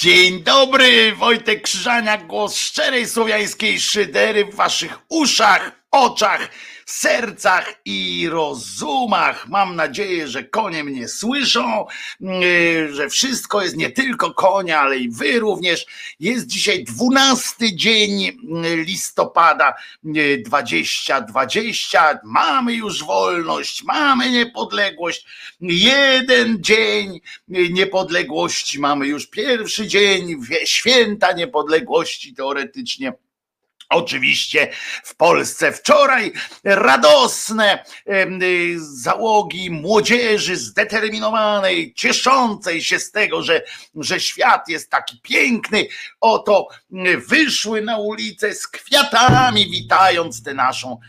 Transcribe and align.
Dzień 0.00 0.42
dobry, 0.42 1.14
Wojtek 1.14 1.62
Krzyżaniak, 1.62 2.26
głos 2.26 2.56
szczerej 2.56 3.08
słowiańskiej 3.08 3.80
szydery 3.80 4.44
w 4.44 4.54
waszych 4.54 4.98
uszach, 5.08 5.72
oczach, 5.90 6.50
sercach 6.90 7.74
i 7.84 8.28
rozumach. 8.30 9.48
Mam 9.48 9.76
nadzieję, 9.76 10.28
że 10.28 10.44
konie 10.44 10.84
mnie 10.84 11.08
słyszą, 11.08 11.86
yy, 12.20 12.94
że 12.94 13.08
wszystko 13.08 13.62
jest 13.62 13.76
nie 13.76 13.90
tylko 13.90 14.34
konia, 14.34 14.80
ale 14.80 14.98
i 14.98 15.10
wy 15.10 15.40
również. 15.40 15.86
Jest 16.20 16.46
dzisiaj 16.46 16.84
dwunasty 16.84 17.74
dzień 17.74 18.20
yy, 18.20 18.76
listopada 18.76 19.74
yy, 20.04 20.38
2020. 20.38 22.18
Mamy 22.24 22.74
już 22.74 23.04
wolność, 23.04 23.84
mamy 23.84 24.30
niepodległość. 24.30 25.26
Jeden 25.60 26.62
dzień 26.62 27.20
niepodległości 27.48 28.78
mamy 28.78 29.06
już 29.06 29.26
pierwszy 29.26 29.86
dzień 29.86 30.40
święta 30.64 31.32
niepodległości 31.32 32.34
teoretycznie 32.34 33.12
Oczywiście 33.90 34.68
w 35.04 35.16
Polsce 35.16 35.72
wczoraj 35.72 36.32
radosne 36.64 37.84
y, 38.08 38.76
załogi 38.78 39.70
młodzieży 39.70 40.56
zdeterminowanej, 40.56 41.94
cieszącej 41.94 42.82
się 42.82 42.98
z 42.98 43.10
tego, 43.10 43.42
że, 43.42 43.62
że 43.94 44.20
świat 44.20 44.68
jest 44.68 44.90
taki 44.90 45.20
piękny, 45.20 45.86
oto 46.20 46.68
y, 46.92 47.18
wyszły 47.18 47.82
na 47.82 47.98
ulicę 47.98 48.54
z 48.54 48.66
kwiatami, 48.66 49.70
witając 49.70 50.42
tę 50.42 50.54
naszą 50.54 51.00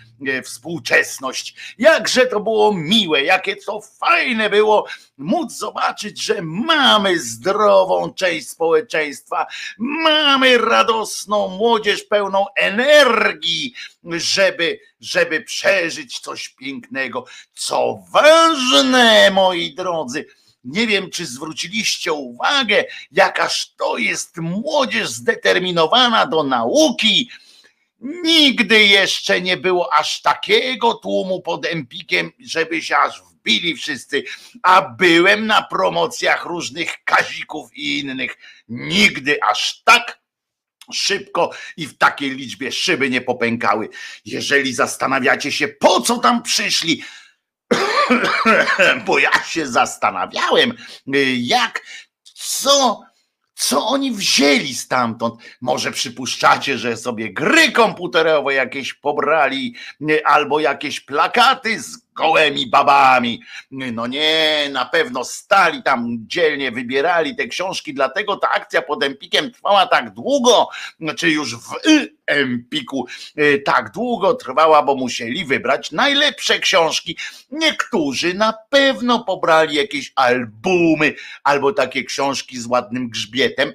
współczesność. 0.43 1.75
Jakże 1.77 2.25
to 2.25 2.39
było 2.39 2.73
miłe, 2.73 3.23
jakie 3.23 3.55
to 3.55 3.81
fajne 3.81 4.49
było 4.49 4.87
móc 5.17 5.57
zobaczyć, 5.57 6.23
że 6.23 6.41
mamy 6.41 7.19
zdrową 7.19 8.13
część 8.13 8.49
społeczeństwa, 8.49 9.45
mamy 9.77 10.57
radosną 10.57 11.47
młodzież 11.47 12.03
pełną 12.03 12.45
energii, 12.55 13.73
żeby, 14.03 14.79
żeby 15.01 15.41
przeżyć 15.41 16.19
coś 16.19 16.49
pięknego. 16.49 17.25
Co 17.53 18.03
ważne, 18.11 19.31
moi 19.31 19.75
drodzy, 19.75 20.25
nie 20.63 20.87
wiem, 20.87 21.09
czy 21.09 21.25
zwróciliście 21.25 22.13
uwagę, 22.13 22.83
jakaż 23.11 23.73
to 23.77 23.97
jest 23.97 24.37
młodzież 24.37 25.09
zdeterminowana 25.09 26.25
do 26.25 26.43
nauki, 26.43 27.29
Nigdy 28.01 28.83
jeszcze 28.83 29.41
nie 29.41 29.57
było 29.57 29.93
aż 29.93 30.21
takiego 30.21 30.93
tłumu 30.93 31.41
pod 31.41 31.65
Empikiem, 31.65 32.31
żeby 32.39 32.81
się 32.81 32.97
aż 32.97 33.21
wbili 33.21 33.75
wszyscy, 33.75 34.23
a 34.63 34.81
byłem 34.81 35.47
na 35.47 35.63
promocjach 35.63 36.45
różnych 36.45 37.03
kazików 37.03 37.69
i 37.73 37.99
innych. 37.99 38.37
Nigdy 38.69 39.37
aż 39.49 39.81
tak 39.83 40.21
szybko 40.93 41.51
i 41.77 41.87
w 41.87 41.97
takiej 41.97 42.29
liczbie 42.29 42.71
szyby 42.71 43.09
nie 43.09 43.21
popękały. 43.21 43.89
Jeżeli 44.25 44.73
zastanawiacie 44.73 45.51
się, 45.51 45.67
po 45.67 46.01
co 46.01 46.17
tam 46.17 46.43
przyszli, 46.43 47.03
bo 49.05 49.19
ja 49.19 49.43
się 49.43 49.67
zastanawiałem, 49.67 50.73
jak, 51.37 51.85
co 52.33 53.01
co 53.61 53.87
oni 53.87 54.11
wzięli 54.11 54.75
stamtąd? 54.75 55.35
Może 55.61 55.91
przypuszczacie, 55.91 56.77
że 56.77 56.97
sobie 56.97 57.33
gry 57.33 57.71
komputerowe 57.71 58.53
jakieś 58.53 58.93
pobrali, 58.93 59.75
albo 60.25 60.59
jakieś 60.59 60.99
plakaty 60.99 61.81
z 61.81 61.97
gołymi 62.21 62.67
babami. 62.67 63.41
No 63.71 64.07
nie, 64.07 64.69
na 64.71 64.85
pewno 64.85 65.23
stali 65.23 65.83
tam 65.83 66.17
dzielnie, 66.19 66.71
wybierali 66.71 67.35
te 67.35 67.47
książki, 67.47 67.93
dlatego 67.93 68.37
ta 68.37 68.49
akcja 68.49 68.81
pod 68.81 69.03
Empikiem 69.03 69.51
trwała 69.51 69.85
tak 69.85 70.13
długo, 70.13 70.69
czy 71.17 71.29
już 71.29 71.55
w 71.55 71.75
Empiku 72.27 73.07
e, 73.35 73.57
tak 73.57 73.91
długo 73.91 74.33
trwała, 74.33 74.83
bo 74.83 74.95
musieli 74.95 75.45
wybrać 75.45 75.91
najlepsze 75.91 76.59
książki. 76.59 77.17
Niektórzy 77.51 78.33
na 78.33 78.53
pewno 78.69 79.23
pobrali 79.23 79.75
jakieś 79.75 80.11
albumy 80.15 81.13
albo 81.43 81.73
takie 81.73 82.03
książki 82.03 82.59
z 82.59 82.65
ładnym 82.65 83.09
grzbietem 83.09 83.73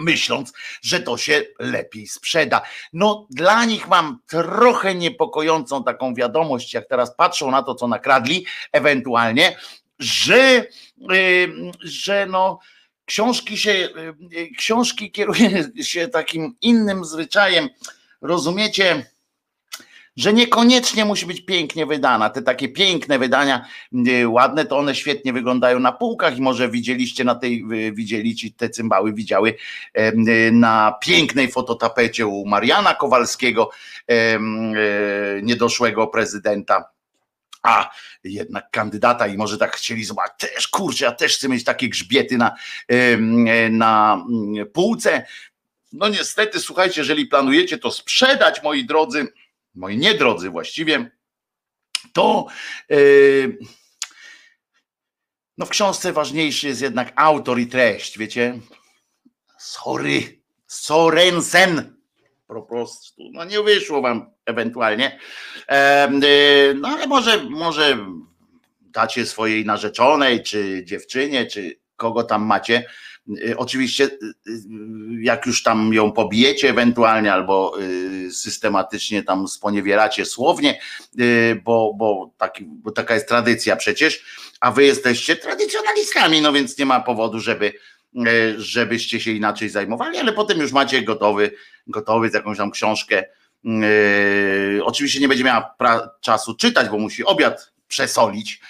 myśląc, 0.00 0.52
że 0.82 1.00
to 1.00 1.16
się 1.16 1.42
lepiej 1.58 2.06
sprzeda. 2.06 2.62
No 2.92 3.26
dla 3.30 3.64
nich 3.64 3.88
mam 3.88 4.18
trochę 4.26 4.94
niepokojącą 4.94 5.84
taką 5.84 6.14
wiadomość, 6.14 6.74
jak 6.74 6.88
teraz 6.88 7.16
patrzą 7.16 7.50
na 7.50 7.62
to, 7.62 7.74
co 7.74 7.88
nakradli, 7.88 8.46
ewentualnie, 8.72 9.56
że, 9.98 10.66
że 11.80 12.26
no 12.30 12.58
książki 13.04 13.58
się, 13.58 13.88
książki 14.58 15.10
kieruje 15.10 15.70
się 15.82 16.08
takim 16.08 16.56
innym 16.60 17.04
zwyczajem, 17.04 17.68
rozumiecie, 18.20 19.06
że 20.16 20.32
niekoniecznie 20.32 21.04
musi 21.04 21.26
być 21.26 21.40
pięknie 21.40 21.86
wydana. 21.86 22.30
Te 22.30 22.42
takie 22.42 22.68
piękne 22.68 23.18
wydania, 23.18 23.66
y, 24.08 24.28
ładne, 24.28 24.64
to 24.64 24.78
one 24.78 24.94
świetnie 24.94 25.32
wyglądają 25.32 25.78
na 25.78 25.92
półkach 25.92 26.38
i 26.38 26.42
może 26.42 26.68
widzieliście 26.68 27.24
na 27.24 27.34
tej, 27.34 27.64
widzieliście 27.92 28.48
te 28.56 28.70
cymbały, 28.70 29.12
widziały 29.12 29.54
y, 29.98 30.52
na 30.52 30.98
pięknej 31.00 31.50
fototapecie 31.50 32.26
u 32.26 32.46
Mariana 32.46 32.94
Kowalskiego, 32.94 33.70
y, 34.10 34.14
niedoszłego 35.42 36.06
prezydenta 36.06 36.84
a 37.62 37.90
jednak 38.24 38.70
kandydata 38.70 39.26
i 39.26 39.36
może 39.36 39.58
tak 39.58 39.76
chcieli 39.76 40.04
zobaczyć, 40.04 40.50
też 40.50 40.68
kurczę, 40.68 41.04
ja 41.04 41.12
też 41.12 41.36
chcę 41.36 41.48
mieć 41.48 41.64
takie 41.64 41.88
grzbiety 41.88 42.38
na, 42.38 42.56
na 43.70 44.24
mm, 44.28 44.66
półce. 44.72 45.26
No 45.92 46.08
niestety, 46.08 46.60
słuchajcie, 46.60 47.00
jeżeli 47.00 47.26
planujecie 47.26 47.78
to 47.78 47.90
sprzedać, 47.90 48.62
moi 48.62 48.84
drodzy, 48.84 49.28
moi 49.74 49.96
niedrodzy 49.96 50.50
właściwie, 50.50 51.10
to 52.12 52.46
yy, 52.88 53.58
no 55.58 55.66
w 55.66 55.68
książce 55.68 56.12
ważniejszy 56.12 56.66
jest 56.68 56.82
jednak 56.82 57.12
autor 57.16 57.58
i 57.58 57.66
treść, 57.66 58.18
wiecie? 58.18 58.58
Sorry, 59.58 60.40
Sorensen, 60.66 61.96
po 62.46 62.62
prostu, 62.62 63.22
no 63.32 63.44
nie 63.44 63.62
wyszło 63.62 64.02
wam 64.02 64.30
ewentualnie, 64.46 65.18
yy, 65.68 66.74
no 66.74 66.88
ale 66.88 67.06
może, 67.06 67.44
może 67.44 67.98
dacie 68.80 69.26
swojej 69.26 69.64
narzeczonej, 69.64 70.42
czy 70.42 70.84
dziewczynie, 70.84 71.46
czy 71.46 71.80
kogo 71.96 72.24
tam 72.24 72.42
macie, 72.46 72.84
Y, 72.84 73.09
oczywiście, 73.56 74.04
y, 74.04 74.08
y, 74.48 74.60
jak 75.20 75.46
już 75.46 75.62
tam 75.62 75.94
ją 75.94 76.12
pobijecie 76.12 76.70
ewentualnie, 76.70 77.32
albo 77.32 77.76
systematycznie 78.30 79.22
tam 79.22 79.48
sponiewieracie 79.48 80.24
słownie, 80.24 80.80
bo, 81.64 81.94
bo, 81.94 82.30
taki, 82.38 82.64
bo 82.64 82.90
taka 82.90 83.14
jest 83.14 83.28
tradycja 83.28 83.76
przecież, 83.76 84.24
a 84.60 84.70
wy 84.70 84.84
jesteście 84.84 85.36
tradycjonalistami, 85.36 86.40
no 86.40 86.52
więc 86.52 86.78
nie 86.78 86.86
ma 86.86 87.00
powodu, 87.00 87.40
żeby, 87.40 87.72
żebyście 88.56 89.20
się 89.20 89.30
inaczej 89.30 89.68
zajmowali, 89.68 90.18
ale 90.18 90.32
potem 90.32 90.58
już 90.58 90.72
macie 90.72 91.02
gotowy, 91.02 91.50
gotowy 91.86 92.30
jakąś 92.34 92.58
tam 92.58 92.70
książkę. 92.70 93.24
Oczywiście 94.82 95.20
nie 95.20 95.28
będzie 95.28 95.44
miała 95.44 95.74
czasu 96.20 96.54
czytać, 96.54 96.88
bo 96.88 96.98
musi 96.98 97.24
obiad 97.24 97.72
przesolić 97.88 98.60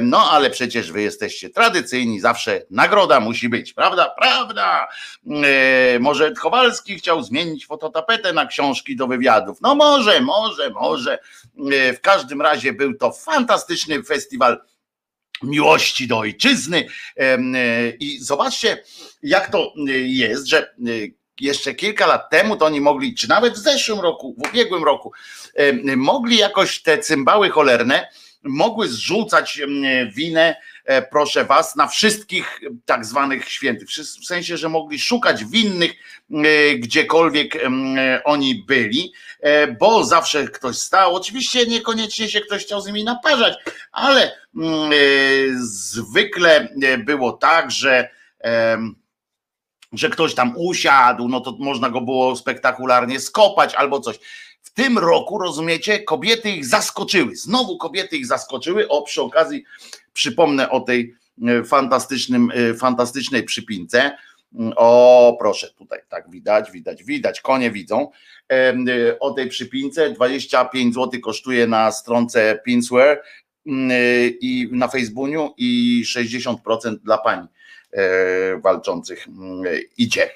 no 0.00 0.30
ale 0.30 0.50
przecież 0.50 0.92
wy 0.92 1.02
jesteście 1.02 1.50
tradycyjni, 1.50 2.20
zawsze 2.20 2.62
nagroda 2.70 3.20
musi 3.20 3.48
być, 3.48 3.72
prawda? 3.72 4.14
Prawda. 4.18 4.88
Może 6.00 6.32
Kowalski 6.32 6.96
chciał 6.96 7.22
zmienić 7.22 7.66
fototapetę 7.66 8.32
na 8.32 8.46
książki 8.46 8.96
do 8.96 9.06
wywiadów. 9.06 9.58
No 9.60 9.74
może, 9.74 10.20
może, 10.20 10.70
może. 10.70 11.18
W 11.96 12.00
każdym 12.02 12.42
razie 12.42 12.72
był 12.72 12.94
to 12.94 13.12
fantastyczny 13.12 14.02
festiwal 14.02 14.60
miłości 15.42 16.08
do 16.08 16.18
ojczyzny. 16.18 16.86
I 18.00 18.18
zobaczcie, 18.20 18.84
jak 19.22 19.50
to 19.50 19.72
jest, 20.04 20.46
że 20.46 20.74
jeszcze 21.40 21.74
kilka 21.74 22.06
lat 22.06 22.30
temu 22.30 22.56
to 22.56 22.66
oni 22.66 22.80
mogli, 22.80 23.14
czy 23.14 23.28
nawet 23.28 23.54
w 23.54 23.58
zeszłym 23.58 24.00
roku, 24.00 24.34
w 24.38 24.48
ubiegłym 24.48 24.84
roku, 24.84 25.12
mogli 25.96 26.36
jakoś 26.36 26.82
te 26.82 26.98
cymbały 26.98 27.50
cholerne 27.50 28.08
mogły 28.44 28.88
zrzucać 28.88 29.60
winę, 30.14 30.56
e, 30.84 31.02
proszę 31.02 31.44
was, 31.44 31.76
na 31.76 31.86
wszystkich 31.86 32.60
tak 32.84 33.04
zwanych 33.04 33.48
świętych. 33.48 33.88
W 34.20 34.26
sensie, 34.26 34.56
że 34.56 34.68
mogli 34.68 34.98
szukać 34.98 35.44
winnych 35.44 35.92
e, 36.30 36.74
gdziekolwiek 36.74 37.58
oni 38.24 38.54
byli, 38.54 39.12
e, 39.40 39.66
bo 39.66 40.04
zawsze 40.04 40.44
ktoś 40.44 40.78
stał. 40.78 41.14
Oczywiście 41.14 41.66
niekoniecznie 41.66 42.28
się 42.28 42.40
ktoś 42.40 42.64
chciał 42.64 42.80
z 42.80 42.86
nimi 42.86 43.04
naparzać, 43.04 43.54
ale 43.92 44.32
zwykle 45.54 46.68
było 47.04 47.32
tak, 47.32 47.70
że 47.70 48.08
że 49.92 50.10
ktoś 50.10 50.34
tam 50.34 50.54
usiadł, 50.56 51.28
no 51.28 51.40
to 51.40 51.56
można 51.58 51.90
go 51.90 52.00
było 52.00 52.36
spektakularnie 52.36 53.20
skopać 53.20 53.74
albo 53.74 54.00
coś. 54.00 54.18
W 54.62 54.70
tym 54.70 54.98
roku, 54.98 55.38
rozumiecie, 55.38 55.98
kobiety 56.00 56.50
ich 56.50 56.66
zaskoczyły. 56.66 57.36
Znowu 57.36 57.78
kobiety 57.78 58.16
ich 58.16 58.26
zaskoczyły. 58.26 58.88
O, 58.88 59.02
przy 59.02 59.22
okazji 59.22 59.64
przypomnę 60.12 60.70
o 60.70 60.80
tej 60.80 61.14
e, 61.42 61.64
fantastycznym, 61.64 62.52
e, 62.54 62.74
fantastycznej 62.74 63.42
przypince. 63.42 64.16
O, 64.76 65.36
proszę, 65.40 65.70
tutaj 65.78 66.00
tak 66.08 66.30
widać, 66.30 66.70
widać, 66.70 67.04
widać, 67.04 67.40
konie 67.40 67.70
widzą. 67.70 68.10
O 69.20 69.30
tej 69.30 69.48
przypince 69.48 70.10
25 70.10 70.94
zł 70.94 71.20
kosztuje 71.20 71.66
na 71.66 71.92
stronce 71.92 72.60
Pinsware 72.64 73.22
i 74.40 74.68
na 74.72 74.88
Facebooku 74.88 75.54
i 75.56 76.02
60% 76.06 76.56
dla 77.04 77.18
pań 77.18 77.46
walczących 78.62 79.26
idzie. 79.98 80.30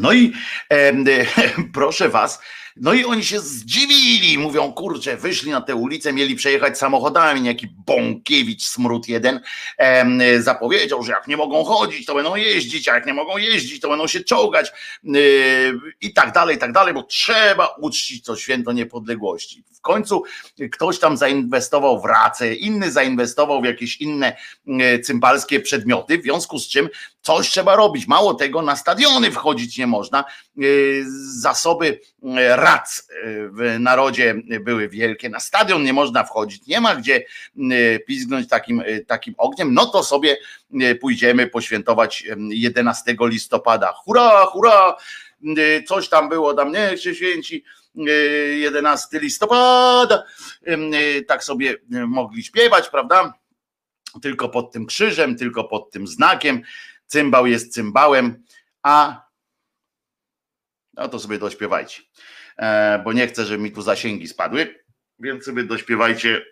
No 0.00 0.12
i 0.12 0.32
e, 0.72 0.92
proszę 1.74 2.08
was, 2.08 2.40
no 2.76 2.92
i 2.92 3.04
oni 3.04 3.24
się 3.24 3.40
zdziwili, 3.40 4.38
mówią, 4.38 4.72
kurczę, 4.72 5.16
wyszli 5.16 5.50
na 5.50 5.60
tę 5.60 5.74
ulicę, 5.74 6.12
mieli 6.12 6.34
przejechać 6.34 6.78
samochodami, 6.78 7.46
jaki 7.46 7.66
Bąkiewicz, 7.86 8.62
smród 8.62 9.08
jeden, 9.08 9.40
zapowiedział, 10.38 11.02
że 11.02 11.12
jak 11.12 11.28
nie 11.28 11.36
mogą 11.36 11.64
chodzić, 11.64 12.06
to 12.06 12.14
będą 12.14 12.36
jeździć, 12.36 12.88
a 12.88 12.94
jak 12.94 13.06
nie 13.06 13.14
mogą 13.14 13.36
jeździć, 13.36 13.80
to 13.80 13.88
będą 13.88 14.06
się 14.06 14.20
czołgać 14.20 14.68
e, 14.68 15.10
i 16.00 16.12
tak 16.12 16.32
dalej, 16.32 16.56
i 16.56 16.58
tak 16.58 16.72
dalej, 16.72 16.94
bo 16.94 17.02
trzeba 17.02 17.66
uczcić 17.66 18.24
to 18.24 18.36
święto 18.36 18.72
niepodległości. 18.72 19.64
W 19.72 19.80
końcu 19.80 20.22
ktoś 20.72 20.98
tam 20.98 21.16
zainwestował 21.16 22.00
w 22.00 22.04
racę, 22.04 22.54
inny 22.54 22.92
zainwestował 22.92 23.62
w 23.62 23.64
jakieś 23.64 24.00
inne 24.00 24.36
e, 24.80 24.98
cympalskie 24.98 25.60
przedmioty, 25.60 26.18
w 26.18 26.22
związku 26.22 26.58
z 26.58 26.68
czym 26.68 26.88
coś 27.22 27.50
trzeba 27.50 27.76
robić. 27.76 28.06
Mało 28.06 28.34
tego, 28.34 28.62
na 28.62 28.76
stadiony 28.76 29.30
wchodzić 29.30 29.78
nie 29.78 29.86
można. 29.86 30.20
E, 30.20 30.62
zasoby 31.40 32.00
e, 32.22 32.56
rac 32.56 33.08
w 33.24 33.76
narodzie 33.80 34.34
były 34.60 34.88
wielkie. 34.88 35.28
Na 35.28 35.40
stadion 35.40 35.82
nie 35.82 35.92
można 35.92 36.24
wchodzić, 36.24 36.66
nie 36.66 36.80
ma 36.80 36.96
gdzie 36.96 37.24
pizgnąć 38.06 38.48
takim, 38.48 38.82
takim 39.06 39.34
ogniem. 39.38 39.74
No 39.74 39.86
to 39.86 40.04
sobie 40.04 40.36
pójdziemy 41.00 41.46
poświętować 41.46 42.24
11 42.50 43.16
listopada. 43.20 43.92
Hurra, 43.92 44.46
hurra! 44.46 44.96
Coś 45.86 46.08
tam 46.08 46.28
było, 46.28 46.54
tam 46.54 46.72
niech 46.72 47.02
się 47.02 47.14
święci 47.14 47.64
11 47.94 49.20
listopada, 49.20 50.24
tak 51.28 51.44
sobie 51.44 51.76
mogli 51.90 52.42
śpiewać, 52.42 52.88
prawda? 52.88 53.34
Tylko 54.22 54.48
pod 54.48 54.72
tym 54.72 54.86
krzyżem, 54.86 55.36
tylko 55.36 55.64
pod 55.64 55.90
tym 55.90 56.06
znakiem. 56.06 56.62
Cymbał 57.10 57.46
jest 57.46 57.72
cymbałem, 57.72 58.44
a 58.82 59.24
no 60.94 61.08
to 61.08 61.18
sobie 61.18 61.38
dośpiewajcie, 61.38 62.02
e, 62.56 62.98
bo 63.04 63.12
nie 63.12 63.26
chcę, 63.26 63.44
żeby 63.44 63.62
mi 63.62 63.72
tu 63.72 63.82
zasięgi 63.82 64.28
spadły, 64.28 64.84
więc 65.18 65.44
sobie 65.44 65.64
dośpiewajcie 65.64 66.44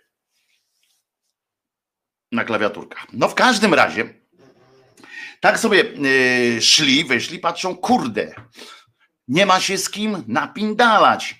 na 2.31 2.43
klawiaturkach. 2.43 3.07
No 3.13 3.29
w 3.29 3.35
każdym 3.35 3.73
razie, 3.73 4.13
tak 5.39 5.59
sobie 5.59 5.83
e, 5.83 6.61
szli, 6.61 7.03
wyszli, 7.03 7.39
patrzą, 7.39 7.75
kurde, 7.75 8.33
nie 9.27 9.45
ma 9.45 9.59
się 9.59 9.77
z 9.77 9.89
kim 9.89 10.23
napindalać. 10.27 11.35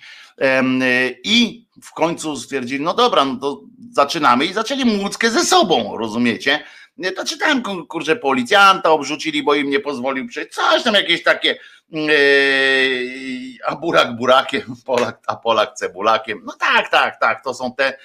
I 1.24 1.66
w 1.82 1.92
końcu 1.92 2.36
stwierdzili, 2.36 2.84
no 2.84 2.94
dobra, 2.94 3.24
no 3.24 3.36
to 3.36 3.62
zaczynamy 3.92 4.46
i 4.46 4.52
zaczęli 4.52 4.84
młódzkę 4.84 5.30
ze 5.30 5.44
sobą, 5.44 5.98
rozumiecie? 5.98 6.64
To 7.16 7.24
czytałem, 7.24 7.62
kurczę, 7.88 8.16
policjanta 8.16 8.90
obrzucili, 8.90 9.42
bo 9.42 9.54
im 9.54 9.70
nie 9.70 9.80
pozwolił 9.80 10.28
przejść, 10.28 10.52
coś 10.52 10.82
tam 10.82 10.94
jakieś 10.94 11.22
takie, 11.22 11.58
yy, 11.90 12.10
a 13.66 13.76
burak 13.76 14.16
burakiem, 14.16 14.62
Polak, 14.86 15.20
a 15.26 15.36
Polak 15.36 15.74
cebulakiem. 15.74 16.42
No 16.44 16.52
tak, 16.52 16.90
tak, 16.90 17.20
tak, 17.20 17.44
to 17.44 17.54
są 17.54 17.74
te, 17.74 17.98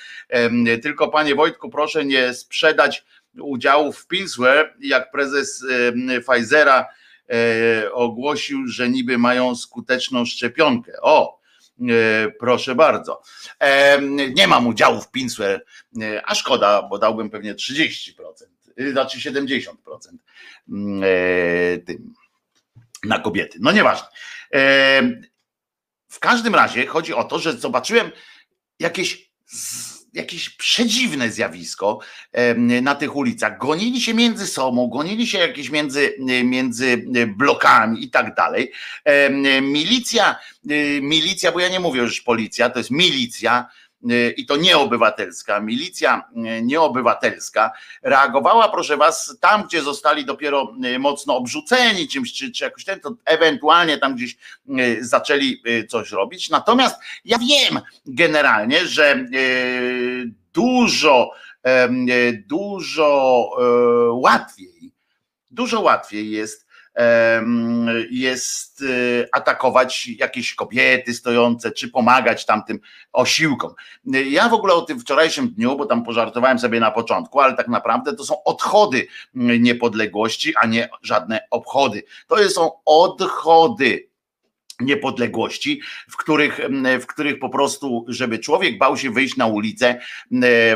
tylko 0.83 1.07
panie 1.07 1.35
Wojtku, 1.35 1.69
proszę 1.69 2.05
nie 2.05 2.33
sprzedać 2.33 3.05
udziałów 3.41 3.97
w 3.97 4.07
Pilsware, 4.07 4.73
jak 4.79 5.11
prezes 5.11 5.65
Pfizera 6.27 6.85
E, 7.29 7.91
ogłosił, 7.91 8.67
że 8.67 8.89
niby 8.89 9.17
mają 9.17 9.55
skuteczną 9.55 10.25
szczepionkę. 10.25 10.91
O, 11.01 11.39
e, 11.81 12.31
proszę 12.39 12.75
bardzo. 12.75 13.21
E, 13.59 14.01
nie 14.35 14.47
mam 14.47 14.67
udziału 14.67 15.01
w 15.01 15.11
Pinsware, 15.11 15.65
a 16.25 16.35
szkoda, 16.35 16.81
bo 16.81 16.97
dałbym 16.97 17.29
pewnie 17.29 17.55
30%, 17.55 18.11
znaczy 18.77 19.17
70% 19.17 19.61
mm, 20.69 21.01
tym 21.85 22.13
na 23.03 23.19
kobiety. 23.19 23.57
No 23.61 23.71
nieważne. 23.71 24.07
W 26.09 26.19
każdym 26.19 26.55
razie 26.55 26.85
chodzi 26.85 27.13
o 27.13 27.23
to, 27.23 27.39
że 27.39 27.53
zobaczyłem 27.53 28.11
jakieś 28.79 29.31
jakieś 30.15 30.49
przedziwne 30.49 31.31
zjawisko 31.31 31.99
na 32.81 32.95
tych 32.95 33.15
ulicach. 33.15 33.57
Gonili 33.57 34.01
się 34.01 34.13
między 34.13 34.47
sobą, 34.47 34.87
gonili 34.87 35.27
się 35.27 35.37
jakieś 35.37 35.69
między, 35.69 36.15
między 36.43 37.05
blokami 37.37 38.03
i 38.03 38.09
tak 38.09 38.35
dalej. 38.35 38.71
Milicja, 39.61 40.35
y, 40.71 40.99
milicja, 41.01 41.51
bo 41.51 41.59
ja 41.59 41.69
nie 41.69 41.79
mówię 41.79 42.01
już 42.01 42.21
policja, 42.21 42.69
to 42.69 42.79
jest 42.79 42.91
milicja, 42.91 43.69
i 44.37 44.45
to 44.45 44.55
nieobywatelska, 44.55 45.59
milicja 45.59 46.29
nieobywatelska 46.61 47.71
reagowała, 48.03 48.69
proszę 48.69 48.97
was, 48.97 49.37
tam, 49.39 49.63
gdzie 49.63 49.81
zostali 49.81 50.25
dopiero 50.25 50.73
mocno 50.99 51.37
obrzuceni 51.37 52.07
czymś, 52.07 52.33
czy, 52.33 52.51
czy 52.51 52.63
jakoś 52.63 52.85
ten, 52.85 52.99
to 52.99 53.15
ewentualnie 53.25 53.97
tam 53.97 54.15
gdzieś 54.15 54.37
zaczęli 54.99 55.61
coś 55.89 56.11
robić. 56.11 56.49
Natomiast 56.49 56.95
ja 57.25 57.37
wiem 57.37 57.79
generalnie, 58.05 58.87
że 58.87 59.25
dużo, 60.53 61.31
dużo 62.47 63.49
e, 63.59 64.11
łatwiej, 64.11 64.91
dużo 65.51 65.81
łatwiej 65.81 66.31
jest 66.31 66.64
jest 68.11 68.81
y, 68.81 69.27
atakować 69.31 70.07
jakieś 70.07 70.55
kobiety 70.55 71.13
stojące, 71.13 71.71
czy 71.71 71.89
pomagać 71.89 72.45
tamtym 72.45 72.79
osiłkom. 73.13 73.73
Ja 74.05 74.49
w 74.49 74.53
ogóle 74.53 74.73
o 74.73 74.81
tym 74.81 74.99
wczorajszym 74.99 75.49
dniu, 75.49 75.77
bo 75.77 75.85
tam 75.85 76.03
pożartowałem 76.03 76.59
sobie 76.59 76.79
na 76.79 76.91
początku, 76.91 77.39
ale 77.39 77.55
tak 77.55 77.67
naprawdę 77.67 78.15
to 78.15 78.23
są 78.23 78.43
odchody 78.43 79.07
niepodległości, 79.33 80.53
a 80.61 80.67
nie 80.67 80.89
żadne 81.01 81.39
obchody. 81.51 82.03
To 82.27 82.49
są 82.49 82.71
odchody 82.85 84.09
niepodległości, 84.79 85.81
w 86.09 86.17
których, 86.17 86.59
w 87.01 87.05
których 87.05 87.39
po 87.39 87.49
prostu, 87.49 88.05
żeby 88.07 88.39
człowiek 88.39 88.77
bał 88.77 88.97
się 88.97 89.11
wyjść 89.11 89.37
na 89.37 89.45
ulicę 89.45 89.99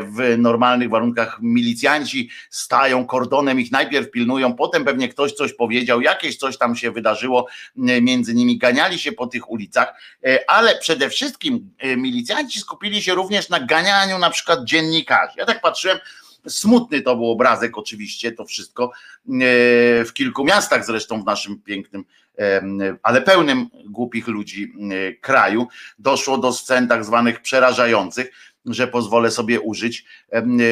w 0.02 0.36
normalnych 0.38 0.90
warunkach, 0.90 1.38
milicjanci 1.42 2.30
stają 2.50 3.06
kordonem, 3.06 3.60
ich 3.60 3.72
najpierw 3.72 4.12
pilnują, 4.12 4.54
potem 4.54 4.86
pewnie 4.86 5.10
ktoś 5.10 5.34
coś 5.34 5.54
powiedział, 5.54 6.02
jakieś 6.02 6.38
coś 6.38 6.58
tam 6.58 6.76
się 6.76 6.92
wydarzyło 6.92 7.48
między 7.76 8.34
nimi, 8.34 8.58
ganiali 8.58 9.00
się 9.00 9.12
po 9.12 9.28
tych 9.28 9.50
ulicach, 9.52 9.94
e, 10.26 10.50
ale 10.50 10.78
przede 10.78 11.10
wszystkim 11.10 11.72
e, 11.78 11.98
milicjanci 11.98 12.60
skupili 12.60 13.02
się 13.02 13.16
również 13.16 13.50
na 13.50 13.60
ganianiu 13.60 14.20
na 14.20 14.30
przykład 14.30 14.64
dziennikarzy. 14.64 15.34
Ja 15.38 15.46
tak 15.46 15.62
patrzyłem, 15.62 16.00
Smutny 16.48 17.02
to 17.02 17.16
był 17.16 17.32
obrazek, 17.32 17.78
oczywiście, 17.78 18.32
to 18.32 18.46
wszystko 18.46 18.84
e, 18.84 18.90
w 20.06 20.14
kilku 20.14 20.46
miastach, 20.46 20.86
zresztą 20.86 21.22
w 21.22 21.26
naszym 21.26 21.62
pięknym, 21.62 22.06
ale 23.04 23.22
pełnym 23.22 23.70
głupich 23.86 24.28
ludzi 24.28 24.74
kraju. 25.22 25.68
Doszło 26.00 26.38
do 26.38 26.54
scen 26.54 26.88
tak 26.88 27.06
zwanych 27.06 27.42
przerażających, 27.42 28.32
że 28.66 28.88
pozwolę 28.88 29.32
sobie 29.32 29.60
użyć 29.60 30.06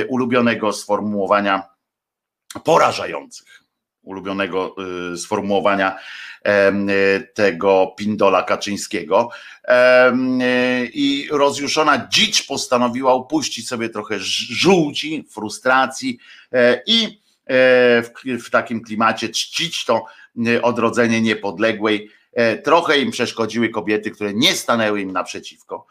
ulubionego 0.07 0.73
sformułowania 0.73 1.63
porażających 2.63 3.63
ulubionego 4.07 4.75
y, 5.13 5.17
sformułowania 5.17 5.99
tego 7.33 7.93
Pindola 7.97 8.43
Kaczyńskiego. 8.43 9.29
I 10.93 11.27
rozjuszona 11.31 12.07
dzicz 12.07 12.47
postanowiła 12.47 13.15
upuścić 13.15 13.67
sobie 13.67 13.89
trochę 13.89 14.15
żółci, 14.19 15.25
frustracji 15.31 16.19
e, 16.51 16.81
i 16.85 17.21
w, 18.03 18.09
w 18.45 18.49
takim 18.49 18.83
klimacie 18.83 19.29
czcić 19.29 19.85
to 19.85 20.05
e, 20.47 20.61
odrodzenie 20.61 21.21
niepodległej. 21.21 22.11
Trochę 22.63 22.99
im 22.99 23.11
przeszkodziły 23.11 23.69
kobiety, 23.69 24.11
które 24.11 24.33
nie 24.33 24.53
stanęły 24.53 25.01
im 25.01 25.11
naprzeciwko. 25.11 25.87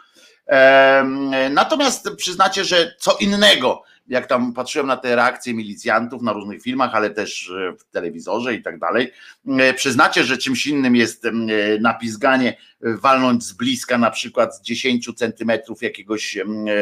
Natomiast 1.51 2.11
przyznacie, 2.17 2.65
że 2.65 2.95
co 2.99 3.17
innego 3.21 3.83
jak 4.09 4.27
tam 4.27 4.53
patrzyłem 4.53 4.87
na 4.87 4.97
te 4.97 5.17
reakcje 5.17 5.55
milicjantów 5.55 6.23
na 6.23 6.33
różnych 6.33 6.63
filmach, 6.63 6.95
ale 6.95 7.11
też 7.11 7.51
e, 7.51 7.73
w 7.73 7.85
telewizorze 7.85 8.55
i 8.55 8.63
tak 8.63 8.79
dalej, 8.79 9.13
e, 9.49 9.75
przyznacie, 9.75 10.25
że 10.25 10.39
czymś 10.39 10.67
innym 10.67 10.97
jest 10.97 11.25
e, 11.25 11.33
napizganie, 11.81 12.57
walnąć 12.81 13.45
z 13.45 13.53
bliska 13.53 13.99
na 13.99 14.11
przykład 14.11 14.57
z 14.57 14.63
10 14.63 15.15
centymetrów 15.17 15.83
jakiegoś 15.83 16.39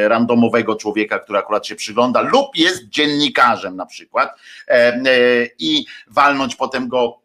randomowego 0.07 0.75
człowieka, 0.75 1.19
który 1.19 1.39
akurat 1.39 1.67
się 1.67 1.75
przygląda 1.75 2.21
lub 2.21 2.55
jest 2.55 2.89
dziennikarzem 2.89 3.75
na 3.75 3.85
przykład 3.85 4.39
i 5.59 5.85
walnąć 6.07 6.55
potem 6.55 6.87
go 6.87 7.21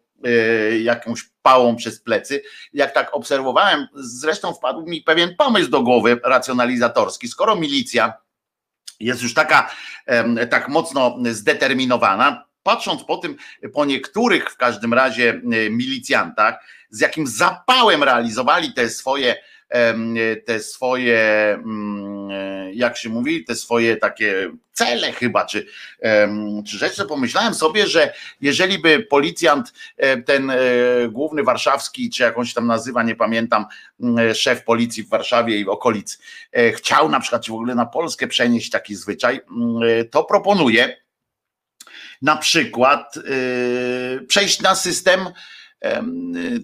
jakąś 0.83 1.23
pałą 1.41 1.75
przez 1.75 1.99
plecy. 1.99 2.43
Jak 2.73 2.93
tak 2.93 3.15
obserwowałem, 3.15 3.87
zresztą 3.95 4.53
wpadł 4.53 4.85
mi 4.85 5.01
pewien 5.01 5.35
pomysł 5.35 5.69
do 5.69 5.81
głowy 5.81 6.19
racjonalizatorski. 6.23 7.27
Skoro 7.27 7.55
milicja 7.55 8.13
jest 9.01 9.23
już 9.23 9.33
taka 9.33 9.71
tak 10.49 10.69
mocno 10.69 11.17
zdeterminowana, 11.23 12.45
patrząc 12.63 13.03
po 13.03 13.17
tym, 13.17 13.35
po 13.73 13.85
niektórych 13.85 14.49
w 14.49 14.57
każdym 14.57 14.93
razie 14.93 15.41
milicjantach, 15.69 16.65
z 16.89 16.99
jakim 16.99 17.27
zapałem 17.27 18.03
realizowali 18.03 18.73
te 18.73 18.89
swoje 18.89 19.35
te 20.45 20.59
swoje, 20.59 21.53
mm, 21.53 22.10
jak 22.73 22.97
się 22.97 23.09
mówi, 23.09 23.45
te 23.45 23.55
swoje 23.55 23.97
takie 23.97 24.51
cele 24.73 25.11
chyba, 25.11 25.45
czy, 25.45 25.65
czy 26.67 26.77
rzeczy, 26.77 27.05
pomyślałem 27.05 27.53
sobie, 27.53 27.87
że 27.87 28.13
jeżeli 28.41 28.79
by 28.79 28.99
policjant, 28.99 29.73
e, 29.97 30.21
ten 30.21 30.49
e, 30.49 30.55
główny 31.09 31.43
warszawski, 31.43 32.09
czy 32.09 32.23
jakąś 32.23 32.53
tam 32.53 32.67
nazywa, 32.67 33.03
nie 33.03 33.15
pamiętam, 33.15 33.65
szef 34.33 34.63
policji 34.63 35.03
w 35.03 35.09
Warszawie 35.09 35.57
i 35.57 35.65
w 35.65 35.69
okolicy, 35.69 36.17
chciał 36.75 37.09
na 37.09 37.19
przykład, 37.19 37.45
czy 37.45 37.51
w 37.51 37.55
ogóle 37.55 37.75
na 37.75 37.85
Polskę 37.85 38.27
przenieść 38.27 38.69
taki 38.69 38.95
zwyczaj, 38.95 39.39
to 40.11 40.23
proponuje 40.23 40.97
na 42.21 42.37
przykład 42.37 43.15
przejść 44.27 44.61
na 44.61 44.75
system 44.75 45.19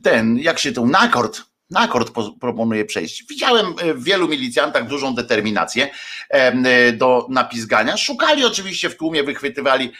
ten, 0.03 0.37
jak 0.39 0.59
się 0.59 0.71
to, 0.71 0.85
nakord, 0.85 1.41
na 1.69 1.79
akord 1.79 2.11
proponuję 2.39 2.85
przejść. 2.85 3.25
Widziałem 3.29 3.65
e, 3.65 3.93
w 3.93 4.03
wielu 4.03 4.27
milicjantach 4.27 4.87
dużą 4.87 5.15
determinację 5.15 5.89
e, 6.29 6.91
do 6.91 7.27
napizgania. 7.29 7.97
Szukali 7.97 8.45
oczywiście 8.45 8.89
w 8.89 8.97
tłumie, 8.97 9.23
wychwytywali 9.23 9.91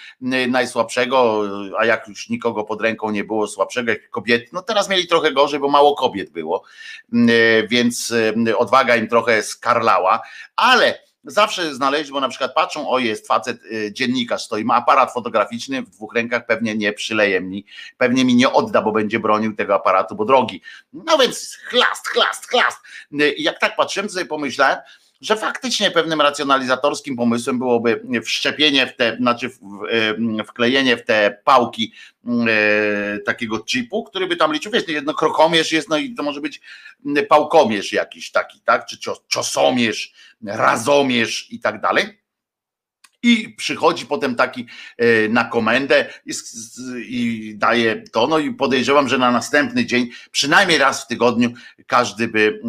najsłabszego, 0.48 1.44
a 1.80 1.86
jak 1.86 2.08
już 2.08 2.30
nikogo 2.30 2.64
pod 2.64 2.82
ręką 2.82 3.12
nie 3.12 3.24
było 3.24 3.48
słabszego 3.48 3.92
jak 3.92 4.10
kobiety, 4.10 4.50
no 4.54 4.62
teraz 4.62 4.90
mieli 4.90 5.08
trochę 5.08 5.32
gorzej, 5.32 5.60
bo 5.60 5.70
mało 5.70 5.96
kobiet 5.96 6.30
było, 6.30 6.64
e, 7.14 7.18
więc 7.68 8.14
odwaga 8.58 8.96
im 8.96 9.08
trochę 9.08 9.44
skarlała, 9.44 10.22
ale 10.56 11.08
zawsze 11.28 11.76
znaleźć, 11.76 12.12
bo 12.12 12.20
na 12.20 12.30
przykład 12.30 12.54
patrzą, 12.54 12.90
o 12.90 13.00
jest 13.00 13.28
facet, 13.28 13.64
y, 13.64 13.92
dziennikarz 13.94 14.44
stoi, 14.44 14.66
ma 14.66 14.76
aparat 14.76 15.14
fotograficzny 15.14 15.82
w 15.82 15.90
dwóch 15.90 16.16
rękach, 16.16 16.46
pewnie 16.46 16.76
nie 16.76 16.94
przyleje 16.94 17.42
mi, 17.42 17.66
pewnie 17.98 18.26
mi 18.26 18.36
nie 18.36 18.52
odda, 18.52 18.82
bo 18.82 18.92
będzie 18.92 19.20
bronił 19.20 19.56
tego 19.56 19.76
aparatu, 19.76 20.16
bo 20.16 20.26
drogi. 20.26 20.62
No 20.94 21.18
więc 21.18 21.58
chlast, 21.64 22.08
chlast, 22.08 22.48
chlast. 22.48 22.80
Y, 23.22 23.32
I 23.32 23.44
jak 23.44 23.60
tak 23.60 23.76
patrzyłem, 23.76 24.08
to 24.08 24.14
sobie 24.14 24.26
pomyślałem, 24.26 24.78
że 25.22 25.36
faktycznie 25.36 25.92
pewnym 25.92 26.22
racjonalizatorskim 26.22 27.16
pomysłem 27.16 27.60
byłoby 27.60 28.02
wszczepienie 28.24 28.88
w 28.88 28.96
te, 28.96 29.16
znaczy 29.16 29.50
wklejenie 30.48 30.98
w 30.98 31.06
te 31.06 31.42
pałki 31.44 31.94
e, 32.28 33.20
takiego 33.20 33.64
chipu, 33.66 34.04
który 34.04 34.28
by 34.28 34.36
tam 34.36 34.54
liczył, 34.54 34.72
wiesz, 34.72 34.88
jedno 34.88 35.14
krokomierz 35.14 35.72
jest, 35.72 35.90
no 35.90 35.98
i 35.98 36.14
to 36.14 36.24
może 36.24 36.42
być 36.42 36.62
pałkomierz 37.30 37.94
jakiś 37.94 38.32
taki, 38.32 38.62
tak, 38.62 38.86
czy 38.86 38.98
ciosomierz, 39.28 40.14
razomierz 40.46 41.48
i 41.52 41.60
tak 41.60 41.82
dalej 41.82 42.27
i 43.28 43.50
przychodzi 43.50 44.06
potem 44.06 44.36
taki 44.36 44.66
e, 44.98 45.30
na 45.30 45.44
komendę 45.44 46.06
i, 46.98 47.54
daje 47.58 48.04
to. 48.12 48.28
No 48.28 48.40
i 48.40 48.54
podejrzewam, 48.54 49.10
że 49.10 49.18
na 49.18 49.32
następny 49.32 49.86
dzień, 49.86 50.10
przynajmniej 50.32 50.78
raz 50.78 51.04
w 51.04 51.08
tygodniu, 51.08 51.50
każdy 51.88 52.28
by 52.28 52.60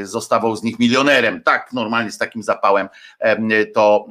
e, 0.00 0.06
zostawał 0.06 0.56
z 0.56 0.62
nich 0.62 0.78
milionerem. 0.78 1.42
Tak, 1.42 1.72
normalnie 1.72 2.10
z 2.10 2.18
takim 2.18 2.42
zapałem 2.42 2.88
e, 3.18 3.66
to 3.66 4.06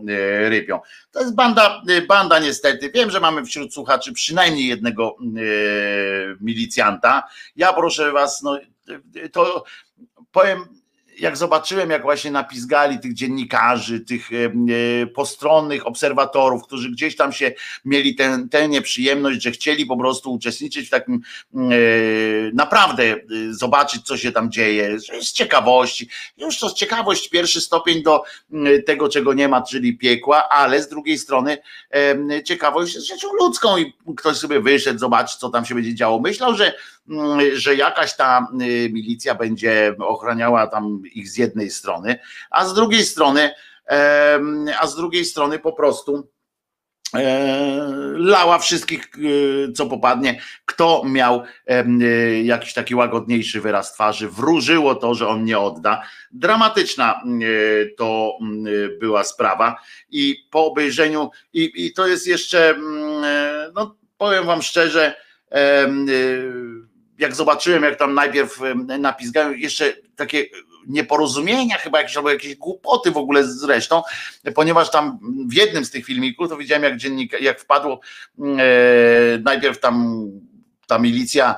rybią. 0.49 0.79
To 1.11 1.19
jest 1.19 1.35
banda, 1.35 1.81
banda 2.07 2.39
niestety. 2.39 2.91
Wiem, 2.91 3.11
że 3.11 3.19
mamy 3.19 3.45
wśród 3.45 3.73
słuchaczy 3.73 4.13
przynajmniej 4.13 4.67
jednego 4.67 5.15
milicjanta. 6.41 7.23
Ja 7.55 7.73
proszę 7.73 8.11
was, 8.11 8.41
no 8.41 8.59
to 9.31 9.63
powiem 10.31 10.78
jak 11.19 11.37
zobaczyłem, 11.37 11.89
jak 11.89 12.01
właśnie 12.01 12.31
napizgali 12.31 12.99
tych 12.99 13.13
dziennikarzy, 13.13 13.99
tych 13.99 14.29
e, 14.33 15.07
postronnych 15.07 15.87
obserwatorów, 15.87 16.63
którzy 16.63 16.91
gdzieś 16.91 17.15
tam 17.15 17.33
się 17.33 17.51
mieli 17.85 18.15
tę 18.51 18.69
nieprzyjemność, 18.69 19.41
że 19.41 19.51
chcieli 19.51 19.85
po 19.85 19.97
prostu 19.97 20.33
uczestniczyć 20.33 20.87
w 20.87 20.89
takim 20.89 21.21
e, 21.55 21.59
naprawdę 22.53 23.03
e, 23.03 23.17
zobaczyć, 23.51 24.05
co 24.05 24.17
się 24.17 24.31
tam 24.31 24.51
dzieje, 24.51 24.99
z 24.99 25.31
ciekawości. 25.31 26.09
Już 26.37 26.59
to 26.59 26.69
z 26.69 26.73
ciekawość 26.73 27.29
pierwszy 27.29 27.61
stopień 27.61 28.03
do 28.03 28.23
tego, 28.85 29.09
czego 29.09 29.33
nie 29.33 29.47
ma, 29.47 29.61
czyli 29.61 29.97
piekła, 29.97 30.49
ale 30.49 30.83
z 30.83 30.89
drugiej 30.89 31.17
strony 31.17 31.57
ciekawość 32.45 32.95
jest 32.95 33.07
rzeczą 33.07 33.27
ludzką 33.39 33.77
i 33.77 33.93
ktoś 34.17 34.37
sobie 34.37 34.61
wyszedł, 34.61 34.99
zobaczyć, 34.99 35.35
co 35.35 35.49
tam 35.49 35.65
się 35.65 35.75
będzie 35.75 35.95
działo. 35.95 36.19
Myślał, 36.19 36.55
że 36.55 36.73
że 37.53 37.75
jakaś 37.75 38.15
ta 38.15 38.47
y, 38.61 38.89
milicja 38.93 39.35
będzie 39.35 39.95
ochraniała 39.99 40.67
tam 40.67 41.01
ich 41.13 41.29
z 41.29 41.37
jednej 41.37 41.71
strony, 41.71 42.19
a 42.51 42.65
z 42.65 42.73
drugiej 42.73 43.03
strony, 43.03 43.51
a 44.79 44.87
z 44.87 44.95
drugiej 44.95 45.25
strony 45.25 45.59
po 45.59 45.73
prostu 45.73 46.29
e, 47.15 47.73
lała 48.15 48.59
wszystkich, 48.59 49.09
y, 49.17 49.71
co 49.75 49.85
popadnie. 49.85 50.41
Kto 50.65 51.03
miał 51.05 51.43
y, 51.71 52.43
jakiś 52.43 52.73
taki 52.73 52.95
łagodniejszy 52.95 53.61
wyraz 53.61 53.93
twarzy, 53.93 54.29
wróżyło 54.29 54.95
to, 54.95 55.15
że 55.15 55.27
on 55.27 55.43
nie 55.43 55.59
odda. 55.59 56.01
Dramatyczna 56.31 57.23
to 57.97 58.37
była 58.99 59.23
sprawa 59.23 59.75
i 60.09 60.35
po 60.51 60.65
obejrzeniu, 60.65 61.29
i, 61.53 61.71
i 61.75 61.93
to 61.93 62.07
jest 62.07 62.27
jeszcze, 62.27 62.75
no 63.75 63.95
powiem 64.17 64.45
wam 64.45 64.61
szczerze, 64.61 65.15
jak 67.19 67.35
zobaczyłem, 67.35 67.83
jak 67.83 67.95
tam 67.95 68.13
najpierw 68.13 68.59
napisgają 68.99 69.51
jeszcze 69.51 69.93
takie 70.15 70.45
nieporozumienia 70.87 71.77
chyba 71.77 71.97
jakieś, 71.97 72.17
albo 72.17 72.29
jakieś 72.29 72.55
głupoty 72.55 73.11
w 73.11 73.17
ogóle 73.17 73.43
zresztą, 73.43 74.03
ponieważ 74.55 74.91
tam 74.91 75.19
w 75.47 75.53
jednym 75.53 75.85
z 75.85 75.91
tych 75.91 76.05
filmików 76.05 76.49
to 76.49 76.57
widziałem 76.57 76.83
jak 76.83 76.97
dziennik, 76.97 77.41
jak 77.41 77.59
wpadło 77.59 77.99
e, 78.39 78.43
najpierw 79.43 79.79
tam 79.79 80.25
ta 80.89 80.99
milicja 80.99 81.55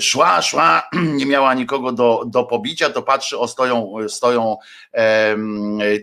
szła, 0.00 0.42
szła, 0.42 0.82
nie 1.18 1.26
miała 1.26 1.54
nikogo 1.54 1.92
do, 1.92 2.24
do 2.26 2.44
pobicia, 2.44 2.90
to 2.90 3.02
patrzy, 3.02 3.38
o 3.38 3.48
stoją, 3.48 3.94
stoją 4.08 4.56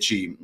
ci 0.01 0.37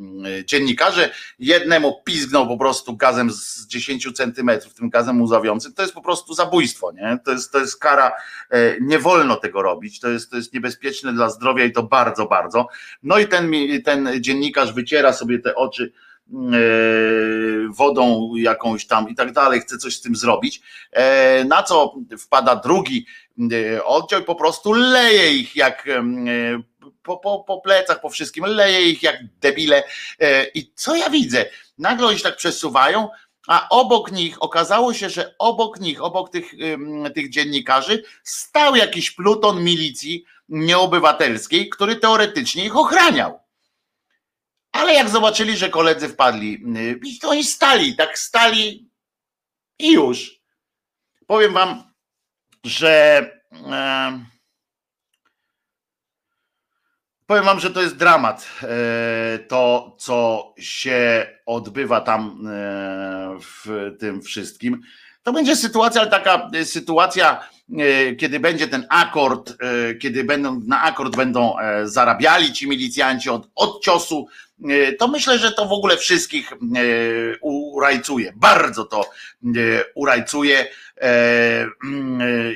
dziennikarze, 0.46 1.10
jednemu 1.40 2.02
pizgnął 2.04 2.48
po 2.48 2.58
prostu 2.58 2.96
gazem 2.96 3.32
z 3.32 3.68
10 3.68 4.12
centymetrów, 4.14 4.74
tym 4.74 4.90
gazem 4.90 5.22
łzawiącym, 5.22 5.74
to 5.74 5.82
jest 5.82 5.94
po 5.94 6.02
prostu 6.02 6.34
zabójstwo, 6.34 6.92
nie? 6.92 7.20
To 7.26 7.32
jest, 7.32 7.52
to 7.52 7.60
jest 7.60 7.80
kara, 7.80 8.12
e, 8.50 8.76
nie 8.82 9.00
wolno 9.00 9.36
tego 9.36 9.62
robić, 9.62 10.00
to 10.00 10.10
jest, 10.10 10.32
to 10.32 10.38
jest 10.38 10.54
niebezpieczne 10.54 11.14
dla 11.14 11.30
zdrowia 11.30 11.66
i 11.66 11.72
to 11.72 11.84
bardzo, 11.84 12.26
bardzo. 12.26 12.68
No 13.04 13.20
i 13.20 13.28
ten, 13.28 13.52
ten 13.86 14.10
dziennikarz 14.20 14.74
wyciera 14.74 15.14
sobie 15.14 15.40
te 15.40 15.56
oczy, 15.56 15.92
wodą 17.70 18.32
jakąś 18.36 18.88
tam 18.88 19.10
i 19.10 19.16
tak 19.16 19.32
dalej, 19.32 19.62
chce 19.62 19.78
coś 19.78 19.96
z 19.96 20.02
tym 20.02 20.16
zrobić. 20.16 20.62
E, 20.92 21.44
na 21.44 21.64
co 21.64 21.96
wpada 22.20 22.56
drugi 22.56 23.06
e, 23.52 23.84
oddział 23.84 24.22
i 24.22 24.24
po 24.24 24.36
prostu 24.36 24.74
leje 24.74 25.34
ich 25.34 25.56
jak 25.56 25.90
po, 27.04 27.18
po, 27.18 27.44
po 27.44 27.62
plecach, 27.62 28.02
po 28.02 28.10
wszystkim, 28.10 28.46
leje 28.46 28.82
ich 28.90 29.04
jak 29.04 29.18
debile. 29.42 29.84
I 30.54 30.72
co 30.76 30.96
ja 30.96 31.10
widzę? 31.10 31.46
Nagle 31.78 32.08
oni 32.08 32.18
się 32.18 32.24
tak 32.24 32.38
przesuwają, 32.38 33.10
a 33.48 33.70
obok 33.70 34.12
nich 34.12 34.44
okazało 34.44 34.94
się, 34.94 35.10
że 35.10 35.36
obok 35.40 35.80
nich, 35.80 36.04
obok 36.04 36.30
tych, 36.30 36.52
tych 37.16 37.30
dziennikarzy, 37.30 38.04
stał 38.24 38.76
jakiś 38.76 39.12
pluton 39.12 39.64
milicji 39.64 40.26
nieobywatelskiej, 40.50 41.70
który 41.70 41.96
teoretycznie 41.96 42.66
ich 42.66 42.78
ochraniał. 42.78 43.40
Ale 44.72 44.94
jak 44.94 45.10
zobaczyli, 45.10 45.58
że 45.58 45.70
koledzy 45.70 46.10
wpadli, 46.10 46.64
y, 46.78 47.20
to 47.22 47.30
oni 47.30 47.44
stali, 47.44 47.96
tak 47.96 48.20
stali 48.20 48.90
i 49.80 49.94
już. 49.94 50.42
Powiem 51.28 51.54
wam, 51.54 51.84
że 52.64 53.20
e, 53.52 54.26
powiem 57.26 57.46
wam, 57.46 57.60
że 57.60 57.72
to 57.72 57.82
jest 57.82 57.96
dramat. 57.96 58.50
E, 58.64 59.40
to, 59.40 59.96
co 60.00 60.54
się 60.60 61.28
odbywa 61.46 62.02
tam 62.02 62.48
e, 62.48 63.38
w 63.40 63.92
tym 64.00 64.22
wszystkim. 64.22 64.82
To 65.24 65.34
będzie 65.34 65.56
sytuacja, 65.56 66.02
ale 66.02 66.10
taka 66.10 66.50
sytuacja, 66.64 67.48
kiedy 68.20 68.40
będzie 68.40 68.68
ten 68.68 68.86
akord, 68.90 69.54
kiedy 70.02 70.24
będą 70.24 70.62
na 70.68 70.82
akord 70.82 71.16
będą 71.16 71.56
zarabiali 71.84 72.54
ci 72.54 72.68
milicjanci 72.68 73.30
od, 73.30 73.50
od 73.56 73.84
ciosu 73.84 74.28
E, 74.70 74.94
to 74.94 75.08
myślę, 75.08 75.40
że 75.40 75.52
to 75.52 75.66
w 75.66 75.72
ogóle 75.72 75.98
wszystkich 75.98 76.54
e, 76.54 76.58
urajcuje. 77.42 78.34
Bardzo 78.36 78.86
to 78.86 79.02
e, 79.02 79.50
urajcuje 79.96 80.68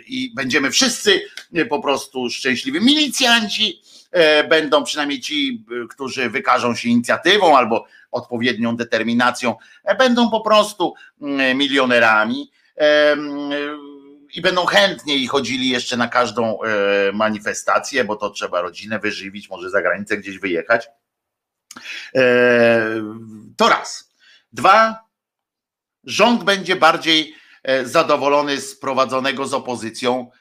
i 0.07 0.31
będziemy 0.35 0.71
wszyscy 0.71 1.21
po 1.69 1.79
prostu 1.79 2.29
szczęśliwi. 2.29 2.81
Milicjanci 2.81 3.81
będą 4.49 4.83
przynajmniej 4.83 5.21
ci, 5.21 5.63
którzy 5.89 6.29
wykażą 6.29 6.75
się 6.75 6.89
inicjatywą 6.89 7.57
albo 7.57 7.85
odpowiednią 8.15 8.75
determinacją, 8.75 9.55
będą 9.97 10.29
po 10.29 10.41
prostu 10.41 10.93
milionerami 11.55 12.51
i 14.35 14.41
będą 14.41 14.65
chętniej 14.65 15.27
chodzili 15.27 15.69
jeszcze 15.69 15.97
na 15.97 16.07
każdą 16.07 16.59
manifestację, 17.13 18.03
bo 18.03 18.15
to 18.15 18.29
trzeba 18.29 18.61
rodzinę 18.61 18.99
wyżywić, 18.99 19.49
może 19.49 19.69
za 19.69 19.81
granicę 19.81 20.17
gdzieś 20.17 20.39
wyjechać. 20.39 20.87
E, 22.15 23.03
to 23.57 23.69
raz. 23.69 24.11
Dwa, 24.53 25.05
rząd 26.03 26.43
będzie 26.43 26.75
bardziej 26.75 27.35
e, 27.63 27.85
zadowolony 27.85 28.61
z 28.61 28.79
prowadzonego 28.79 29.47
z 29.47 29.53
opozycją 29.53 30.31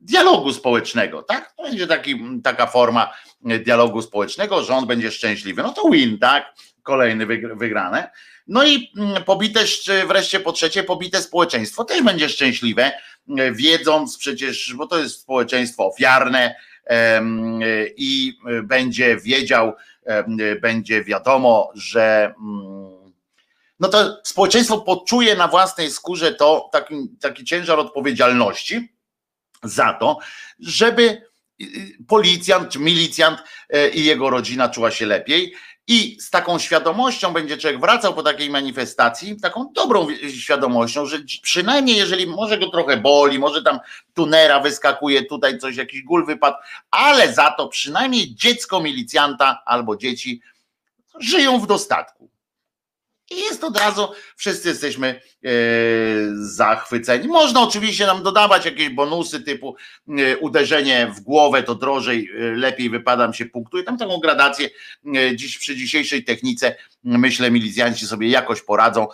dialogu 0.00 0.52
społecznego, 0.52 1.22
tak? 1.22 1.52
To 1.56 1.62
będzie 1.62 1.86
taki, 1.86 2.20
taka 2.44 2.66
forma 2.66 3.12
e, 3.46 3.58
dialogu 3.58 4.02
społecznego, 4.02 4.64
rząd 4.64 4.86
będzie 4.86 5.10
szczęśliwy. 5.10 5.62
No 5.62 5.72
to 5.72 5.90
win, 5.90 6.18
tak? 6.18 6.54
Kolejny 6.88 7.26
wygrane. 7.56 8.10
No 8.46 8.66
i 8.66 8.92
mm, 8.96 9.24
pobite, 9.24 9.60
wreszcie 10.06 10.40
po 10.40 10.52
trzecie, 10.52 10.84
pobite 10.84 11.22
społeczeństwo 11.22 11.84
też 11.84 12.02
będzie 12.02 12.28
szczęśliwe, 12.28 12.92
e, 13.38 13.52
wiedząc 13.52 14.18
przecież, 14.18 14.74
bo 14.76 14.86
to 14.86 14.98
jest 14.98 15.20
społeczeństwo 15.20 15.86
ofiarne 15.86 16.54
i 17.96 18.38
będzie 18.62 19.16
wiedział, 19.16 19.72
będzie 20.60 21.04
wiadomo, 21.04 21.70
że 21.74 22.34
mm, 22.40 23.12
no 23.80 23.88
to 23.88 24.20
społeczeństwo 24.24 24.78
poczuje 24.78 25.36
na 25.36 25.48
własnej 25.48 25.90
skórze 25.90 26.34
to 26.34 26.68
taki, 26.72 26.94
taki 27.20 27.44
ciężar 27.44 27.78
odpowiedzialności 27.78 28.88
za 29.62 29.92
to, 29.92 30.18
żeby 30.58 31.22
policjant 32.08 32.70
czy 32.70 32.78
milicjant 32.78 33.38
e, 33.70 33.88
i 33.88 34.04
jego 34.04 34.30
rodzina 34.30 34.68
czuła 34.68 34.90
się 34.90 35.06
lepiej. 35.06 35.54
I 35.88 36.16
z 36.20 36.30
taką 36.30 36.58
świadomością 36.58 37.32
będzie 37.32 37.56
człowiek 37.56 37.80
wracał 37.80 38.14
po 38.14 38.22
takiej 38.22 38.50
manifestacji, 38.50 39.40
taką 39.40 39.72
dobrą 39.72 40.06
świadomością, 40.30 41.06
że 41.06 41.18
przynajmniej 41.42 41.96
jeżeli 41.96 42.26
może 42.26 42.58
go 42.58 42.70
trochę 42.70 42.96
boli, 42.96 43.38
może 43.38 43.62
tam 43.62 43.78
tunera 44.14 44.60
wyskakuje, 44.60 45.24
tutaj 45.24 45.58
coś, 45.58 45.76
jakiś 45.76 46.02
gól 46.02 46.26
wypadł, 46.26 46.56
ale 46.90 47.32
za 47.32 47.50
to 47.50 47.68
przynajmniej 47.68 48.34
dziecko 48.34 48.80
milicjanta 48.80 49.62
albo 49.66 49.96
dzieci 49.96 50.40
żyją 51.20 51.60
w 51.60 51.66
dostatku. 51.66 52.30
I 53.30 53.40
jest 53.40 53.64
od 53.64 53.78
razu, 53.78 54.08
wszyscy 54.36 54.68
jesteśmy 54.68 55.08
e, 55.08 55.48
zachwyceni. 56.34 57.28
Można 57.28 57.62
oczywiście 57.62 58.06
nam 58.06 58.22
dodawać 58.22 58.64
jakieś 58.64 58.88
bonusy 58.88 59.40
typu 59.40 59.76
e, 60.08 60.36
uderzenie 60.36 61.12
w 61.16 61.20
głowę 61.20 61.62
to 61.62 61.74
drożej, 61.74 62.30
e, 62.30 62.56
lepiej 62.56 62.90
wypadam 62.90 63.34
się 63.34 63.46
punktuje. 63.46 63.84
Tam 63.84 63.98
taką 63.98 64.18
gradację 64.18 64.68
dziś 65.34 65.58
przy 65.58 65.76
dzisiejszej 65.76 66.24
technice 66.24 66.76
myślę 67.04 67.50
milicjanci 67.50 68.06
sobie 68.06 68.28
jakoś 68.28 68.62
poradzą. 68.62 69.06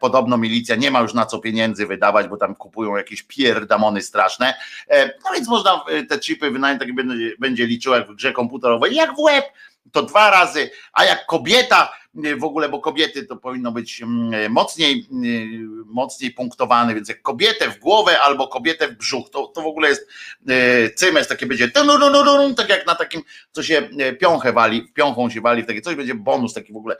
Podobno 0.00 0.38
milicja 0.38 0.76
nie 0.76 0.90
ma 0.90 1.00
już 1.00 1.14
na 1.14 1.26
co 1.26 1.38
pieniędzy 1.38 1.86
wydawać, 1.86 2.28
bo 2.28 2.36
tam 2.36 2.54
kupują 2.54 2.96
jakieś 2.96 3.22
pierdamony 3.22 4.02
straszne. 4.02 4.54
No 5.24 5.30
więc 5.34 5.48
można 5.48 5.84
te 6.08 6.18
chipy 6.18 6.50
wynająć, 6.50 6.80
tak 6.80 6.88
będzie 7.38 7.66
liczył 7.66 7.92
jak 7.92 8.08
w 8.08 8.14
grze 8.14 8.32
komputerowej, 8.32 8.94
jak 8.94 9.16
w 9.16 9.18
łeb 9.18 9.44
to 9.92 10.02
dwa 10.02 10.30
razy, 10.30 10.70
a 10.92 11.04
jak 11.04 11.26
kobieta 11.26 11.92
w 12.38 12.44
ogóle, 12.44 12.68
bo 12.68 12.80
kobiety 12.80 13.24
to 13.24 13.36
powinno 13.36 13.72
być 13.72 14.02
mm, 14.02 14.52
mocniej, 14.52 15.06
mm, 15.12 15.84
mocniej 15.86 16.30
punktowane, 16.30 16.94
więc 16.94 17.08
jak 17.08 17.22
kobietę 17.22 17.70
w 17.70 17.78
głowę 17.78 18.20
albo 18.20 18.48
kobietę 18.48 18.88
w 18.88 18.96
brzuch, 18.96 19.30
to, 19.30 19.46
to 19.46 19.62
w 19.62 19.66
ogóle 19.66 19.88
jest 19.88 20.08
cymes, 20.94 21.28
takie 21.28 21.46
będzie 21.46 21.68
tak 22.56 22.68
jak 22.68 22.86
na 22.86 22.94
takim, 22.94 23.22
co 23.52 23.62
się 23.62 23.88
piąchę 24.20 24.52
wali, 24.52 24.92
piąchą 24.94 25.30
się 25.30 25.40
wali, 25.40 25.62
w 25.62 25.66
takie 25.66 25.80
coś 25.80 25.94
będzie 25.94 26.14
bonus 26.14 26.54
taki 26.54 26.72
w 26.72 26.76
ogóle, 26.76 26.96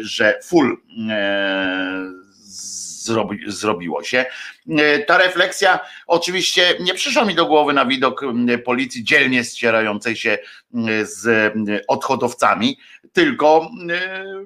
że 0.00 0.40
full 0.44 0.76
e, 1.10 2.28
zrobi, 3.08 3.38
zrobiło 3.46 4.02
się. 4.02 4.26
E, 4.78 4.98
ta 4.98 5.18
refleksja 5.18 5.80
oczywiście 6.06 6.74
nie 6.80 6.94
przyszła 6.94 7.24
mi 7.24 7.34
do 7.34 7.46
głowy 7.46 7.72
na 7.72 7.86
widok 7.86 8.20
policji 8.64 9.04
dzielnie 9.04 9.44
ścierającej 9.44 10.16
się 10.16 10.38
z 11.02 11.52
odchodowcami, 11.88 12.78
tylko 13.12 13.70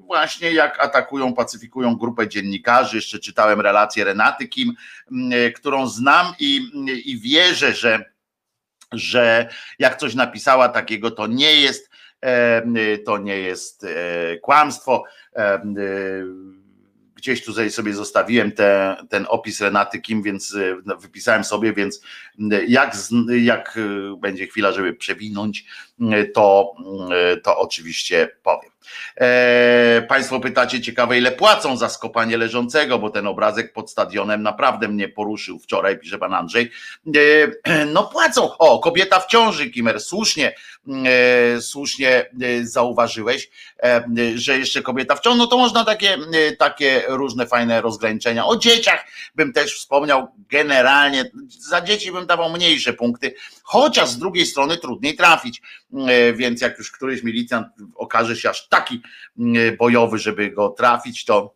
właśnie 0.01 0.53
jak 0.53 0.85
atakują, 0.85 1.35
pacyfikują 1.35 1.97
grupę 1.97 2.29
dziennikarzy. 2.29 2.97
Jeszcze 2.97 3.19
czytałem 3.19 3.61
relację 3.61 4.05
Renaty 4.05 4.49
Kim, 4.49 4.73
którą 5.55 5.87
znam 5.87 6.27
i, 6.39 6.61
i 7.05 7.19
wierzę, 7.19 7.75
że, 7.75 8.05
że 8.93 9.49
jak 9.79 9.97
coś 9.97 10.15
napisała 10.15 10.69
takiego, 10.69 11.11
to 11.11 11.27
nie 11.27 11.55
jest 11.55 11.93
to 13.05 13.19
nie 13.19 13.39
jest 13.39 13.85
e, 13.85 14.37
kłamstwo 14.37 15.05
gdzieś 17.23 17.45
tutaj 17.45 17.71
sobie 17.71 17.95
zostawiłem 17.95 18.53
te, 18.53 18.97
ten 19.11 19.27
opis 19.29 19.61
Renaty 19.61 20.01
Kim, 20.01 20.23
więc 20.23 20.55
e, 20.55 20.97
wypisałem 20.97 21.45
sobie, 21.45 21.73
więc 21.73 22.03
jak, 22.69 22.97
jak 23.43 23.79
e, 23.79 24.17
będzie 24.17 24.47
chwila, 24.47 24.73
żeby 24.73 24.95
przewinąć, 24.95 25.65
to, 26.35 26.75
to 27.43 27.59
oczywiście 27.59 28.29
powiem. 28.43 28.72
E, 29.21 30.03
państwo 30.09 30.41
pytacie 30.41 30.81
ciekawe, 30.81 31.19
ile 31.19 31.33
płacą 31.33 31.77
za 31.77 31.89
skopanie 31.89 32.37
leżącego, 32.37 32.99
bo 32.99 33.11
ten 33.11 33.27
obrazek 33.27 33.73
pod 33.73 33.91
stadionem 33.91 34.43
naprawdę 34.43 34.89
mnie 34.89 35.09
poruszył 35.09 35.59
wczoraj, 35.59 35.99
pisze 35.99 36.19
pan 36.19 36.35
Andrzej. 36.35 36.71
E, 37.65 37.85
no 37.87 38.05
płacą. 38.05 38.57
O, 38.59 38.79
kobieta 38.79 39.21
w 39.21 39.27
ciąży, 39.27 39.71
Kimer, 39.71 40.01
słusznie, 40.01 40.55
e, 41.07 41.61
słusznie 41.61 42.31
zauważyłeś, 42.63 43.51
że 44.35 44.59
jeszcze 44.59 44.83
kobieta 44.83 45.17
w 45.17 45.21
ciąży, 45.21 45.39
no 45.39 45.47
to 45.47 45.59
można 45.59 45.85
takie, 45.85 46.17
takie 46.59 47.03
różne 47.09 47.47
fajne 47.47 47.81
rozgraniczenia. 47.81 48.47
O 48.47 48.57
dzieciach 48.57 49.05
bym 49.35 49.53
też 49.53 49.77
wspomniał 49.77 50.29
generalnie, 50.51 51.31
za 51.59 51.81
dzieci 51.81 52.13
bym 52.13 52.27
dawał 52.27 52.53
mniejsze 52.53 52.93
punkty, 52.93 53.35
chociaż 53.73 54.09
z 54.09 54.19
drugiej 54.19 54.47
strony 54.47 54.77
trudniej 54.77 55.17
trafić, 55.17 55.63
więc 56.35 56.61
jak 56.61 56.79
już 56.79 56.91
któryś 56.91 57.23
milicjant 57.23 57.67
okaże 57.95 58.37
się 58.37 58.51
aż 58.51 58.69
taki 58.69 59.03
mm, 59.39 59.77
bojowy, 59.77 60.19
żeby 60.19 60.51
go 60.51 60.69
trafić, 60.69 61.25
to 61.25 61.55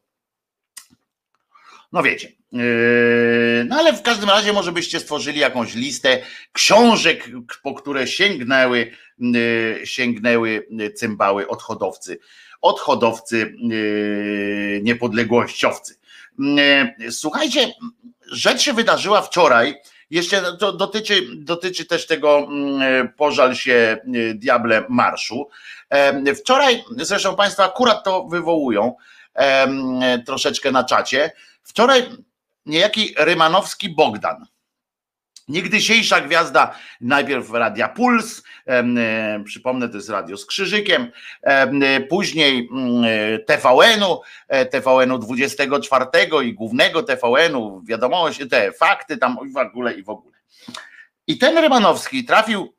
no 1.92 2.02
wiecie. 2.02 2.32
Yy, 2.52 3.64
no 3.68 3.76
ale 3.76 3.92
w 3.92 4.02
każdym 4.02 4.28
razie 4.28 4.52
może 4.52 4.72
byście 4.72 5.00
stworzyli 5.00 5.40
jakąś 5.40 5.74
listę 5.74 6.22
książek, 6.52 7.30
po 7.62 7.74
które 7.74 8.06
sięgnęły, 8.06 8.90
sięgnęły 9.84 10.68
cymbały 10.94 11.48
odchodowcy, 11.48 12.18
odchodowcy 12.60 13.56
niepodległościowcy. 14.82 15.94
Słuchajcie, 17.10 17.72
rzecz 18.32 18.60
się 18.60 18.72
wydarzyła 18.72 19.22
wczoraj, 19.22 19.74
jeszcze 20.10 20.56
to 20.56 20.72
dotyczy, 20.72 21.22
dotyczy 21.36 21.84
też 21.84 22.06
tego 22.06 22.38
mm, 22.38 23.12
pożal 23.12 23.54
się 23.54 23.98
y, 24.14 24.34
diable 24.34 24.84
marszu. 24.88 25.48
Wczoraj, 26.38 26.84
zresztą 26.96 27.36
Państwo 27.36 27.64
akurat 27.64 28.04
to 28.04 28.24
wywołują 28.24 28.94
troszeczkę 30.26 30.72
na 30.72 30.84
czacie. 30.84 31.32
Wczoraj 31.62 32.08
niejaki 32.66 33.14
Rymanowski 33.18 33.88
Bogdan 33.88 34.46
Niegdysiejsza 35.48 36.20
gwiazda, 36.20 36.74
najpierw 37.00 37.50
Radia 37.50 37.88
Puls, 37.88 38.42
e, 38.66 39.44
przypomnę, 39.44 39.88
to 39.88 39.96
jest 39.96 40.08
radio 40.08 40.36
z 40.36 40.46
krzyżykiem, 40.46 41.10
e, 41.42 42.00
później 42.00 42.68
mm, 42.72 43.04
e, 43.04 43.38
TVN-u, 43.38 44.20
TVN-u 44.70 45.18
24 45.18 46.06
i 46.44 46.54
głównego 46.54 47.02
TVN-u, 47.02 47.82
wiadomo, 47.84 48.28
te 48.50 48.72
fakty 48.72 49.16
tam 49.16 49.36
w 49.54 49.56
ogóle 49.56 49.92
i 49.92 50.02
w 50.02 50.08
ogóle. 50.08 50.36
I 51.26 51.38
ten 51.38 51.58
Rymanowski 51.58 52.24
trafił 52.24 52.75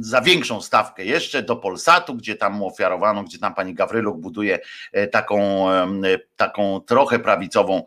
za 0.00 0.20
większą 0.20 0.60
stawkę 0.60 1.04
jeszcze 1.04 1.42
do 1.42 1.56
Polsatu, 1.56 2.14
gdzie 2.14 2.36
tam 2.36 2.62
ofiarowano, 2.62 3.24
gdzie 3.24 3.38
tam 3.38 3.54
pani 3.54 3.74
Gawryluk 3.74 4.18
buduje 4.18 4.58
e, 4.92 5.06
taką, 5.06 5.66
taką 6.36 6.80
trochę 6.80 7.18
prawicową 7.18 7.82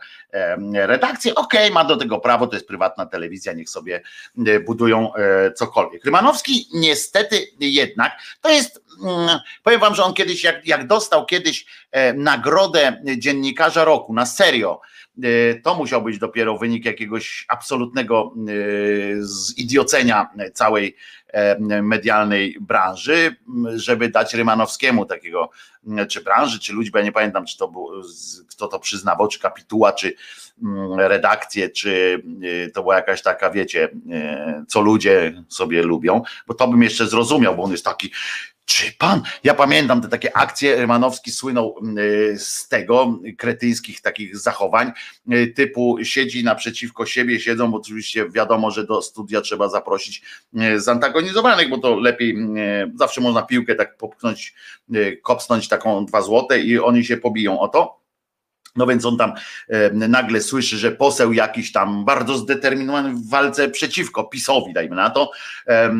redakcję. 0.73 1.35
Okej, 1.35 1.61
okay, 1.61 1.73
ma 1.73 1.85
do 1.85 1.97
tego 1.97 2.19
prawo, 2.19 2.47
to 2.47 2.55
jest 2.55 2.67
prywatna 2.67 3.05
telewizja, 3.05 3.53
niech 3.53 3.69
sobie 3.69 4.01
e, 4.47 4.59
budują 4.59 5.11
cokolwiek. 5.55 6.05
Rymanowski 6.05 6.67
niestety 6.73 7.47
jednak, 7.59 8.11
to 8.41 8.49
jest, 8.49 8.83
mm, 9.03 9.39
powiem 9.63 9.79
wam, 9.79 9.95
że 9.95 10.03
on 10.03 10.13
kiedyś, 10.13 10.43
jak, 10.43 10.67
jak 10.67 10.87
dostał 10.87 11.25
kiedyś 11.25 11.65
nagrodę 12.15 13.01
dziennikarza 13.17 13.83
roku, 13.83 14.13
na 14.13 14.25
serio, 14.25 14.81
to 15.63 15.75
musiał 15.75 16.01
być 16.01 16.17
dopiero 16.17 16.57
wynik 16.57 16.85
jakiegoś 16.85 17.45
absolutnego 17.49 18.33
zidiocenia 19.55 20.29
całej 20.53 20.95
E, 21.35 21.59
medialnej 21.81 22.57
branży, 22.61 23.35
żeby 23.75 24.09
dać 24.09 24.33
Rymanowskiemu 24.33 25.05
takiego, 25.05 25.49
czy 26.09 26.21
branży, 26.21 26.59
czy 26.59 26.73
ludzi, 26.73 26.91
bo 26.91 26.97
ja 26.97 27.03
nie 27.03 27.11
pamiętam, 27.11 27.45
czy 27.45 27.57
to 27.57 27.67
był, 27.67 27.89
kto 28.49 28.67
to 28.67 28.79
przyznawał, 28.79 29.27
czy 29.27 29.39
kapituła, 29.39 29.93
czy 29.93 30.13
redakcję, 30.97 31.69
czy 31.69 32.21
e, 32.65 32.69
to 32.69 32.81
była 32.81 32.95
jakaś 32.95 33.21
taka, 33.21 33.49
wiecie, 33.49 33.89
e, 34.11 34.65
co 34.67 34.81
ludzie 34.81 35.43
sobie 35.49 35.83
lubią, 35.83 36.21
bo 36.47 36.53
to 36.53 36.67
bym 36.67 36.83
jeszcze 36.83 37.07
zrozumiał, 37.07 37.55
bo 37.55 37.63
on 37.63 37.71
jest 37.71 37.85
taki 37.85 38.11
czy 38.65 38.93
pan? 38.97 39.21
Ja 39.43 39.53
pamiętam 39.53 40.01
te 40.01 40.07
takie 40.07 40.37
akcje. 40.37 40.75
Rymanowski 40.75 41.31
słynął 41.31 41.75
y, 41.97 42.39
z 42.39 42.67
tego, 42.67 43.19
kretyńskich 43.37 44.01
takich 44.01 44.37
zachowań, 44.37 44.91
y, 45.33 45.47
typu 45.47 45.97
siedzi 46.03 46.43
naprzeciwko 46.43 47.05
siebie, 47.05 47.39
siedzą, 47.39 47.71
bo 47.71 47.77
oczywiście 47.77 48.29
wiadomo, 48.29 48.71
że 48.71 48.83
do 48.83 49.01
studia 49.01 49.41
trzeba 49.41 49.69
zaprosić 49.69 50.21
y, 50.61 50.79
zantagonizowanych, 50.79 51.69
bo 51.69 51.77
to 51.77 51.99
lepiej, 51.99 52.37
zawsze 52.95 53.21
można 53.21 53.41
piłkę 53.41 53.75
tak 53.75 53.97
popchnąć, 53.97 54.53
kopsnąć 55.23 55.67
taką 55.67 56.05
dwa 56.05 56.21
złote 56.21 56.59
i 56.59 56.79
oni 56.79 57.05
się 57.05 57.17
pobiją 57.17 57.59
o 57.59 57.67
to 57.67 58.05
No 58.75 58.87
więc 58.87 59.05
on 59.05 59.17
tam 59.17 59.33
e, 59.67 59.91
nagle 59.91 60.41
słyszy, 60.41 60.77
że 60.77 60.91
poseł 60.91 61.33
jakiś 61.33 61.71
tam 61.71 62.05
bardzo 62.05 62.37
zdeterminowany 62.37 63.13
w 63.13 63.29
walce 63.29 63.69
przeciwko 63.69 64.23
PiSowi, 64.23 64.73
dajmy 64.73 64.95
na 64.95 65.09
to, 65.09 65.31
e, 65.67 65.91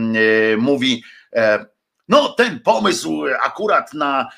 mówi, 0.57 1.03
e, 1.33 1.65
no 2.07 2.29
ten 2.29 2.59
pomysł 2.59 3.23
akurat 3.41 3.93
na 3.93 4.29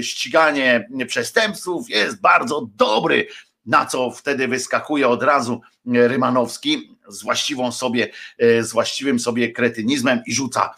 ściganie 0.00 0.88
przestępców 1.06 1.90
jest 1.90 2.20
bardzo 2.20 2.68
dobry, 2.76 3.26
na 3.66 3.86
co 3.86 4.10
wtedy 4.10 4.48
wyskakuje 4.48 5.08
od 5.08 5.22
razu 5.22 5.60
Rymanowski 5.86 6.96
z 7.08 7.22
właściwą 7.22 7.72
sobie, 7.72 8.08
e, 8.38 8.62
z 8.62 8.72
właściwym 8.72 9.20
sobie 9.20 9.52
kretynizmem 9.52 10.22
i 10.26 10.34
rzuca, 10.34 10.74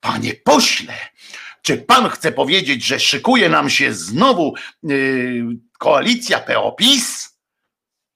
panie 0.00 0.34
pośle, 0.34 0.94
czy 1.62 1.76
pan 1.76 2.08
chce 2.08 2.32
powiedzieć, 2.32 2.84
że 2.84 3.00
szykuje 3.00 3.48
nam 3.48 3.70
się 3.70 3.94
znowu 3.94 4.54
yy, 4.82 5.44
koalicja 5.78 6.40
PO-PiS? 6.40 7.28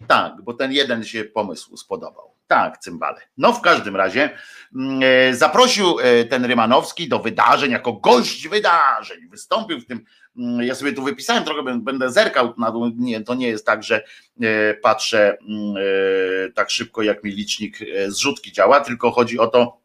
Tak, 0.06 0.42
bo 0.42 0.54
ten 0.54 0.72
jeden 0.72 1.04
się 1.04 1.24
pomysł 1.24 1.76
spodobał. 1.76 2.31
Tak, 2.52 2.78
cymbale. 2.78 3.20
No 3.36 3.52
w 3.52 3.60
każdym 3.60 3.96
razie 3.96 4.30
yy, 4.72 5.34
zaprosił 5.34 5.98
yy, 6.00 6.24
ten 6.24 6.44
Rymanowski 6.44 7.08
do 7.08 7.18
wydarzeń, 7.18 7.70
jako 7.70 7.92
gość 7.92 8.48
wydarzeń. 8.48 9.28
Wystąpił 9.28 9.80
w 9.80 9.86
tym, 9.86 10.04
yy, 10.36 10.66
ja 10.66 10.74
sobie 10.74 10.92
tu 10.92 11.02
wypisałem, 11.02 11.44
trochę 11.44 11.62
będę 11.78 12.10
zerkał 12.10 12.54
na 12.58 12.70
dół. 12.70 12.90
Nie, 12.96 13.20
to 13.20 13.34
nie 13.34 13.48
jest 13.48 13.66
tak, 13.66 13.82
że 13.82 14.04
yy, 14.36 14.78
patrzę 14.82 15.36
yy, 15.74 16.52
tak 16.54 16.70
szybko, 16.70 17.02
jak 17.02 17.24
mi 17.24 17.30
licznik 17.30 17.78
zrzutki 18.08 18.52
działa, 18.52 18.80
tylko 18.80 19.10
chodzi 19.10 19.38
o 19.38 19.46
to, 19.46 19.82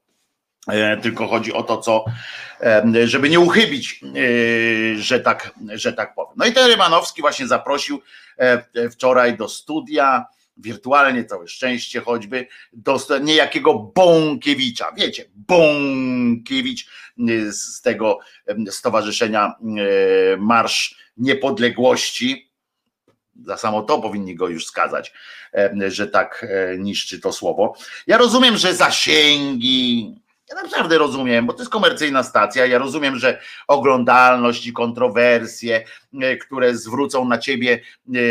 E, 0.67 0.97
tylko 0.97 1.27
chodzi 1.27 1.53
o 1.53 1.63
to, 1.63 1.77
co, 1.77 2.05
e, 2.61 3.07
żeby 3.07 3.29
nie 3.29 3.39
uchybić, 3.39 4.01
e, 4.03 4.97
że 5.01 5.19
tak, 5.19 5.51
że 5.73 5.93
tak 5.93 6.15
powiem. 6.15 6.33
No 6.37 6.45
i 6.45 6.53
ten 6.53 6.67
Rymanowski 6.67 7.21
właśnie 7.21 7.47
zaprosił 7.47 8.01
wczoraj 8.91 9.37
do 9.37 9.49
studia, 9.49 10.25
wirtualnie 10.57 11.25
całe 11.25 11.47
szczęście 11.47 12.01
choćby, 12.01 12.47
do 12.73 12.99
niejakiego 13.21 13.73
Bąkiewicza. 13.73 14.91
Wiecie, 14.97 15.25
Bąkiewicz 15.35 16.87
z 17.51 17.81
tego 17.81 18.19
stowarzyszenia 18.69 19.53
Marsz 20.37 20.97
Niepodległości. 21.17 22.51
Za 23.45 23.57
samo 23.57 23.81
to 23.81 24.01
powinni 24.01 24.35
go 24.35 24.47
już 24.47 24.65
skazać, 24.65 25.13
że 25.87 26.07
tak 26.07 26.47
niszczy 26.77 27.19
to 27.19 27.33
słowo. 27.33 27.75
Ja 28.07 28.17
rozumiem, 28.17 28.57
że 28.57 28.75
zasięgi, 28.75 30.15
ja 30.49 30.55
naprawdę 30.55 30.97
rozumiem, 30.97 31.45
bo 31.45 31.53
to 31.53 31.59
jest 31.59 31.71
komercyjna 31.71 32.23
stacja. 32.23 32.65
Ja 32.65 32.77
rozumiem, 32.77 33.15
że 33.19 33.39
oglądalność 33.67 34.67
i 34.67 34.73
kontrowersje, 34.73 35.83
e, 36.21 36.37
które 36.37 36.75
zwrócą 36.75 37.25
na 37.25 37.37
ciebie 37.37 37.81
yy, 38.07 38.21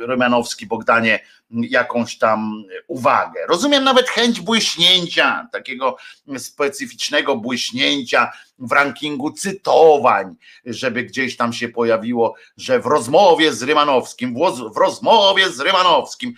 Romanowski, 0.00 0.66
Bogdanie, 0.66 1.20
jakąś 1.50 2.18
tam 2.18 2.64
uwagę. 2.86 3.40
Rozumiem 3.48 3.84
nawet 3.84 4.08
chęć 4.08 4.40
błyśnięcia, 4.40 5.48
takiego 5.52 5.96
specyficznego 6.38 7.36
błyśnięcia 7.36 8.32
w 8.58 8.72
rankingu 8.72 9.32
cytowań, 9.32 10.36
żeby 10.64 11.02
gdzieś 11.02 11.36
tam 11.36 11.52
się 11.52 11.68
pojawiło, 11.68 12.34
że 12.56 12.80
w 12.80 12.86
rozmowie 12.86 13.52
z 13.52 13.62
Rymanowskim, 13.62 14.34
w 14.74 14.76
rozmowie 14.76 15.50
z 15.50 15.60
Rymanowskim, 15.60 16.34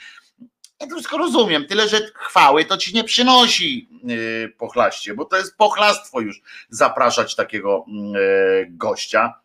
ja 0.83 0.88
to 0.88 0.94
wszystko 0.94 1.18
rozumiem, 1.18 1.66
tyle 1.66 1.88
że 1.88 2.01
chwały 2.14 2.64
to 2.64 2.77
ci 2.77 2.94
nie 2.94 3.05
przynosi 3.05 3.88
yy, 4.05 4.53
pochlaście, 4.59 5.14
bo 5.14 5.25
to 5.25 5.37
jest 5.37 5.57
pochlastwo 5.57 6.20
już 6.20 6.42
zapraszać 6.70 7.37
takiego 7.37 7.85
yy, 7.88 8.66
gościa. 8.70 9.41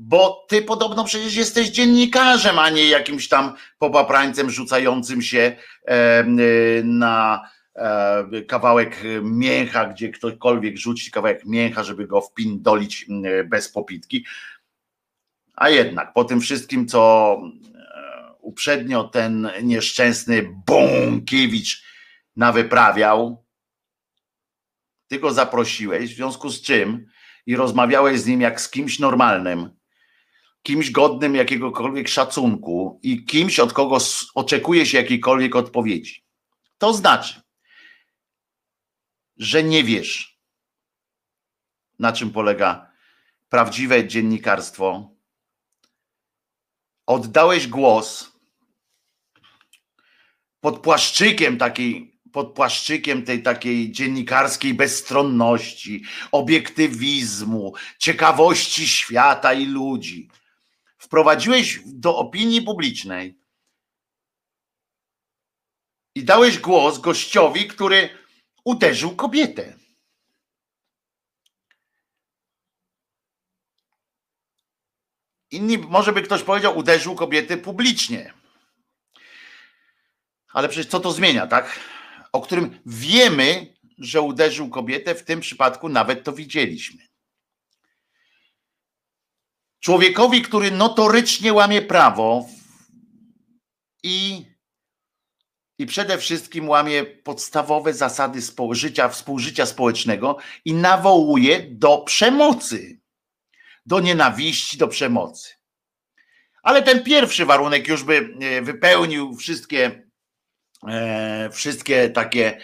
Bo 0.00 0.46
ty 0.48 0.62
podobno 0.62 1.04
przecież 1.04 1.36
jesteś 1.36 1.68
dziennikarzem, 1.68 2.58
a 2.58 2.70
nie 2.70 2.88
jakimś 2.88 3.28
tam 3.28 3.54
popaprańcem 3.78 4.50
rzucającym 4.50 5.22
się 5.22 5.56
yy, 5.88 5.94
na 6.84 7.48
kawałek 8.48 9.02
mięcha, 9.22 9.86
gdzie 9.86 10.08
ktokolwiek 10.08 10.76
rzuci 10.76 11.10
kawałek 11.10 11.44
mięcha, 11.44 11.84
żeby 11.84 12.06
go 12.06 12.20
wpindolić 12.20 13.06
bez 13.44 13.68
popitki. 13.68 14.26
A 15.54 15.68
jednak 15.68 16.12
po 16.12 16.24
tym 16.24 16.40
wszystkim, 16.40 16.88
co 16.88 17.36
uprzednio 18.40 19.04
ten 19.04 19.50
nieszczęsny 19.62 20.50
Bąkiewicz 20.66 21.84
nawyprawiał. 22.36 23.44
Ty 25.08 25.18
go 25.18 25.32
zaprosiłeś, 25.32 26.12
w 26.12 26.16
związku 26.16 26.50
z 26.50 26.62
czym 26.62 27.06
i 27.46 27.56
rozmawiałeś 27.56 28.20
z 28.20 28.26
nim 28.26 28.40
jak 28.40 28.60
z 28.60 28.70
kimś 28.70 28.98
normalnym, 28.98 29.77
kimś 30.68 30.90
godnym 30.90 31.34
jakiegokolwiek 31.34 32.08
szacunku 32.08 33.00
i 33.02 33.24
kimś, 33.24 33.60
od 33.60 33.72
kogo 33.72 33.98
oczekuje 34.34 34.86
się 34.86 34.98
jakiejkolwiek 34.98 35.56
odpowiedzi. 35.56 36.24
To 36.78 36.94
znaczy, 36.94 37.40
że 39.36 39.62
nie 39.62 39.84
wiesz, 39.84 40.38
na 41.98 42.12
czym 42.12 42.30
polega 42.30 42.90
prawdziwe 43.48 44.06
dziennikarstwo. 44.08 45.10
Oddałeś 47.06 47.66
głos 47.66 48.32
pod 50.60 50.80
płaszczykiem 50.80 51.58
takiej, 51.58 52.20
pod 52.32 52.54
płaszczykiem 52.54 53.24
tej 53.24 53.42
takiej 53.42 53.92
dziennikarskiej 53.92 54.74
bezstronności, 54.74 56.02
obiektywizmu, 56.32 57.74
ciekawości 57.98 58.88
świata 58.88 59.52
i 59.52 59.66
ludzi. 59.66 60.28
Wprowadziłeś 61.08 61.80
do 61.86 62.16
opinii 62.16 62.62
publicznej 62.62 63.38
i 66.14 66.24
dałeś 66.24 66.58
głos 66.58 66.98
gościowi, 66.98 67.68
który 67.68 68.08
uderzył 68.64 69.16
kobietę. 69.16 69.78
Inni, 75.50 75.78
może 75.78 76.12
by 76.12 76.22
ktoś 76.22 76.42
powiedział, 76.42 76.78
uderzył 76.78 77.14
kobiety 77.14 77.56
publicznie. 77.56 78.34
Ale 80.52 80.68
przecież 80.68 80.90
co 80.90 81.00
to 81.00 81.12
zmienia, 81.12 81.46
tak? 81.46 81.80
O 82.32 82.40
którym 82.40 82.80
wiemy, 82.86 83.76
że 83.98 84.20
uderzył 84.20 84.70
kobietę, 84.70 85.14
w 85.14 85.24
tym 85.24 85.40
przypadku 85.40 85.88
nawet 85.88 86.24
to 86.24 86.32
widzieliśmy. 86.32 87.07
Człowiekowi, 89.80 90.42
który 90.42 90.70
notorycznie 90.70 91.52
łamie 91.52 91.82
prawo 91.82 92.46
i, 94.02 94.46
i 95.78 95.86
przede 95.86 96.18
wszystkim 96.18 96.68
łamie 96.68 97.04
podstawowe 97.04 97.94
zasady 97.94 98.40
życia, 98.70 99.08
współżycia 99.08 99.66
społecznego 99.66 100.36
i 100.64 100.74
nawołuje 100.74 101.66
do 101.70 101.98
przemocy, 101.98 103.00
do 103.86 104.00
nienawiści, 104.00 104.78
do 104.78 104.88
przemocy. 104.88 105.54
Ale 106.62 106.82
ten 106.82 107.04
pierwszy 107.04 107.46
warunek 107.46 107.88
już 107.88 108.04
by 108.04 108.34
e, 108.40 108.62
wypełnił 108.62 109.36
wszystkie 109.36 110.08
E, 110.86 111.50
wszystkie 111.52 112.10
takie 112.10 112.58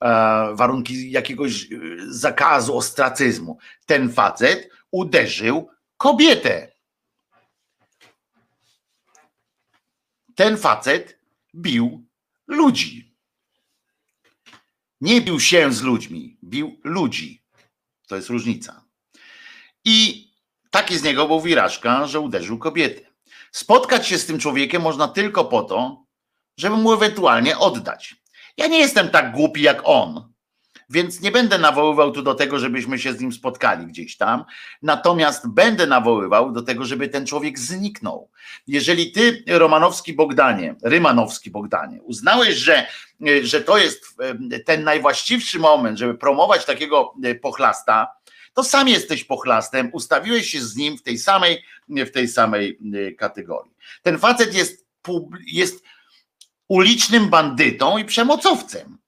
e, 0.00 0.08
warunki 0.54 1.10
jakiegoś 1.10 1.68
zakazu, 2.08 2.76
ostracyzmu. 2.76 3.58
Ten 3.86 4.12
facet 4.12 4.70
uderzył 4.90 5.68
kobietę. 6.00 6.72
Ten 10.34 10.56
facet 10.56 11.18
bił 11.54 12.06
ludzi. 12.46 13.16
Nie 15.00 15.20
bił 15.20 15.40
się 15.40 15.72
z 15.72 15.82
ludźmi, 15.82 16.38
bił 16.44 16.80
ludzi. 16.84 17.42
To 18.06 18.16
jest 18.16 18.28
różnica. 18.28 18.84
I 19.84 20.28
taki 20.70 20.98
z 20.98 21.02
niego 21.02 21.26
był 21.26 21.40
wirażka, 21.40 22.06
że 22.06 22.20
uderzył 22.20 22.58
kobietę. 22.58 23.10
Spotkać 23.52 24.06
się 24.06 24.18
z 24.18 24.26
tym 24.26 24.38
człowiekiem 24.38 24.82
można 24.82 25.08
tylko 25.08 25.44
po 25.44 25.62
to, 25.62 26.04
żeby 26.56 26.76
mu 26.76 26.92
ewentualnie 26.92 27.58
oddać. 27.58 28.16
Ja 28.56 28.66
nie 28.66 28.78
jestem 28.78 29.10
tak 29.10 29.32
głupi 29.32 29.62
jak 29.62 29.80
on, 29.84 30.32
więc 30.90 31.20
nie 31.20 31.30
będę 31.30 31.58
nawoływał 31.58 32.12
tu 32.12 32.22
do 32.22 32.34
tego, 32.34 32.58
żebyśmy 32.58 32.98
się 32.98 33.12
z 33.12 33.20
nim 33.20 33.32
spotkali 33.32 33.86
gdzieś 33.86 34.16
tam. 34.16 34.44
Natomiast 34.82 35.48
będę 35.48 35.86
nawoływał 35.86 36.52
do 36.52 36.62
tego, 36.62 36.84
żeby 36.84 37.08
ten 37.08 37.26
człowiek 37.26 37.58
zniknął. 37.58 38.30
Jeżeli 38.66 39.12
ty, 39.12 39.44
Romanowski 39.46 40.12
Bogdanie, 40.12 40.74
Rymanowski 40.82 41.50
Bogdanie, 41.50 42.02
uznałeś, 42.02 42.54
że, 42.54 42.86
że 43.42 43.60
to 43.60 43.78
jest 43.78 44.04
ten 44.66 44.84
najwłaściwszy 44.84 45.58
moment, 45.58 45.98
żeby 45.98 46.14
promować 46.14 46.64
takiego 46.64 47.14
e, 47.24 47.34
pochlasta, 47.34 48.08
to 48.54 48.64
sam 48.64 48.88
jesteś 48.88 49.24
pochlastem, 49.24 49.90
ustawiłeś 49.92 50.50
się 50.50 50.60
z 50.60 50.76
nim 50.76 50.98
w 50.98 51.02
tej 51.02 51.18
samej, 51.18 51.64
w 51.88 52.10
tej 52.10 52.28
samej 52.28 52.78
e, 52.94 53.12
kategorii. 53.12 53.72
Ten 54.02 54.18
facet 54.18 54.54
jest, 54.54 54.86
jest 55.46 55.84
ulicznym 56.68 57.28
bandytą 57.28 57.98
i 57.98 58.04
przemocowcem. 58.04 58.99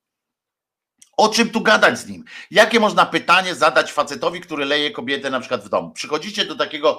O 1.16 1.28
czym 1.28 1.50
tu 1.50 1.60
gadać 1.60 1.98
z 1.98 2.08
nim? 2.08 2.24
Jakie 2.50 2.80
można 2.80 3.06
pytanie 3.06 3.54
zadać 3.54 3.92
facetowi, 3.92 4.40
który 4.40 4.64
leje 4.64 4.90
kobietę 4.90 5.30
na 5.30 5.40
przykład 5.40 5.64
w 5.64 5.68
domu? 5.68 5.90
Przychodzicie 5.90 6.44
do 6.44 6.56
takiego 6.56 6.98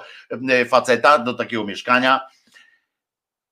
e, 0.50 0.66
faceta, 0.66 1.18
do 1.18 1.34
takiego 1.34 1.64
mieszkania, 1.64 2.20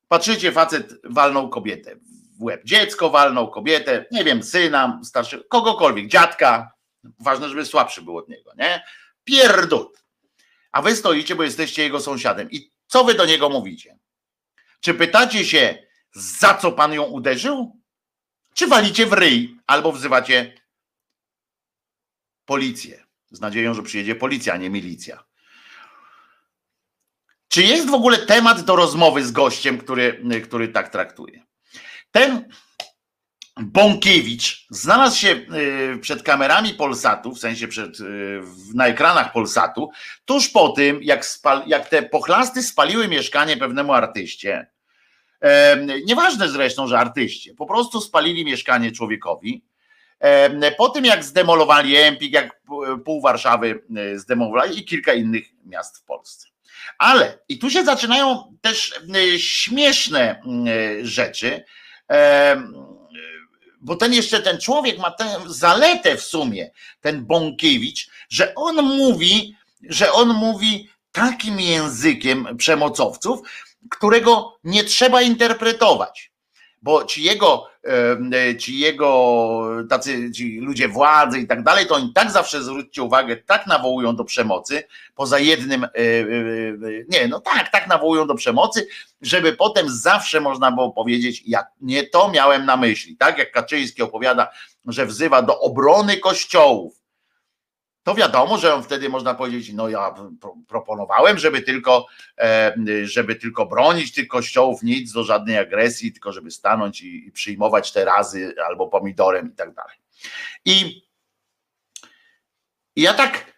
patrzycie, 0.09 0.53
facet 0.53 0.95
walnął 1.05 1.49
kobietę 1.49 1.97
w 2.39 2.43
łeb. 2.43 2.63
Dziecko 2.65 3.11
walnął 3.11 3.51
kobietę, 3.51 4.07
nie 4.11 4.25
wiem, 4.25 4.43
syna, 4.43 5.01
starszego, 5.05 5.45
kogokolwiek, 5.49 6.07
dziadka. 6.07 6.73
Ważne, 7.21 7.49
żeby 7.49 7.67
słabszy 7.67 8.03
był 8.03 8.17
od 8.17 8.29
niego, 8.29 8.53
nie? 8.59 8.85
Pierdut. 9.25 10.05
A 10.73 10.83
wy 10.83 10.97
stoicie, 10.97 11.35
bo 11.35 11.43
jesteście 11.43 11.83
jego 11.83 12.01
sąsiadem. 12.01 12.51
I 12.51 12.71
co 12.87 13.05
wy 13.05 13.15
do 13.15 13.27
niego 13.27 13.49
mówicie? 13.49 13.99
Czy 14.81 14.95
pytacie 14.95 15.45
się, 15.45 15.87
za 16.13 16.55
co 16.55 16.73
pan 16.73 16.93
ją 16.93 17.03
uderzył? 17.03 17.82
Czy 18.55 18.67
walicie 18.67 19.07
w 19.07 19.13
ryj 19.13 19.57
albo 19.67 19.93
wzywacie 19.93 20.55
policję 22.45 23.05
z 23.31 23.41
nadzieją, 23.41 23.75
że 23.75 23.83
przyjedzie 23.83 24.15
policja, 24.15 24.55
a 24.55 24.57
nie 24.57 24.71
milicja? 24.71 25.25
Czy 27.49 27.63
jest 27.63 27.91
w 27.91 27.95
ogóle 27.95 28.19
temat 28.19 28.61
do 28.61 28.77
rozmowy 28.77 29.25
z 29.25 29.31
gościem, 29.31 29.79
który, 29.79 30.23
który 30.45 30.69
tak 30.69 30.89
traktuje? 30.89 31.43
Ten 32.11 32.49
Bąkiewicz 33.57 34.67
znalazł 34.71 35.19
się 35.19 35.29
y, 35.29 35.99
przed 36.01 36.23
kamerami 36.23 36.75
Polsatu, 36.75 37.35
w 37.35 37.39
sensie 37.39 37.69
przed, 37.69 38.01
y, 38.01 38.41
na 38.75 38.87
ekranach 38.87 39.33
Polsatu, 39.33 39.91
tuż 40.25 40.49
po 40.49 40.69
tym, 40.69 41.03
jak, 41.03 41.27
spal, 41.27 41.63
jak 41.67 41.89
te 41.89 42.03
pochlasty 42.03 42.63
spaliły 42.63 43.09
mieszkanie 43.09 43.57
pewnemu 43.57 43.93
artyście. 43.93 44.71
Nieważne 46.05 46.49
zresztą, 46.49 46.87
że 46.87 46.99
artyście, 46.99 47.55
po 47.55 47.67
prostu 47.67 48.01
spalili 48.01 48.45
mieszkanie 48.45 48.93
człowiekowi. 48.93 49.65
Po 50.79 50.89
tym, 50.89 51.05
jak 51.05 51.25
zdemolowali 51.25 51.97
Empik, 51.97 52.33
jak 52.33 52.63
pół 53.05 53.21
Warszawy 53.21 53.83
y, 53.97 54.19
zdemolowali 54.19 54.79
i 54.79 54.85
kilka 54.85 55.13
innych 55.13 55.45
miast 55.65 55.99
w 55.99 56.05
Polsce. 56.05 56.49
Ale 56.99 57.39
i 57.49 57.59
tu 57.59 57.71
się 57.71 57.85
zaczynają 57.85 58.57
też 58.61 59.01
śmieszne 59.39 60.43
rzeczy 61.03 61.65
bo 63.83 63.97
ten 63.97 64.13
jeszcze 64.13 64.43
ten 64.43 64.61
człowiek 64.61 64.99
ma 64.99 65.11
tę 65.11 65.37
zaletę 65.47 66.17
w 66.17 66.23
sumie, 66.23 66.71
ten 67.01 67.25
Bąkiewicz, 67.27 68.11
że 68.29 68.55
on 68.55 68.77
mówi, 68.83 69.57
że 69.89 70.13
on 70.13 70.29
mówi 70.29 70.89
takim 71.13 71.61
językiem 71.61 72.57
przemocowców, 72.57 73.41
którego 73.91 74.59
nie 74.65 74.85
trzeba 74.85 75.23
interpretować. 75.23 76.33
Bo 76.83 77.05
ci 77.05 77.23
jego, 77.23 77.69
ci 78.59 78.79
jego 78.79 79.63
tacy 79.91 80.33
ci 80.33 80.61
ludzie 80.61 80.89
władzy 80.89 81.39
i 81.39 81.47
tak 81.47 81.63
dalej, 81.63 81.87
to 81.87 81.95
oni 81.95 82.13
tak 82.13 82.31
zawsze 82.31 82.63
zwróćcie 82.63 83.03
uwagę, 83.03 83.37
tak 83.37 83.67
nawołują 83.67 84.17
do 84.17 84.25
przemocy, 84.25 84.83
poza 85.15 85.39
jednym, 85.39 85.85
e, 85.85 85.89
e, 85.89 85.99
e, 85.99 87.05
nie, 87.09 87.29
no 87.29 87.41
tak, 87.41 87.71
tak 87.71 87.89
nawołują 87.89 88.27
do 88.27 88.35
przemocy, 88.35 88.89
żeby 89.21 89.53
potem 89.53 89.91
zawsze 89.91 90.41
można 90.41 90.73
było 90.73 90.93
powiedzieć, 90.93 91.43
ja 91.47 91.65
nie 91.81 92.07
to 92.07 92.29
miałem 92.29 92.67
na 92.67 92.77
myśli, 92.77 93.17
tak 93.17 93.39
jak 93.39 93.53
Kaczyński 93.53 94.03
opowiada, 94.03 94.51
że 94.87 95.07
wzywa 95.07 95.43
do 95.43 95.61
obrony 95.61 96.17
kościołów. 96.17 97.02
To 98.03 98.15
wiadomo, 98.15 98.59
że 98.59 98.83
wtedy 98.83 99.09
można 99.09 99.35
powiedzieć, 99.35 99.73
no 99.73 99.89
ja 99.89 100.15
proponowałem, 100.69 101.39
żeby 101.39 101.63
tylko, 101.63 102.07
żeby 103.05 103.35
tylko 103.35 103.67
bronić 103.67 104.13
tych 104.13 104.29
kościołów, 104.29 104.83
nic 104.83 105.13
do 105.13 105.25
żadnej 105.25 105.59
agresji, 105.59 106.13
tylko 106.13 106.33
żeby 106.33 106.51
stanąć 106.51 107.03
i, 107.03 107.33
przyjmować 107.33 107.93
te 107.93 108.05
razy 108.05 108.55
albo 108.69 108.89
pomidorem 108.89 109.53
i 109.53 109.57
tak 109.57 109.75
dalej. 109.75 109.97
I 110.65 111.07
ja 112.97 113.15
tak 113.15 113.53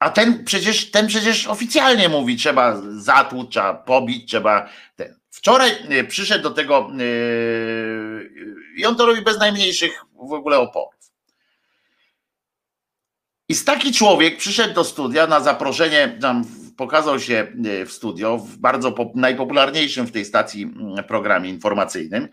a 0.00 0.10
ten 0.10 0.44
przecież, 0.44 0.90
ten 0.90 1.06
przecież 1.06 1.46
oficjalnie 1.46 2.08
mówi, 2.08 2.36
trzeba 2.36 2.82
zatłuc, 2.90 3.50
trzeba 3.50 3.74
pobić, 3.74 4.28
trzeba. 4.28 4.68
Ten. 4.96 5.20
Wczoraj 5.30 5.70
e, 5.88 6.04
przyszedł 6.04 6.42
do 6.42 6.50
tego 6.50 6.90
yy, 6.98 8.30
i 8.76 8.86
on 8.86 8.96
to 8.96 9.06
robi 9.06 9.22
bez 9.22 9.38
najmniejszych 9.38 10.04
w 10.28 10.32
ogóle 10.32 10.58
oporów. 10.58 10.99
I 13.50 13.56
taki 13.56 13.92
człowiek 13.92 14.36
przyszedł 14.36 14.74
do 14.74 14.84
studia 14.84 15.26
na 15.26 15.40
zaproszenie, 15.40 16.18
tam 16.20 16.44
pokazał 16.76 17.20
się 17.20 17.52
w 17.86 17.92
studio, 17.92 18.38
w 18.38 18.56
bardzo 18.56 18.94
najpopularniejszym 19.14 20.06
w 20.06 20.12
tej 20.12 20.24
stacji 20.24 20.74
programie 21.08 21.50
informacyjnym, 21.50 22.28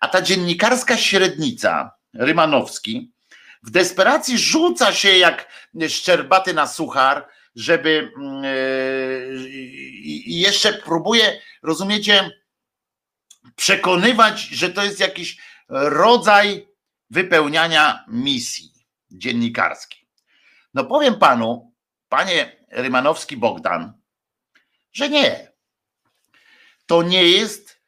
a 0.00 0.08
ta 0.08 0.22
dziennikarska 0.22 0.96
średnica, 0.96 1.90
Rymanowski, 2.14 3.12
w 3.62 3.70
desperacji 3.70 4.38
rzuca 4.38 4.92
się 4.92 5.18
jak 5.18 5.48
szczerbaty 5.88 6.54
na 6.54 6.66
suchar, 6.66 7.28
żeby 7.54 8.12
mm, 8.16 8.44
e, 8.44 9.48
i 10.04 10.40
jeszcze 10.40 10.72
próbuje, 10.72 11.40
rozumiecie, 11.62 12.30
przekonywać, 13.56 14.40
że 14.40 14.68
to 14.68 14.84
jest 14.84 15.00
jakiś 15.00 15.38
rodzaj 15.68 16.68
wypełniania 17.10 18.04
misji 18.08 18.72
dziennikarskiej. 19.10 20.01
No 20.74 20.84
powiem 20.84 21.18
panu, 21.18 21.72
panie 22.08 22.66
Rymanowski 22.70 23.36
Bogdan, 23.36 23.92
że 24.92 25.08
nie. 25.08 25.52
To 26.86 27.02
nie 27.02 27.24
jest 27.24 27.80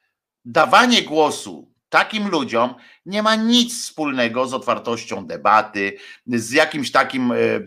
dawanie 0.44 1.02
głosu 1.02 1.74
takim 1.94 2.28
ludziom 2.28 2.74
nie 3.06 3.22
ma 3.22 3.34
nic 3.36 3.82
wspólnego 3.82 4.46
z 4.46 4.54
otwartością 4.54 5.26
debaty, 5.26 5.96
z 6.26 6.50
jakimś 6.50 6.92
takim 6.92 7.32
e, 7.32 7.36
e, 7.36 7.64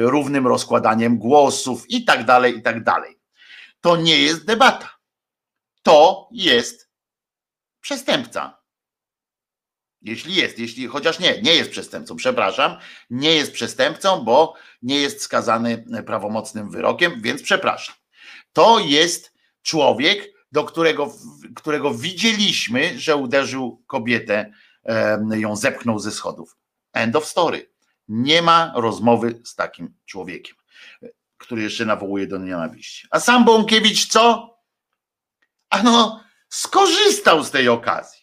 równym 0.00 0.46
rozkładaniem 0.46 1.18
głosów 1.18 1.90
i 1.90 2.04
tak 2.04 2.24
dalej, 2.24 2.58
i 2.58 2.62
tak 2.62 2.84
dalej. 2.84 3.18
To 3.80 3.96
nie 3.96 4.18
jest 4.18 4.46
debata. 4.46 4.98
To 5.82 6.28
jest 6.32 6.90
przestępca. 7.80 8.57
Jeśli 10.02 10.34
jest, 10.34 10.58
jeśli 10.58 10.86
chociaż 10.86 11.18
nie, 11.18 11.42
nie 11.42 11.54
jest 11.54 11.70
przestępcą, 11.70 12.16
przepraszam, 12.16 12.76
nie 13.10 13.34
jest 13.34 13.52
przestępcą, 13.52 14.24
bo 14.24 14.54
nie 14.82 15.00
jest 15.00 15.22
skazany 15.22 15.84
prawomocnym 16.06 16.70
wyrokiem, 16.70 17.22
więc 17.22 17.42
przepraszam. 17.42 17.94
To 18.52 18.78
jest 18.78 19.34
człowiek, 19.62 20.32
do 20.52 20.64
którego, 20.64 21.12
którego 21.56 21.94
widzieliśmy, 21.94 22.98
że 22.98 23.16
uderzył 23.16 23.82
kobietę, 23.86 24.52
ją 25.30 25.56
zepchnął 25.56 25.98
ze 25.98 26.10
schodów. 26.10 26.56
End 26.92 27.16
of 27.16 27.24
story. 27.24 27.70
Nie 28.08 28.42
ma 28.42 28.72
rozmowy 28.76 29.40
z 29.44 29.54
takim 29.54 29.94
człowiekiem, 30.06 30.56
który 31.36 31.62
jeszcze 31.62 31.84
nawołuje 31.84 32.26
do 32.26 32.38
nienawiści. 32.38 33.06
A 33.10 33.20
sam 33.20 33.44
Bąkiewicz 33.44 34.06
co? 34.06 34.54
Ano, 35.70 36.24
skorzystał 36.48 37.44
z 37.44 37.50
tej 37.50 37.68
okazji. 37.68 38.17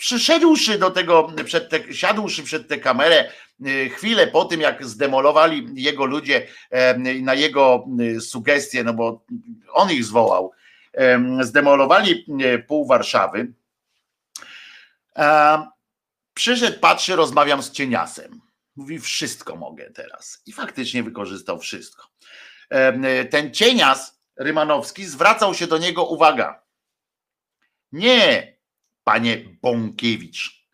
Przyszedłszy 0.00 0.78
do 0.78 0.90
tego, 0.90 1.32
przed 1.44 1.68
te, 1.68 1.94
siadłszy 1.94 2.42
przed 2.42 2.68
tę 2.68 2.78
kamerę, 2.78 3.32
y, 3.66 3.90
chwilę 3.90 4.26
po 4.26 4.44
tym, 4.44 4.60
jak 4.60 4.86
zdemolowali 4.86 5.68
jego 5.74 6.04
ludzie 6.04 6.46
na 7.22 7.34
jego 7.34 7.86
y, 8.00 8.20
sugestie, 8.20 8.84
no 8.84 8.94
bo 8.94 9.24
on 9.72 9.90
ich 9.90 10.04
zwołał, 10.04 10.52
zdemolowali 11.40 12.26
pół 12.68 12.86
Warszawy. 12.86 13.52
Przyszedł, 16.34 16.80
patrzy, 16.80 17.16
rozmawiam 17.16 17.62
z 17.62 17.70
cieniasem. 17.70 18.40
Mówi, 18.76 18.98
wszystko 18.98 19.56
mogę 19.56 19.90
teraz. 19.90 20.42
I 20.46 20.52
faktycznie 20.52 21.02
wykorzystał 21.02 21.58
wszystko. 21.58 22.08
Ten 23.30 23.54
cienias 23.54 24.20
Rymanowski 24.36 25.04
zwracał 25.04 25.54
się 25.54 25.66
do 25.66 25.78
niego, 25.78 26.04
uwaga, 26.06 26.62
nie, 27.92 28.49
panie 29.04 29.44
Bąkiewicz, 29.62 30.66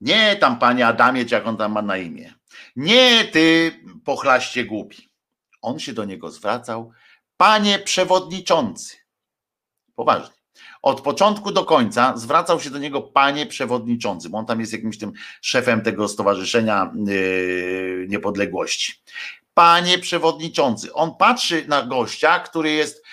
nie 0.00 0.36
tam 0.36 0.58
panie 0.58 0.86
Adamie, 0.86 1.24
jak 1.30 1.46
on 1.46 1.56
tam 1.56 1.72
ma 1.72 1.82
na 1.82 1.96
imię, 1.96 2.34
nie 2.76 3.24
ty 3.24 3.72
pochlaście 4.04 4.64
głupi. 4.64 5.08
On 5.62 5.78
się 5.78 5.92
do 5.92 6.04
niego 6.04 6.30
zwracał, 6.30 6.92
panie 7.36 7.78
przewodniczący. 7.78 8.96
Poważnie. 9.94 10.38
Od 10.82 11.00
początku 11.00 11.52
do 11.52 11.64
końca 11.64 12.16
zwracał 12.16 12.60
się 12.60 12.70
do 12.70 12.78
niego 12.78 13.02
panie 13.02 13.46
przewodniczący, 13.46 14.28
bo 14.28 14.38
on 14.38 14.46
tam 14.46 14.60
jest 14.60 14.72
jakimś 14.72 14.98
tym 14.98 15.12
szefem 15.42 15.82
tego 15.82 16.08
Stowarzyszenia 16.08 16.92
yy, 17.06 18.06
Niepodległości. 18.08 18.92
Panie 19.54 19.98
przewodniczący, 19.98 20.94
on 20.94 21.16
patrzy 21.16 21.64
na 21.68 21.82
gościa, 21.82 22.38
który 22.38 22.70
jest, 22.70 23.04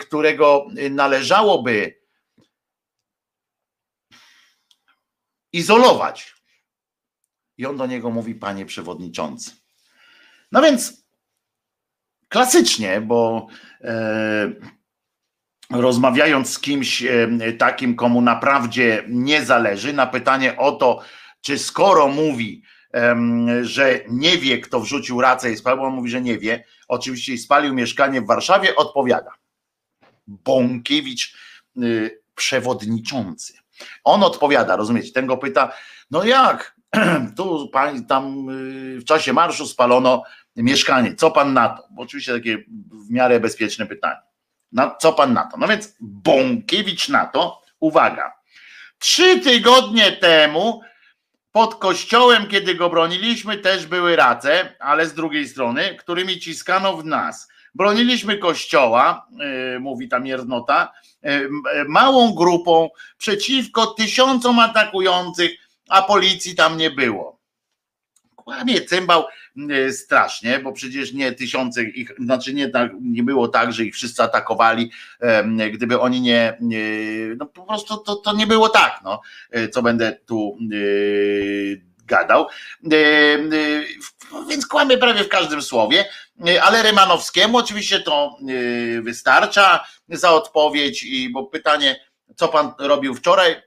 którego 0.00 0.66
należałoby 0.90 2.03
izolować. 5.54 6.34
I 7.58 7.66
on 7.66 7.76
do 7.76 7.86
niego 7.86 8.10
mówi, 8.10 8.34
panie 8.34 8.66
przewodniczący. 8.66 9.50
No 10.52 10.62
więc 10.62 11.06
klasycznie, 12.28 13.00
bo 13.00 13.46
e, 13.80 14.52
rozmawiając 15.70 16.52
z 16.52 16.60
kimś 16.60 17.04
takim, 17.58 17.96
komu 17.96 18.20
naprawdę 18.20 19.02
nie 19.08 19.44
zależy, 19.44 19.92
na 19.92 20.06
pytanie 20.06 20.56
o 20.56 20.72
to, 20.72 21.02
czy 21.40 21.58
skoro 21.58 22.08
mówi, 22.08 22.62
że 23.62 24.00
nie 24.08 24.38
wie, 24.38 24.58
kto 24.58 24.80
wrzucił 24.80 25.20
racę 25.20 25.52
i 25.52 25.56
spalił, 25.56 25.82
on 25.82 25.94
mówi, 25.94 26.10
że 26.10 26.20
nie 26.20 26.38
wie, 26.38 26.64
oczywiście 26.88 27.38
spalił 27.38 27.74
mieszkanie 27.74 28.20
w 28.20 28.26
Warszawie, 28.26 28.76
odpowiada. 28.76 29.30
Bąkiewicz 30.26 31.36
y, 31.82 32.22
przewodniczący. 32.34 33.63
On 34.04 34.22
odpowiada, 34.22 34.76
rozumiecie? 34.76 35.12
Ten 35.12 35.26
go 35.26 35.36
pyta, 35.36 35.72
no 36.10 36.24
jak? 36.24 36.74
Tu 37.36 37.68
pani 37.72 38.06
tam 38.06 38.48
y, 38.48 39.00
w 39.00 39.04
czasie 39.04 39.32
marszu 39.32 39.66
spalono 39.66 40.22
mieszkanie. 40.56 41.14
Co 41.14 41.30
pan 41.30 41.52
na 41.52 41.68
to? 41.68 41.82
Bo 41.90 42.02
oczywiście 42.02 42.32
takie 42.32 42.58
w 43.06 43.10
miarę 43.10 43.40
bezpieczne 43.40 43.86
pytanie. 43.86 44.20
Co 45.00 45.12
pan 45.12 45.32
na 45.32 45.44
to? 45.44 45.56
No 45.56 45.68
więc 45.68 45.96
Bąkiewicz 46.00 47.08
na 47.08 47.26
to, 47.26 47.62
uwaga. 47.80 48.32
Trzy 48.98 49.40
tygodnie 49.40 50.12
temu 50.12 50.80
pod 51.52 51.74
kościołem, 51.74 52.46
kiedy 52.46 52.74
go 52.74 52.90
broniliśmy, 52.90 53.58
też 53.58 53.86
były 53.86 54.16
race, 54.16 54.76
ale 54.80 55.06
z 55.06 55.14
drugiej 55.14 55.48
strony, 55.48 55.96
którymi 55.96 56.40
ciskano 56.40 56.96
w 56.96 57.04
nas. 57.04 57.48
Broniliśmy 57.74 58.38
kościoła, 58.38 59.26
yy, 59.72 59.80
mówi 59.80 60.08
ta 60.08 60.18
miernota, 60.18 60.92
małą 61.88 62.34
grupą 62.34 62.88
przeciwko 63.18 63.86
tysiącom 63.86 64.58
atakujących, 64.58 65.50
a 65.88 66.02
policji 66.02 66.54
tam 66.54 66.76
nie 66.76 66.90
było. 66.90 67.38
Kłamie 68.36 68.80
cymbał 68.80 69.24
yy, 69.56 69.92
strasznie, 69.92 70.58
bo 70.58 70.72
przecież 70.72 71.12
nie 71.12 71.32
tysiące 71.32 71.82
ich, 71.82 72.12
znaczy 72.18 72.54
nie, 72.54 72.68
tak, 72.68 72.92
nie 73.00 73.22
było 73.22 73.48
tak, 73.48 73.72
że 73.72 73.84
ich 73.84 73.94
wszyscy 73.94 74.22
atakowali, 74.22 74.90
gdyby 75.72 76.00
oni 76.00 76.20
nie 76.20 76.58
no 77.36 77.46
po 77.46 77.62
prostu 77.62 77.96
to, 77.96 78.16
to 78.16 78.36
nie 78.36 78.46
było 78.46 78.68
tak, 78.68 79.00
no, 79.04 79.20
co 79.72 79.82
będę 79.82 80.16
tu 80.26 80.58
gadał, 82.06 82.46
więc 84.48 84.66
kłamie 84.66 84.98
prawie 84.98 85.24
w 85.24 85.28
każdym 85.28 85.62
słowie, 85.62 86.04
ale 86.62 86.82
Rymanowskiemu 86.82 87.58
oczywiście 87.58 88.00
to 88.00 88.36
wystarcza 89.02 89.84
za 90.08 90.30
odpowiedź, 90.30 91.06
bo 91.32 91.44
pytanie, 91.46 92.04
co 92.36 92.48
pan 92.48 92.72
robił 92.78 93.14
wczoraj, 93.14 93.62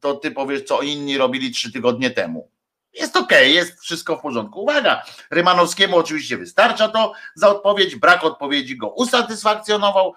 to 0.00 0.14
ty 0.14 0.30
powiesz, 0.30 0.62
co 0.62 0.82
inni 0.82 1.18
robili 1.18 1.50
trzy 1.50 1.72
tygodnie 1.72 2.10
temu. 2.10 2.50
Jest 2.92 3.16
okay, 3.16 3.48
jest 3.48 3.80
wszystko 3.80 4.16
w 4.16 4.20
porządku. 4.20 4.62
Uwaga, 4.62 5.02
Rymanowskiemu 5.30 5.96
oczywiście 5.96 6.36
wystarcza 6.36 6.88
to 6.88 7.12
za 7.34 7.48
odpowiedź, 7.48 7.96
brak 7.96 8.24
odpowiedzi 8.24 8.76
go 8.76 8.88
usatysfakcjonował. 8.88 10.14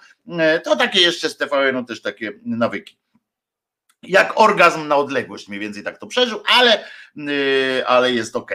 To 0.64 0.76
takie 0.76 1.02
jeszcze 1.02 1.30
z 1.30 1.38
TVN, 1.38 1.86
też 1.86 2.02
takie 2.02 2.32
nawyki 2.46 3.01
jak 4.04 4.40
orgazm 4.40 4.88
na 4.88 4.96
odległość, 4.96 5.48
mniej 5.48 5.60
więcej 5.60 5.84
tak 5.84 5.98
to 5.98 6.08
przeżył, 6.08 6.44
ale, 6.46 6.86
yy, 7.16 7.84
ale 7.88 8.12
jest 8.12 8.36
ok. 8.36 8.52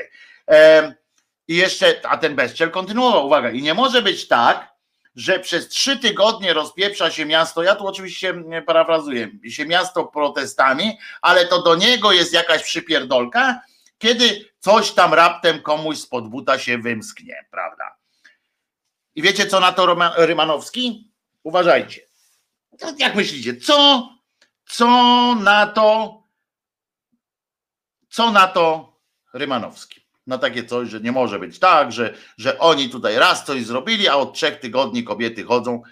I 1.49 1.57
jeszcze, 1.57 2.01
a 2.03 2.17
ten 2.17 2.37
bezczel 2.37 2.71
kontynuował, 2.71 3.27
uwaga, 3.27 3.51
i 3.51 3.63
nie 3.63 3.75
może 3.75 4.03
być 4.03 4.29
tak, 4.29 4.77
że 5.17 5.41
przez 5.41 5.69
trzy 5.69 5.97
tygodnie 5.97 6.53
rozpieprza 6.53 7.11
się 7.11 7.27
miasto, 7.27 7.63
ja 7.63 7.75
tu 7.75 7.87
oczywiście 7.87 8.35
parafrazuję, 8.67 9.31
się 9.51 9.67
miasto 9.67 10.05
protestami, 10.05 10.99
ale 11.23 11.47
to 11.47 11.63
do 11.63 11.75
niego 11.77 12.13
jest 12.13 12.33
jakaś 12.33 12.63
przypierdolka, 12.63 13.61
kiedy 13.99 14.45
coś 14.59 14.91
tam 14.91 15.15
raptem 15.15 15.63
komuś 15.63 15.99
spod 15.99 16.29
buta 16.29 16.59
się 16.59 16.79
wymsknie, 16.79 17.47
prawda? 17.51 17.97
I 19.15 19.23
wiecie 19.23 19.47
co 19.47 19.61
na 19.61 19.73
to 19.73 19.97
Rymanowski? 20.17 21.11
Uważajcie. 21.43 22.01
Jak 22.99 23.15
myślicie, 23.15 23.57
co 23.57 24.09
co 24.67 25.35
na 25.35 25.67
to, 25.67 26.23
co 28.09 28.33
na 28.33 28.47
to 28.47 28.97
Rymanowski? 29.35 30.01
Na 30.27 30.39
takie 30.39 30.65
coś, 30.65 30.89
że 30.89 31.01
nie 31.01 31.13
może 31.13 31.39
być 31.39 31.59
tak, 31.59 31.93
że, 31.93 32.15
że 32.39 32.59
oni 32.59 32.91
tutaj 32.91 33.17
raz 33.17 33.45
coś 33.45 33.65
zrobili, 33.65 34.09
a 34.09 34.15
od 34.15 34.35
trzech 34.35 34.61
tygodni 34.61 35.05
kobiety 35.05 35.45
chodzą 35.45 35.83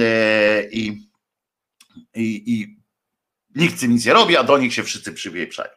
e, 0.00 0.68
i, 0.70 1.10
i, 2.14 2.54
i 2.54 2.78
nikt 3.54 3.82
nic 3.82 4.04
nie 4.06 4.12
robi, 4.12 4.36
a 4.36 4.44
do 4.44 4.58
nich 4.58 4.74
się 4.74 4.82
wszyscy 4.82 5.12
przywieprzają. 5.12 5.70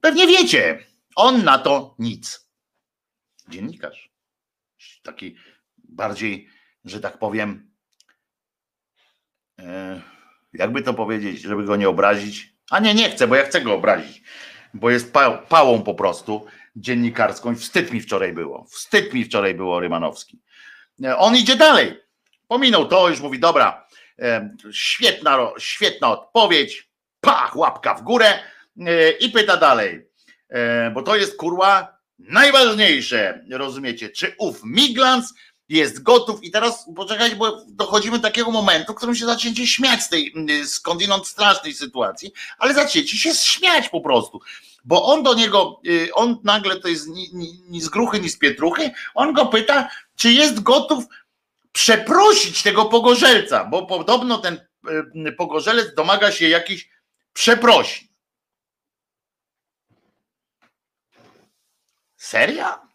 Pewnie 0.00 0.26
wiecie, 0.26 0.86
on 1.16 1.44
na 1.44 1.58
to 1.58 1.94
nic. 1.98 2.50
Dziennikarz. 3.48 4.10
Taki 5.02 5.36
bardziej, 5.78 6.48
że 6.84 7.00
tak 7.00 7.18
powiem, 7.18 7.72
e, 9.58 10.02
jakby 10.52 10.82
to 10.82 10.94
powiedzieć, 10.94 11.40
żeby 11.40 11.64
go 11.64 11.76
nie 11.76 11.88
obrazić. 11.88 12.54
A 12.70 12.80
nie, 12.80 12.94
nie 12.94 13.10
chcę, 13.10 13.28
bo 13.28 13.36
ja 13.36 13.44
chcę 13.44 13.60
go 13.60 13.74
obrazić, 13.74 14.22
bo 14.74 14.90
jest 14.90 15.14
pałą 15.48 15.82
po 15.82 15.94
prostu 15.94 16.46
dziennikarską. 16.76 17.56
Wstyd 17.56 17.92
mi 17.92 18.00
wczoraj 18.00 18.32
było. 18.32 18.64
Wstyd 18.64 19.14
mi 19.14 19.24
wczoraj 19.24 19.54
było 19.54 19.80
Rymanowski. 19.80 20.40
E, 21.04 21.16
on 21.16 21.36
idzie 21.36 21.56
dalej. 21.56 22.00
Pominął 22.48 22.88
to, 22.88 23.08
już 23.08 23.20
mówi, 23.20 23.38
dobra, 23.38 23.86
e, 24.18 24.50
świetna, 24.72 25.38
świetna 25.58 26.08
odpowiedź, 26.08 26.90
pach, 27.20 27.56
łapka 27.56 27.94
w 27.94 28.02
górę 28.02 28.38
e, 28.86 29.10
i 29.10 29.30
pyta 29.30 29.56
dalej, 29.56 30.10
bo 30.94 31.02
to 31.02 31.16
jest 31.16 31.36
kurwa 31.36 31.98
najważniejsze, 32.18 33.44
rozumiecie, 33.50 34.10
czy 34.10 34.34
ów 34.38 34.60
Miglans 34.64 35.34
jest 35.70 36.02
gotów 36.02 36.44
i 36.44 36.50
teraz 36.50 36.88
poczekajcie, 36.96 37.36
bo 37.36 37.64
dochodzimy 37.68 38.18
do 38.18 38.22
takiego 38.22 38.50
momentu, 38.50 38.92
w 38.92 38.96
którym 38.96 39.14
się 39.14 39.26
zaczniecie 39.26 39.66
śmiać 39.66 40.02
z 40.02 40.08
tej 40.08 40.34
y, 40.50 40.68
skądinąd 40.68 41.26
strasznej 41.26 41.74
sytuacji, 41.74 42.32
ale 42.58 42.74
zaczniecie 42.74 43.16
się 43.16 43.34
śmiać 43.34 43.88
po 43.88 44.00
prostu. 44.00 44.40
Bo 44.84 45.04
on 45.04 45.22
do 45.22 45.34
niego, 45.34 45.80
y, 45.86 46.14
on 46.14 46.38
nagle 46.44 46.80
to 46.80 46.88
jest 46.88 47.08
ni, 47.08 47.30
ni, 47.34 47.62
ni 47.68 47.80
z 47.80 47.88
gruchy, 47.88 48.20
ni 48.20 48.28
z 48.28 48.38
pietruchy, 48.38 48.90
on 49.14 49.32
go 49.32 49.46
pyta, 49.46 49.88
czy 50.16 50.32
jest 50.32 50.60
gotów 50.60 51.04
przeprosić 51.72 52.62
tego 52.62 52.84
pogorzelca, 52.84 53.64
bo 53.64 53.86
podobno 53.86 54.38
ten 54.38 54.60
y, 55.26 55.32
pogorzelec 55.32 55.94
domaga 55.94 56.32
się 56.32 56.48
jakichś 56.48 56.88
przeprosin. 57.32 58.08
Seria? 62.16 62.89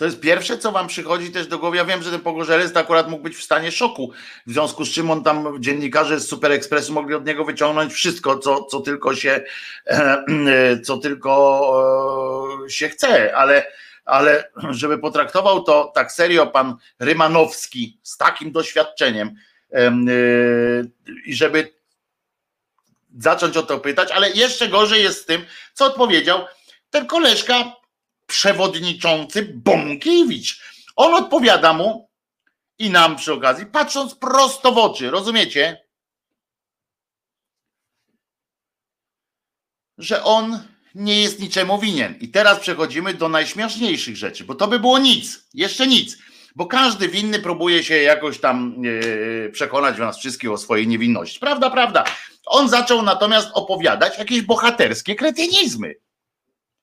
To 0.00 0.04
jest 0.04 0.20
pierwsze, 0.20 0.58
co 0.58 0.72
wam 0.72 0.86
przychodzi 0.86 1.30
też 1.30 1.46
do 1.46 1.58
głowy. 1.58 1.76
Ja 1.76 1.84
wiem, 1.84 2.02
że 2.02 2.10
ten 2.10 2.20
Pogorzelec 2.20 2.76
akurat 2.76 3.10
mógł 3.10 3.22
być 3.22 3.36
w 3.36 3.42
stanie 3.42 3.72
szoku, 3.72 4.12
w 4.46 4.52
związku 4.52 4.84
z 4.84 4.90
czym 4.90 5.10
on 5.10 5.24
tam, 5.24 5.62
dziennikarze 5.62 6.20
z 6.20 6.28
Super 6.28 6.52
Expressu 6.52 6.92
mogli 6.92 7.14
od 7.14 7.26
niego 7.26 7.44
wyciągnąć 7.44 7.92
wszystko, 7.92 8.38
co, 8.38 8.64
co 8.64 8.80
tylko 8.80 9.14
się 9.14 9.44
e, 9.86 10.80
co 10.80 10.98
tylko 10.98 12.62
e, 12.66 12.70
się 12.70 12.88
chce, 12.88 13.36
ale, 13.36 13.66
ale 14.04 14.50
żeby 14.70 14.98
potraktował 14.98 15.62
to 15.62 15.92
tak 15.94 16.12
serio 16.12 16.46
pan 16.46 16.76
Rymanowski 16.98 17.98
z 18.02 18.16
takim 18.16 18.52
doświadczeniem 18.52 19.34
e, 19.72 19.92
i 21.26 21.34
żeby 21.34 21.72
zacząć 23.18 23.56
o 23.56 23.62
to 23.62 23.78
pytać, 23.78 24.10
ale 24.10 24.30
jeszcze 24.30 24.68
gorzej 24.68 25.02
jest 25.02 25.22
z 25.22 25.26
tym, 25.26 25.44
co 25.74 25.86
odpowiedział 25.86 26.44
ten 26.90 27.06
koleżka 27.06 27.79
przewodniczący 28.30 29.52
Bąkiewicz. 29.54 30.62
On 30.96 31.14
odpowiada 31.14 31.72
mu 31.72 32.10
i 32.78 32.90
nam 32.90 33.16
przy 33.16 33.32
okazji, 33.32 33.66
patrząc 33.66 34.14
prosto 34.14 34.72
w 34.72 34.78
oczy, 34.78 35.10
rozumiecie? 35.10 35.84
Że 39.98 40.24
on 40.24 40.58
nie 40.94 41.20
jest 41.20 41.40
niczemu 41.40 41.78
winien. 41.78 42.14
I 42.20 42.28
teraz 42.28 42.60
przechodzimy 42.60 43.14
do 43.14 43.28
najśmieszniejszych 43.28 44.16
rzeczy, 44.16 44.44
bo 44.44 44.54
to 44.54 44.68
by 44.68 44.80
było 44.80 44.98
nic, 44.98 45.48
jeszcze 45.54 45.86
nic, 45.86 46.16
bo 46.56 46.66
każdy 46.66 47.08
winny 47.08 47.38
próbuje 47.38 47.84
się 47.84 47.96
jakoś 47.96 48.40
tam 48.40 48.74
yy, 48.84 49.50
przekonać 49.52 49.98
nas 49.98 50.18
wszystkich 50.18 50.50
o 50.50 50.58
swojej 50.58 50.88
niewinności. 50.88 51.40
Prawda, 51.40 51.70
prawda. 51.70 52.04
On 52.46 52.68
zaczął 52.68 53.02
natomiast 53.02 53.48
opowiadać 53.54 54.18
jakieś 54.18 54.42
bohaterskie 54.42 55.14
kretynizmy. 55.14 55.94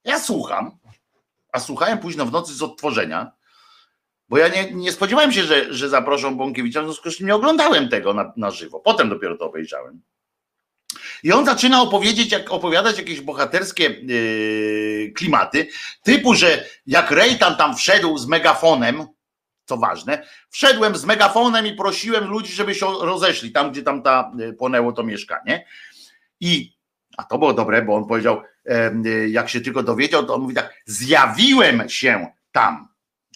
Ja 0.03 0.19
słucham 0.19 0.77
a 1.51 1.59
słuchałem 1.59 1.99
późno 1.99 2.25
w 2.25 2.31
nocy 2.31 2.53
z 2.53 2.61
odtworzenia, 2.61 3.31
bo 4.29 4.37
ja 4.37 4.47
nie, 4.47 4.71
nie 4.73 4.91
spodziewałem 4.91 5.31
się, 5.31 5.43
że, 5.43 5.73
że 5.73 5.89
zaproszą 5.89 6.37
Bąkiewicza, 6.37 6.81
w 6.81 6.85
związku 6.85 7.11
z 7.11 7.17
czym 7.17 7.27
nie 7.27 7.35
oglądałem 7.35 7.89
tego 7.89 8.13
na, 8.13 8.33
na 8.37 8.51
żywo. 8.51 8.79
Potem 8.79 9.09
dopiero 9.09 9.37
to 9.37 9.45
obejrzałem. 9.45 10.01
I 11.23 11.31
on 11.31 11.45
zaczyna 11.45 11.81
opowiedzieć, 11.81 12.31
jak, 12.31 12.51
opowiadać 12.51 12.97
jakieś 12.97 13.21
bohaterskie 13.21 13.83
yy, 13.83 15.11
klimaty, 15.11 15.67
typu, 16.03 16.33
że 16.33 16.65
jak 16.87 17.11
Rejtan 17.11 17.55
tam 17.55 17.75
wszedł 17.75 18.17
z 18.17 18.27
megafonem, 18.27 19.05
co 19.65 19.77
ważne, 19.77 20.27
wszedłem 20.49 20.95
z 20.95 21.05
megafonem 21.05 21.67
i 21.67 21.73
prosiłem 21.73 22.27
ludzi, 22.27 22.53
żeby 22.53 22.75
się 22.75 22.85
rozeszli 23.01 23.51
tam, 23.51 23.71
gdzie 23.71 23.83
tam 23.83 24.03
ta 24.03 24.31
yy, 24.37 24.53
płonęło 24.53 24.91
to 24.91 25.03
mieszkanie. 25.03 25.65
I, 26.39 26.77
a 27.17 27.23
to 27.23 27.37
było 27.37 27.53
dobre, 27.53 27.81
bo 27.81 27.95
on 27.95 28.07
powiedział, 28.07 28.41
jak 29.27 29.49
się 29.49 29.61
tylko 29.61 29.83
dowiedział, 29.83 30.25
to 30.25 30.35
on 30.35 30.41
mówi 30.41 30.55
tak, 30.55 30.73
zjawiłem 30.85 31.89
się 31.89 32.27
tam. 32.51 32.87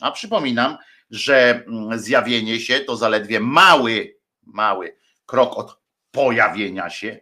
A 0.02 0.12
przypominam, 0.12 0.78
że 1.10 1.66
zjawienie 1.96 2.60
się 2.60 2.80
to 2.80 2.98
zaledwie 2.98 3.40
mały, 3.40 4.18
mały 4.44 4.98
krok 5.26 5.58
od 5.58 5.82
pojawienia 6.12 6.90
się, 6.90 7.20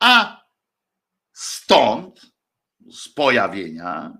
a 0.00 0.40
stąd 1.32 2.20
z 2.90 3.08
pojawienia 3.08 4.12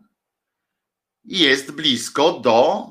jest 1.25 1.73
blisko 1.73 2.33
do 2.33 2.89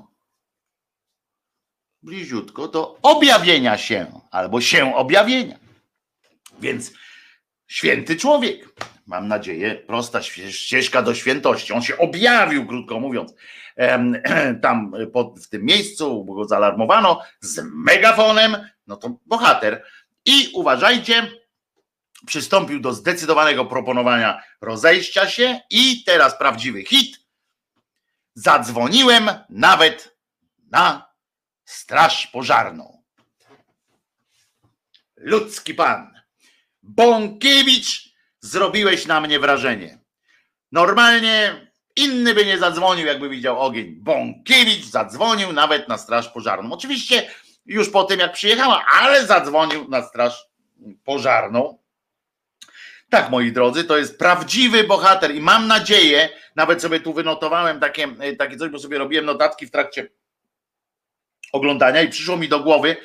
bliziutko 2.02 2.68
do 2.68 2.98
objawienia 3.02 3.78
się 3.78 4.22
albo 4.32 4.62
się 4.62 4.96
objawienia. 4.96 5.60
Więc 6.60 6.92
święty 7.68 8.16
człowiek, 8.16 8.70
mam 9.08 9.28
nadzieję, 9.28 9.76
prosta 9.76 10.22
ścieżka 10.50 11.02
do 11.02 11.16
świętości. 11.16 11.74
On 11.74 11.82
się 11.82 11.98
objawił, 11.98 12.68
krótko 12.68 13.00
mówiąc, 13.00 13.34
tam 14.62 14.92
w 15.44 15.50
tym 15.50 15.66
miejscu, 15.66 16.24
bo 16.24 16.34
go 16.34 16.46
zaalarmowano 16.46 17.22
z 17.42 17.62
megafonem, 17.64 18.58
no 18.88 18.98
to 18.98 19.20
bohater. 19.26 19.84
I 20.26 20.52
uważajcie, 20.54 21.32
przystąpił 22.26 22.80
do 22.80 22.94
zdecydowanego 22.94 23.66
proponowania 23.66 24.44
rozejścia 24.62 25.30
się 25.30 25.60
i 25.70 26.04
teraz 26.04 26.38
prawdziwy 26.38 26.84
hit. 26.84 27.20
Zadzwoniłem 28.34 29.30
nawet 29.50 30.18
na 30.72 31.14
straż 31.66 32.28
pożarną. 32.28 33.04
Ludzki 35.18 35.74
pan. 35.74 36.22
Bąkiewicz, 36.84 38.07
zrobiłeś 38.42 39.06
na 39.06 39.22
mnie 39.22 39.40
wrażenie. 39.40 40.00
Normalnie 40.72 41.68
inny 41.96 42.34
by 42.34 42.46
nie 42.46 42.58
zadzwonił, 42.58 43.08
jakby 43.08 43.30
widział 43.30 43.60
ogień. 43.60 43.96
Bąkiewicz 43.96 44.86
zadzwonił 44.86 45.54
nawet 45.54 45.88
na 45.88 45.98
straż 45.98 46.30
pożarną. 46.30 46.74
Oczywiście 46.74 47.30
już 47.66 47.90
po 47.90 48.04
tym, 48.04 48.20
jak 48.20 48.34
przyjechała, 48.34 48.86
ale 48.94 49.26
zadzwonił 49.26 49.90
na 49.90 50.02
straż 50.02 50.46
pożarną. 51.04 51.78
Tak, 53.10 53.30
moi 53.30 53.52
drodzy, 53.52 53.84
to 53.84 53.98
jest 53.98 54.20
prawdziwy 54.20 54.84
bohater 54.84 55.36
i 55.36 55.42
mam 55.42 55.68
nadzieję, 55.68 56.30
nawet 56.56 56.82
sobie 56.82 57.00
tu 57.00 57.14
wynotowałem 57.14 57.80
takie, 57.80 58.08
takie 58.40 58.58
coś, 58.58 58.70
bo 58.70 58.80
sobie 58.80 58.98
robiłem 58.98 59.26
notatki 59.26 59.66
w 59.68 59.72
trakcie 59.72 60.10
oglądania 61.52 62.02
i 62.02 62.10
przyszło 62.10 62.38
mi 62.38 62.50
do 62.50 62.60
głowy 62.60 62.96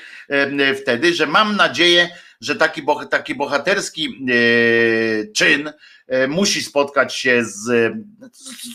wtedy, 0.82 1.14
że 1.14 1.26
mam 1.26 1.56
nadzieję, 1.56 2.08
że 2.42 2.56
taki, 2.56 2.82
taki 3.10 3.34
bohaterski 3.34 4.08
e, 4.08 5.32
czyn 5.32 5.72
e, 6.08 6.28
musi 6.28 6.62
spotkać 6.62 7.14
się 7.14 7.44
z, 7.44 7.92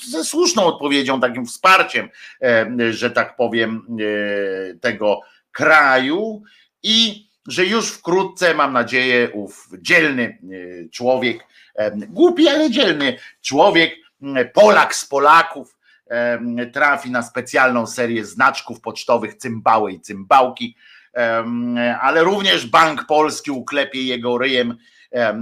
ze 0.09 0.23
słuszną 0.23 0.63
odpowiedzią, 0.65 1.19
takim 1.19 1.45
wsparciem, 1.45 2.09
że 2.89 3.11
tak 3.11 3.35
powiem, 3.35 3.97
tego 4.81 5.21
kraju. 5.51 6.43
I 6.83 7.27
że 7.47 7.65
już 7.65 7.89
wkrótce, 7.89 8.53
mam 8.53 8.73
nadzieję, 8.73 9.29
ów 9.33 9.69
dzielny 9.81 10.37
człowiek, 10.91 11.43
głupi, 11.91 12.47
ale 12.47 12.71
dzielny 12.71 13.17
człowiek, 13.41 13.95
Polak 14.53 14.95
z 14.95 15.05
Polaków, 15.05 15.77
trafi 16.73 17.11
na 17.11 17.23
specjalną 17.23 17.87
serię 17.87 18.25
znaczków 18.25 18.81
pocztowych 18.81 19.35
cymbały 19.35 19.91
i 19.91 19.99
cymbałki, 19.99 20.75
ale 22.01 22.23
również 22.23 22.65
Bank 22.65 23.05
Polski 23.05 23.51
uklepie 23.51 24.03
jego 24.03 24.37
ryjem 24.37 24.77
e, 25.11 25.33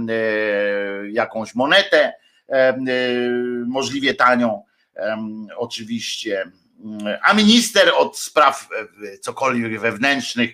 jakąś 1.10 1.54
monetę, 1.54 2.12
e, 2.48 2.76
możliwie 3.66 4.14
tanią, 4.14 4.62
oczywiście. 5.56 6.50
A 7.22 7.34
minister 7.34 7.92
od 7.96 8.18
spraw 8.18 8.68
e, 9.12 9.18
cokolwiek 9.18 9.80
wewnętrznych 9.80 10.50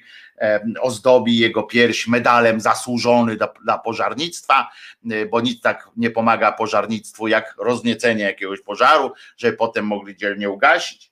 ozdobi 0.80 1.38
jego 1.38 1.62
pierś 1.62 2.06
medalem 2.06 2.60
zasłużony 2.60 3.36
dla, 3.64 3.78
pożarnictwa, 3.78 4.70
bo 5.30 5.40
nic 5.40 5.60
tak 5.60 5.88
nie 5.96 6.10
pomaga 6.10 6.52
pożarnictwu 6.52 7.28
jak 7.28 7.54
rozniecenie 7.58 8.24
jakiegoś 8.24 8.60
pożaru, 8.60 9.12
żeby 9.36 9.56
potem 9.56 9.86
mogli 9.86 10.16
dzielnie 10.16 10.50
ugasić. 10.50 11.11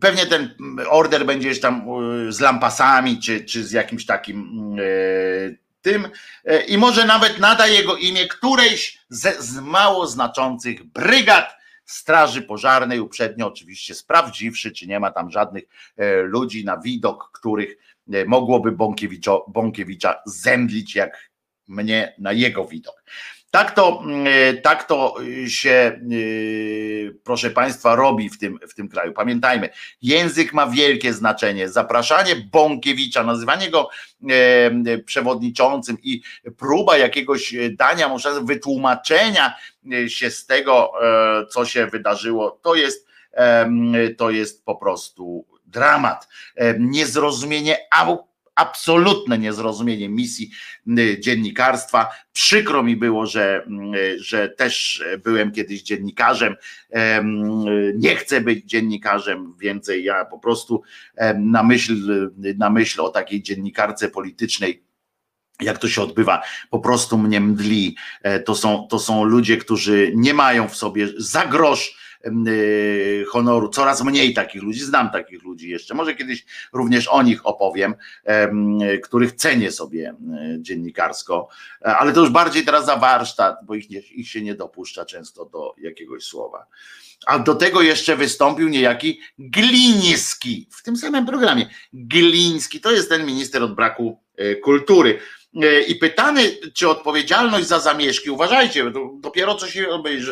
Pewnie 0.00 0.26
ten 0.26 0.54
order 0.88 1.26
będzie 1.26 1.56
tam 1.56 1.82
e, 2.28 2.32
z 2.32 2.40
lampasami, 2.40 3.20
czy, 3.20 3.44
czy 3.44 3.64
z 3.64 3.72
jakimś 3.72 4.06
takim 4.06 4.76
e, 4.80 5.54
tym 5.82 6.08
i 6.68 6.78
może 6.78 7.04
nawet 7.04 7.38
nada 7.38 7.66
jego 7.66 7.96
imię 7.96 8.28
którejś 8.28 8.98
z, 9.08 9.38
z 9.40 9.60
mało 9.60 10.06
znaczących 10.06 10.84
brygad 10.84 11.58
Straży 11.84 12.42
Pożarnej, 12.42 13.00
uprzednio 13.00 13.46
oczywiście 13.46 13.94
sprawdziwszy, 13.94 14.72
czy 14.72 14.86
nie 14.86 15.00
ma 15.00 15.10
tam 15.10 15.30
żadnych 15.30 15.64
ludzi 16.22 16.64
na 16.64 16.78
widok, 16.78 17.30
których 17.32 17.76
mogłoby 18.26 18.72
Bąkiewicza 19.48 20.22
zemdlić 20.26 20.94
jak 20.94 21.30
mnie 21.68 22.14
na 22.18 22.32
jego 22.32 22.64
widok. 22.64 23.02
Tak 23.58 23.74
to, 23.74 24.02
e, 24.26 24.54
tak 24.54 24.84
to 24.84 25.14
się, 25.46 26.00
proszę 27.24 27.50
Państwa, 27.50 27.96
robi 27.96 28.30
w 28.30 28.38
tym, 28.38 28.58
w 28.68 28.74
tym 28.74 28.88
kraju. 28.88 29.12
Pamiętajmy, 29.12 29.70
język 30.02 30.52
ma 30.52 30.66
wielkie 30.66 31.12
znaczenie. 31.12 31.68
Zapraszanie 31.68 32.36
Bąkiewicza, 32.36 33.24
nazywanie 33.24 33.70
go 33.70 33.88
przewodniczącym 35.04 35.96
i 36.02 36.22
próba 36.56 36.96
jakiegoś 36.96 37.54
dania, 37.70 38.08
może 38.08 38.40
wytłumaczenia 38.42 39.54
się 40.08 40.30
z 40.30 40.46
tego, 40.46 40.92
e, 41.02 41.46
co 41.46 41.64
się 41.64 41.86
wydarzyło, 41.86 42.50
to 42.62 42.74
jest, 42.74 43.08
to 44.16 44.30
jest 44.30 44.64
po 44.64 44.76
prostu 44.76 45.46
dramat. 45.66 46.28
Niezrozumienie 46.78 47.76
absolutne 48.58 49.38
niezrozumienie 49.38 50.08
misji 50.08 50.50
dziennikarstwa. 51.18 52.08
Przykro 52.32 52.82
mi 52.82 52.96
było, 52.96 53.26
że, 53.26 53.66
że 54.16 54.48
też 54.48 55.04
byłem 55.24 55.52
kiedyś 55.52 55.82
dziennikarzem. 55.82 56.56
Nie 57.94 58.16
chcę 58.16 58.40
być 58.40 58.64
dziennikarzem 58.64 59.54
więcej. 59.58 60.04
Ja 60.04 60.24
po 60.24 60.38
prostu 60.38 60.82
na 61.38 61.62
myśl, 61.62 62.30
na 62.58 62.70
myśl 62.70 63.00
o 63.00 63.08
takiej 63.08 63.42
dziennikarce 63.42 64.08
politycznej 64.08 64.88
jak 65.60 65.78
to 65.78 65.88
się 65.88 66.02
odbywa, 66.02 66.42
po 66.70 66.78
prostu 66.78 67.18
mnie 67.18 67.40
mdli. 67.40 67.96
E, 68.22 68.40
to 68.40 68.54
są, 68.54 68.86
to 68.90 68.98
są 68.98 69.24
ludzie, 69.24 69.56
którzy 69.56 70.12
nie 70.14 70.34
mają 70.34 70.68
w 70.68 70.76
sobie 70.76 71.08
za 71.16 71.46
grosz 71.46 72.07
honoru, 73.28 73.68
coraz 73.68 74.04
mniej 74.04 74.34
takich 74.34 74.62
ludzi, 74.62 74.80
znam 74.80 75.10
takich 75.10 75.42
ludzi 75.42 75.68
jeszcze, 75.68 75.94
może 75.94 76.14
kiedyś 76.14 76.46
również 76.72 77.08
o 77.08 77.22
nich 77.22 77.46
opowiem, 77.46 77.94
których 79.02 79.32
cenię 79.32 79.72
sobie 79.72 80.14
dziennikarsko, 80.58 81.48
e, 81.82 81.96
ale 81.96 82.12
to 82.12 82.20
już 82.20 82.30
bardziej 82.30 82.64
teraz 82.64 82.86
za 82.86 82.96
warsztat, 82.96 83.56
bo 83.66 83.74
ich, 83.74 83.90
nie, 83.90 83.98
ich 83.98 84.28
się 84.28 84.42
nie 84.42 84.54
dopuszcza 84.54 85.04
często 85.04 85.44
do 85.44 85.74
jakiegoś 85.78 86.24
słowa. 86.24 86.66
A 87.26 87.38
do 87.38 87.54
tego 87.54 87.82
jeszcze 87.82 88.16
wystąpił 88.16 88.68
niejaki 88.68 89.20
Gliński 89.38 90.68
w 90.70 90.82
tym 90.82 90.96
samym 90.96 91.26
programie. 91.26 91.70
Gliński 91.92 92.80
to 92.80 92.90
jest 92.90 93.08
ten 93.08 93.26
minister 93.26 93.62
od 93.62 93.74
braku 93.74 94.20
kultury. 94.62 95.18
E, 95.62 95.80
i 95.80 95.94
pytany, 95.94 96.56
czy 96.74 96.88
odpowiedzialność 96.88 97.66
za 97.66 97.80
zamieszki, 97.80 98.30
uważajcie, 98.30 98.92
dopiero 99.20 99.54
co 99.54 99.68
się 99.68 99.86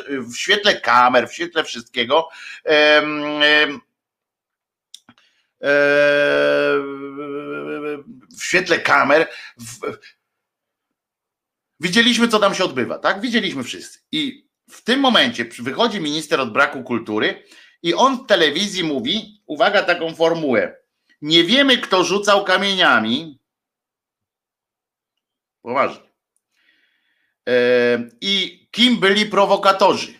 w 0.09 0.37
świetle 0.37 0.81
kamer, 0.81 1.29
w 1.29 1.35
świetle 1.35 1.65
wszystkiego, 1.65 2.29
w 8.31 8.43
świetle 8.43 8.79
kamer, 8.79 9.29
w, 9.59 9.99
widzieliśmy, 11.81 12.29
co 12.29 12.39
tam 12.39 12.55
się 12.55 12.65
odbywa, 12.65 12.99
tak? 12.99 13.21
Widzieliśmy 13.21 13.65
wszyscy. 13.65 13.99
I 14.13 14.47
w 14.71 14.83
tym 14.83 15.01
momencie 15.01 15.45
wychodzi 15.59 16.01
minister 16.01 16.41
od 16.41 16.53
braku 16.53 16.83
kultury 16.83 17.43
i 17.83 17.95
on 17.95 18.25
w 18.25 18.27
telewizji 18.27 18.85
mówi, 18.85 19.43
uwaga, 19.47 19.83
taką 19.83 20.15
formułę. 20.15 20.77
Nie 21.23 21.45
wiemy, 21.45 21.79
kto 21.79 22.05
rzucał 22.05 22.45
kamieniami, 22.45 23.39
Poważnie. 25.67 26.11
I 28.21 28.67
kim 28.71 29.01
byli 29.01 29.27
prowokatorzy? 29.27 30.15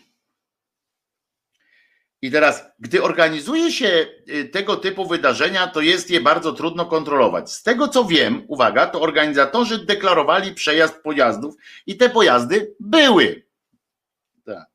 I 2.21 2.31
teraz, 2.31 2.63
gdy 2.79 3.03
organizuje 3.03 3.71
się 3.71 4.07
y, 4.29 4.45
tego 4.45 4.77
typu 4.77 5.07
wydarzenia, 5.07 5.67
to 5.67 5.81
jest 5.81 6.09
je 6.09 6.21
bardzo 6.21 6.53
trudno 6.53 6.85
kontrolować. 6.85 7.51
Z 7.51 7.63
tego 7.63 7.87
co 7.87 8.05
wiem, 8.05 8.45
uwaga, 8.47 8.87
to 8.87 9.01
organizatorzy 9.01 9.85
deklarowali 9.85 10.53
przejazd 10.53 11.01
pojazdów 11.03 11.55
i 11.85 11.97
te 11.97 12.09
pojazdy 12.09 12.75
były. 12.79 13.47
Tak. 14.45 14.65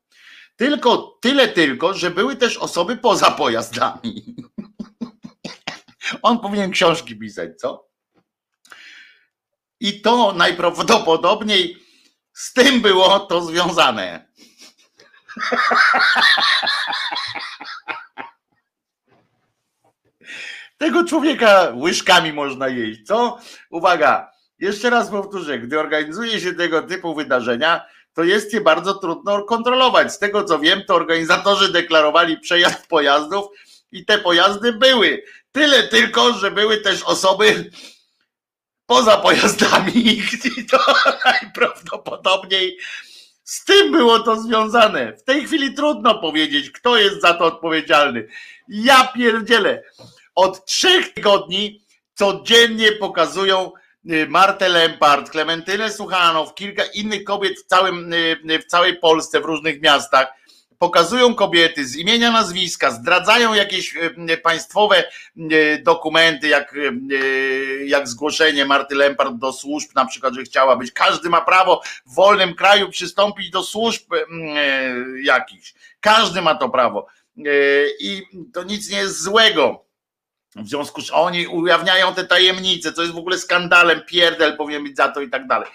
Tylko 0.55 1.17
tyle 1.21 1.47
tylko, 1.47 1.93
że 1.93 2.11
były 2.11 2.35
też 2.35 2.57
osoby 2.57 2.97
poza 2.97 3.31
pojazdami. 3.31 4.35
On 6.21 6.39
powinien 6.39 6.71
książki 6.71 7.15
pisać, 7.15 7.59
co? 7.59 7.92
I 9.83 10.01
to 10.01 10.33
najprawdopodobniej 10.33 11.77
z 12.33 12.53
tym 12.53 12.81
było 12.81 13.19
to 13.19 13.41
związane. 13.41 14.27
Tego 20.77 21.03
człowieka 21.03 21.71
łyżkami 21.75 22.33
można 22.33 22.67
jeść, 22.67 23.03
co? 23.05 23.39
Uwaga, 23.69 24.31
jeszcze 24.59 24.89
raz 24.89 25.09
powtórzę, 25.09 25.59
gdy 25.59 25.79
organizuje 25.79 26.39
się 26.39 26.53
tego 26.53 26.81
typu 26.81 27.15
wydarzenia, 27.15 27.85
to 28.13 28.23
jest 28.23 28.53
je 28.53 28.61
bardzo 28.61 28.93
trudno 28.93 29.43
kontrolować. 29.43 30.13
Z 30.13 30.19
tego 30.19 30.43
co 30.43 30.59
wiem, 30.59 30.83
to 30.87 30.95
organizatorzy 30.95 31.71
deklarowali 31.71 32.39
przejazd 32.39 32.87
pojazdów 32.87 33.45
i 33.91 34.05
te 34.05 34.17
pojazdy 34.17 34.73
były. 34.73 35.23
Tyle 35.51 35.87
tylko, 35.87 36.33
że 36.33 36.51
były 36.51 36.77
też 36.77 37.03
osoby 37.03 37.71
poza 38.93 39.17
pojazdami 39.17 39.91
i 40.57 40.65
to 40.65 40.77
najprawdopodobniej 41.25 42.77
z 43.43 43.65
tym 43.65 43.91
było 43.91 44.19
to 44.19 44.41
związane. 44.41 45.17
W 45.17 45.23
tej 45.23 45.45
chwili 45.45 45.73
trudno 45.73 46.19
powiedzieć, 46.19 46.71
kto 46.71 46.97
jest 46.97 47.21
za 47.21 47.33
to 47.33 47.45
odpowiedzialny. 47.45 48.27
Ja 48.67 49.07
pierdzielę. 49.07 49.83
Od 50.35 50.65
trzech 50.65 51.13
tygodni 51.13 51.81
codziennie 52.13 52.91
pokazują 52.91 53.71
y, 54.11 54.27
Martę 54.29 54.69
Lempart, 54.69 55.29
Klementynę 55.29 55.91
Suchanow, 55.91 56.55
kilka 56.55 56.83
innych 56.83 57.23
kobiet 57.23 57.59
w, 57.59 57.65
całym, 57.65 58.13
y, 58.13 58.59
w 58.59 58.65
całej 58.65 58.99
Polsce, 58.99 59.41
w 59.41 59.45
różnych 59.45 59.81
miastach 59.81 60.27
pokazują 60.83 61.35
kobiety 61.35 61.85
z 61.85 61.95
imienia, 61.95 62.31
nazwiska, 62.31 62.91
zdradzają 62.91 63.53
jakieś 63.53 63.95
e, 64.29 64.37
państwowe 64.37 65.03
e, 65.03 65.77
dokumenty, 65.81 66.47
jak, 66.47 66.75
e, 66.75 67.85
jak 67.85 68.07
zgłoszenie 68.07 68.65
Marty 68.65 68.95
Lempart 68.95 69.35
do 69.35 69.53
służb, 69.53 69.89
na 69.95 70.05
przykład, 70.05 70.33
że 70.33 70.43
chciała 70.43 70.75
być. 70.75 70.91
Każdy 70.91 71.29
ma 71.29 71.41
prawo 71.41 71.81
w 72.05 72.15
wolnym 72.15 72.55
kraju 72.55 72.89
przystąpić 72.89 73.49
do 73.49 73.63
służb 73.63 74.01
jakichś. 75.23 75.73
Każdy 75.99 76.41
ma 76.41 76.55
to 76.55 76.69
prawo. 76.69 77.07
I 77.99 78.21
to 78.53 78.63
nic 78.63 78.89
nie 78.89 78.97
jest 78.97 79.21
złego. 79.21 79.82
W 80.55 80.67
związku 80.67 81.01
z 81.01 81.11
oni 81.11 81.47
ujawniają 81.47 82.13
te 82.13 82.25
tajemnice, 82.25 82.93
co 82.93 83.01
jest 83.01 83.13
w 83.13 83.17
ogóle 83.17 83.37
skandalem, 83.37 84.01
pierdel 84.07 84.57
powinien 84.57 84.83
być 84.83 84.95
za 84.95 85.07
to 85.07 85.21
i 85.21 85.29
tak 85.29 85.47
dalej. 85.47 85.69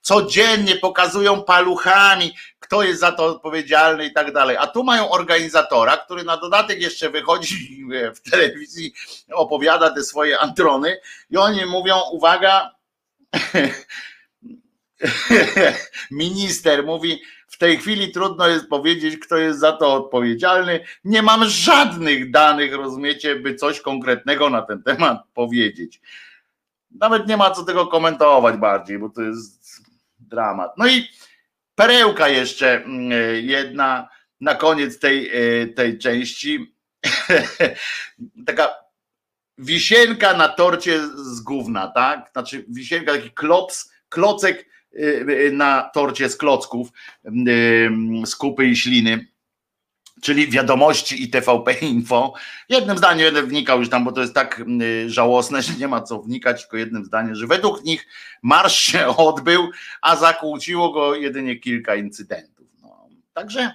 Codziennie 0.00 0.76
pokazują 0.76 1.42
paluchami, 1.42 2.32
kto 2.60 2.82
jest 2.82 3.00
za 3.00 3.12
to 3.12 3.24
odpowiedzialny 3.24 4.06
i 4.06 4.12
tak 4.12 4.32
dalej. 4.32 4.56
A 4.56 4.66
tu 4.66 4.84
mają 4.84 5.10
organizatora, 5.10 5.96
który 5.96 6.24
na 6.24 6.36
dodatek 6.36 6.80
jeszcze 6.80 7.10
wychodzi 7.10 7.86
w 8.14 8.30
telewizji, 8.30 8.94
opowiada 9.32 9.90
te 9.90 10.02
swoje 10.02 10.38
antrony 10.38 11.00
i 11.30 11.36
oni 11.36 11.66
mówią, 11.66 12.00
uwaga, 12.12 12.70
minister 16.10 16.84
mówi, 16.84 17.22
tej 17.62 17.78
chwili 17.78 18.12
trudno 18.12 18.48
jest 18.48 18.68
powiedzieć, 18.68 19.18
kto 19.18 19.36
jest 19.36 19.58
za 19.58 19.72
to 19.72 19.94
odpowiedzialny. 19.94 20.80
Nie 21.04 21.22
mam 21.22 21.44
żadnych 21.48 22.30
danych, 22.30 22.74
rozumiecie, 22.74 23.36
by 23.36 23.54
coś 23.54 23.80
konkretnego 23.80 24.50
na 24.50 24.62
ten 24.62 24.82
temat 24.82 25.22
powiedzieć. 25.34 26.00
Nawet 26.90 27.28
nie 27.28 27.36
ma 27.36 27.50
co 27.50 27.64
tego 27.64 27.86
komentować 27.86 28.56
bardziej, 28.56 28.98
bo 28.98 29.10
to 29.10 29.22
jest 29.22 29.82
dramat. 30.18 30.72
No 30.78 30.88
i 30.88 31.08
perełka 31.74 32.28
jeszcze 32.28 32.84
mm, 32.84 33.12
jedna 33.44 34.08
na 34.40 34.54
koniec 34.54 34.98
tej, 34.98 35.30
e, 35.62 35.66
tej 35.66 35.98
części. 35.98 36.74
Taka 38.46 38.74
wisienka 39.58 40.36
na 40.36 40.48
torcie 40.48 41.00
z 41.08 41.40
gówna, 41.40 41.88
tak? 41.88 42.30
Znaczy 42.32 42.64
wisienka, 42.68 43.12
taki 43.12 43.30
klops, 43.30 43.92
klocek 44.08 44.71
na 45.52 45.90
torcie 45.94 46.28
z 46.28 46.36
klocków, 46.36 46.88
z 48.24 48.36
kupy 48.36 48.66
i 48.66 48.76
śliny 48.76 49.32
czyli 50.22 50.48
wiadomości 50.48 51.22
i 51.22 51.30
TVP 51.30 51.72
Info. 51.72 52.34
Jednym 52.68 52.98
zdaniem 52.98 53.26
będę 53.26 53.42
wnikał 53.42 53.78
już 53.78 53.88
tam, 53.88 54.04
bo 54.04 54.12
to 54.12 54.20
jest 54.20 54.34
tak 54.34 54.62
y, 54.82 55.10
żałosne, 55.10 55.62
że 55.62 55.72
nie 55.72 55.88
ma 55.88 56.02
co 56.02 56.18
wnikać, 56.18 56.60
tylko 56.60 56.76
jednym 56.76 57.04
zdaniem, 57.04 57.34
że 57.34 57.46
według 57.46 57.84
nich 57.84 58.06
marsz 58.42 58.80
się 58.80 59.06
odbył, 59.16 59.70
a 60.02 60.16
zakłóciło 60.16 60.92
go 60.92 61.14
jedynie 61.14 61.56
kilka 61.56 61.94
incydentów. 61.94 62.66
No, 62.82 63.08
także 63.32 63.74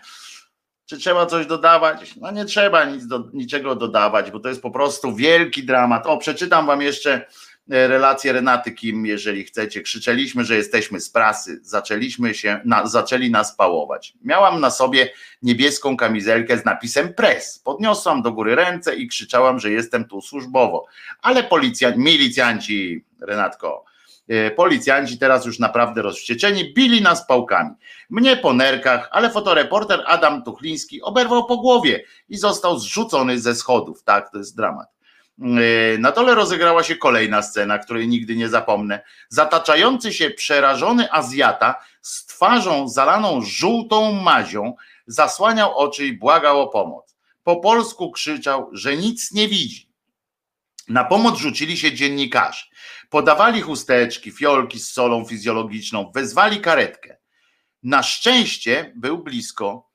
czy 0.86 0.98
trzeba 0.98 1.26
coś 1.26 1.46
dodawać? 1.46 2.16
No 2.16 2.32
nie 2.32 2.46
trzeba 2.46 2.86
nic 2.86 3.08
do, 3.08 3.30
niczego 3.34 3.76
dodawać, 3.76 4.32
bo 4.32 4.40
to 4.40 4.50
jest 4.50 4.62
po 4.62 4.72
prostu 4.72 5.16
wielki 5.16 5.64
dramat. 5.64 6.08
O, 6.08 6.18
przeczytam 6.18 6.66
wam 6.66 6.82
jeszcze 6.82 7.26
E, 7.72 7.88
relację 7.88 8.34
Renaty 8.34 8.72
Kim, 8.72 9.06
jeżeli 9.06 9.44
chcecie. 9.44 9.82
Krzyczeliśmy, 9.82 10.46
że 10.46 10.56
jesteśmy 10.56 11.00
z 11.00 11.10
prasy, 11.10 11.60
zaczęliśmy 11.62 12.34
się, 12.34 12.62
na, 12.66 12.86
zaczęli 12.86 13.32
nas 13.32 13.56
pałować. 13.56 14.14
Miałam 14.24 14.60
na 14.60 14.72
sobie 14.72 15.12
niebieską 15.42 15.98
kamizelkę 15.98 16.58
z 16.58 16.66
napisem 16.66 17.14
press. 17.14 17.60
Podniosłam 17.60 18.22
do 18.22 18.32
góry 18.32 18.56
ręce 18.56 18.96
i 18.96 19.08
krzyczałam, 19.08 19.60
że 19.60 19.72
jestem 19.72 20.06
tu 20.06 20.22
służbowo. 20.22 20.86
Ale 21.22 21.44
policjanci, 21.44 22.00
milicjanci, 22.00 23.06
Renatko, 23.22 23.86
e, 24.28 24.52
policjanci 24.52 25.18
teraz 25.18 25.46
już 25.46 25.60
naprawdę 25.60 26.02
rozwścieczeni, 26.02 26.74
bili 26.74 27.02
nas 27.02 27.28
pałkami. 27.28 27.72
Mnie 28.10 28.38
po 28.38 28.54
nerkach, 28.54 29.10
ale 29.12 29.30
fotoreporter 29.30 30.04
Adam 30.06 30.44
Tuchliński 30.44 31.02
oberwał 31.02 31.46
po 31.46 31.58
głowie 31.58 32.04
i 32.30 32.38
został 32.38 32.80
zrzucony 32.80 33.40
ze 33.40 33.56
schodów. 33.56 34.04
Tak, 34.04 34.32
to 34.32 34.38
jest 34.38 34.58
dramat. 34.58 34.97
Yy, 35.38 35.98
na 36.00 36.12
dole 36.12 36.36
rozegrała 36.36 36.84
się 36.84 36.96
kolejna 36.96 37.42
scena, 37.42 37.80
której 37.80 38.08
nigdy 38.08 38.36
nie 38.36 38.50
zapomnę. 38.50 39.04
Zataczający 39.30 40.14
się 40.14 40.30
przerażony 40.30 41.12
Azjata 41.12 41.76
z 42.02 42.26
twarzą 42.26 42.90
zalaną 42.90 43.42
żółtą 43.42 44.14
mazią 44.14 44.76
zasłaniał 45.08 45.78
oczy 45.78 46.06
i 46.06 46.18
błagał 46.18 46.62
o 46.62 46.68
pomoc. 46.68 47.18
Po 47.44 47.56
polsku 47.56 48.12
krzyczał, 48.12 48.70
że 48.74 48.98
nic 48.98 49.32
nie 49.32 49.48
widzi. 49.48 49.88
Na 50.90 51.04
pomoc 51.04 51.40
rzucili 51.40 51.78
się 51.78 51.94
dziennikarze. 51.94 52.66
Podawali 53.10 53.62
chusteczki, 53.62 54.32
fiolki 54.32 54.80
z 54.80 54.92
solą 54.92 55.26
fizjologiczną, 55.26 56.12
wezwali 56.16 56.62
karetkę. 56.62 57.18
Na 57.84 58.04
szczęście 58.04 58.94
był 58.96 59.18
blisko, 59.18 59.90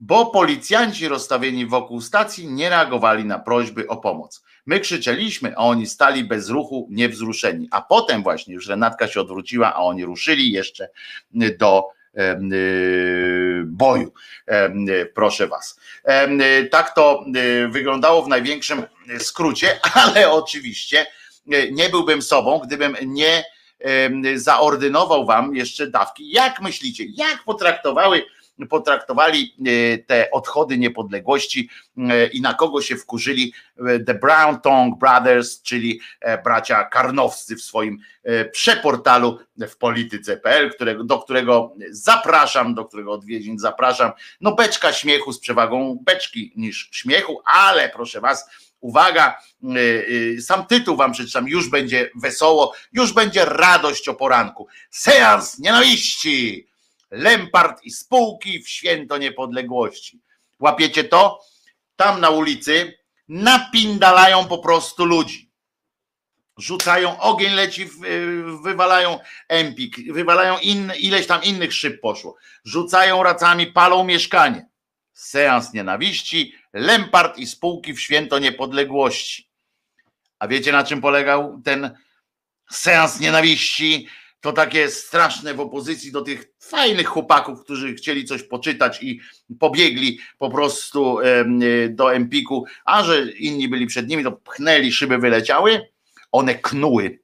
bo 0.00 0.26
policjanci 0.26 1.08
rozstawieni 1.08 1.66
wokół 1.66 2.00
stacji 2.00 2.48
nie 2.48 2.70
reagowali 2.70 3.24
na 3.24 3.38
prośby 3.38 3.88
o 3.88 3.96
pomoc. 3.96 4.44
My 4.66 4.80
krzyczeliśmy, 4.80 5.56
a 5.56 5.58
oni 5.58 5.86
stali 5.86 6.24
bez 6.24 6.48
ruchu, 6.48 6.88
niewzruszeni. 6.90 7.68
A 7.70 7.82
potem 7.82 8.22
właśnie 8.22 8.54
już 8.54 8.68
Renatka 8.68 9.08
się 9.08 9.20
odwróciła, 9.20 9.74
a 9.74 9.78
oni 9.78 10.04
ruszyli 10.04 10.52
jeszcze 10.52 10.88
do 11.58 11.88
y, 12.18 13.64
boju. 13.66 14.12
Proszę 15.14 15.46
was. 15.46 15.80
Tak 16.70 16.94
to 16.94 17.24
y, 17.36 17.68
wyglądało 17.68 18.22
w 18.22 18.28
największym 18.28 18.82
skrócie, 19.18 19.80
ale 19.94 20.30
oczywiście 20.30 21.06
y, 21.54 21.70
nie 21.72 21.88
byłbym 21.88 22.22
sobą, 22.22 22.58
gdybym 22.58 22.96
nie 23.06 23.44
zaordynował 24.34 25.26
wam 25.26 25.56
jeszcze 25.56 25.86
dawki. 25.86 26.30
Jak 26.30 26.60
myślicie, 26.60 27.04
jak 27.04 27.44
potraktowały 27.44 28.24
potraktowali 28.70 29.54
e, 29.66 29.98
te 29.98 30.30
odchody 30.30 30.78
niepodległości 30.78 31.68
e, 31.98 32.26
i 32.26 32.40
na 32.40 32.54
kogo 32.54 32.82
się 32.82 32.96
wkurzyli 32.96 33.52
e, 33.78 34.00
The 34.00 34.14
Brown 34.14 34.60
Tongue 34.60 34.98
Brothers, 34.98 35.62
czyli 35.62 36.00
bracia 36.44 36.84
karnowscy 36.84 37.56
w 37.56 37.62
swoim 37.62 37.98
przeportalu 38.52 39.38
w 39.68 39.76
polityce.pl, 39.76 40.70
do 41.04 41.18
którego 41.18 41.74
zapraszam, 41.90 42.74
do 42.74 42.84
którego 42.84 43.12
odwiedzin 43.12 43.58
zapraszam. 43.58 44.12
No 44.40 44.54
beczka 44.54 44.92
śmiechu 44.92 45.32
z 45.32 45.40
przewagą 45.40 45.98
beczki 46.02 46.52
niż 46.56 46.88
śmiechu, 46.92 47.40
ale 47.44 47.88
proszę 47.88 48.20
was, 48.20 48.50
uwaga, 48.80 49.38
sam 50.40 50.66
tytuł 50.66 50.96
wam 50.96 51.12
przeczytam, 51.12 51.48
już 51.48 51.70
będzie 51.70 52.10
wesoło, 52.22 52.74
już 52.92 53.12
będzie 53.12 53.44
radość 53.44 54.08
o 54.08 54.14
poranku. 54.14 54.66
Seans 54.90 55.58
nienawiści! 55.58 56.73
Lempart 57.14 57.84
i 57.84 57.90
spółki 57.90 58.62
w 58.62 58.68
święto 58.68 59.18
niepodległości. 59.18 60.20
Łapiecie 60.60 61.04
to? 61.04 61.40
Tam 61.96 62.20
na 62.20 62.30
ulicy 62.30 62.98
napindalają 63.28 64.44
po 64.44 64.58
prostu 64.58 65.04
ludzi. 65.04 65.50
Rzucają, 66.58 67.20
ogień 67.20 67.54
leci, 67.54 67.86
wywalają 68.64 69.18
empik, 69.48 70.12
wywalają 70.12 70.58
ileś 70.98 71.26
tam 71.26 71.42
innych 71.42 71.74
szyb 71.74 72.00
poszło. 72.00 72.36
Rzucają 72.64 73.22
racami, 73.22 73.66
palą 73.66 74.04
mieszkanie. 74.04 74.66
Seans 75.12 75.72
nienawiści, 75.72 76.54
Lempart 76.72 77.38
i 77.38 77.46
spółki 77.46 77.94
w 77.94 78.00
święto 78.00 78.38
niepodległości. 78.38 79.48
A 80.38 80.48
wiecie 80.48 80.72
na 80.72 80.84
czym 80.84 81.00
polegał 81.00 81.60
ten 81.64 81.98
seans 82.70 83.20
nienawiści? 83.20 84.08
To 84.44 84.52
takie 84.52 84.90
straszne 84.90 85.54
w 85.54 85.60
opozycji 85.60 86.12
do 86.12 86.22
tych 86.22 86.44
fajnych 86.60 87.06
chłopaków, 87.06 87.64
którzy 87.64 87.94
chcieli 87.94 88.24
coś 88.24 88.42
poczytać 88.42 89.02
i 89.02 89.20
pobiegli 89.60 90.18
po 90.38 90.50
prostu 90.50 91.18
do 91.88 92.14
Empiku, 92.14 92.64
a 92.84 93.04
że 93.04 93.30
inni 93.30 93.68
byli 93.68 93.86
przed 93.86 94.08
nimi, 94.08 94.24
to 94.24 94.32
pchnęli, 94.32 94.92
szyby 94.92 95.18
wyleciały, 95.18 95.88
one 96.32 96.54
knuły. 96.54 97.18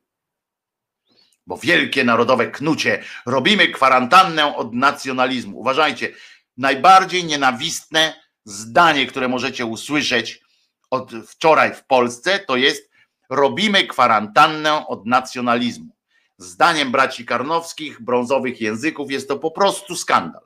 Bo 1.46 1.56
wielkie 1.56 2.04
narodowe 2.04 2.50
knucie. 2.50 3.02
Robimy 3.26 3.68
kwarantannę 3.68 4.56
od 4.56 4.74
nacjonalizmu. 4.74 5.58
Uważajcie, 5.58 6.12
najbardziej 6.56 7.24
nienawistne 7.24 8.20
zdanie, 8.44 9.06
które 9.06 9.28
możecie 9.28 9.66
usłyszeć 9.66 10.40
od 10.90 11.12
wczoraj 11.28 11.74
w 11.74 11.84
Polsce, 11.84 12.38
to 12.38 12.56
jest 12.56 12.90
robimy 13.30 13.86
kwarantannę 13.86 14.86
od 14.86 15.06
nacjonalizmu. 15.06 15.99
Zdaniem 16.40 16.92
braci 16.92 17.26
Karnowskich, 17.26 18.02
brązowych 18.02 18.60
języków, 18.60 19.10
jest 19.10 19.28
to 19.28 19.38
po 19.38 19.50
prostu 19.50 19.96
skandal. 19.96 20.42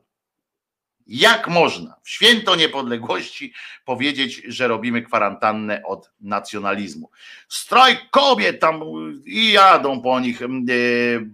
Jak 1.07 1.49
można 1.49 1.97
w 2.03 2.11
święto 2.11 2.57
niepodległości 2.57 3.53
powiedzieć, 3.85 4.43
że 4.49 4.69
robimy 4.69 5.03
kwarantannę 5.03 5.83
od 5.87 6.11
nacjonalizmu? 6.21 7.11
Strajk 7.49 8.11
kobiet 8.11 8.61
tam 8.61 8.83
i 9.25 9.53
jadą 9.53 10.03
po 10.03 10.21
nich 10.21 10.41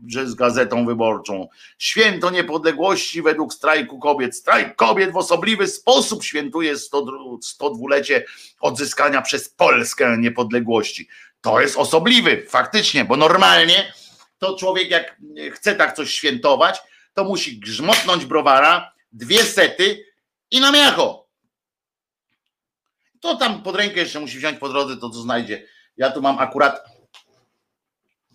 że 0.07 0.27
z 0.27 0.35
gazetą 0.35 0.87
wyborczą. 0.87 1.49
Święto 1.79 2.31
niepodległości 2.31 3.23
według 3.23 3.55
strajku 3.55 3.99
kobiet. 3.99 4.37
Strajk 4.37 4.77
kobiet 4.77 5.13
w 5.13 5.17
osobliwy 5.17 5.67
sposób 5.67 6.25
świętuje 6.25 6.75
102-lecie 6.75 8.25
odzyskania 8.61 9.23
przez 9.23 9.49
Polskę 9.49 10.19
niepodległości. 10.19 11.09
To 11.41 11.61
jest 11.61 11.77
osobliwy, 11.77 12.47
faktycznie, 12.49 13.05
bo 13.05 13.17
normalnie 13.17 14.00
to 14.41 14.57
człowiek 14.57 14.91
jak 14.91 15.17
chce 15.53 15.75
tak 15.75 15.97
coś 15.97 16.15
świętować, 16.15 16.79
to 17.15 17.25
musi 17.25 17.61
grzmotnąć 17.61 18.25
browara, 18.25 18.93
dwie 19.13 19.45
sety 19.45 20.05
i 20.51 20.61
na 20.61 20.73
miacho. 20.73 21.29
To 23.21 23.37
tam 23.37 23.63
pod 23.63 23.77
rękę 23.77 24.01
jeszcze 24.01 24.21
musi 24.21 24.39
wziąć 24.39 24.59
po 24.59 24.69
drodze 24.69 24.97
to, 24.97 25.11
co 25.11 25.21
znajdzie. 25.21 25.67
Ja 25.97 26.11
tu 26.11 26.23
mam 26.23 26.39
akurat 26.39 26.85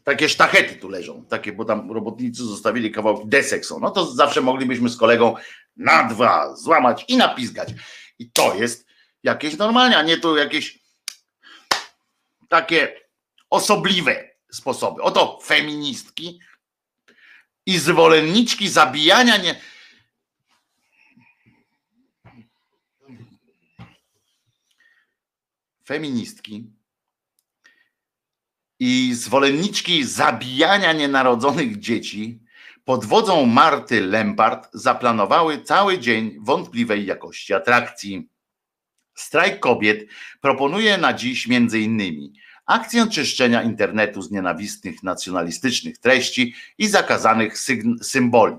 takie 0.04 0.30
sztachety 0.30 0.76
tu 0.76 0.90
leżą, 0.90 1.26
takie, 1.26 1.54
bo 1.54 1.66
tam 1.66 1.92
robotnicy 1.92 2.44
zostawili 2.44 2.92
kawałki 2.92 3.28
desek 3.28 3.66
są. 3.66 3.80
No 3.80 3.92
to 3.92 4.06
zawsze 4.06 4.42
moglibyśmy 4.42 4.90
z 4.90 4.98
kolegą 4.98 5.36
na 5.76 6.04
dwa 6.04 6.56
złamać 6.56 7.06
i 7.08 7.18
napizgać. 7.18 7.70
I 8.20 8.32
to 8.32 8.56
jest 8.56 8.88
jakieś 9.24 9.58
normalnie, 9.58 9.98
a 9.98 10.04
nie 10.04 10.18
to 10.18 10.38
jakieś 10.38 10.80
takie 12.50 13.02
osobliwe 13.50 14.35
sposoby. 14.56 15.02
Oto 15.02 15.40
feministki 15.44 16.40
i 17.66 17.78
zwolenniczki 17.80 18.70
zabijania 18.70 19.38
nie 19.38 19.56
feministki 25.86 26.72
i 28.80 29.14
zwolenniczki 29.14 30.04
zabijania 30.04 30.94
nienarodzonych 30.94 31.80
dzieci 31.80 32.40
pod 32.86 33.06
wodzą 33.06 33.46
Marty 33.46 34.02
Lempart 34.02 34.70
zaplanowały 34.74 35.62
cały 35.62 36.00
dzień 36.00 36.38
wątpliwej 36.42 37.06
jakości 37.06 37.54
atrakcji. 37.54 38.30
Strajk 39.16 39.60
kobiet 39.60 40.10
proponuje 40.42 40.98
na 40.98 41.14
dziś 41.14 41.48
między 41.48 41.80
innymi 41.80 42.34
akcję 42.66 43.08
czyszczenia 43.08 43.64
internetu 43.64 44.22
z 44.22 44.32
nienawistnych 44.32 45.04
nacjonalistycznych 45.04 45.98
treści 45.98 46.56
i 46.78 46.88
zakazanych 46.88 47.58
symboli. 48.02 48.56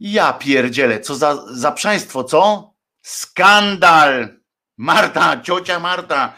Ja 0.00 0.32
pierdzielę, 0.32 1.00
co 1.00 1.14
za, 1.14 1.44
za 1.46 1.72
państwo, 1.72 2.24
co? 2.24 2.74
Skandal! 3.02 4.44
Marta, 4.76 5.40
ciocia 5.42 5.80
Marta, 5.80 6.34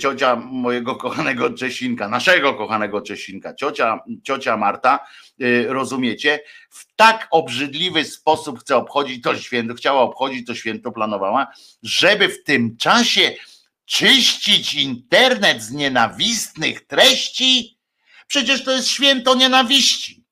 ciocia 0.00 0.36
mojego 0.36 0.96
kochanego 0.96 1.50
Czesinka, 1.50 2.08
naszego 2.08 2.54
kochanego 2.54 3.00
Czesinka, 3.00 3.54
ciocia, 3.54 4.00
ciocia 4.22 4.56
Marta, 4.56 5.06
y, 5.42 5.66
rozumiecie, 5.68 6.40
w 6.70 6.94
tak 6.96 7.28
obrzydliwy 7.30 8.04
sposób 8.04 8.60
chce 8.60 8.76
obchodzić 8.76 9.22
to 9.22 9.36
święto, 9.36 9.74
chciała 9.74 10.00
obchodzić 10.00 10.46
to 10.46 10.54
święto, 10.54 10.92
planowała, 10.92 11.46
żeby 11.82 12.28
w 12.28 12.44
tym 12.44 12.76
czasie 12.76 13.34
czyścić 13.84 14.74
internet 14.74 15.62
z 15.62 15.70
nienawistnych 15.70 16.86
treści? 16.86 17.78
Przecież 18.26 18.64
to 18.64 18.70
jest 18.70 18.88
święto 18.88 19.34
nienawiści. 19.34 20.24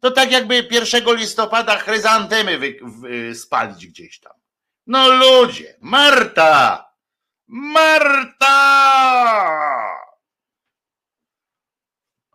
To 0.00 0.10
tak 0.10 0.30
jakby 0.30 0.68
1 0.70 1.16
listopada 1.16 1.78
chryzantemy 1.78 2.58
wy, 2.58 2.78
spalić 3.34 3.86
gdzieś 3.86 4.20
tam. 4.20 4.32
No 4.86 5.08
ludzie, 5.08 5.76
Marta! 5.80 6.90
Marta! 7.46 8.50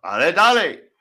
Ale 0.02 0.34
dalej. 0.34 0.92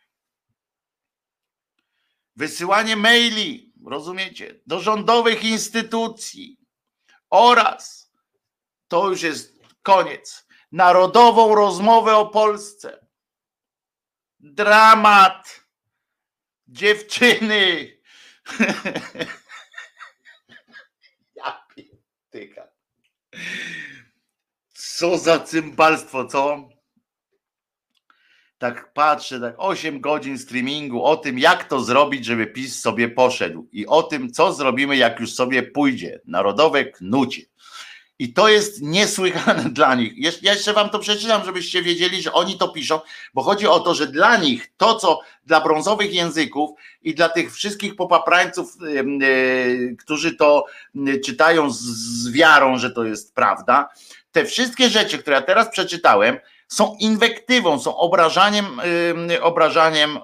Wysyłanie 2.37 2.97
maili, 2.97 3.73
rozumiecie, 3.87 4.61
do 4.67 4.81
rządowych 4.81 5.45
instytucji 5.45 6.61
oraz 7.31 7.98
to 8.89 9.11
już 9.11 9.23
jest 9.23 9.59
koniec. 9.83 10.49
Narodową 10.73 11.55
rozmowę 11.55 12.17
o 12.17 12.27
Polsce. 12.27 13.07
Dramat. 14.41 15.65
Dziewczyny. 16.69 17.93
ja 21.37 21.67
tyka. 22.31 22.69
Co 24.73 25.19
za 25.19 25.41
cymbalstwo, 25.41 26.25
co? 26.27 26.69
Tak 28.59 28.93
patrzę, 28.93 29.41
tak 29.41 29.55
8 29.59 30.01
godzin 30.01 30.39
streamingu 30.39 31.05
o 31.05 31.17
tym, 31.17 31.39
jak 31.39 31.65
to 31.65 31.81
zrobić, 31.81 32.25
żeby 32.25 32.47
PiS 32.47 32.81
sobie 32.81 33.09
poszedł 33.09 33.69
i 33.73 33.87
o 33.87 34.03
tym, 34.03 34.33
co 34.33 34.53
zrobimy, 34.53 34.97
jak 34.97 35.21
już 35.21 35.35
sobie 35.35 35.63
pójdzie. 35.63 36.21
Narodowe 36.25 36.85
knucie. 36.85 37.43
I 38.19 38.33
to 38.33 38.49
jest 38.49 38.83
niesłychane 38.83 39.65
dla 39.79 39.95
nich. 39.95 40.13
Ja 40.43 40.53
jeszcze 40.53 40.73
wam 40.73 40.91
to 40.91 40.99
przeczytam, 40.99 41.45
żebyście 41.45 41.83
wiedzieli, 41.83 42.23
że 42.23 42.33
oni 42.33 42.59
to 42.59 42.69
piszą, 42.69 43.01
bo 43.35 43.43
chodzi 43.43 43.67
o 43.67 43.81
to, 43.81 43.95
że 43.95 44.07
dla 44.07 44.37
nich 44.37 44.73
to, 44.77 44.95
co 44.95 45.21
dla 45.47 45.61
brązowych 45.61 46.15
języków 46.15 46.71
i 47.03 47.15
dla 47.15 47.29
tych 47.29 47.55
wszystkich 47.55 47.97
popaprańców, 47.97 48.77
yy, 48.81 49.97
którzy 49.99 50.37
to 50.37 50.65
czytają 51.25 51.71
z, 51.71 52.31
wiarą, 52.33 52.79
że 52.79 52.91
to 52.91 53.05
jest 53.05 53.35
prawda, 53.35 53.89
te 54.33 54.45
wszystkie 54.45 54.89
rzeczy, 54.89 55.19
które 55.19 55.37
ja 55.37 55.43
teraz 55.43 55.69
przeczytałem, 55.71 56.39
są 56.69 56.97
inwektywą, 57.01 57.81
są 57.81 57.97
obrażaniem, 57.97 58.81
obrażaniem 59.41 60.19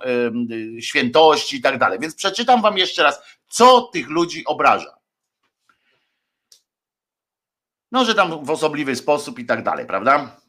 yy, 0.49 0.83
świętości 0.83 1.57
i 1.57 1.61
tak 1.61 1.79
dalej. 1.79 1.99
Więc 1.99 2.15
przeczytam 2.15 2.63
wam 2.63 2.79
jeszcze 2.79 3.03
raz, 3.03 3.23
co 3.49 3.81
tych 3.81 4.09
ludzi 4.09 4.45
obraża. 4.45 5.04
No, 7.95 8.05
że 8.05 8.15
tam 8.15 8.45
w 8.45 8.51
osobliwy 8.51 8.97
sposób 8.97 9.39
i 9.39 9.47
tak 9.47 9.63
dalej, 9.63 9.87
prawda? 9.87 10.41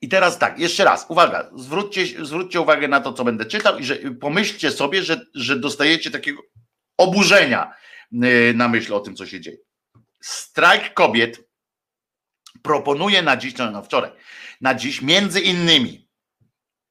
I 0.00 0.08
teraz 0.08 0.38
tak, 0.38 0.58
jeszcze 0.58 0.84
raz, 0.84 1.06
uwaga, 1.08 1.50
zwróćcie, 1.56 2.24
zwróćcie 2.24 2.60
uwagę 2.60 2.88
na 2.88 3.00
to, 3.00 3.12
co 3.12 3.24
będę 3.24 3.44
czytał 3.44 3.78
i 3.78 3.84
że 3.84 3.96
pomyślcie 3.96 4.70
sobie, 4.70 5.02
że, 5.02 5.20
że 5.34 5.56
dostajecie 5.56 6.10
takiego 6.10 6.42
oburzenia 6.98 7.74
y, 8.12 8.52
na 8.56 8.68
myśl 8.68 8.94
o 8.94 9.00
tym, 9.00 9.16
co 9.16 9.26
się 9.26 9.40
dzieje. 9.40 9.56
Strajk 10.20 10.94
kobiet 10.94 11.48
proponuje 12.62 13.22
na 13.22 13.36
dziś, 13.36 13.56
no, 13.56 13.70
no 13.70 13.82
wczoraj, 13.82 14.10
na 14.60 14.74
dziś 14.74 15.02
między 15.02 15.40
innymi, 15.40 16.08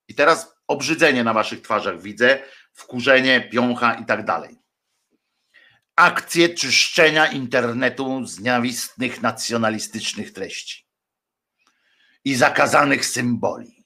i 0.07 0.15
teraz 0.15 0.55
obrzydzenie 0.67 1.24
na 1.24 1.34
waszych 1.34 1.61
twarzach 1.61 2.01
widzę, 2.01 2.39
wkurzenie, 2.74 3.49
piącha 3.51 3.93
i 3.93 4.05
tak 4.05 4.26
dalej 4.26 4.62
akcję 5.96 6.50
czyszczenia 6.50 7.32
internetu 7.32 8.26
z 8.26 8.39
nienawistnych 8.39 9.22
nacjonalistycznych 9.22 10.34
treści 10.34 10.88
i 12.26 12.36
zakazanych 12.36 13.06
symboli, 13.06 13.86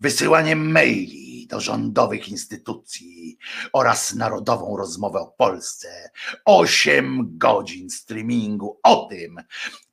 wysyłanie 0.00 0.56
maili 0.56 1.46
do 1.46 1.60
rządowych 1.60 2.28
instytucji 2.28 3.38
oraz 3.72 4.14
narodową 4.14 4.76
rozmowę 4.76 5.20
o 5.20 5.26
Polsce, 5.26 6.10
osiem 6.44 7.38
godzin 7.38 7.90
streamingu 7.90 8.80
o 8.82 8.96
tym, 8.96 9.36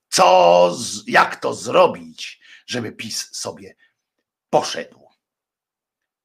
co, 0.10 0.78
jak 1.08 1.36
to 1.36 1.54
zrobić, 1.54 2.40
żeby 2.68 2.92
PiS 2.92 3.30
sobie 3.32 3.76
poszedł. 4.50 5.10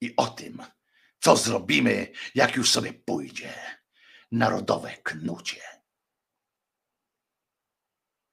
I 0.00 0.16
o 0.16 0.26
tym, 0.26 0.62
co 1.20 1.36
zrobimy, 1.36 2.12
jak 2.34 2.56
już 2.56 2.70
sobie 2.70 2.92
pójdzie 2.92 3.54
narodowe 4.34 4.90
knucie. 5.02 5.60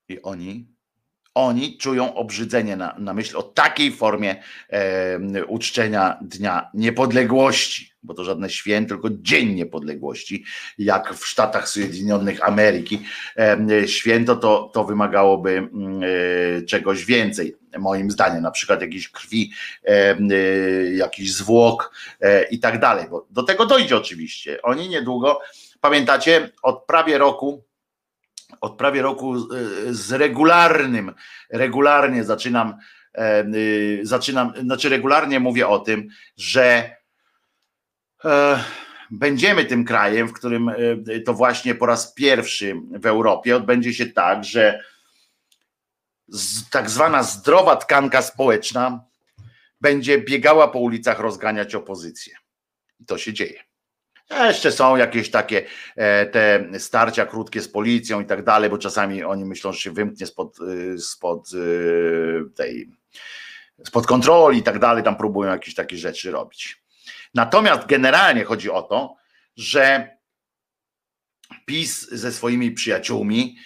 I 0.09 0.21
oni, 0.21 0.75
oni 1.35 1.77
czują 1.77 2.15
obrzydzenie 2.15 2.75
na, 2.75 2.95
na 2.99 3.13
myśl 3.13 3.37
o 3.37 3.43
takiej 3.43 3.91
formie 3.91 4.43
e, 4.69 5.45
uczczenia 5.45 6.19
Dnia 6.21 6.69
Niepodległości, 6.73 7.91
bo 8.03 8.13
to 8.13 8.23
żadne 8.23 8.49
święto, 8.49 8.89
tylko 8.89 9.09
Dzień 9.11 9.53
Niepodległości, 9.53 10.43
jak 10.77 11.13
w 11.13 11.27
Stanach 11.27 11.69
Zjednoczonych 11.69 12.47
Ameryki. 12.47 12.99
E, 13.37 13.87
święto 13.87 14.35
to, 14.35 14.71
to 14.73 14.83
wymagałoby 14.83 15.51
mm, 15.51 16.01
e, 16.03 16.61
czegoś 16.61 17.05
więcej, 17.05 17.55
moim 17.79 18.11
zdaniem, 18.11 18.41
na 18.43 18.51
przykład 18.51 18.81
jakiejś 18.81 19.09
krwi, 19.09 19.51
e, 19.83 20.17
jakiś 20.95 21.33
zwłok 21.33 21.93
e, 22.21 22.43
i 22.43 22.59
tak 22.59 22.79
dalej, 22.79 23.05
bo 23.09 23.27
do 23.29 23.43
tego 23.43 23.65
dojdzie 23.65 23.97
oczywiście. 23.97 24.61
Oni 24.61 24.89
niedługo 24.89 25.39
Pamiętacie, 25.82 26.49
od 26.63 26.86
prawie 26.86 27.17
roku 27.17 27.63
od 28.61 28.77
prawie 28.77 29.01
roku 29.01 29.36
z 29.89 30.11
regularnym, 30.11 31.13
regularnie 31.49 32.23
zaczynam, 32.23 32.77
zaczynam, 34.03 34.53
znaczy 34.61 34.89
regularnie 34.89 35.39
mówię 35.39 35.67
o 35.67 35.79
tym, 35.79 36.07
że 36.38 36.95
będziemy 39.11 39.65
tym 39.65 39.86
krajem, 39.86 40.27
w 40.27 40.34
którym 40.34 40.71
to 41.25 41.34
właśnie 41.34 41.75
po 41.75 41.86
raz 41.86 42.13
pierwszy 42.13 42.75
w 42.91 43.05
Europie 43.05 43.55
odbędzie 43.55 43.93
się 43.93 44.05
tak, 44.05 44.43
że 44.43 44.84
tak 46.71 46.89
zwana 46.89 47.23
zdrowa 47.23 47.75
tkanka 47.75 48.21
społeczna 48.21 49.05
będzie 49.82 50.21
biegała 50.21 50.67
po 50.67 50.79
ulicach 50.79 51.19
rozganiać 51.19 51.75
opozycję. 51.75 52.36
I 52.99 53.05
to 53.05 53.17
się 53.17 53.34
dzieje. 53.34 53.70
Jeszcze 54.39 54.71
są 54.71 54.95
jakieś 54.95 55.32
takie 55.32 55.65
e, 55.95 56.25
te 56.25 56.79
starcia 56.79 57.25
krótkie 57.25 57.61
z 57.61 57.67
policją 57.67 58.21
i 58.21 58.25
tak 58.25 58.43
dalej, 58.43 58.69
bo 58.69 58.77
czasami 58.77 59.23
oni 59.23 59.45
myślą, 59.45 59.71
że 59.71 59.79
się 59.79 59.91
wymknie 59.91 60.27
spod, 60.27 60.57
e, 60.93 60.97
spod 60.97 61.49
e, 61.53 62.49
tej 62.55 62.91
spod 63.86 64.07
kontroli 64.07 64.59
i 64.59 64.63
tak 64.63 64.79
dalej, 64.79 65.03
tam 65.03 65.17
próbują 65.17 65.51
jakieś 65.51 65.75
takie 65.75 65.97
rzeczy 65.97 66.32
robić. 66.32 66.84
Natomiast 67.34 67.88
generalnie 67.88 68.43
chodzi 68.43 68.71
o 68.71 68.82
to, 68.82 69.15
że 69.57 70.09
PiS 71.65 72.09
ze 72.11 72.32
swoimi 72.32 72.71
przyjaciółmi 72.71 73.57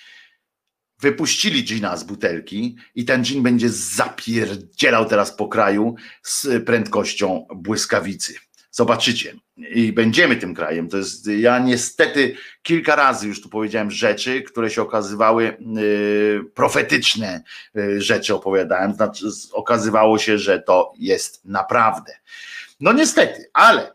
wypuścili 1.00 1.64
gina 1.64 1.98
z 1.98 2.04
butelki 2.04 2.78
i 2.96 3.06
ten 3.06 3.24
gin 3.24 3.44
będzie 3.44 3.70
zapierdzielał 3.70 5.06
teraz 5.06 5.36
po 5.36 5.48
kraju 5.48 5.96
z 6.24 6.66
prędkością 6.66 7.48
błyskawicy. 7.56 8.36
Zobaczycie. 8.76 9.36
I 9.58 9.94
będziemy 9.94 10.36
tym 10.36 10.54
krajem. 10.54 10.90
To 10.90 10.98
jest, 10.98 11.28
ja 11.28 11.60
niestety 11.60 12.36
kilka 12.62 12.96
razy 12.96 13.28
już 13.28 13.42
tu 13.42 13.50
powiedziałem 13.50 13.92
rzeczy, 13.92 14.42
które 14.42 14.70
się 14.70 14.82
okazywały 14.82 15.58
yy, 15.60 16.44
profetyczne 16.54 17.44
yy, 17.74 18.02
rzeczy 18.02 18.36
opowiadałem. 18.36 18.94
Znaczy, 18.94 19.26
okazywało 19.54 20.18
się, 20.18 20.38
że 20.38 20.60
to 20.60 20.94
jest 21.00 21.46
naprawdę. 21.46 22.14
No 22.80 22.94
niestety, 22.94 23.50
ale 23.54 23.94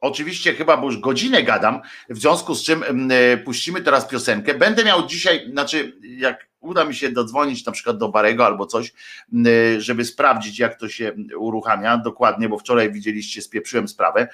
Oczywiście 0.00 0.54
chyba, 0.54 0.76
bo 0.76 0.86
już 0.86 0.98
godzinę 0.98 1.42
gadam, 1.42 1.80
w 2.10 2.18
związku 2.18 2.54
z 2.54 2.64
czym 2.64 3.10
y, 3.10 3.42
puścimy 3.44 3.80
teraz 3.80 4.08
piosenkę. 4.08 4.54
Będę 4.54 4.84
miał 4.84 5.06
dzisiaj, 5.06 5.50
znaczy 5.50 5.96
jak 6.02 6.48
uda 6.60 6.84
mi 6.84 6.94
się 6.94 7.10
dodzwonić 7.10 7.66
na 7.66 7.72
przykład 7.72 7.98
do 7.98 8.08
Barego 8.08 8.46
albo 8.46 8.66
coś, 8.66 8.92
y, 9.46 9.80
żeby 9.80 10.04
sprawdzić 10.04 10.58
jak 10.58 10.78
to 10.78 10.88
się 10.88 11.12
uruchamia. 11.38 11.98
Dokładnie, 11.98 12.48
bo 12.48 12.58
wczoraj 12.58 12.92
widzieliście, 12.92 13.42
spieprzyłem 13.42 13.88
sprawę, 13.88 14.28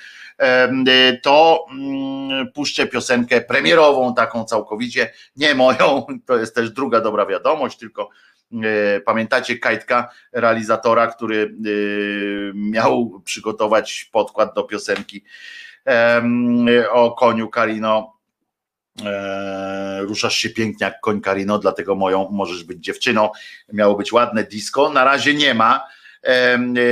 to 1.23 1.67
mm, 1.71 2.53
puszczę 2.53 2.87
piosenkę 2.87 3.41
premierową, 3.41 4.15
taką 4.15 4.45
całkowicie, 4.45 5.13
nie 5.37 5.55
moją, 5.55 6.07
to 6.27 6.37
jest 6.37 6.55
też 6.55 6.71
druga 6.71 7.01
dobra 7.01 7.27
wiadomość, 7.27 7.79
tylko 7.79 8.11
Pamiętacie 9.05 9.59
Kajtka, 9.59 10.11
realizatora, 10.33 11.07
który 11.07 11.55
miał 12.55 13.21
przygotować 13.25 14.09
podkład 14.13 14.55
do 14.55 14.65
piosenki 14.65 15.25
o 16.91 17.13
koniu 17.13 17.49
Karino. 17.49 18.15
E, 19.05 20.01
ruszasz 20.03 20.37
się 20.37 20.51
pięknie 20.51 20.85
jak 20.85 21.01
koń 21.01 21.21
Karino, 21.21 21.59
dlatego 21.59 21.95
moją 21.95 22.29
możesz 22.31 22.65
być 22.65 22.85
dziewczyną. 22.85 23.31
Miało 23.73 23.95
być 23.95 24.13
ładne 24.13 24.45
disco. 24.45 24.91
Na 24.91 25.05
razie 25.05 25.35
nie 25.35 25.55
ma. 25.55 25.87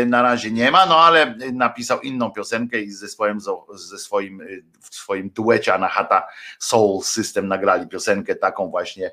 Na 0.07 0.22
razie 0.22 0.51
nie 0.51 0.70
ma, 0.70 0.87
no 0.87 0.99
ale 0.99 1.35
napisał 1.53 2.01
inną 2.01 2.30
piosenkę 2.30 2.80
i 2.80 2.91
ze 2.91 3.09
swoim, 3.09 3.39
ze 3.74 3.99
swoim 3.99 4.41
w 4.80 4.95
swoim 4.95 5.30
duecie 5.30 5.74
Anahata 5.74 6.28
Soul 6.59 7.03
System 7.03 7.49
nagrali 7.49 7.89
piosenkę 7.89 8.35
taką 8.35 8.70
właśnie, 8.70 9.12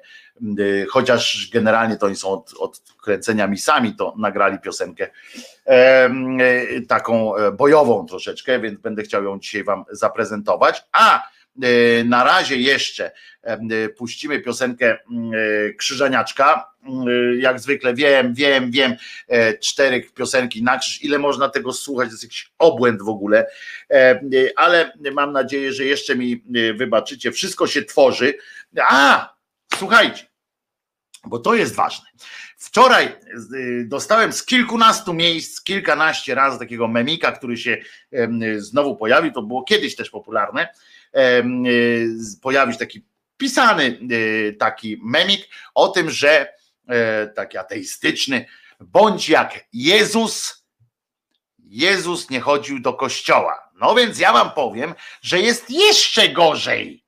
chociaż 0.90 1.50
generalnie 1.54 1.98
to 1.98 2.06
oni 2.06 2.16
są 2.16 2.30
od, 2.30 2.54
od 2.60 2.82
kręcenia 3.02 3.48
misami, 3.48 3.96
to 3.96 4.14
nagrali 4.18 4.60
piosenkę 4.60 5.10
taką 6.88 7.36
e, 7.36 7.52
bojową 7.52 8.06
troszeczkę, 8.06 8.60
więc 8.60 8.80
będę 8.80 9.04
chciał 9.04 9.24
ją 9.24 9.40
dzisiaj 9.40 9.64
wam 9.64 9.86
zaprezentować. 9.92 10.84
A 10.92 11.30
na 12.06 12.24
razie 12.24 12.58
jeszcze 12.58 13.12
puścimy 13.98 14.40
piosenkę 14.40 14.98
mm, 15.12 15.32
e, 15.34 15.74
Krzyżaniaczka. 15.74 16.70
Mm, 16.84 17.40
jak 17.40 17.60
zwykle 17.60 17.94
wiem, 17.94 18.34
wiem, 18.34 18.72
wiem, 18.72 18.96
cztery 19.62 20.02
piosenki 20.16 20.64
na 20.64 20.78
krzyż. 20.78 21.04
Ile 21.04 21.20
można 21.20 21.50
tego 21.50 21.74
słuchać? 21.74 22.08
To 22.08 22.14
jest 22.14 22.24
jakiś 22.24 22.52
obłęd 22.58 23.02
w 23.02 23.10
ogóle, 23.10 23.48
ale 24.56 24.92
mam 25.14 25.32
nadzieję, 25.32 25.74
że 25.74 25.86
jeszcze 25.86 26.16
mi 26.16 26.44
wybaczycie. 26.76 27.32
Wszystko 27.32 27.68
się 27.68 27.84
tworzy. 27.84 28.34
A, 28.82 29.34
słuchajcie, 29.76 30.26
bo 31.26 31.40
to 31.40 31.56
jest 31.56 31.76
ważne. 31.76 32.06
Wczoraj 32.58 33.16
dostałem 33.86 34.34
z 34.34 34.46
kilkunastu 34.46 35.14
miejsc, 35.14 35.62
kilkanaście 35.62 36.36
razy 36.36 36.60
takiego 36.60 36.88
memika, 36.88 37.32
który 37.32 37.58
się 37.58 37.78
znowu 38.58 38.96
pojawił. 38.96 39.32
To 39.32 39.42
było 39.42 39.64
kiedyś 39.64 39.96
też 39.96 40.10
popularne 40.10 40.68
Y, 41.18 42.40
pojawić 42.42 42.78
taki 42.78 43.06
pisany 43.40 44.00
y, 44.12 44.56
taki 44.60 44.98
memik 45.04 45.50
o 45.76 45.88
tym, 45.88 46.10
że 46.10 46.54
e, 46.88 47.28
taki 47.28 47.58
ateistyczny, 47.58 48.46
bądź 48.80 49.30
jak 49.30 49.66
Jezus, 49.74 50.66
Jezus 51.60 52.30
nie 52.30 52.40
chodził 52.40 52.80
do 52.80 52.94
kościoła. 52.94 53.70
No 53.82 53.96
więc 53.96 54.20
ja 54.20 54.34
wam 54.34 54.52
powiem, 54.52 54.96
że 55.22 55.40
jest 55.40 55.70
jeszcze 55.70 56.30
gorzej. 56.30 57.04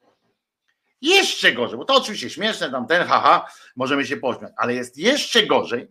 Jeszcze 1.02 1.52
gorzej, 1.52 1.78
bo 1.78 1.86
to 1.86 1.96
oczywiście 1.96 2.30
śmieszne, 2.30 2.72
tam 2.72 2.88
ten 2.88 3.08
haha, 3.08 3.52
możemy 3.76 4.06
się 4.06 4.18
pośmiać, 4.18 4.52
ale 4.58 4.74
jest 4.74 4.98
jeszcze 4.98 5.46
gorzej. 5.48 5.88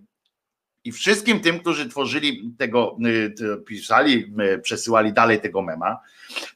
I 0.84 0.93
wszystkim 0.93 1.41
tym, 1.41 1.61
którzy 1.61 1.88
tworzyli 1.88 2.55
tego, 2.59 2.97
y, 3.07 3.64
pisali, 3.66 4.34
przesyłali 4.62 5.12
dalej 5.12 5.41
tego 5.41 5.62
mema, 5.62 5.99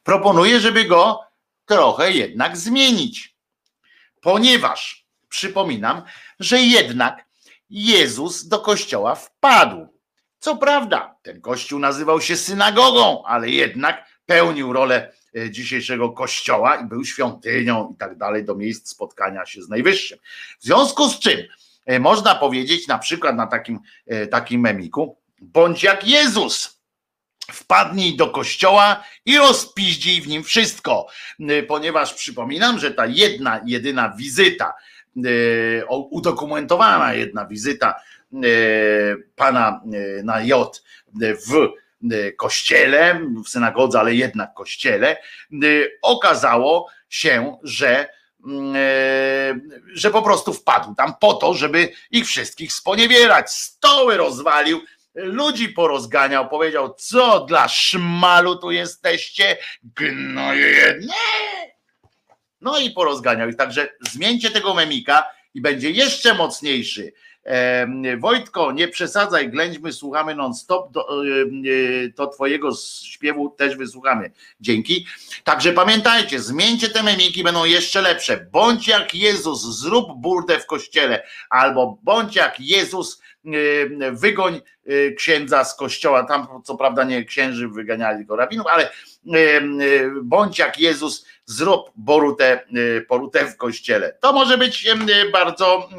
proponuję, 0.03 0.59
żeby 0.59 0.85
go 0.85 1.19
trochę 1.65 2.11
jednak 2.11 2.57
zmienić. 2.57 3.34
Ponieważ 4.25 5.05
przypominam, 5.29 6.01
że 6.39 6.61
jednak 6.61 7.25
Jezus 7.69 8.47
do 8.47 8.59
kościoła 8.59 9.15
wpadł. 9.15 9.87
Co 10.39 10.57
prawda, 10.57 11.15
ten 11.21 11.41
kościół 11.41 11.79
nazywał 11.79 12.21
się 12.21 12.37
synagogą, 12.37 13.23
ale 13.25 13.49
jednak 13.49 14.05
pełnił 14.25 14.73
rolę 14.73 15.13
e, 15.37 15.51
dzisiejszego 15.51 16.09
kościoła 16.09 16.75
i 16.75 16.85
był 16.85 17.05
świątynią 17.05 17.91
i 17.93 17.97
tak 17.97 18.17
dalej 18.17 18.45
do 18.45 18.55
miejsc 18.55 18.89
spotkania 18.89 19.45
się 19.45 19.61
z 19.61 19.69
najwyższym. 19.69 20.19
W 20.59 20.63
związku 20.63 21.09
z 21.09 21.19
czym 21.19 21.39
e, 21.85 21.99
można 21.99 22.35
powiedzieć 22.35 22.87
na 22.87 22.99
przykład 22.99 23.35
na 23.35 23.47
takim, 23.47 23.79
e, 24.07 24.27
takim 24.27 24.61
memiku, 24.61 25.17
bądź 25.41 25.83
jak 25.83 26.07
Jezus, 26.07 26.81
wpadnij 27.51 28.15
do 28.15 28.29
kościoła 28.29 29.03
i 29.25 29.37
rozpiździj 29.37 30.21
w 30.21 30.27
nim 30.27 30.43
wszystko, 30.43 31.07
y, 31.39 31.63
ponieważ 31.63 32.13
przypominam, 32.13 32.79
że 32.79 32.91
ta 32.91 33.05
jedna, 33.05 33.61
jedyna 33.65 34.13
wizyta, 34.17 34.73
y, 35.25 35.83
udokumentowana 35.89 37.13
jedna 37.13 37.45
wizyta 37.45 37.95
y, 38.33 39.27
pana 39.35 39.81
na 40.23 40.41
J 40.41 40.83
w 41.47 41.69
kościele, 42.37 43.19
w 43.45 43.49
synagodze, 43.49 43.99
ale 43.99 44.15
jednak 44.15 44.53
kościele, 44.53 45.17
okazało 46.01 46.89
się, 47.09 47.57
że 47.63 48.07
że 49.93 50.11
po 50.11 50.21
prostu 50.21 50.53
wpadł 50.53 50.95
tam 50.95 51.13
po 51.19 51.33
to, 51.33 51.53
żeby 51.53 51.91
ich 52.11 52.25
wszystkich 52.25 52.73
sponiewierać. 52.73 53.51
Stoły 53.51 54.17
rozwalił, 54.17 54.81
ludzi 55.15 55.69
porozganiał, 55.69 56.49
powiedział, 56.49 56.93
co 56.97 57.45
dla 57.45 57.67
szmalu 57.67 58.55
tu 58.55 58.71
jesteście, 58.71 59.57
gnoje 59.83 60.67
jedne. 60.67 61.13
No 62.61 62.79
i 62.79 62.91
porozganiał. 62.91 63.49
I 63.49 63.55
także 63.55 63.89
zmieńcie 64.01 64.51
tego 64.51 64.73
memika 64.73 65.25
i 65.53 65.61
będzie 65.61 65.91
jeszcze 65.91 66.33
mocniejszy. 66.33 67.13
Wojtko, 68.17 68.71
nie 68.71 68.87
przesadzaj, 68.87 69.49
ględźmy, 69.49 69.93
słuchamy 69.93 70.35
non-stop, 70.35 70.93
to, 70.93 71.07
to 72.15 72.27
twojego 72.27 72.69
śpiewu 73.05 73.49
też 73.49 73.75
wysłuchamy. 73.75 74.31
Dzięki. 74.59 75.07
Także 75.43 75.73
pamiętajcie, 75.73 76.39
zmieńcie 76.39 76.89
te 76.89 77.03
memiki, 77.03 77.43
będą 77.43 77.65
jeszcze 77.65 78.01
lepsze. 78.01 78.47
Bądź 78.51 78.87
jak 78.87 79.15
Jezus, 79.15 79.79
zrób 79.79 80.07
burdę 80.17 80.59
w 80.59 80.65
kościele, 80.65 81.23
albo 81.49 81.97
bądź 82.03 82.35
jak 82.35 82.59
Jezus, 82.59 83.21
wygoń 84.11 84.61
y, 84.89 85.15
księdza 85.17 85.63
z 85.63 85.75
kościoła. 85.75 86.23
Tam 86.23 86.47
co 86.63 86.75
prawda 86.75 87.03
nie 87.03 87.25
księży 87.25 87.67
wyganiali 87.67 88.17
tylko 88.17 88.35
rabinów, 88.35 88.67
ale 88.67 88.89
y, 88.91 90.11
bądź 90.23 90.59
jak 90.59 90.79
Jezus, 90.79 91.25
zrób 91.45 91.91
borutę, 91.95 92.65
porutę 93.07 93.45
w 93.45 93.57
kościele. 93.57 94.17
To 94.21 94.33
może 94.33 94.57
być 94.57 94.87
bardzo 95.31 95.89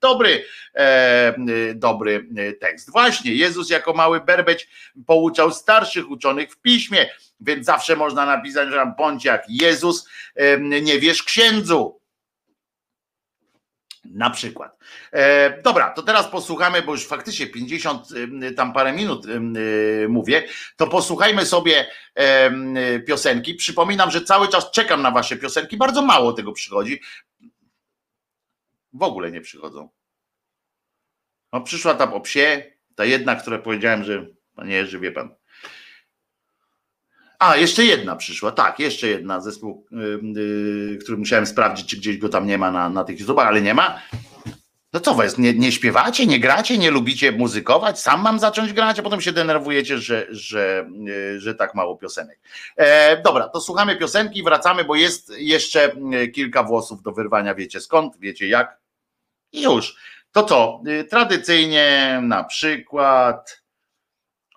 dobry, 0.00 0.44
e, 0.74 1.34
dobry 1.74 2.28
tekst. 2.60 2.92
Właśnie, 2.92 3.34
Jezus 3.34 3.70
jako 3.70 3.92
mały 3.92 4.20
berbeć 4.20 4.68
pouczał 5.06 5.50
starszych 5.50 6.10
uczonych 6.10 6.52
w 6.52 6.60
piśmie, 6.60 7.06
więc 7.40 7.66
zawsze 7.66 7.96
można 7.96 8.26
napisać, 8.26 8.68
że 8.70 8.92
bądź 8.98 9.24
jak 9.24 9.44
Jezus, 9.48 10.08
nie 10.82 10.98
wiesz 10.98 11.22
księdzu 11.22 11.99
Na 14.04 14.30
przykład. 14.30 14.78
E, 15.12 15.62
dobra, 15.62 15.90
to 15.90 16.02
teraz 16.02 16.28
posłuchamy, 16.28 16.82
bo 16.82 16.92
już 16.92 17.06
faktycznie 17.06 17.46
50 17.46 18.08
tam 18.56 18.72
parę 18.72 18.92
minut 18.92 19.26
e, 19.26 19.40
mówię, 20.08 20.48
to 20.76 20.86
posłuchajmy 20.86 21.46
sobie 21.46 21.86
e, 22.14 23.00
piosenki. 23.00 23.54
Przypominam, 23.54 24.10
że 24.10 24.20
cały 24.20 24.48
czas 24.48 24.70
czekam 24.70 25.02
na 25.02 25.10
wasze 25.10 25.36
piosenki, 25.36 25.76
bardzo 25.76 26.02
mało 26.02 26.32
tego 26.32 26.52
przychodzi. 26.52 27.00
W 28.92 29.02
ogóle 29.02 29.30
nie 29.30 29.40
przychodzą. 29.40 29.90
No 31.52 31.60
przyszła 31.60 31.94
ta 31.94 32.12
o 32.12 32.20
psie, 32.20 32.72
ta 32.94 33.04
jedna, 33.04 33.36
która 33.36 33.58
powiedziałem, 33.58 34.04
że 34.04 34.26
panie 34.54 34.74
Jerzy, 34.74 34.98
wie 34.98 35.12
pan. 35.12 35.39
A, 37.40 37.56
jeszcze 37.56 37.84
jedna 37.84 38.16
przyszła, 38.16 38.52
tak, 38.52 38.78
jeszcze 38.78 39.08
jedna 39.08 39.40
zespół, 39.40 39.86
yy, 39.90 40.98
który 41.00 41.18
musiałem 41.18 41.46
sprawdzić, 41.46 41.86
czy 41.86 41.96
gdzieś 41.96 42.18
go 42.18 42.28
tam 42.28 42.46
nie 42.46 42.58
ma 42.58 42.70
na, 42.70 42.88
na 42.88 43.04
tych 43.04 43.20
YouTubach, 43.20 43.46
ale 43.46 43.62
nie 43.62 43.74
ma. 43.74 44.00
No 44.92 45.00
co 45.00 45.14
was, 45.14 45.38
nie, 45.38 45.54
nie 45.54 45.72
śpiewacie, 45.72 46.26
nie 46.26 46.40
gracie, 46.40 46.78
nie 46.78 46.90
lubicie 46.90 47.32
muzykować? 47.32 48.00
Sam 48.00 48.22
mam 48.22 48.38
zacząć 48.38 48.72
grać, 48.72 48.98
a 48.98 49.02
potem 49.02 49.20
się 49.20 49.32
denerwujecie, 49.32 49.98
że, 49.98 50.26
że, 50.30 50.86
yy, 51.04 51.40
że 51.40 51.54
tak 51.54 51.74
mało 51.74 51.96
piosenek. 51.96 52.40
E, 52.76 53.22
dobra, 53.22 53.48
to 53.48 53.60
słuchamy 53.60 53.96
piosenki, 53.96 54.42
wracamy, 54.42 54.84
bo 54.84 54.94
jest 54.94 55.32
jeszcze 55.38 55.92
yy, 56.10 56.28
kilka 56.28 56.62
włosów 56.62 57.02
do 57.02 57.12
wyrwania, 57.12 57.54
wiecie 57.54 57.80
skąd, 57.80 58.18
wiecie 58.18 58.48
jak. 58.48 58.78
I 59.52 59.62
już. 59.62 59.96
To 60.32 60.42
co? 60.42 60.82
Tradycyjnie 61.10 62.20
na 62.22 62.44
przykład. 62.44 63.62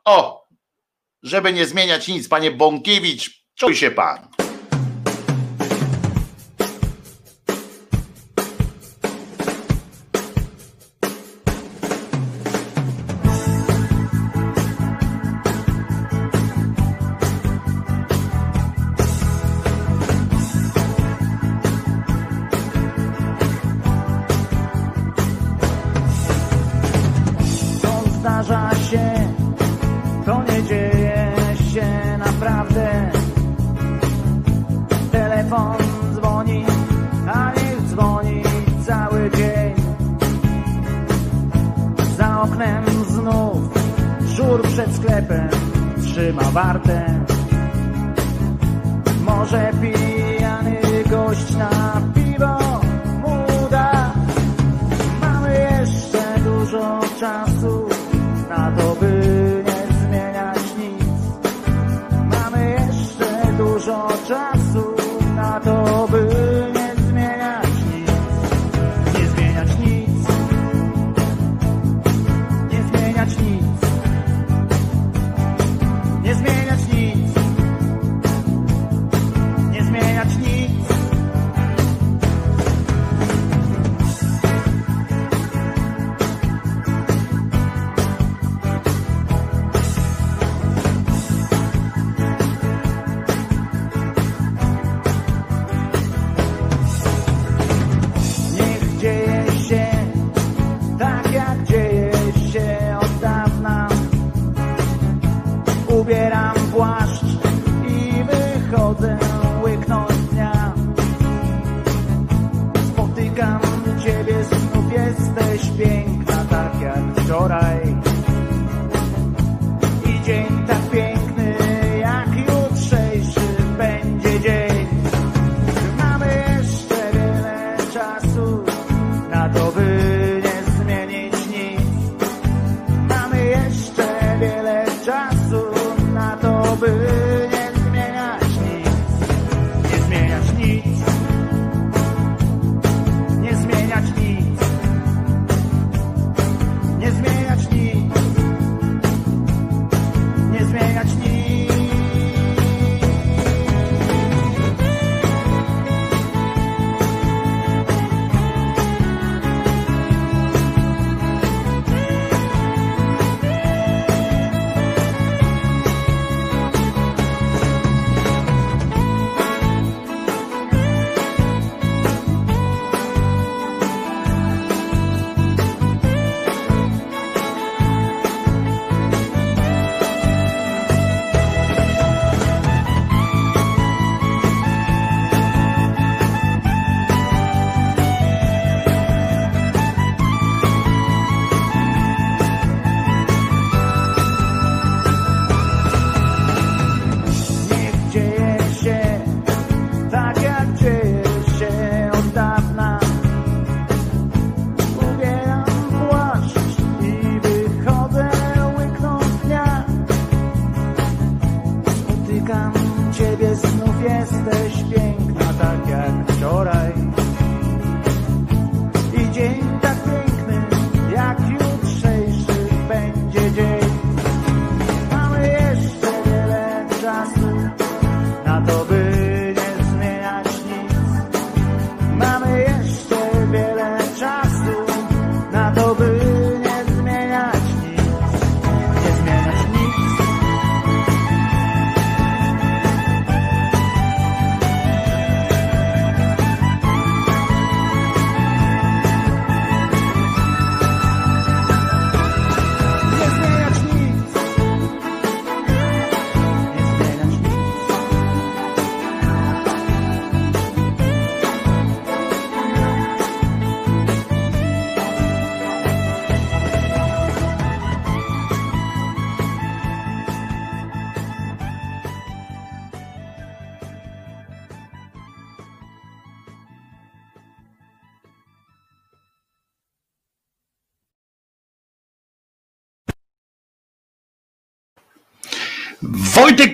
O, 0.06 0.43
żeby 1.24 1.54
nie 1.54 1.66
zmieniać 1.66 2.08
nic, 2.08 2.28
panie 2.28 2.52
Bąkiewicz, 2.52 3.44
czuj 3.56 3.76
się 3.76 3.92
pan. 3.92 4.43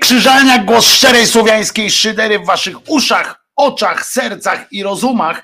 Wojtek 0.09 0.21
Krzyżania, 0.21 0.63
głos 0.63 0.85
szczerej 0.85 1.27
słowiańskiej 1.27 1.91
szydery 1.91 2.39
w 2.39 2.45
waszych 2.45 2.89
uszach, 2.89 3.45
oczach, 3.55 4.05
sercach 4.05 4.73
i 4.73 4.83
rozumach. 4.83 5.43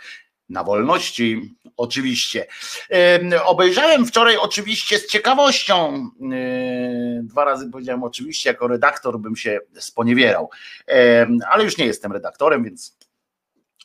Na 0.50 0.64
wolności, 0.64 1.56
oczywiście. 1.78 2.48
obejrzałem 3.44 4.06
wczoraj 4.06 4.38
oczywiście 4.38 5.00
z 5.00 5.08
ciekawością. 5.08 6.10
dwa 7.24 7.46
razy 7.46 7.70
powiedziałem 7.72 8.04
oczywiście, 8.04 8.50
jako 8.50 8.68
redaktor 8.68 9.20
bym 9.20 9.36
się 9.36 9.60
sponiewierał, 9.80 10.50
ale 11.50 11.64
już 11.64 11.78
nie 11.78 11.86
jestem 11.86 12.12
redaktorem, 12.12 12.64
więc 12.64 12.98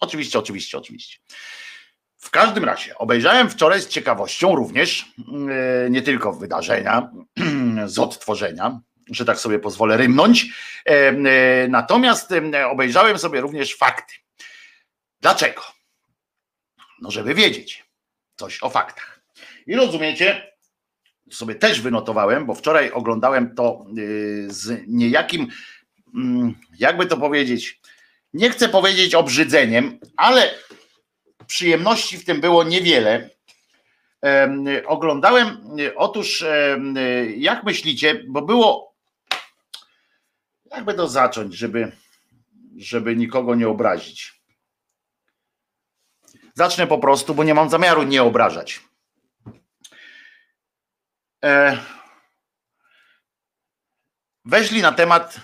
oczywiście, 0.00 0.38
oczywiście, 0.38 0.78
oczywiście. 0.78 1.18
W 2.16 2.30
każdym 2.30 2.64
razie 2.64 2.98
obejrzałem 2.98 3.50
wczoraj 3.50 3.80
z 3.80 3.88
ciekawością 3.88 4.56
również 4.56 5.12
nie 5.90 6.02
tylko 6.02 6.32
wydarzenia 6.32 7.10
z 7.86 7.98
odtworzenia, 7.98 8.80
że 9.10 9.24
tak 9.24 9.38
sobie 9.38 9.58
pozwolę 9.58 9.96
rymnąć. 9.96 10.46
E, 10.84 11.68
natomiast 11.68 12.30
obejrzałem 12.70 13.18
sobie 13.18 13.40
również 13.40 13.76
fakty. 13.76 14.14
Dlaczego? 15.20 15.62
No, 17.00 17.10
żeby 17.10 17.34
wiedzieć 17.34 17.84
coś 18.36 18.62
o 18.62 18.70
faktach. 18.70 19.20
I 19.66 19.76
rozumiecie, 19.76 20.52
sobie 21.30 21.54
też 21.54 21.80
wynotowałem, 21.80 22.46
bo 22.46 22.54
wczoraj 22.54 22.90
oglądałem 22.90 23.54
to 23.54 23.86
y, 23.98 24.46
z 24.48 24.82
niejakim, 24.86 25.48
mm, 26.14 26.54
jakby 26.78 27.06
to 27.06 27.16
powiedzieć, 27.16 27.80
nie 28.34 28.50
chcę 28.50 28.68
powiedzieć 28.68 29.14
obrzydzeniem, 29.14 29.98
ale 30.16 30.54
przyjemności 31.46 32.18
w 32.18 32.24
tym 32.24 32.40
było 32.40 32.64
niewiele. 32.64 33.30
Oglądałem, 34.86 35.46
y, 35.80 35.96
otóż, 35.96 36.42
y, 36.42 37.34
jak 37.36 37.64
myślicie, 37.64 38.24
bo 38.28 38.42
było 38.42 38.89
jakby 40.70 40.94
to 40.94 41.08
zacząć, 41.08 41.54
żeby, 41.54 41.92
żeby 42.76 43.16
nikogo 43.16 43.54
nie 43.54 43.68
obrazić? 43.68 44.40
Zacznę 46.54 46.86
po 46.86 46.98
prostu, 46.98 47.34
bo 47.34 47.44
nie 47.44 47.54
mam 47.54 47.70
zamiaru 47.70 48.02
nie 48.02 48.22
obrażać. 48.22 48.80
E, 51.44 51.78
na 54.82 54.92
temat 54.92 55.40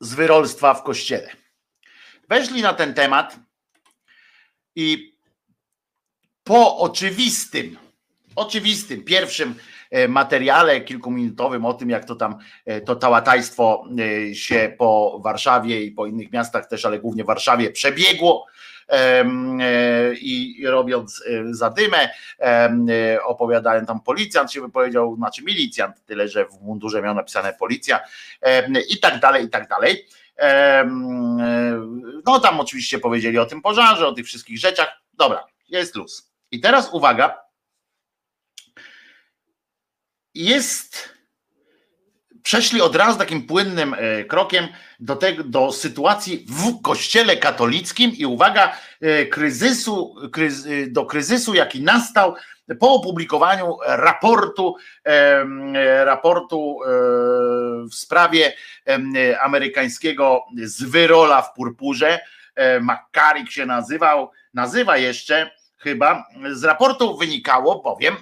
zwyrolstwa 0.00 0.74
w 0.74 0.82
kościele. 0.82 1.36
Weźli 2.28 2.62
na 2.62 2.74
ten 2.74 2.94
temat 2.94 3.36
i 4.76 5.18
po 6.44 6.78
oczywistym, 6.78 7.78
oczywistym 8.36 9.04
pierwszym 9.04 9.54
materiale 10.08 10.80
kilkuminutowym 10.80 11.64
o 11.64 11.74
tym, 11.74 11.90
jak 11.90 12.04
to 12.04 12.16
tam 12.16 12.38
e, 12.66 12.80
to 12.80 12.96
tałatajstwo 12.96 13.84
e, 14.30 14.34
się 14.34 14.74
po 14.78 15.20
Warszawie 15.24 15.82
i 15.82 15.90
po 15.90 16.06
innych 16.06 16.32
miastach 16.32 16.66
też, 16.66 16.84
ale 16.84 16.98
głównie 16.98 17.24
Warszawie 17.24 17.70
przebiegło 17.70 18.46
i 20.20 20.64
robiąc 20.66 21.24
zadymę, 21.50 22.08
opowiadałem 23.24 23.86
tam 23.86 24.00
policjant 24.00 24.52
się 24.52 24.60
wypowiedział, 24.60 25.16
znaczy 25.16 25.44
milicjant, 25.44 26.04
tyle 26.06 26.28
że 26.28 26.44
w 26.44 26.62
mundurze 26.62 27.02
miał 27.02 27.14
napisane 27.14 27.52
policja 27.52 28.00
i 28.88 29.00
tak 29.00 29.20
dalej, 29.20 29.44
i 29.44 29.48
tak 29.48 29.68
dalej. 29.68 30.06
No 32.26 32.40
tam 32.40 32.60
oczywiście 32.60 32.98
powiedzieli 32.98 33.38
o 33.38 33.46
tym 33.46 33.62
pożarze, 33.62 34.06
o 34.06 34.12
tych 34.12 34.26
wszystkich 34.26 34.58
rzeczach. 34.58 34.88
Dobra, 35.14 35.44
jest 35.68 35.96
luz. 35.96 36.32
I 36.50 36.60
teraz 36.60 36.92
uwaga, 36.92 37.38
jest 40.38 41.18
przeszli 42.42 42.80
od 42.80 42.96
razu 42.96 43.18
takim 43.18 43.46
płynnym 43.46 43.94
e, 43.94 44.24
krokiem 44.24 44.68
do, 45.00 45.16
tego, 45.16 45.44
do 45.44 45.72
sytuacji 45.72 46.46
w 46.48 46.82
kościele 46.82 47.36
katolickim 47.36 48.10
i 48.10 48.26
uwaga, 48.26 48.76
e, 49.00 49.26
kryzysu, 49.26 50.14
kryz, 50.32 50.66
e, 50.66 50.86
do 50.86 51.06
kryzysu, 51.06 51.54
jaki 51.54 51.82
nastał 51.82 52.34
po 52.80 52.94
opublikowaniu 52.94 53.76
raportu, 53.86 54.76
raportu 56.04 56.78
w 57.90 57.94
sprawie 57.94 58.52
amerykańskiego 59.40 60.44
zwyrola 60.56 61.42
w 61.42 61.54
purpurze. 61.54 62.20
McCarrick 62.80 63.50
się 63.50 63.66
nazywał, 63.66 64.30
nazywa 64.54 64.96
jeszcze 64.96 65.50
chyba. 65.76 66.24
Z 66.52 66.64
raportu 66.64 67.16
wynikało 67.16 67.82
bowiem, 67.82 68.16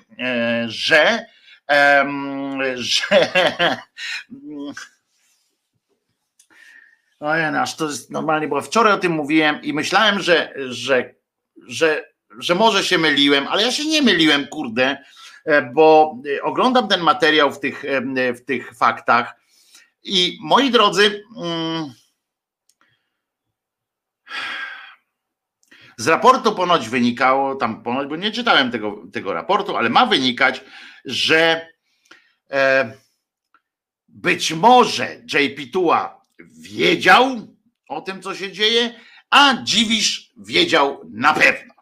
że 0.67 1.27
że 2.75 3.03
Ojej, 7.21 7.45
aż 7.45 7.77
to 7.77 7.87
jest 7.87 8.11
normalnie, 8.11 8.49
bo 8.49 8.63
wczoraj 8.63 8.93
o 8.93 8.99
tym 8.99 9.13
mówiłem 9.13 9.63
i 9.63 9.73
myślałem, 9.73 10.21
że, 10.21 10.53
że, 10.69 11.15
że, 11.67 12.05
że 12.39 12.55
może 12.55 12.85
się 12.85 12.99
myliłem, 12.99 13.49
ale 13.49 13.63
ja 13.63 13.73
się 13.73 13.85
nie 13.85 14.03
myliłem, 14.03 14.47
kurde, 14.47 14.97
e, 15.45 15.63
bo 15.63 16.19
oglądam 16.43 16.89
ten 16.89 17.01
materiał 17.01 17.53
w 17.53 17.61
tych, 17.61 17.85
w 18.37 18.45
tych 18.45 18.77
faktach 18.77 19.37
i 20.05 20.39
moi 20.41 20.71
drodzy, 20.71 21.25
mm, 21.37 21.93
z 25.97 26.07
raportu 26.07 26.55
ponoć 26.55 26.89
wynikało, 26.89 27.55
tam 27.55 27.83
ponoć, 27.83 28.09
bo 28.09 28.17
nie 28.17 28.33
czytałem 28.33 28.71
tego, 28.71 29.03
tego 29.13 29.33
raportu, 29.33 29.77
ale 29.77 29.89
ma 29.89 30.07
wynikać, 30.07 30.65
że 31.05 31.69
e, 32.51 32.93
być 34.09 34.53
może 34.53 35.17
JP 35.35 35.73
Tua 35.73 36.23
wiedział 36.61 37.57
o 37.89 38.01
tym, 38.01 38.23
co 38.23 38.35
się 38.35 38.53
dzieje, 38.53 38.95
a 39.31 39.55
Dziwisz 39.63 40.33
wiedział 40.37 41.11
na 41.13 41.35
pewno. 41.35 41.75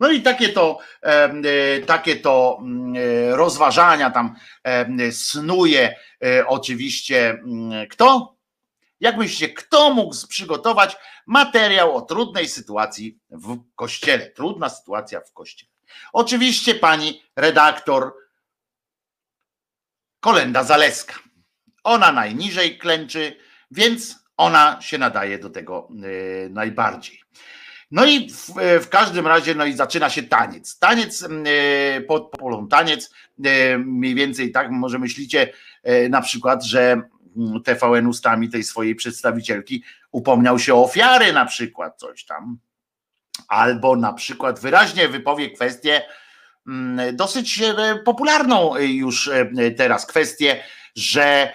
No 0.00 0.10
i 0.10 0.22
takie 0.22 0.48
to, 0.48 0.78
e, 1.02 1.80
takie 1.80 2.16
to 2.16 2.58
mm, 2.60 2.94
e, 2.96 3.36
rozważania 3.36 4.10
tam 4.10 4.34
e, 4.64 5.12
snuje 5.12 5.94
oczywiście 6.46 7.30
mm, 7.30 7.88
kto? 7.88 8.37
Jak 9.00 9.16
myślicie, 9.16 9.54
kto 9.54 9.94
mógł 9.94 10.14
przygotować 10.28 10.96
materiał 11.26 11.96
o 11.96 12.02
trudnej 12.02 12.48
sytuacji 12.48 13.18
w 13.30 13.58
kościele? 13.74 14.26
Trudna 14.30 14.68
sytuacja 14.68 15.20
w 15.20 15.32
kościele. 15.32 15.72
Oczywiście 16.12 16.74
pani 16.74 17.22
redaktor 17.36 18.14
Kolenda 20.20 20.64
Zaleska. 20.64 21.14
Ona 21.84 22.12
najniżej 22.12 22.78
klęczy, 22.78 23.36
więc 23.70 24.16
ona 24.36 24.80
się 24.80 24.98
nadaje 24.98 25.38
do 25.38 25.50
tego 25.50 25.88
y, 26.04 26.48
najbardziej. 26.50 27.20
No 27.90 28.04
i 28.04 28.30
w, 28.30 28.54
w, 28.84 28.88
każdym 28.88 29.26
razie, 29.26 29.54
no 29.54 29.64
i 29.64 29.72
zaczyna 29.72 30.10
się 30.10 30.22
taniec. 30.22 30.78
Taniec, 30.78 31.22
y, 31.22 32.00
pod 32.00 32.30
polą 32.30 32.68
taniec, 32.68 33.10
y, 33.46 33.78
mniej 33.78 34.14
więcej 34.14 34.52
tak, 34.52 34.70
może 34.70 34.98
myślicie 34.98 35.52
na 36.10 36.20
przykład, 36.20 36.64
że 36.64 37.02
mm, 37.36 37.62
TVN 37.62 38.06
ustami 38.06 38.48
tej 38.48 38.64
swojej 38.64 38.94
przedstawicielki 38.94 39.82
upomniał 40.12 40.58
się 40.58 40.74
o 40.74 40.84
ofiary 40.84 41.32
na 41.32 41.46
przykład, 41.46 41.98
coś 41.98 42.24
tam. 42.24 42.58
Albo 43.48 43.96
na 43.96 44.12
przykład 44.12 44.60
wyraźnie 44.60 45.08
wypowie 45.08 45.50
kwestię, 45.50 46.02
Mm, 46.68 47.16
dosyć 47.16 47.62
e, 47.62 47.98
popularną 48.04 48.76
już 48.76 49.28
e, 49.28 49.70
teraz 49.70 50.06
kwestię, 50.06 50.62
że 50.94 51.52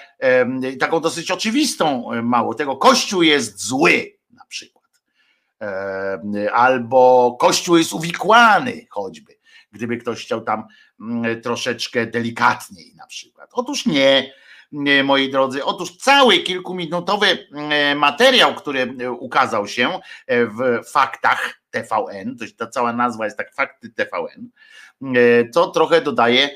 taką 0.80 1.00
dosyć 1.00 1.32
oczywistą, 1.32 2.12
e, 2.12 2.22
mało 2.22 2.54
tego, 2.54 2.78
Kościół 2.78 3.24
jest 3.24 3.62
zły 3.62 4.18
na 4.30 4.46
przykład. 4.46 4.84
Albo 6.54 7.36
Kościół 7.40 7.78
jest 7.78 7.94
uwikłany 7.94 8.88
choćby, 8.90 9.33
gdyby 9.74 9.98
ktoś 9.98 10.26
chciał 10.26 10.42
tam 10.42 10.64
mm, 11.02 11.42
troszeczkę 11.42 12.06
delikatniej 12.06 12.96
na 12.96 13.08
przykład. 13.08 13.50
Otóż 13.54 13.86
nie, 13.86 14.34
moi 15.04 15.30
drodzy. 15.30 15.66
Otóż 15.66 15.98
cały 15.98 16.38
kilkuminutowy 16.38 17.48
materiał, 17.96 18.56
który 18.56 19.12
ukazał 19.12 19.68
się 19.68 20.00
w 20.28 20.90
faktach 20.92 21.62
TVN, 21.70 22.38
to 22.38 22.46
ta 22.58 22.68
cała 22.68 22.94
nazwa 22.94 23.26
jest 23.26 23.38
tak 23.38 23.54
fakty 23.56 23.90
TVN, 23.90 24.50
E, 24.93 24.93
to 25.54 25.68
trochę 25.68 26.02
dodaje, 26.02 26.50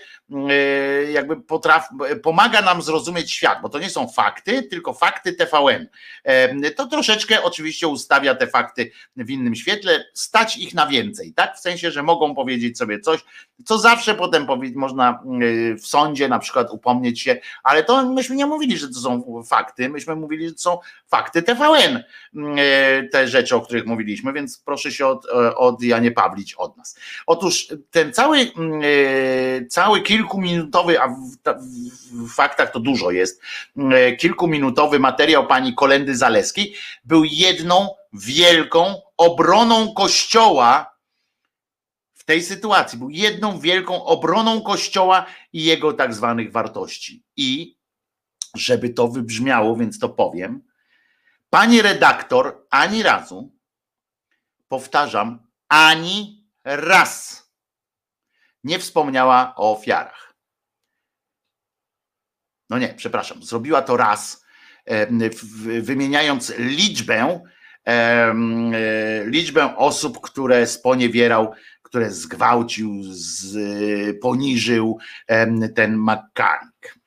e, 0.50 1.12
jakby 1.12 1.42
potraf, 1.42 1.90
pomaga 2.24 2.62
nam 2.62 2.82
zrozumieć 2.82 3.32
świat, 3.32 3.62
bo 3.62 3.70
to 3.70 3.80
nie 3.80 3.90
są 3.90 4.08
fakty, 4.08 4.64
tylko 4.64 4.94
fakty 4.94 5.34
TVN. 5.34 5.88
E, 6.24 6.72
to 6.72 6.86
troszeczkę 6.86 7.44
oczywiście 7.44 7.88
ustawia 7.88 8.36
te 8.36 8.48
fakty 8.48 8.92
w 9.16 9.30
innym 9.30 9.56
świetle, 9.56 10.06
stać 10.14 10.58
ich 10.58 10.74
na 10.74 10.88
więcej, 10.88 11.34
tak? 11.34 11.56
W 11.56 11.60
sensie, 11.60 11.92
że 11.92 12.04
mogą 12.04 12.36
powiedzieć 12.36 12.78
sobie 12.78 13.00
coś, 13.00 13.26
co 13.66 13.78
zawsze 13.78 14.16
potem 14.16 14.48
można 14.76 15.24
w 15.82 15.88
sądzie 15.88 16.28
na 16.28 16.40
przykład 16.40 16.72
upomnieć 16.72 17.22
się, 17.22 17.38
ale 17.64 17.84
to 17.84 18.06
myśmy 18.06 18.36
nie 18.36 18.46
mówili, 18.46 18.78
że 18.78 18.88
to 18.88 19.00
są 19.00 19.44
fakty, 19.50 19.90
myśmy 19.90 20.16
mówili, 20.16 20.48
że 20.48 20.54
to 20.54 20.60
są 20.60 20.80
fakty 21.08 21.44
TVN, 21.44 22.04
te 23.12 23.28
rzeczy, 23.28 23.56
o 23.56 23.62
których 23.62 23.86
mówiliśmy, 23.86 24.34
więc 24.34 24.58
proszę 24.66 24.92
się 24.92 25.08
od, 25.08 25.26
od 25.56 25.84
Janie 25.84 26.12
Pawlić 26.12 26.54
od 26.54 26.78
nas. 26.78 27.00
Otóż 27.28 27.68
ten 27.92 28.14
cały, 28.14 28.37
mm, 28.42 28.82
cały 29.70 30.02
kilkuminutowy, 30.02 31.02
a 31.02 31.08
w, 31.08 32.30
faktach 32.30 32.72
to 32.72 32.80
dużo 32.80 33.12
jest, 33.12 33.42
kilkuminutowy 34.20 35.00
materiał 35.00 35.48
pani 35.48 35.76
Kolendy 35.76 36.16
Zaleskiej 36.16 36.76
był 37.06 37.24
jedną 37.24 37.96
wielką 38.14 39.02
obroną 39.18 39.94
Kościoła 39.94 40.98
w 42.14 42.24
tej 42.24 42.44
sytuacji. 42.44 43.00
Był 43.00 43.10
jedną 43.10 43.60
wielką 43.60 44.04
obroną 44.06 44.62
Kościoła 44.62 45.26
i 45.54 45.64
jego 45.64 45.94
tak 45.94 46.14
zwanych 46.14 46.52
wartości. 46.52 47.24
I 47.36 47.78
żeby 48.56 48.90
to 48.90 49.08
wybrzmiało, 49.08 49.76
więc 49.76 50.00
to 50.00 50.10
powiem, 50.10 50.62
pani 51.50 51.82
redaktor 51.82 52.66
ani 52.70 53.04
razu, 53.04 53.52
powtarzam, 54.68 55.48
ani 55.70 56.46
raz 56.64 57.47
nie 58.64 58.80
wspomniała 58.80 59.54
o 59.56 59.72
ofiarach. 59.72 60.34
No 62.70 62.80
nie, 62.80 62.94
przepraszam, 62.94 63.44
zrobiła 63.44 63.82
to 63.82 63.98
raz, 63.98 64.46
wymieniając 65.82 66.54
liczbę 66.58 67.42
E, 67.88 68.34
liczbę 69.26 69.78
osób, 69.78 70.22
które 70.22 70.68
sponiewierał, 70.68 71.54
które 71.82 72.12
zgwałcił, 72.12 73.04
z, 73.04 73.58
poniżył 74.22 74.98
ten 75.76 75.98
McCarrick, 75.98 77.00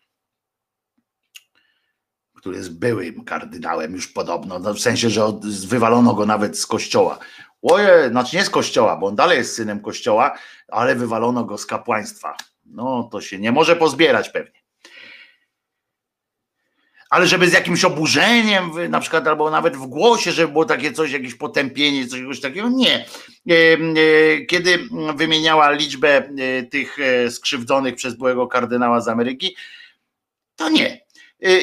który 2.36 2.56
jest 2.56 2.78
byłym 2.78 3.24
kardynałem 3.24 3.92
już 3.92 4.08
podobno, 4.08 4.58
no 4.58 4.74
w 4.74 4.80
sensie, 4.80 5.10
że 5.10 5.32
wywalono 5.66 6.14
go 6.14 6.26
nawet 6.26 6.58
z 6.58 6.66
kościoła. 6.66 7.18
Oje, 7.62 8.08
znaczy 8.10 8.36
nie 8.36 8.44
z 8.44 8.50
kościoła, 8.50 8.96
bo 8.96 9.06
on 9.06 9.16
dalej 9.16 9.38
jest 9.38 9.54
synem 9.54 9.80
kościoła, 9.80 10.38
ale 10.68 10.94
wywalono 10.94 11.44
go 11.44 11.58
z 11.58 11.66
kapłaństwa. 11.66 12.36
No 12.64 13.08
to 13.12 13.20
się 13.20 13.38
nie 13.38 13.52
może 13.52 13.76
pozbierać 13.76 14.28
pewnie 14.28 14.60
ale 17.10 17.26
żeby 17.26 17.48
z 17.48 17.52
jakimś 17.52 17.84
oburzeniem, 17.84 18.70
na 18.88 19.00
przykład, 19.00 19.26
albo 19.26 19.50
nawet 19.50 19.76
w 19.76 19.86
głosie, 19.86 20.32
żeby 20.32 20.52
było 20.52 20.64
takie 20.64 20.92
coś, 20.92 21.12
jakieś 21.12 21.34
potępienie, 21.34 22.06
coś 22.06 22.40
takiego, 22.40 22.68
nie. 22.68 22.94
E, 23.50 23.54
e, 23.54 24.40
kiedy 24.46 24.78
wymieniała 25.14 25.70
liczbę 25.70 26.08
e, 26.08 26.62
tych 26.62 26.96
skrzywdzonych 27.30 27.94
przez 27.94 28.14
byłego 28.14 28.46
kardynała 28.46 29.00
z 29.00 29.08
Ameryki, 29.08 29.56
to 30.56 30.68
nie. 30.68 31.00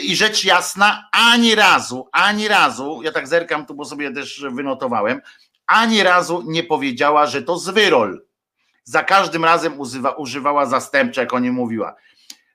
I 0.03 0.15
rzecz 0.15 0.45
jasna, 0.45 1.09
ani 1.11 1.55
razu, 1.55 2.09
ani 2.11 2.47
razu, 2.47 3.01
ja 3.03 3.11
tak 3.11 3.27
zerkam 3.27 3.65
tu, 3.65 3.75
bo 3.75 3.85
sobie 3.85 4.11
też 4.11 4.45
wynotowałem, 4.51 5.21
ani 5.67 6.03
razu 6.03 6.43
nie 6.47 6.63
powiedziała, 6.63 7.25
że 7.25 7.41
to 7.41 7.57
zwyrol. 7.57 8.25
Za 8.83 9.03
każdym 9.03 9.45
razem 9.45 9.79
używa, 9.79 10.11
używała 10.11 10.65
zastępcza, 10.65 11.21
jak 11.21 11.33
o 11.33 11.39
nim 11.39 11.53
mówiła. 11.53 11.95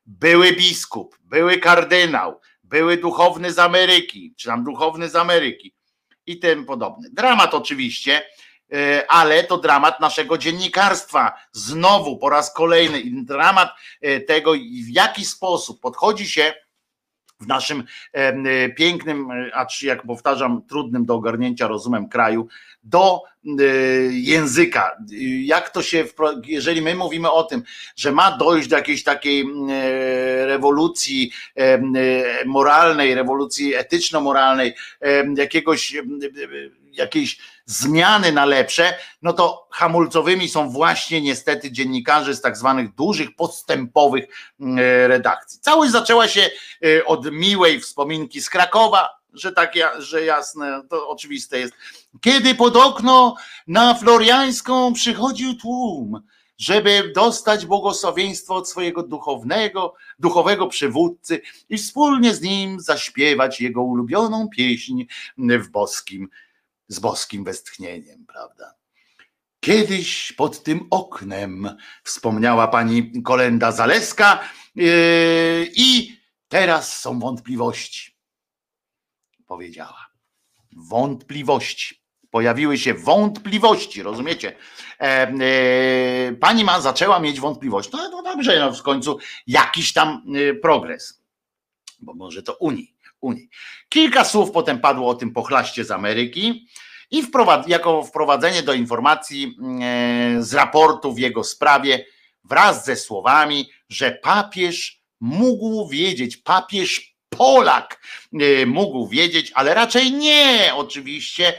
Były 0.06 0.52
biskup, 0.52 1.18
były 1.20 1.59
kardynał, 1.59 2.40
były 2.64 2.97
duchowny 2.97 3.52
z 3.52 3.59
Ameryki, 3.59 4.34
czy 4.36 4.48
tam 4.48 4.64
duchowny 4.64 5.09
z 5.09 5.16
Ameryki 5.16 5.74
i 6.26 6.39
tym 6.39 6.64
podobny. 6.64 7.09
Dramat 7.12 7.55
oczywiście, 7.55 8.22
e, 8.72 9.05
ale 9.10 9.44
to 9.44 9.59
dramat 9.59 10.01
naszego 10.01 10.39
dziennikarstwa. 10.39 11.32
Znowu 11.52 12.18
po 12.18 12.28
raz 12.30 12.55
kolejny 12.55 13.02
dramat 13.24 13.70
e, 14.01 14.20
tego, 14.20 14.52
w 14.84 14.89
jaki 14.89 15.24
sposób 15.24 15.80
podchodzi 15.80 16.28
się 16.28 16.55
w 17.43 17.47
naszym 17.47 17.85
e, 18.12 18.69
pięknym, 18.69 19.28
a 19.52 19.66
czy 19.66 19.86
jak 19.86 20.02
powtarzam, 20.02 20.62
trudnym 20.69 21.05
do 21.05 21.14
ogarnięcia 21.14 21.66
rozumem 21.69 22.09
kraju, 22.09 22.48
do 22.85 23.20
języka. 24.10 24.97
Jak 25.43 25.70
to 25.70 25.82
się, 25.82 26.05
jeżeli 26.47 26.82
my 26.82 26.94
mówimy 26.94 27.31
o 27.31 27.43
tym, 27.43 27.62
że 27.97 28.12
ma 28.12 28.36
dojść 28.36 28.69
do 28.69 28.77
jakiejś 28.77 29.02
takiej 29.02 29.44
rewolucji 30.47 31.32
moralnej, 32.47 33.14
rewolucji 33.14 33.74
etyczno-moralnej, 33.74 34.74
jakiegoś 35.36 35.97
jakiejś 36.93 37.39
zmiany 37.66 38.32
na 38.32 38.44
lepsze, 38.44 38.94
no 39.23 39.32
to 39.32 39.69
hamulcowymi 39.70 40.48
są 40.48 40.70
właśnie 40.70 41.20
niestety 41.20 41.73
dziennikarze 41.73 42.35
z 42.35 42.40
tak 42.40 42.56
zwanych 42.56 42.94
dużych, 42.94 43.36
postępowych 43.36 44.24
mm, 44.60 44.78
redakcji. 45.09 45.60
Całość 45.60 45.93
zaczęła 45.93 46.28
się 46.28 46.51
e, 46.85 47.05
od 47.05 47.32
miłej 47.32 47.81
wspominki 47.81 48.40
z 48.40 48.51
Krakowa, 48.51 49.09
że 49.32 49.52
tak, 49.52 49.74
że 49.98 50.24
jasne, 50.24 50.82
to 50.90 51.09
oczywiste 51.09 51.59
jest. 51.59 51.74
Kiedy 52.20 52.55
pod 52.55 52.77
okno 52.77 53.36
na 53.66 53.94
Floriańską 53.94 54.93
przychodził 54.93 55.55
tłum, 55.55 56.23
żeby 56.59 57.12
dostać 57.14 57.66
błogosławieństwo 57.66 58.55
od 58.55 58.69
swojego 58.69 59.02
duchownego, 59.02 59.94
duchowego 60.19 60.66
przywódcy 60.66 61.40
i 61.69 61.78
wspólnie 61.78 62.35
z 62.35 62.40
nim 62.40 62.81
zaśpiewać 62.81 63.60
jego 63.60 63.82
ulubioną 63.82 64.48
pieśń 64.48 65.05
w 65.39 65.69
boskim 65.69 66.28
z 66.89 66.99
boskim 66.99 67.45
westchnieniem, 67.45 68.27
prawda? 68.27 68.75
Kiedyś 69.61 70.33
pod 70.33 70.63
tym 70.63 70.87
oknem 70.91 71.77
wspomniała 72.05 72.69
pani 72.69 73.23
Kolenda 73.23 73.73
Zaleska 73.73 74.41
yy, 74.75 75.71
i 75.77 76.17
teraz 76.49 77.01
są 77.01 77.21
wątpliwości. 77.21 78.17
Powiedziała. 79.47 80.07
Wątpliwości. 80.77 82.03
Pojawiły 82.31 82.79
się 82.79 82.95
wątpliwości, 82.95 84.03
rozumiecie? 84.03 84.57
E, 85.01 85.05
e, 85.05 86.33
pani 86.33 86.65
ma 86.65 86.81
zaczęła 86.81 87.21
mieć 87.21 87.41
wątpliwości. 87.41 87.93
No 87.93 88.11
to 88.11 88.23
dobrze, 88.23 88.59
no 88.59 88.73
w 88.73 88.83
końcu 88.83 89.19
jakiś 89.47 89.93
tam 89.93 90.23
e, 90.35 90.55
progres. 90.55 91.23
Bo 92.01 92.15
może 92.15 92.43
to 92.43 92.57
Unii. 92.57 92.91
Unii. 93.23 93.49
Kilka 93.89 94.24
słów 94.24 94.51
potem 94.51 94.81
padło 94.81 95.09
o 95.09 95.15
tym 95.15 95.32
pochlaście 95.32 95.85
z 95.85 95.90
Ameryki 95.90 96.66
i 97.11 97.23
wprowad 97.23 97.69
jako 97.69 98.03
wprowadzenie 98.05 98.62
do 98.62 98.73
informacji 98.73 99.57
e, 99.82 100.43
z 100.43 100.55
raportu 100.55 101.12
w 101.12 101.19
jego 101.19 101.44
sprawie 101.44 102.05
wraz 102.44 102.85
ze 102.85 102.97
słowami, 102.97 103.70
że 103.89 104.12
papież 104.12 105.03
mógł 105.20 105.89
wiedzieć, 105.89 106.36
papież 106.36 107.12
Polak 107.28 108.03
e, 108.32 108.66
mógł 108.66 109.09
wiedzieć, 109.09 109.53
ale 109.55 109.74
raczej 109.74 110.12
nie 110.12 110.73
oczywiście, 110.74 111.53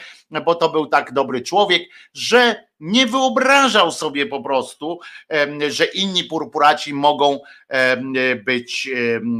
bo 0.45 0.55
to 0.55 0.69
był 0.69 0.85
tak 0.85 1.13
dobry 1.13 1.41
człowiek, 1.41 1.83
że 2.13 2.67
nie 2.83 3.07
wyobrażał 3.07 3.91
sobie 3.91 4.25
po 4.25 4.43
prostu, 4.43 4.99
że 5.69 5.85
inni 5.85 6.23
purpuraci 6.23 6.93
mogą 6.93 7.39
być 8.45 8.89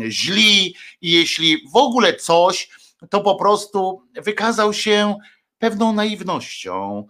źli 0.07 0.76
i 1.02 1.11
jeśli 1.11 1.57
w 1.74 1.76
ogóle 1.76 2.14
coś, 2.14 2.70
to 3.10 3.22
po 3.22 3.36
prostu 3.36 4.07
wykazał 4.15 4.74
się 4.74 5.18
pewną 5.57 5.94
naiwnością. 5.94 7.07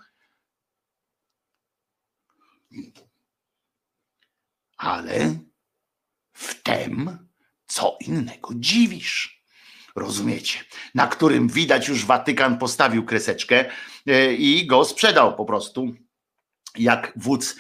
Ale 4.78 5.36
wtem 6.34 7.28
co 7.66 7.98
innego 8.08 8.50
dziwisz. 8.56 9.44
Rozumiecie? 9.96 10.60
Na 10.96 11.08
którym 11.08 11.48
widać 11.48 11.88
już 11.88 12.06
Watykan 12.06 12.58
postawił 12.58 13.06
kreseczkę 13.06 13.66
e, 14.08 14.34
i 14.34 14.68
go 14.68 14.86
sprzedał 14.86 15.36
po 15.36 15.46
prostu 15.46 15.94
jak 16.78 17.14
wódz, 17.16 17.56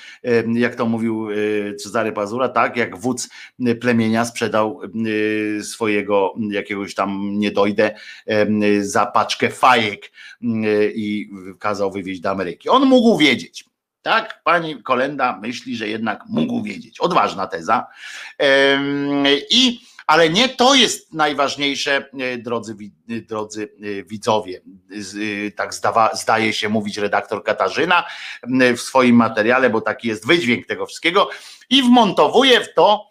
jak 0.53 0.76
to 0.76 0.85
mówił 0.85 1.27
e, 1.31 1.35
Cezary 1.76 2.11
Pazura, 2.11 2.49
tak, 2.49 2.77
jak 2.77 2.98
wódz 2.98 3.30
plemienia 3.81 4.26
sprzedał 4.26 4.81
e, 4.84 5.64
swojego 5.64 6.34
jakiegoś 6.49 6.95
tam 6.95 7.40
niedojdę 7.40 7.95
za 8.81 9.06
paczkę 9.06 9.49
fajek 9.49 10.11
i 10.95 11.30
kazał 11.60 11.91
wywieźć 11.91 12.22
do 12.22 12.30
Ameryki. 12.30 12.69
On 12.69 12.85
mógł 12.85 13.18
wiedzieć. 13.18 13.65
Tak, 14.02 14.44
pani 14.44 14.84
Kolenda 14.84 15.40
myśli, 15.41 15.76
że 15.76 15.88
jednak 15.88 16.23
mógł 16.30 16.64
wiedzieć. 16.64 16.99
Odważna 16.99 17.48
teza. 17.48 17.88
I 19.49 19.80
ale 20.07 20.30
nie 20.30 20.49
to 20.49 20.75
jest 20.75 21.13
najważniejsze, 21.13 22.09
e, 22.19 22.38
drodzy, 22.38 22.75
e, 23.09 23.21
drodzy 23.21 23.63
e, 23.63 24.03
widzowie. 24.03 24.61
Tak 25.55 25.73
zdawa, 25.73 26.15
zdaje 26.15 26.53
się 26.53 26.69
mówić 26.69 26.97
redaktor 26.97 27.43
Katarzyna 27.43 28.03
w 28.77 28.80
swoim 28.80 29.15
materiale, 29.15 29.69
bo 29.69 29.81
taki 29.81 30.07
jest 30.07 30.27
wydźwięk 30.27 30.65
tego 30.65 30.85
wszystkiego 30.85 31.30
i 31.69 31.84
wmontowuje 31.84 32.61
w 32.61 32.73
to 32.73 33.09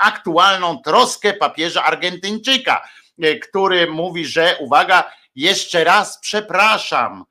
aktualną 0.00 0.78
troskę 0.78 1.32
papieża 1.32 1.84
Argentyńczyka, 1.84 2.88
który 3.42 3.90
mówi, 3.90 4.26
że 4.26 4.56
uwaga, 4.60 5.12
jeszcze 5.34 5.84
raz 5.84 6.18
przepraszam. 6.20 7.24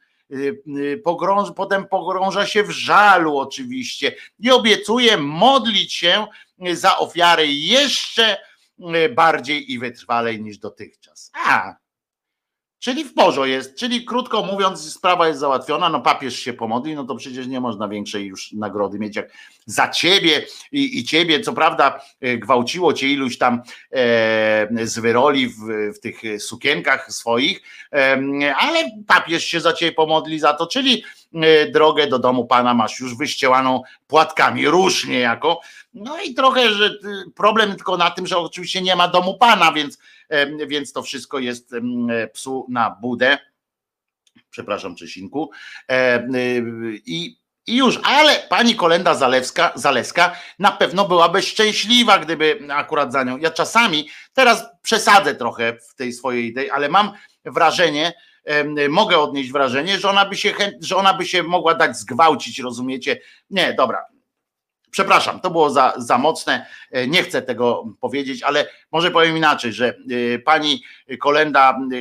Pogrąż, 1.03 1.49
potem 1.55 1.87
pogrąża 1.87 2.45
się 2.45 2.63
w 2.63 2.69
żalu 2.69 3.37
oczywiście 3.37 4.15
i 4.39 4.51
obiecuje 4.51 5.17
modlić 5.17 5.93
się 5.93 6.27
za 6.73 6.97
ofiary 6.97 7.47
jeszcze 7.47 8.37
bardziej 9.15 9.71
i 9.71 9.79
wytrwalej 9.79 10.41
niż 10.41 10.57
dotychczas. 10.57 11.31
A, 11.45 11.75
Czyli 12.79 13.05
w 13.05 13.13
porządku 13.13 13.45
jest, 13.45 13.75
czyli 13.75 14.05
krótko 14.05 14.43
mówiąc, 14.43 14.93
sprawa 14.93 15.27
jest 15.27 15.39
załatwiona, 15.39 15.89
no 15.89 16.01
papież 16.01 16.39
się 16.39 16.53
pomodli, 16.53 16.95
no 16.95 17.03
to 17.03 17.15
przecież 17.15 17.47
nie 17.47 17.59
można 17.59 17.87
większej 17.87 18.25
już 18.25 18.51
nagrody 18.51 18.99
mieć 18.99 19.15
jak 19.15 19.31
za 19.65 19.87
ciebie 19.87 20.45
i, 20.71 20.99
i 20.99 21.03
ciebie, 21.03 21.39
co 21.39 21.53
prawda 21.53 22.01
e, 22.21 22.37
gwałciło 22.37 22.93
cię 22.93 23.07
iluś 23.07 23.37
tam 23.37 23.61
e, 23.91 24.67
z 24.83 24.99
wyroli 24.99 25.47
w, 25.47 25.55
w 25.95 25.99
tych 25.99 26.41
sukienkach 26.41 27.11
swoich, 27.13 27.61
e, 27.93 28.55
ale 28.55 28.91
papież 29.07 29.45
się 29.45 29.61
za 29.61 29.73
ciebie 29.73 29.91
pomodli 29.91 30.39
za 30.39 30.53
to, 30.53 30.67
czyli 30.67 31.03
drogę 31.71 32.07
do 32.07 32.19
domu 32.19 32.45
Pana 32.45 32.73
masz 32.73 32.99
już 32.99 33.17
wyściełaną 33.17 33.81
płatkami, 34.07 34.67
różnie 34.67 35.19
jako, 35.19 35.61
no 35.93 36.21
i 36.21 36.33
trochę, 36.33 36.71
że 36.71 36.91
problem 37.35 37.75
tylko 37.75 37.97
na 37.97 38.11
tym, 38.11 38.27
że 38.27 38.37
oczywiście 38.37 38.81
nie 38.81 38.95
ma 38.95 39.07
domu 39.07 39.37
Pana, 39.37 39.71
więc 39.71 39.97
więc 40.67 40.93
to 40.93 41.03
wszystko 41.03 41.39
jest 41.39 41.75
psu 42.33 42.65
na 42.69 42.97
budę. 43.01 43.37
Przepraszam, 44.49 44.95
Czesinku. 44.95 45.51
I 47.05 47.39
i 47.69 47.75
już, 47.75 47.99
ale 48.03 48.35
pani 48.35 48.75
Kolenda 48.75 49.15
Zalewska, 49.15 49.71
Zaleska 49.75 50.35
na 50.59 50.71
pewno 50.71 51.07
byłaby 51.07 51.41
szczęśliwa, 51.41 52.19
gdyby 52.19 52.59
akurat 52.69 53.11
za 53.11 53.23
nią. 53.23 53.37
Ja 53.37 53.51
czasami, 53.51 54.09
teraz 54.33 54.65
przesadzę 54.81 55.35
trochę 55.35 55.77
w 55.89 55.95
tej 55.95 56.13
swojej 56.13 56.45
idei, 56.45 56.69
ale 56.69 56.89
mam 56.89 57.11
wrażenie, 57.45 58.13
mogę 58.89 59.19
odnieść 59.19 59.51
wrażenie, 59.51 59.99
że 59.99 60.09
ona 60.09 60.25
by 60.25 60.37
się, 60.37 60.53
że 60.81 60.95
ona 60.95 61.13
by 61.13 61.25
się 61.25 61.43
mogła 61.43 61.75
dać 61.75 61.97
zgwałcić, 61.97 62.59
rozumiecie? 62.59 63.21
Nie, 63.49 63.73
dobra, 63.73 64.05
Przepraszam, 64.91 65.39
to 65.39 65.49
było 65.49 65.69
za, 65.69 65.93
za 65.97 66.17
mocne, 66.17 66.65
e, 66.91 67.07
nie 67.07 67.23
chcę 67.23 67.41
tego 67.41 67.85
powiedzieć, 68.01 68.43
ale 68.43 68.67
może 68.91 69.11
powiem 69.11 69.37
inaczej, 69.37 69.73
że 69.73 69.87
e, 69.87 70.39
pani 70.39 70.83
Kolenda 71.19 71.71
e, 71.71 71.95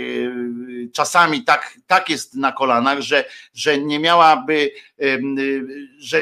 czasami 0.92 1.44
tak, 1.44 1.74
tak 1.86 2.08
jest 2.08 2.34
na 2.34 2.52
kolanach, 2.52 3.00
że, 3.00 3.24
że 3.54 3.78
nie 3.78 3.98
miałaby, 3.98 4.70
że 5.98 6.20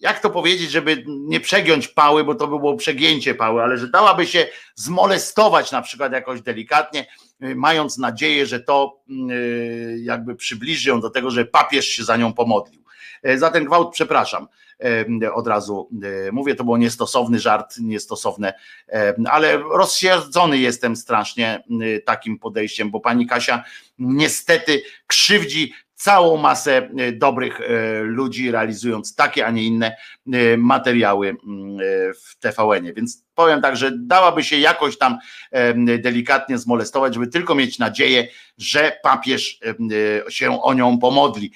jak 0.00 0.20
to 0.20 0.30
powiedzieć, 0.30 0.70
żeby 0.70 1.04
nie 1.06 1.40
przegiąć 1.40 1.88
pały, 1.88 2.24
bo 2.24 2.34
to 2.34 2.48
by 2.48 2.58
było 2.58 2.76
przegięcie 2.76 3.34
pały, 3.34 3.62
ale 3.62 3.78
że 3.78 3.88
dałaby 3.88 4.26
się 4.26 4.48
zmolestować 4.74 5.72
na 5.72 5.82
przykład 5.82 6.12
jakoś 6.12 6.40
delikatnie, 6.40 7.06
mając 7.40 7.98
nadzieję, 7.98 8.46
że 8.46 8.60
to 8.60 9.00
jakby 9.96 10.36
przybliży 10.36 10.88
ją 10.88 11.00
do 11.00 11.10
tego, 11.10 11.30
że 11.30 11.44
papież 11.44 11.86
się 11.86 12.04
za 12.04 12.16
nią 12.16 12.32
pomodlił. 12.32 12.82
Za 13.36 13.50
ten 13.50 13.64
gwałt 13.64 13.92
przepraszam 13.92 14.48
od 15.34 15.46
razu 15.46 15.88
e, 16.28 16.32
mówię, 16.32 16.54
to 16.54 16.64
był 16.64 16.76
niestosowny 16.76 17.40
żart, 17.40 17.74
niestosowne, 17.80 18.54
ale 19.30 19.58
rozsierdzony 19.58 20.58
jestem 20.58 20.96
strasznie 20.96 21.64
takim 22.04 22.38
podejściem, 22.38 22.90
bo 22.90 23.00
pani 23.00 23.26
Kasia 23.26 23.64
niestety 23.98 24.82
krzywdzi 25.06 25.72
całą 25.96 26.36
masę 26.36 26.76
e, 26.76 27.12
dobrych 27.12 27.60
e, 27.60 28.00
ludzi, 28.02 28.50
realizując 28.50 29.14
takie, 29.14 29.46
a 29.46 29.50
nie 29.50 29.62
inne 29.62 29.96
e, 30.32 30.56
materiały 30.56 31.28
mm, 31.28 31.78
w 32.24 32.36
TVN-ie. 32.40 32.92
Więc 32.92 33.24
powiem 33.34 33.62
tak, 33.62 33.76
że 33.76 33.92
dałaby 33.94 34.44
się 34.44 34.58
jakoś 34.58 34.98
tam 34.98 35.18
delikatnie 35.98 36.58
zmolestować, 36.58 37.14
żeby 37.14 37.26
tylko 37.26 37.54
mieć 37.54 37.78
nadzieję, 37.78 38.28
że 38.58 38.98
papież 39.02 39.60
się 40.28 40.62
o 40.62 40.74
nią 40.74 40.98
pomodli, 40.98 41.52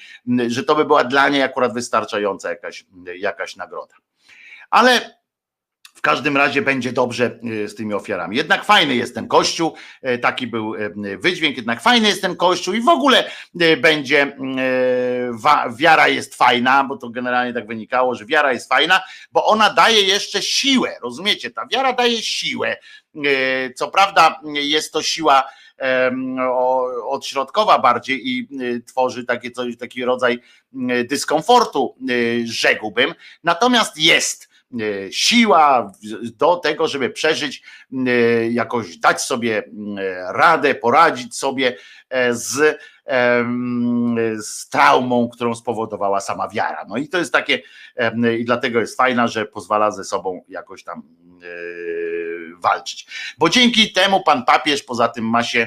że 0.46 0.64
to 0.64 0.74
by 0.74 0.84
była 0.84 1.04
dla 1.04 1.28
niej 1.28 1.42
akurat 1.42 1.74
wystarczająca 1.74 2.50
jakaś, 2.50 2.84
jakaś 3.16 3.56
nagroda. 3.56 3.94
Ale 4.70 5.19
w 6.00 6.02
każdym 6.02 6.36
razie 6.36 6.62
będzie 6.62 6.92
dobrze 6.92 7.38
e, 7.64 7.68
z 7.68 7.74
tymi 7.74 7.94
ofiarami. 7.94 8.36
Jednak 8.36 8.64
fajny 8.64 8.94
jest 8.94 9.14
ten 9.14 9.28
kościół, 9.28 9.74
e, 10.02 10.18
taki 10.18 10.46
był 10.46 10.74
e, 10.74 10.90
wydźwięk, 11.18 11.56
jednak 11.56 11.82
fajny 11.82 12.08
jest 12.08 12.22
ten 12.22 12.36
kościół 12.36 12.74
i 12.74 12.80
w 12.80 12.88
ogóle 12.88 13.30
będzie, 13.78 14.36
wiara 15.76 16.08
jest 16.08 16.34
fajna, 16.34 16.84
bo 16.84 16.96
to 16.96 17.08
generalnie 17.08 17.52
tak 17.52 17.66
wynikało, 17.66 18.14
że 18.14 18.26
wiara 18.26 18.52
jest 18.52 18.68
fajna, 18.68 19.00
bo 19.32 19.44
ona 19.44 19.70
daje 19.70 20.02
jeszcze 20.02 20.42
siłę, 20.42 20.96
rozumiecie? 21.02 21.50
Ta 21.50 21.66
wiara 21.66 21.92
daje 21.92 22.22
siłę. 22.22 22.76
Co 23.74 23.88
prawda 23.88 24.40
jest 24.44 24.92
to 24.92 25.02
siła 25.02 25.44
odśrodkowa 27.08 27.78
bardziej 27.78 28.28
i 28.28 28.48
tworzy 28.86 29.24
takie 29.24 29.50
coś, 29.50 29.76
taki 29.76 30.04
rodzaj 30.04 30.38
dyskomfortu, 31.04 31.96
rzekłbym. 32.44 33.14
Natomiast 33.44 33.98
jest 33.98 34.49
siła 35.10 35.92
do 36.22 36.56
tego, 36.56 36.88
żeby 36.88 37.10
przeżyć, 37.10 37.62
e, 38.06 38.10
jakoś 38.50 38.96
dać 38.96 39.22
sobie 39.22 39.58
e, 39.58 40.32
radę, 40.32 40.74
poradzić 40.74 41.36
sobie 41.36 41.76
z, 42.30 42.80
z 44.38 44.68
traumą, 44.68 45.28
którą 45.28 45.54
spowodowała 45.54 46.20
sama 46.20 46.48
wiara. 46.48 46.84
No 46.88 46.96
i 46.96 47.08
to 47.08 47.18
jest 47.18 47.32
takie, 47.32 47.62
i 48.38 48.44
dlatego 48.44 48.80
jest 48.80 48.96
fajna, 48.96 49.28
że 49.28 49.46
pozwala 49.46 49.90
ze 49.90 50.04
sobą 50.04 50.44
jakoś 50.48 50.84
tam 50.84 51.02
walczyć. 52.58 53.06
Bo 53.38 53.48
dzięki 53.48 53.92
temu 53.92 54.22
pan 54.22 54.44
papież 54.44 54.82
poza 54.82 55.08
tym 55.08 55.24
ma 55.24 55.42
się 55.42 55.66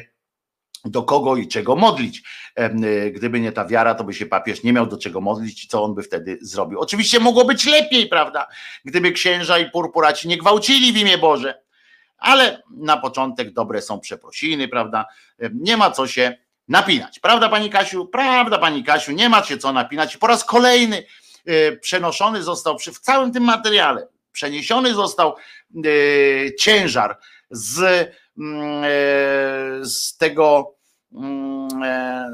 do 0.85 1.03
kogo 1.03 1.35
i 1.35 1.47
czego 1.47 1.75
modlić. 1.75 2.23
Y, 2.59 3.11
gdyby 3.11 3.39
nie 3.39 3.51
ta 3.51 3.65
wiara, 3.65 3.95
to 3.95 4.03
by 4.03 4.13
się 4.13 4.25
papież 4.25 4.63
nie 4.63 4.73
miał 4.73 4.87
do 4.87 4.97
czego 4.97 5.21
modlić 5.21 5.63
i 5.63 5.67
co 5.67 5.83
on 5.83 5.95
by 5.95 6.03
wtedy 6.03 6.37
zrobił. 6.41 6.79
Oczywiście 6.79 7.19
mogło 7.19 7.45
być 7.45 7.65
lepiej, 7.65 8.07
prawda? 8.07 8.47
Gdyby 8.85 9.11
księża 9.11 9.59
i 9.59 9.71
purpuraci 9.71 10.27
nie 10.27 10.37
gwałcili 10.37 10.93
w 10.93 10.97
imię 10.97 11.17
Boże. 11.17 11.63
Ale 12.17 12.61
na 12.69 12.97
początek 12.97 13.53
dobre 13.53 13.81
są 13.81 13.99
przeprosiny, 13.99 14.67
prawda? 14.67 15.05
Nie 15.53 15.77
ma 15.77 15.91
co 15.91 16.07
się 16.07 16.37
napinać. 16.67 17.19
Prawda, 17.19 17.49
pani 17.49 17.69
Kasiu? 17.69 18.05
Prawda, 18.05 18.57
pani 18.57 18.83
Kasiu, 18.83 19.11
nie 19.11 19.29
ma 19.29 19.43
się 19.43 19.57
co 19.57 19.73
napinać. 19.73 20.17
Po 20.17 20.27
raz 20.27 20.43
kolejny 20.43 21.03
y, 21.49 21.79
przenoszony 21.81 22.43
został 22.43 22.75
przy, 22.75 22.91
w 22.91 22.99
całym 22.99 23.31
tym 23.31 23.43
materiale, 23.43 24.07
przeniesiony 24.31 24.93
został 24.93 25.35
y, 25.85 26.55
ciężar 26.59 27.17
z 27.51 27.79
e, 27.83 28.22
z 29.83 30.17
tego 30.17 30.75
mm, 31.13 31.83
e, 31.83 32.31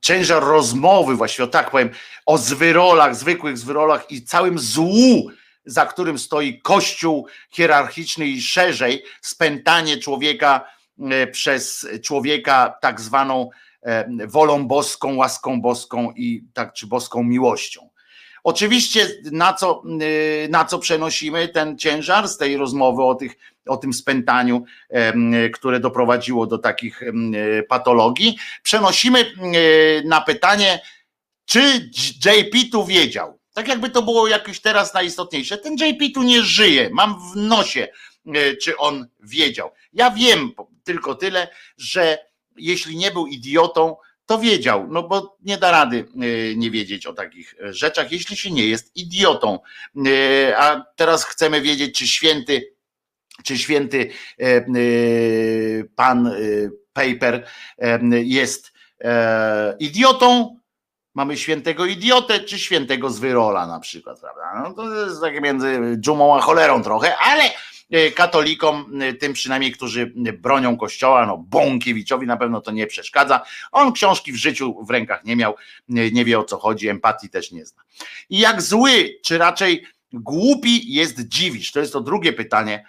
ciężar 0.00 0.42
rozmowy, 0.42 1.14
właściwie 1.14 1.48
tak 1.48 1.70
powiem, 1.70 1.90
o 2.26 2.38
zwyrolach, 2.38 3.16
zwykłych 3.16 3.58
zwyrolach 3.58 4.10
i 4.10 4.24
całym 4.24 4.58
złu, 4.58 5.30
za 5.64 5.86
którym 5.86 6.18
stoi 6.18 6.60
kościół 6.60 7.26
hierarchiczny 7.50 8.26
i 8.26 8.42
szerzej 8.42 9.04
spętanie 9.22 9.98
człowieka 9.98 10.70
e, 10.98 11.26
przez 11.26 11.88
człowieka 12.02 12.74
tak 12.80 13.00
zwaną 13.00 13.50
wolą 14.26 14.66
boską, 14.66 15.16
łaską 15.16 15.60
boską 15.60 16.12
i 16.16 16.44
tak 16.54 16.72
czy 16.72 16.86
boską 16.86 17.22
miłością. 17.22 17.88
Oczywiście 18.44 19.08
na 19.32 19.52
co, 19.52 19.82
na 20.48 20.64
co 20.64 20.78
przenosimy 20.78 21.48
ten 21.48 21.78
ciężar 21.78 22.28
z 22.28 22.36
tej 22.36 22.56
rozmowy 22.56 23.02
o, 23.02 23.14
tych, 23.14 23.36
o 23.68 23.76
tym 23.76 23.92
spętaniu, 23.92 24.64
które 25.54 25.80
doprowadziło 25.80 26.46
do 26.46 26.58
takich 26.58 27.00
patologii, 27.68 28.38
przenosimy 28.62 29.20
y, 29.20 30.02
na 30.06 30.20
pytanie, 30.20 30.80
czy 31.44 31.90
JP 32.24 32.70
tu 32.72 32.84
wiedział. 32.84 33.38
Tak 33.54 33.68
jakby 33.68 33.90
to 33.90 34.02
było 34.02 34.28
jakoś 34.28 34.60
teraz 34.60 34.94
najistotniejsze. 34.94 35.58
Ten 35.58 35.72
JP 35.74 36.14
tu 36.14 36.22
nie 36.22 36.42
żyje, 36.42 36.90
mam 36.92 37.30
w 37.32 37.36
nosie, 37.36 37.88
y, 38.36 38.56
czy 38.56 38.76
on 38.76 39.06
wiedział. 39.20 39.70
Ja 39.92 40.10
wiem 40.10 40.52
tylko 40.84 41.14
tyle, 41.14 41.48
że 41.76 42.18
jeśli 42.56 42.96
nie 42.96 43.10
był 43.10 43.26
idiotą, 43.26 43.96
to 44.26 44.38
wiedział, 44.38 44.86
no 44.90 45.02
bo 45.02 45.36
nie 45.42 45.58
da 45.58 45.70
rady 45.70 46.08
e, 46.14 46.54
nie 46.54 46.70
wiedzieć 46.70 47.06
o 47.06 47.12
takich 47.12 47.54
rzeczach, 47.60 48.12
jeśli 48.12 48.36
się 48.36 48.50
nie 48.50 48.66
jest 48.66 48.96
idiotą. 48.96 49.58
E, 50.06 50.58
a 50.58 50.84
teraz 50.96 51.24
chcemy 51.24 51.60
wiedzieć, 51.60 51.98
czy 51.98 52.06
święty, 52.06 52.74
czy 53.44 53.58
święty 53.58 54.10
e, 54.38 54.64
pan 55.96 56.32
Paper 56.92 57.46
jest 58.10 58.72
idiotą, 59.78 60.56
mamy 61.14 61.36
świętego 61.36 61.86
idiotę, 61.86 62.40
czy 62.40 62.58
świętego 62.58 63.10
zwyrola 63.10 63.66
na 63.66 63.80
przykład, 63.80 64.20
prawda? 64.20 64.62
No 64.68 64.74
to 64.74 65.04
jest 65.04 65.20
takie 65.20 65.40
między 65.40 65.96
dżumą 66.00 66.36
a 66.36 66.40
cholerą 66.40 66.82
trochę, 66.82 67.16
ale 67.16 67.50
E, 67.90 68.10
katolikom, 68.10 69.02
e, 69.02 69.14
tym 69.14 69.32
przynajmniej, 69.32 69.72
którzy 69.72 70.12
bronią 70.38 70.76
kościoła, 70.76 71.26
no 71.26 71.38
Bąkiewiczowi 71.38 72.26
na 72.26 72.36
pewno 72.36 72.60
to 72.60 72.70
nie 72.70 72.86
przeszkadza. 72.86 73.40
On 73.72 73.92
książki 73.92 74.32
w 74.32 74.36
życiu 74.36 74.84
w 74.84 74.90
rękach 74.90 75.24
nie 75.24 75.36
miał, 75.36 75.54
nie 75.88 76.24
wie 76.24 76.38
o 76.38 76.44
co 76.44 76.58
chodzi, 76.58 76.88
empatii 76.88 77.28
też 77.28 77.52
nie 77.52 77.66
zna. 77.66 77.82
I 78.30 78.38
jak 78.38 78.62
zły, 78.62 79.18
czy 79.24 79.38
raczej 79.38 79.86
głupi 80.12 80.94
jest 80.94 81.20
dziwisz? 81.28 81.72
To 81.72 81.80
jest 81.80 81.92
to 81.92 82.00
drugie 82.00 82.32
pytanie, 82.32 82.84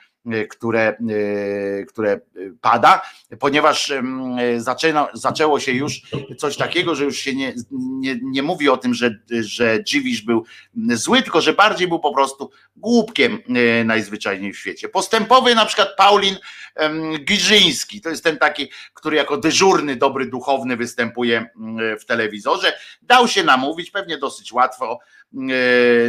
które, 0.50 0.98
które 1.88 2.20
pada, 2.62 3.02
ponieważ 3.40 3.94
zaczęło, 4.58 5.08
zaczęło 5.14 5.60
się 5.60 5.72
już 5.72 6.02
coś 6.38 6.58
takiego, 6.58 6.96
że 6.96 7.04
już 7.04 7.18
się 7.18 7.36
nie, 7.36 7.54
nie, 7.72 8.20
nie 8.24 8.44
mówi 8.44 8.70
o 8.70 8.78
tym, 8.78 8.94
że, 8.94 9.20
że 9.42 9.84
Dziwisz 9.84 10.22
był 10.22 10.46
zły, 10.94 11.22
tylko 11.22 11.42
że 11.42 11.54
bardziej 11.54 11.88
był 11.88 12.00
po 12.00 12.14
prostu 12.14 12.52
głupkiem 12.76 13.40
najzwyczajniej 13.86 14.54
w 14.54 14.60
świecie. 14.60 14.90
Postępowy 14.90 15.56
na 15.56 15.66
przykład 15.66 15.90
Paulin 15.98 16.36
Giżyński, 17.20 18.02
to 18.02 18.10
jest 18.10 18.24
ten 18.24 18.38
taki, 18.38 18.70
który 18.94 19.18
jako 19.18 19.38
dyżurny, 19.38 19.96
dobry 19.96 20.26
duchowny 20.26 20.78
występuje 20.78 21.50
w 22.00 22.06
telewizorze, 22.06 22.78
dał 23.02 23.28
się 23.28 23.44
namówić, 23.44 23.92
pewnie 23.92 24.18
dosyć 24.18 24.52
łatwo, 24.52 25.00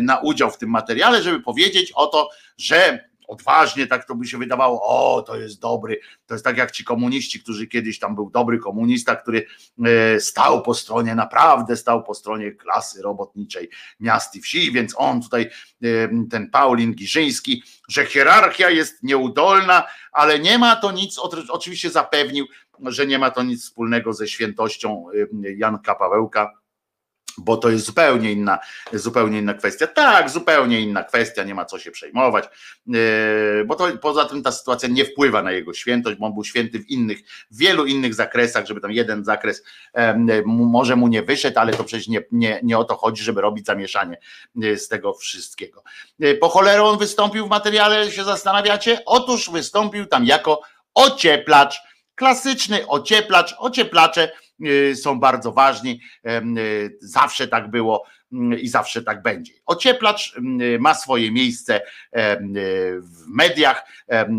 na 0.02 0.20
udział 0.22 0.50
w 0.50 0.58
tym 0.58 0.70
materiale, 0.70 1.22
żeby 1.22 1.40
powiedzieć 1.40 1.92
o 1.94 2.06
to, 2.06 2.30
że 2.58 3.09
odważnie, 3.30 3.86
tak 3.86 4.04
to 4.04 4.14
by 4.14 4.26
się 4.26 4.38
wydawało, 4.38 4.82
o, 4.82 5.22
to 5.22 5.36
jest 5.36 5.60
dobry, 5.60 6.00
to 6.26 6.34
jest 6.34 6.44
tak 6.44 6.56
jak 6.56 6.70
ci 6.70 6.84
komuniści, 6.84 7.40
którzy 7.40 7.66
kiedyś 7.66 7.98
tam 7.98 8.14
był 8.14 8.30
dobry 8.30 8.58
komunista, 8.58 9.16
który 9.16 9.46
e, 9.84 10.20
stał 10.20 10.62
po 10.62 10.74
stronie, 10.74 11.14
naprawdę 11.14 11.76
stał 11.76 12.02
po 12.02 12.14
stronie 12.14 12.52
klasy 12.52 13.02
robotniczej 13.02 13.70
miast 14.00 14.36
i 14.36 14.40
wsi, 14.40 14.72
więc 14.72 14.94
on 14.96 15.22
tutaj, 15.22 15.50
e, 15.82 15.86
ten 16.30 16.50
Paulin 16.50 16.94
Giżyński, 16.94 17.62
że 17.88 18.06
hierarchia 18.06 18.70
jest 18.70 19.02
nieudolna, 19.02 19.86
ale 20.12 20.38
nie 20.38 20.58
ma 20.58 20.76
to 20.76 20.92
nic, 20.92 21.18
oczywiście 21.48 21.90
zapewnił, 21.90 22.46
że 22.86 23.06
nie 23.06 23.18
ma 23.18 23.30
to 23.30 23.42
nic 23.42 23.64
wspólnego 23.64 24.12
ze 24.12 24.28
świętością 24.28 25.06
e, 25.44 25.52
Janka 25.52 25.94
Pawełka, 25.94 26.59
bo 27.38 27.56
to 27.56 27.70
jest 27.70 27.86
zupełnie 27.86 28.32
inna, 28.32 28.58
zupełnie 28.92 29.38
inna 29.38 29.54
kwestia. 29.54 29.86
Tak, 29.86 30.30
zupełnie 30.30 30.80
inna 30.80 31.04
kwestia, 31.04 31.44
nie 31.44 31.54
ma 31.54 31.64
co 31.64 31.78
się 31.78 31.90
przejmować, 31.90 32.44
e, 32.44 32.90
bo 33.64 33.74
to 33.74 33.88
poza 33.98 34.24
tym 34.24 34.42
ta 34.42 34.52
sytuacja 34.52 34.88
nie 34.88 35.04
wpływa 35.04 35.42
na 35.42 35.52
jego 35.52 35.74
świętość, 35.74 36.18
bo 36.18 36.26
on 36.26 36.34
był 36.34 36.44
święty 36.44 36.78
w 36.78 36.90
innych, 36.90 37.18
w 37.50 37.56
wielu 37.56 37.86
innych 37.86 38.14
zakresach, 38.14 38.66
żeby 38.66 38.80
tam 38.80 38.92
jeden 38.92 39.24
zakres 39.24 39.62
może 40.46 40.96
mu 40.96 41.08
nie 41.08 41.22
wyszedł, 41.22 41.58
ale 41.58 41.72
to 41.72 41.84
przecież 41.84 42.08
nie, 42.08 42.22
nie, 42.32 42.60
nie 42.62 42.78
o 42.78 42.84
to 42.84 42.96
chodzi, 42.96 43.22
żeby 43.22 43.40
robić 43.40 43.66
zamieszanie 43.66 44.18
e, 44.62 44.76
z 44.76 44.88
tego 44.88 45.14
wszystkiego. 45.14 45.82
E, 46.20 46.34
po 46.34 46.48
cholerę 46.48 46.82
on 46.82 46.98
wystąpił 46.98 47.46
w 47.46 47.50
materiale, 47.50 48.10
się 48.10 48.24
zastanawiacie? 48.24 49.02
Otóż 49.06 49.50
wystąpił 49.50 50.06
tam 50.06 50.24
jako 50.24 50.60
ocieplacz, 50.94 51.80
klasyczny 52.14 52.86
ocieplacz, 52.86 53.54
ocieplacze 53.58 54.32
są 54.94 55.20
bardzo 55.20 55.52
ważni. 55.52 56.00
Y, 56.58 56.98
zawsze 57.00 57.48
tak 57.48 57.70
było 57.70 58.04
mm, 58.32 58.58
i 58.58 58.68
zawsze 58.68 59.02
tak 59.02 59.22
będzie. 59.22 59.52
Ocieplacz 59.66 60.36
y, 60.36 60.78
ma 60.78 60.94
swoje 60.94 61.32
miejsce 61.32 61.80
w 63.00 63.26
mediach, 63.28 63.84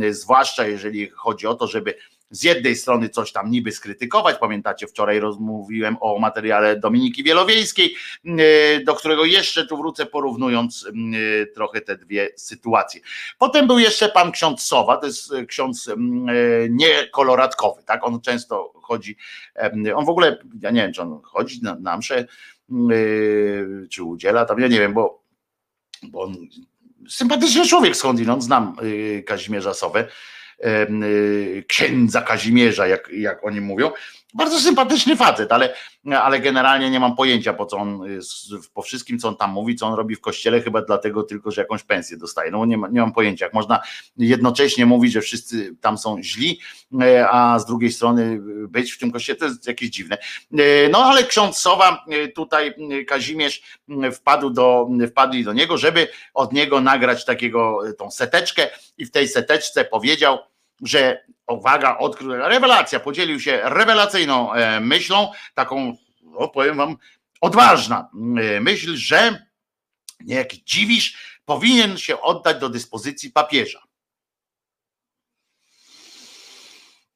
zwłaszcza 0.10 0.68
jeżeli 0.68 1.10
chodzi 1.10 1.48
o 1.48 1.54
to, 1.56 1.68
żeby 1.68 1.94
z 2.32 2.44
jednej 2.44 2.76
strony 2.76 3.10
coś 3.10 3.32
tam 3.32 3.52
niby 3.52 3.72
skrytykować. 3.72 4.38
Pamiętacie, 4.38 4.88
wczoraj 4.88 5.20
rozmówiłem 5.20 5.98
o 6.02 6.20
materiale 6.20 6.80
Dominiki 6.80 7.24
Wielowiejskiej, 7.24 7.96
do 8.86 8.96
którego 8.96 9.26
jeszcze 9.26 9.68
tu 9.68 9.78
wrócę, 9.78 10.06
porównując 10.06 10.88
trochę 11.56 11.82
te 11.82 11.98
dwie 11.98 12.30
sytuacje. 12.36 13.02
Potem 13.38 13.68
był 13.68 13.80
jeszcze 13.80 14.10
pan 14.10 14.32
ksiądz 14.32 14.62
Sowa, 14.62 14.98
to 14.98 15.06
jest 15.06 15.34
ksiądz 15.48 15.90
niekoloratkowy, 16.70 17.84
tak? 17.84 18.04
On 18.04 18.22
często 18.22 18.74
chodzi, 18.92 19.18
on 19.96 20.06
w 20.06 20.10
ogóle, 20.10 20.38
ja 20.62 20.72
nie 20.72 20.82
wiem, 20.82 20.94
czy 20.94 21.02
on 21.02 21.22
chodzi 21.24 21.64
na, 21.64 21.76
na 21.76 21.98
mszę, 21.98 22.26
yy, 22.70 23.88
czy 23.90 24.04
udziela 24.04 24.46
tam, 24.46 24.60
ja 24.60 24.68
nie 24.68 24.80
wiem, 24.80 24.94
bo, 24.94 25.24
bo 26.04 26.22
on 26.22 26.36
sympatyczny 27.10 27.68
człowiek 27.68 27.96
skądinąd, 27.96 28.44
znam 28.44 28.76
yy, 28.82 29.24
Kazimierza 29.24 29.74
Sowę, 29.74 30.08
yy, 30.60 31.64
księdza 31.68 32.22
Kazimierza, 32.22 32.88
jak, 32.88 33.10
jak 33.14 33.46
oni 33.46 33.62
mówią, 33.62 33.92
bardzo 34.34 34.60
sympatyczny 34.60 35.16
facet, 35.16 35.52
ale, 35.52 35.74
ale 36.22 36.40
generalnie 36.40 36.90
nie 36.90 37.00
mam 37.00 37.16
pojęcia 37.16 37.54
po 37.54 37.66
co 37.66 37.78
on, 37.78 38.02
po 38.74 38.82
wszystkim 38.82 39.20
co 39.20 39.28
on 39.28 39.38
tam 39.38 39.52
mówi, 39.52 39.76
co 39.76 39.86
on 39.86 39.94
robi 39.94 40.16
w 40.16 40.22
kościele, 40.22 40.62
chyba 40.62 40.82
dlatego 40.82 41.24
tylko, 41.24 41.52
że 41.52 41.62
jakąś 41.62 41.84
pensję 41.84 42.18
dostaje. 42.18 42.52
No 42.52 42.66
nie, 42.66 42.78
ma, 42.78 42.88
nie 42.88 43.00
mam 43.00 43.14
pojęcia, 43.14 43.46
jak 43.46 43.54
można 43.54 43.80
jednocześnie 44.18 44.86
mówić, 44.86 45.14
że 45.14 45.22
wszyscy 45.22 45.76
tam 45.82 45.98
są 45.98 46.24
źli, 46.24 46.60
e, 47.02 47.30
a 47.30 47.60
z 47.60 47.66
drugiej 47.66 47.92
strony 47.92 48.40
być 48.68 48.92
w 48.92 49.00
tym 49.00 49.12
kościele, 49.12 49.40
to 49.40 49.46
jest 49.46 49.68
jakieś 49.68 49.90
dziwne. 49.90 50.18
E, 50.58 50.90
no 50.90 51.06
ale 51.06 51.24
ksiądz 51.24 51.58
Sowa, 51.58 52.06
e, 52.10 52.28
tutaj 52.28 52.74
Kazimierz 53.08 53.80
wpadł 54.14 54.50
do, 54.50 54.90
wpadli 55.10 55.44
do 55.44 55.54
niego, 55.54 55.78
żeby 55.78 56.08
od 56.34 56.54
niego 56.54 56.82
nagrać 56.82 57.26
takiego, 57.26 57.80
tą 57.98 58.12
seteczkę 58.12 58.70
i 58.98 59.06
w 59.06 59.12
tej 59.12 59.28
seteczce 59.28 59.86
powiedział, 59.86 60.40
że 60.82 61.26
uwaga, 61.48 61.98
odkrył, 61.98 62.32
rewelacja, 62.32 63.00
podzielił 63.00 63.40
się 63.40 63.62
rewelacyjną 63.64 64.54
e, 64.54 64.80
myślą, 64.80 65.32
taką, 65.54 65.98
no 66.22 66.48
powiem 66.48 66.78
wam, 66.78 66.98
odważna 67.42 68.10
e, 68.14 68.62
myśl, 68.62 68.96
że 68.96 69.46
niejaki 70.20 70.64
dziwisz 70.66 71.40
powinien 71.46 71.98
się 71.98 72.22
oddać 72.22 72.60
do 72.60 72.70
dyspozycji 72.70 73.32
papieża. 73.32 73.84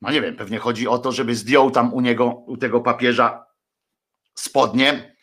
No 0.02 0.12
nie 0.12 0.22
wiem, 0.22 0.36
pewnie 0.36 0.60
chodzi 0.60 0.88
o 0.88 0.98
to, 0.98 1.12
żeby 1.12 1.36
zdjął 1.36 1.72
tam 1.72 1.94
u 1.94 2.02
niego, 2.02 2.26
u 2.26 2.58
tego 2.58 2.82
papieża 2.82 3.46
spodnie, 4.36 5.16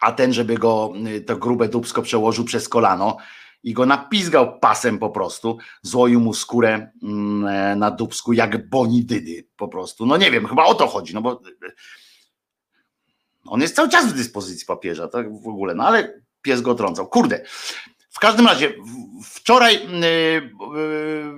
a 0.00 0.12
ten, 0.12 0.32
żeby 0.32 0.58
go 0.58 0.92
to 1.26 1.36
grube 1.36 1.68
dubsko 1.68 2.02
przełożył 2.02 2.44
przez 2.44 2.68
kolano 2.68 3.16
i 3.62 3.72
go 3.72 3.86
napizgał 3.86 4.58
pasem 4.58 4.98
po 4.98 5.10
prostu, 5.10 5.58
złoił 5.82 6.20
mu 6.20 6.34
skórę 6.34 6.90
mm, 7.02 7.46
e, 7.46 7.76
na 7.76 7.90
dubsku 7.90 8.32
jak 8.32 8.68
bonidydy 8.68 9.48
po 9.56 9.68
prostu. 9.68 10.06
No 10.06 10.16
nie 10.16 10.30
wiem, 10.30 10.46
chyba 10.46 10.64
o 10.64 10.74
to 10.74 10.86
chodzi, 10.86 11.14
no 11.14 11.20
bo 11.20 11.32
e, 11.32 11.72
on 13.46 13.60
jest 13.60 13.76
cały 13.76 13.88
czas 13.88 14.06
w 14.06 14.16
dyspozycji 14.16 14.66
papieża, 14.66 15.08
tak 15.08 15.42
w 15.42 15.48
ogóle, 15.48 15.74
no 15.74 15.84
ale 15.84 16.22
pies 16.42 16.60
go 16.60 16.74
trącał. 16.74 17.08
Kurde. 17.08 17.44
W 18.10 18.18
każdym 18.18 18.46
razie, 18.46 18.74
wczoraj 19.24 19.74
yy, 19.74 20.50
yy, 20.76 21.32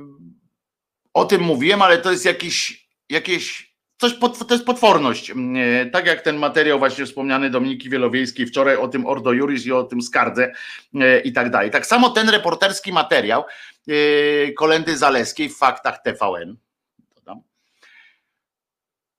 o 1.13 1.25
tym 1.25 1.43
mówiłem, 1.43 1.83
ale 1.83 1.99
to 1.99 2.13
jest 2.13 2.25
jakiś, 2.25 2.89
jakieś 3.09 3.74
coś 4.05 4.15
pod, 4.15 4.47
to 4.47 4.55
jest 4.55 4.67
potworność. 4.67 5.31
Mm, 5.31 5.87
e, 5.87 5.91
tak 5.91 6.07
jak 6.07 6.21
ten 6.21 6.37
materiał 6.37 6.79
właśnie 6.79 7.07
wspomniany 7.07 7.51
Dominiki 7.51 7.91
Wielowiejskiej 7.91 8.47
wczoraj 8.47 8.77
o 8.77 8.89
tym 8.89 9.07
Ordo 9.07 9.33
Juris 9.33 9.67
i 9.67 9.73
o 9.73 9.85
tym 9.85 10.03
skardze 10.03 10.53
e, 10.95 11.21
i 11.21 11.33
tak 11.33 11.51
dalej. 11.51 11.71
Tak 11.71 11.87
samo 11.87 12.11
ten 12.11 12.29
reporterski 12.29 12.93
materiał 12.93 13.45
e, 13.89 14.53
Kolendy 14.53 14.97
Zaleskiej 14.97 15.49
w 15.49 15.57
faktach 15.57 16.03
TVN. 16.03 16.57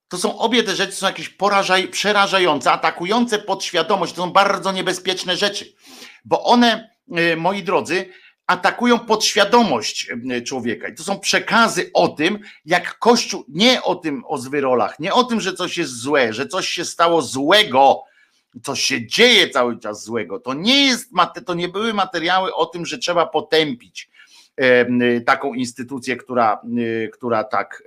To 0.08 0.18
są 0.18 0.38
obie 0.38 0.64
te 0.64 0.76
rzeczy 0.76 0.92
są 0.92 1.08
jakieś 1.08 1.30
porażaj, 1.30 1.88
przerażające, 1.88 2.72
atakujące 2.72 3.40
podświadomość. 3.40 4.14
To 4.14 4.22
są 4.22 4.32
bardzo 4.32 4.72
niebezpieczne 4.72 5.38
rzeczy, 5.38 5.74
bo 6.26 6.44
one, 6.44 6.90
moi 7.38 7.64
drodzy, 7.64 8.10
atakują 8.48 9.00
podświadomość 9.00 10.12
e, 10.32 10.42
człowieka. 10.42 10.88
I 10.88 10.96
to 10.96 11.04
są 11.04 11.20
przekazy 11.20 11.90
o 11.94 12.08
tym, 12.08 12.40
jak 12.66 13.00
Kościół, 13.00 13.46
nie 13.48 13.84
o 13.84 13.96
tym, 13.96 14.24
o 14.28 14.38
zwyrolach, 14.38 15.00
nie 15.00 15.14
o 15.14 15.24
tym, 15.24 15.42
że 15.42 15.54
coś 15.54 15.78
jest 15.78 15.98
złe, 15.98 16.34
że 16.34 16.48
coś 16.48 16.68
się 16.68 16.86
stało 16.86 17.22
złego, 17.22 18.04
coś 18.64 18.82
się 18.82 19.08
dzieje 19.08 19.50
cały 19.50 19.80
czas 19.80 20.04
złego. 20.04 20.40
To 20.40 20.54
nie 20.54 20.86
jest, 20.86 21.10
to 21.46 21.54
nie 21.54 21.70
były 21.70 21.94
materiały 21.94 22.54
o 22.54 22.66
tym, 22.66 22.86
że 22.86 22.98
trzeba 22.98 23.26
potępić 23.26 24.10
e, 24.58 25.22
taką 25.22 25.54
instytucję, 25.54 26.16
która, 26.16 26.62
e, 27.04 27.08
która 27.08 27.44
tak 27.44 27.84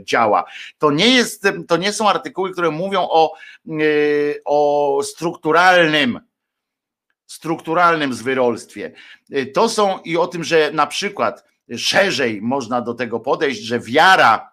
działa. 0.00 0.44
To 0.78 0.90
nie 0.90 1.08
jest, 1.08 1.48
to 1.68 1.76
nie 1.76 1.92
są 1.92 2.08
artykuły, 2.08 2.52
które 2.52 2.70
mówią 2.70 3.00
o, 3.10 3.34
o 4.44 5.00
strukturalnym 5.02 6.20
strukturalnym 7.32 8.14
zwyrolstwie. 8.14 8.92
Y, 9.32 9.46
to 9.46 9.68
są 9.68 9.98
i 9.98 10.16
o 10.16 10.26
tym, 10.26 10.44
że 10.44 10.70
na 10.72 10.86
przykład 10.86 11.44
szerzej 11.76 12.42
można 12.42 12.80
do 12.80 12.94
tego 12.94 13.20
podejść, 13.20 13.62
że 13.62 13.80
wiara 13.80 14.52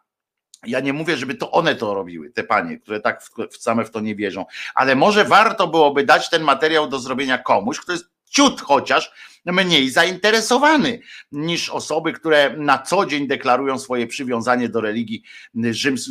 ja 0.65 0.79
nie 0.79 0.93
mówię, 0.93 1.17
żeby 1.17 1.35
to 1.35 1.51
one 1.51 1.75
to 1.75 1.93
robiły, 1.93 2.29
te 2.29 2.43
panie, 2.43 2.77
które 2.77 2.99
tak 2.99 3.23
w, 3.23 3.57
same 3.57 3.85
w 3.85 3.91
to 3.91 3.99
nie 3.99 4.15
wierzą, 4.15 4.45
ale 4.75 4.95
może 4.95 5.25
warto 5.25 5.67
byłoby 5.67 6.03
dać 6.03 6.29
ten 6.29 6.43
materiał 6.43 6.87
do 6.87 6.99
zrobienia 6.99 7.37
komuś, 7.37 7.79
kto 7.79 7.91
jest 7.91 8.05
ciut 8.29 8.61
chociaż 8.61 9.11
mniej 9.45 9.89
zainteresowany 9.89 10.99
niż 11.31 11.69
osoby, 11.69 12.13
które 12.13 12.57
na 12.57 12.77
co 12.77 13.05
dzień 13.05 13.27
deklarują 13.27 13.79
swoje 13.79 14.07
przywiązanie 14.07 14.69
do 14.69 14.81
religii, 14.81 15.23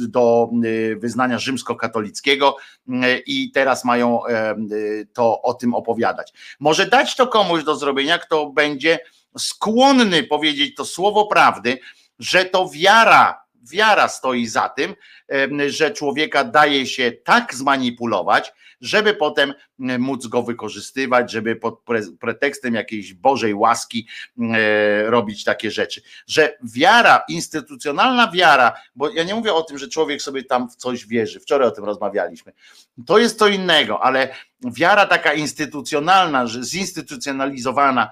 do 0.08 0.50
y, 0.64 0.96
wyznania 1.00 1.38
rzymskokatolickiego 1.38 2.56
y, 2.88 2.92
i 3.26 3.50
teraz 3.50 3.84
mają 3.84 4.20
y, 4.26 5.08
to 5.12 5.42
o 5.42 5.54
tym 5.54 5.74
opowiadać. 5.74 6.32
Może 6.60 6.86
dać 6.86 7.16
to 7.16 7.26
komuś 7.26 7.64
do 7.64 7.76
zrobienia, 7.76 8.18
kto 8.18 8.50
będzie 8.50 8.98
skłonny 9.38 10.22
powiedzieć 10.22 10.74
to 10.74 10.84
słowo 10.84 11.26
prawdy, 11.26 11.78
że 12.18 12.44
to 12.44 12.68
wiara 12.68 13.48
wiara 13.70 14.08
stoi 14.08 14.46
za 14.46 14.68
tym, 14.68 14.94
że 15.68 15.90
człowieka 15.90 16.44
daje 16.44 16.86
się 16.86 17.12
tak 17.12 17.54
zmanipulować, 17.54 18.52
żeby 18.80 19.14
potem 19.14 19.54
móc 19.78 20.26
go 20.26 20.42
wykorzystywać, 20.42 21.32
żeby 21.32 21.56
pod 21.56 21.82
pretekstem 22.20 22.74
jakiejś 22.74 23.14
Bożej 23.14 23.54
łaski 23.54 24.08
robić 25.04 25.44
takie 25.44 25.70
rzeczy. 25.70 26.02
Że 26.26 26.58
wiara, 26.62 27.24
instytucjonalna 27.28 28.30
wiara, 28.30 28.72
bo 28.94 29.10
ja 29.10 29.24
nie 29.24 29.34
mówię 29.34 29.54
o 29.54 29.62
tym, 29.62 29.78
że 29.78 29.88
człowiek 29.88 30.22
sobie 30.22 30.44
tam 30.44 30.70
w 30.70 30.76
coś 30.76 31.06
wierzy, 31.06 31.40
wczoraj 31.40 31.68
o 31.68 31.70
tym 31.70 31.84
rozmawialiśmy, 31.84 32.52
to 33.06 33.18
jest 33.18 33.38
co 33.38 33.48
innego, 33.48 34.02
ale 34.02 34.34
wiara 34.64 35.06
taka 35.06 35.32
instytucjonalna, 35.32 36.46
że 36.46 36.62
zinstytucjonalizowana, 36.64 38.10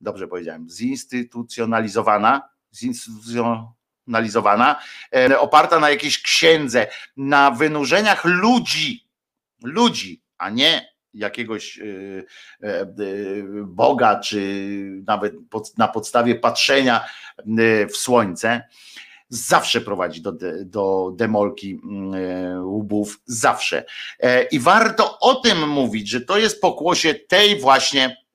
dobrze 0.00 0.28
powiedziałem, 0.28 0.70
zinstytucjonalizowana, 0.70 2.48
zinstytucjonalizowana, 2.74 3.75
e, 5.14 5.38
oparta 5.40 5.80
na 5.80 5.90
jakiejś 5.90 6.22
księdze, 6.22 6.86
na 7.16 7.50
wynurzeniach 7.50 8.24
ludzi, 8.24 9.08
ludzi, 9.64 10.22
a 10.38 10.50
nie 10.50 10.96
jakiegoś 11.14 11.78
e, 11.78 11.82
e, 12.62 12.86
Boga, 13.64 14.20
czy 14.20 15.02
nawet 15.06 15.34
na 15.78 15.88
podstawie 15.88 16.34
patrzenia 16.34 17.04
w 17.92 17.96
słońce, 17.96 18.62
zawsze 19.28 19.80
prowadzi 19.80 20.22
do, 20.22 20.32
do 20.64 21.12
demolki 21.16 21.80
łbów, 22.62 23.20
zawsze. 23.24 23.84
I 24.50 24.60
warto 24.60 25.18
o 25.18 25.34
tym 25.34 25.68
mówić, 25.68 26.08
że 26.08 26.20
to 26.20 26.38
jest 26.38 26.60
pokłosie 26.60 27.14
tej 27.14 27.60
właśnie 27.60 28.25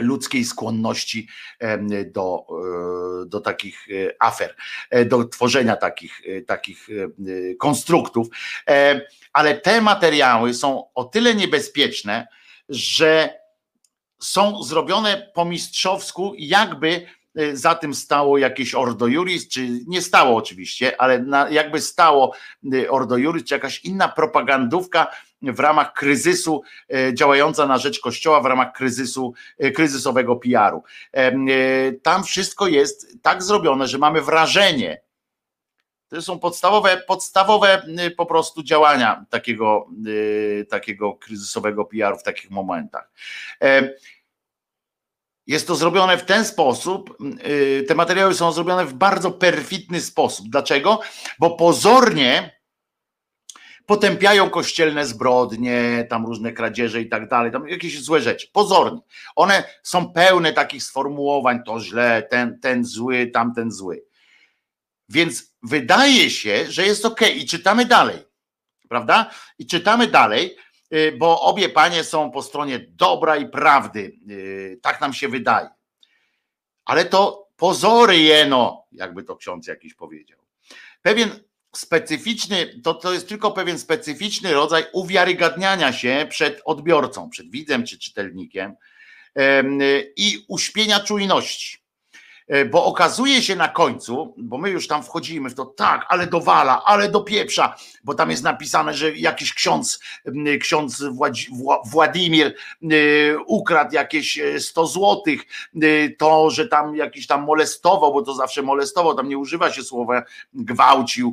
ludzkiej 0.00 0.44
skłonności 0.44 1.28
do, 2.06 2.46
e, 3.22 3.26
do 3.26 3.40
takich 3.40 3.86
e, 3.90 4.22
afer, 4.22 4.56
e, 4.90 5.04
do 5.04 5.24
tworzenia 5.24 5.76
takich, 5.76 6.22
takich 6.46 6.88
konstruktów. 7.58 8.28
Ale 9.32 9.60
te 9.60 9.80
materiały 9.80 10.54
są 10.54 10.92
o 10.94 11.04
tyle 11.04 11.34
niebezpieczne, 11.34 12.26
że 12.68 13.38
są 14.20 14.62
zrobione 14.62 15.30
po 15.34 15.44
mistrzowsku, 15.44 16.34
jakby 16.38 17.06
za 17.52 17.74
tym 17.74 17.94
stało 17.94 18.38
jakieś 18.38 18.74
Ordo 18.74 19.06
Juris, 19.06 19.48
czy 19.48 19.68
nie 19.86 20.02
stało 20.02 20.36
oczywiście, 20.36 21.00
ale 21.00 21.24
jakby 21.50 21.80
stało 21.80 22.34
Ordo 22.88 23.16
Juris, 23.16 23.44
czy 23.44 23.54
jakaś 23.54 23.84
inna 23.84 24.08
propagandówka 24.08 25.06
w 25.42 25.60
ramach 25.60 25.92
kryzysu, 25.92 26.62
e, 26.94 27.14
działająca 27.14 27.66
na 27.66 27.78
rzecz 27.78 28.00
Kościoła 28.00 28.40
w 28.40 28.46
ramach 28.46 28.72
kryzysu, 28.72 29.34
e, 29.58 29.70
kryzysowego 29.70 30.36
PR-u. 30.36 30.82
E, 31.12 31.32
tam 31.92 32.24
wszystko 32.24 32.66
jest 32.66 33.22
tak 33.22 33.42
zrobione, 33.42 33.88
że 33.88 33.98
mamy 33.98 34.22
wrażenie, 34.22 35.00
to 36.08 36.22
są 36.22 36.38
podstawowe, 36.38 37.02
podstawowe 37.06 37.82
po 38.16 38.26
prostu 38.26 38.62
działania 38.62 39.24
takiego, 39.30 39.86
takiego 40.68 41.12
kryzysowego 41.12 41.84
PR-u 41.84 42.18
w 42.18 42.22
takich 42.22 42.50
momentach. 42.50 43.10
Jest 45.46 45.66
to 45.66 45.74
zrobione 45.74 46.18
w 46.18 46.24
ten 46.24 46.44
sposób, 46.44 47.18
te 47.88 47.94
materiały 47.94 48.34
są 48.34 48.52
zrobione 48.52 48.86
w 48.86 48.94
bardzo 48.94 49.30
perfidny 49.30 50.00
sposób. 50.00 50.48
Dlaczego? 50.48 51.00
Bo 51.38 51.50
pozornie 51.50 52.57
potępiają 53.88 54.50
kościelne 54.50 55.06
zbrodnie, 55.06 56.06
tam 56.10 56.26
różne 56.26 56.52
kradzieże 56.52 57.00
i 57.00 57.08
tak 57.08 57.28
dalej, 57.28 57.52
tam 57.52 57.68
jakieś 57.68 58.02
złe 58.02 58.20
rzeczy, 58.20 58.48
pozornie. 58.52 59.00
One 59.36 59.64
są 59.82 60.12
pełne 60.12 60.52
takich 60.52 60.82
sformułowań, 60.82 61.60
to 61.66 61.80
źle, 61.80 62.22
ten, 62.30 62.60
ten 62.60 62.84
zły, 62.84 63.26
tamten 63.26 63.72
zły. 63.72 64.04
Więc 65.08 65.54
wydaje 65.62 66.30
się, 66.30 66.66
że 66.68 66.86
jest 66.86 67.04
ok 67.04 67.20
i 67.36 67.46
czytamy 67.46 67.84
dalej, 67.84 68.18
prawda? 68.88 69.30
I 69.58 69.66
czytamy 69.66 70.06
dalej, 70.06 70.56
y, 70.94 71.16
bo 71.18 71.40
obie 71.42 71.68
panie 71.68 72.04
są 72.04 72.30
po 72.30 72.42
stronie 72.42 72.86
dobra 72.90 73.36
i 73.36 73.48
prawdy, 73.48 74.12
y, 74.30 74.80
tak 74.82 75.00
nam 75.00 75.12
się 75.12 75.28
wydaje. 75.28 75.68
Ale 76.84 77.04
to 77.04 77.48
pozory 77.56 78.18
jeno, 78.18 78.86
jakby 78.92 79.22
to 79.22 79.36
ksiądz 79.36 79.66
jakiś 79.66 79.94
powiedział. 79.94 80.38
Pewien 81.02 81.47
specyficzny, 81.76 82.80
to, 82.84 82.94
to 82.94 83.12
jest 83.12 83.28
tylko 83.28 83.50
pewien 83.50 83.78
specyficzny 83.78 84.52
rodzaj 84.52 84.84
uwiarygadniania 84.92 85.92
się 85.92 86.26
przed 86.30 86.60
odbiorcą, 86.64 87.30
przed 87.30 87.50
widzem 87.50 87.86
czy 87.86 87.98
czytelnikiem 87.98 88.74
i 90.16 90.44
uśpienia 90.48 91.00
czujności. 91.00 91.78
E, 92.48 92.64
bo 92.64 92.84
okazuje 92.84 93.42
się 93.42 93.56
na 93.56 93.68
końcu, 93.68 94.34
bo 94.36 94.58
my 94.58 94.70
już 94.70 94.88
tam 94.88 95.02
wchodzimy 95.02 95.50
w 95.50 95.54
to, 95.54 95.64
tak, 95.66 96.06
ale 96.08 96.26
dowala, 96.26 96.84
ale 96.84 97.08
do 97.08 97.20
pieprza, 97.20 97.76
bo 98.04 98.14
tam 98.14 98.30
jest 98.30 98.42
napisane, 98.42 98.94
że 98.94 99.16
jakiś 99.16 99.54
ksiądz, 99.54 100.00
ksiądz 100.60 101.04
Władimir 101.84 102.54
ukradł 103.46 103.94
jakieś 103.94 104.40
100 104.58 104.82
e, 104.82 104.86
złotych, 104.86 105.42
to, 106.18 106.50
że 106.50 106.68
tam 106.68 106.96
jakiś 106.96 107.26
tam 107.26 107.44
molestował, 107.44 108.12
bo 108.12 108.22
to 108.22 108.34
zawsze 108.34 108.62
molestował, 108.62 109.14
tam 109.14 109.28
nie 109.28 109.38
używa 109.38 109.72
się 109.72 109.82
słowa 109.82 110.22
gwałcił, 110.54 111.32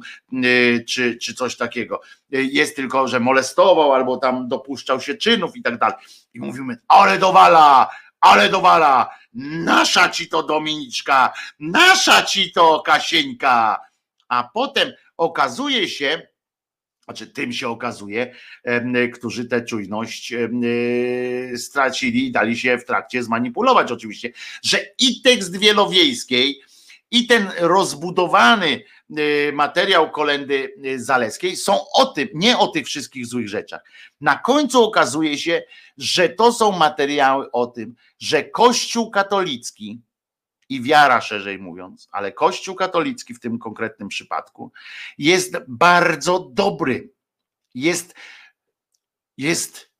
czy, 0.88 1.18
czy 1.22 1.34
coś 1.34 1.58
takiego. 1.58 2.02
E, 2.34 2.44
jest 2.44 2.76
tylko, 2.76 3.08
że 3.08 3.20
molestował, 3.20 3.94
albo 3.94 4.18
tam 4.18 4.48
dopuszczał 4.48 5.02
się 5.02 5.16
czynów 5.16 5.56
i 5.56 5.62
tak 5.62 5.78
dalej. 5.78 5.96
I 6.34 6.40
mówimy, 6.40 6.78
ale 6.88 7.18
dowala, 7.18 7.90
ale 8.22 8.50
dowala, 8.50 9.10
nasza 9.34 10.10
ci 10.10 10.30
to 10.30 10.44
Dominiczka, 10.44 11.34
nasza 11.60 12.24
ci 12.24 12.52
to 12.52 12.80
Kasieńka. 12.80 13.80
A 14.28 14.50
potem 14.54 14.94
okazuje 15.18 15.90
się, 15.90 16.28
znaczy 17.04 17.28
tym 17.28 17.54
się 17.54 17.70
okazuje, 17.70 18.36
którzy 19.14 19.46
tę 19.46 19.62
czujność 19.62 20.34
e, 20.34 20.38
stracili 21.58 22.28
i 22.28 22.32
dali 22.32 22.58
się 22.58 22.78
w 22.78 22.86
trakcie 22.86 23.24
zmanipulować 23.24 23.92
oczywiście, 23.92 24.32
że 24.64 24.80
i 25.00 25.22
tekst 25.22 25.58
wielowiejskiej, 25.58 26.62
i 27.12 27.28
ten 27.28 27.52
rozbudowany 27.60 28.84
y, 29.20 29.52
materiał 29.54 30.12
kolendy 30.12 30.74
y, 30.86 31.04
zaleskiej 31.04 31.56
są 31.56 31.90
o 31.94 32.06
tym, 32.06 32.28
nie 32.34 32.58
o 32.58 32.68
tych 32.68 32.86
wszystkich 32.86 33.26
złych 33.26 33.50
rzeczach. 33.50 33.82
Na 34.22 34.36
końcu 34.36 34.84
okazuje 34.84 35.38
się, 35.38 35.64
że 35.98 36.30
to 36.30 36.54
są 36.54 36.72
materiały 36.72 37.52
o 37.52 37.68
tym, 37.68 37.96
że 38.20 38.44
Kościół 38.44 39.12
katolicki 39.12 40.02
i 40.70 40.82
wiara 40.82 41.22
szerzej 41.22 41.60
mówiąc, 41.60 42.08
ale 42.12 42.32
Kościół 42.32 42.76
katolicki 42.76 43.34
w 43.34 43.40
tym 43.40 43.60
konkretnym 43.60 44.08
przypadku 44.08 44.72
jest 45.18 45.58
bardzo 45.68 46.40
dobry. 46.40 47.10
Jest, 47.74 48.16
jest 49.38 49.92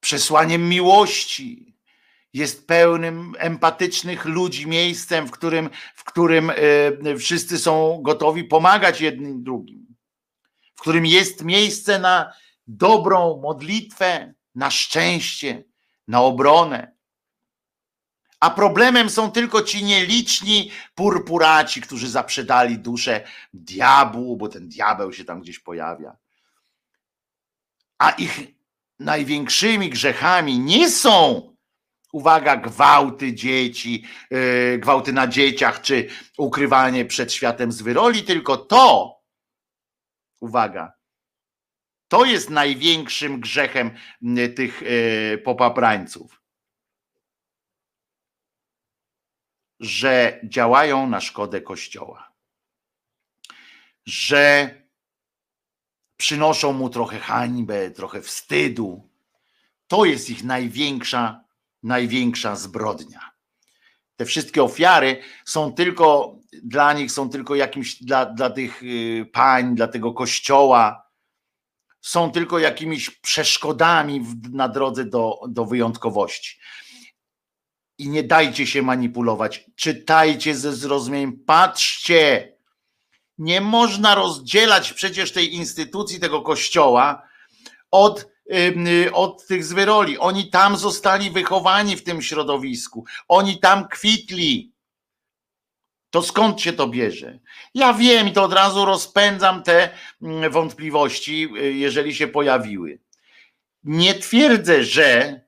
przesłaniem 0.00 0.68
miłości, 0.68 1.74
jest 2.32 2.66
pełnym 2.66 3.32
empatycznych 3.38 4.24
ludzi, 4.24 4.66
miejscem, 4.66 5.26
w 5.26 5.30
którym, 5.30 5.70
w 5.94 6.04
którym 6.04 6.50
e, 6.50 7.16
wszyscy 7.18 7.58
są 7.58 8.02
gotowi 8.02 8.44
pomagać 8.44 9.00
jednym 9.00 9.42
drugim, 9.42 9.86
w 10.74 10.80
którym 10.80 11.06
jest 11.06 11.44
miejsce 11.44 11.98
na 11.98 12.32
dobrą 12.66 13.40
modlitwę, 13.42 14.34
na 14.54 14.70
szczęście, 14.70 15.64
na 16.08 16.22
obronę. 16.22 16.98
A 18.40 18.50
problemem 18.50 19.10
są 19.10 19.30
tylko 19.30 19.62
ci 19.62 19.84
nieliczni 19.84 20.70
purpuraci, 20.94 21.80
którzy 21.80 22.08
zaprzedali 22.08 22.78
duszę 22.78 23.24
diabłu, 23.52 24.36
bo 24.36 24.48
ten 24.48 24.68
diabeł 24.68 25.12
się 25.12 25.24
tam 25.24 25.40
gdzieś 25.40 25.58
pojawia. 25.58 26.16
A 27.98 28.10
ich 28.10 28.40
największymi 28.98 29.90
grzechami 29.90 30.58
nie 30.58 30.90
są 30.90 31.48
Uwaga, 32.12 32.56
gwałty 32.56 33.34
dzieci, 33.34 34.04
yy, 34.30 34.78
gwałty 34.78 35.12
na 35.12 35.26
dzieciach, 35.26 35.80
czy 35.80 36.08
ukrywanie 36.38 37.04
przed 37.04 37.32
światem 37.32 37.72
z 37.72 37.82
wyroli, 37.82 38.22
tylko 38.22 38.56
to, 38.56 39.14
uwaga, 40.40 40.92
to 42.08 42.24
jest 42.24 42.50
największym 42.50 43.40
grzechem 43.40 43.90
tych 44.56 44.82
yy, 44.82 45.38
popaprańców. 45.38 46.42
Że 49.80 50.40
działają 50.44 51.06
na 51.06 51.20
szkodę 51.20 51.60
Kościoła. 51.60 52.32
Że 54.06 54.74
przynoszą 56.16 56.72
mu 56.72 56.90
trochę 56.90 57.18
hańbę, 57.18 57.90
trochę 57.90 58.22
wstydu. 58.22 59.08
To 59.88 60.04
jest 60.04 60.30
ich 60.30 60.44
największa 60.44 61.48
największa 61.82 62.56
zbrodnia. 62.56 63.30
Te 64.16 64.24
wszystkie 64.24 64.62
ofiary 64.62 65.22
są 65.44 65.72
tylko 65.72 66.36
dla 66.62 66.92
nich, 66.92 67.12
są 67.12 67.30
tylko 67.30 67.54
jakimś, 67.54 68.02
dla, 68.02 68.26
dla 68.26 68.50
tych 68.50 68.82
y, 68.82 69.30
pań, 69.32 69.74
dla 69.74 69.88
tego 69.88 70.12
kościoła, 70.12 71.07
są 72.00 72.30
tylko 72.30 72.58
jakimiś 72.58 73.10
przeszkodami 73.10 74.24
na 74.52 74.68
drodze 74.68 75.04
do, 75.04 75.40
do 75.48 75.64
wyjątkowości. 75.64 76.58
I 77.98 78.08
nie 78.08 78.22
dajcie 78.22 78.66
się 78.66 78.82
manipulować. 78.82 79.64
Czytajcie 79.76 80.54
ze 80.54 80.72
zrozumieniem, 80.72 81.44
patrzcie, 81.46 82.58
Nie 83.38 83.60
można 83.60 84.14
rozdzielać 84.14 84.92
przecież 84.92 85.32
tej 85.32 85.54
instytucji, 85.54 86.20
tego 86.20 86.42
kościoła 86.42 87.28
od, 87.90 88.28
od 89.12 89.46
tych 89.46 89.64
zwyroli. 89.64 90.18
Oni 90.18 90.50
tam 90.50 90.76
zostali 90.76 91.30
wychowani 91.30 91.96
w 91.96 92.04
tym 92.04 92.22
środowisku. 92.22 93.04
Oni 93.28 93.60
tam 93.60 93.88
kwitli. 93.88 94.72
To 96.10 96.22
skąd 96.22 96.60
się 96.60 96.72
to 96.72 96.88
bierze? 96.88 97.38
Ja 97.74 97.92
wiem 97.92 98.28
i 98.28 98.32
to 98.32 98.44
od 98.44 98.52
razu 98.52 98.84
rozpędzam 98.84 99.62
te 99.62 99.90
mm, 100.22 100.52
wątpliwości, 100.52 101.48
y, 101.56 101.72
jeżeli 101.72 102.14
się 102.14 102.28
pojawiły. 102.28 102.98
Nie 103.84 104.14
twierdzę, 104.14 104.84
że 104.84 105.40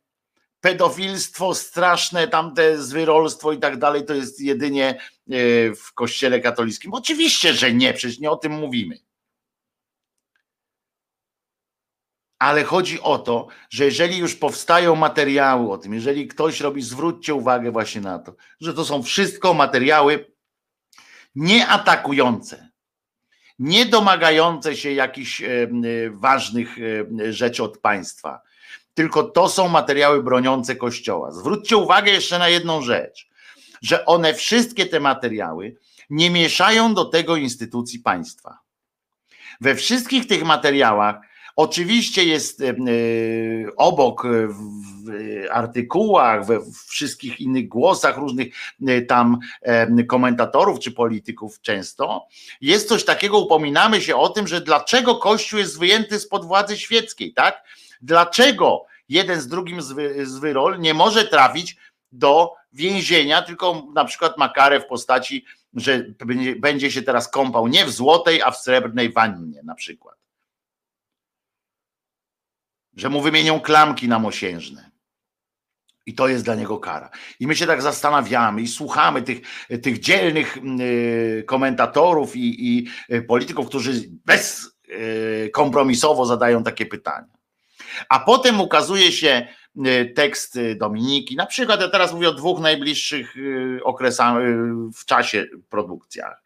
pedofilstwo 0.60 1.54
straszne, 1.54 2.28
tamte 2.28 2.78
zwyrolstwo 2.78 3.52
i 3.52 3.58
tak 3.58 3.78
dalej, 3.78 4.04
to 4.04 4.14
jest 4.14 4.40
jedynie 4.40 5.00
y, 5.32 5.72
w 5.76 5.92
kościele 5.94 6.40
katolickim. 6.40 6.94
Oczywiście, 6.94 7.54
że 7.54 7.74
nie, 7.74 7.92
przecież 7.92 8.18
nie 8.18 8.30
o 8.30 8.36
tym 8.36 8.52
mówimy. 8.52 8.98
Ale 12.38 12.64
chodzi 12.64 13.00
o 13.00 13.18
to, 13.18 13.48
że 13.70 13.84
jeżeli 13.84 14.18
już 14.18 14.34
powstają 14.34 14.96
materiały 14.96 15.72
o 15.72 15.78
tym, 15.78 15.94
jeżeli 15.94 16.28
ktoś 16.28 16.60
robi, 16.60 16.82
zwróćcie 16.82 17.34
uwagę 17.34 17.70
właśnie 17.70 18.00
na 18.00 18.18
to, 18.18 18.34
że 18.60 18.74
to 18.74 18.84
są 18.84 19.02
wszystko 19.02 19.54
materiały 19.54 20.32
nie 21.34 21.68
atakujące, 21.68 22.70
nie 23.58 23.86
domagające 23.86 24.76
się 24.76 24.92
jakichś 24.92 25.42
e, 25.42 25.46
e, 25.46 25.68
ważnych 26.10 26.76
e, 26.78 27.32
rzeczy 27.32 27.62
od 27.62 27.78
państwa, 27.78 28.40
tylko 28.94 29.22
to 29.22 29.48
są 29.48 29.68
materiały 29.68 30.22
broniące 30.22 30.76
Kościoła. 30.76 31.32
Zwróćcie 31.32 31.76
uwagę 31.76 32.12
jeszcze 32.12 32.38
na 32.38 32.48
jedną 32.48 32.82
rzecz, 32.82 33.28
że 33.82 34.06
one 34.06 34.34
wszystkie 34.34 34.86
te 34.86 35.00
materiały 35.00 35.76
nie 36.10 36.30
mieszają 36.30 36.94
do 36.94 37.04
tego 37.04 37.36
instytucji 37.36 37.98
państwa. 37.98 38.58
We 39.60 39.74
wszystkich 39.74 40.26
tych 40.26 40.44
materiałach 40.44 41.16
Oczywiście 41.60 42.24
jest 42.24 42.60
e, 42.60 42.68
e, 42.68 42.74
obok 43.76 44.26
w 44.26 45.10
artykułach, 45.50 46.46
we 46.46 46.60
wszystkich 46.88 47.40
innych 47.40 47.68
głosach 47.68 48.16
różnych 48.16 48.54
e, 48.86 49.02
tam 49.02 49.38
komentatorów 50.08 50.78
czy 50.78 50.92
polityków 50.92 51.60
często, 51.60 52.26
jest 52.60 52.88
coś 52.88 53.04
takiego, 53.04 53.38
upominamy 53.38 54.00
się 54.00 54.16
o 54.16 54.28
tym, 54.28 54.46
że 54.46 54.60
dlaczego 54.60 55.16
Kościół 55.16 55.58
jest 55.58 55.78
wyjęty 55.78 56.20
spod 56.20 56.44
władzy 56.44 56.78
świeckiej, 56.78 57.32
tak? 57.34 57.64
Dlaczego 58.02 58.84
jeden 59.08 59.40
z 59.40 59.48
drugim 59.48 59.82
z 60.22 60.38
wyrol 60.38 60.80
nie 60.80 60.94
może 60.94 61.24
trafić 61.24 61.76
do 62.12 62.52
więzienia, 62.72 63.42
tylko 63.42 63.86
na 63.94 64.04
przykład 64.04 64.38
ma 64.38 64.48
karę 64.48 64.80
w 64.80 64.86
postaci, 64.86 65.44
że 65.74 66.04
będzie 66.56 66.90
się 66.90 67.02
teraz 67.02 67.28
kąpał 67.28 67.68
nie 67.68 67.84
w 67.84 67.90
złotej, 67.90 68.42
a 68.42 68.50
w 68.50 68.56
srebrnej 68.56 69.12
wannie 69.12 69.60
na 69.62 69.74
przykład 69.74 70.19
że 73.00 73.08
mu 73.08 73.20
wymienią 73.20 73.60
klamki 73.60 74.08
na 74.08 74.18
mosiężne. 74.18 74.90
I 76.06 76.14
to 76.14 76.28
jest 76.28 76.44
dla 76.44 76.54
niego 76.54 76.78
kara. 76.78 77.10
I 77.40 77.46
my 77.46 77.56
się 77.56 77.66
tak 77.66 77.82
zastanawiamy 77.82 78.62
i 78.62 78.68
słuchamy 78.68 79.22
tych, 79.22 79.40
tych 79.82 79.98
dzielnych 79.98 80.56
y, 80.80 81.44
komentatorów 81.46 82.36
i, 82.36 82.68
i 82.68 82.88
y, 83.14 83.22
polityków, 83.22 83.68
którzy 83.68 84.10
bezkompromisowo 84.24 86.22
y, 86.22 86.26
zadają 86.26 86.62
takie 86.62 86.86
pytania. 86.86 87.34
A 88.08 88.20
potem 88.20 88.60
ukazuje 88.60 89.12
się 89.12 89.48
tekst 90.14 90.58
Dominiki, 90.76 91.36
na 91.36 91.46
przykład 91.46 91.80
ja 91.80 91.88
teraz 91.88 92.12
mówię 92.12 92.28
o 92.28 92.32
dwóch 92.32 92.60
najbliższych 92.60 93.34
okresach 93.84 94.34
w 94.94 95.04
czasie 95.04 95.46
produkcjach. 95.68 96.42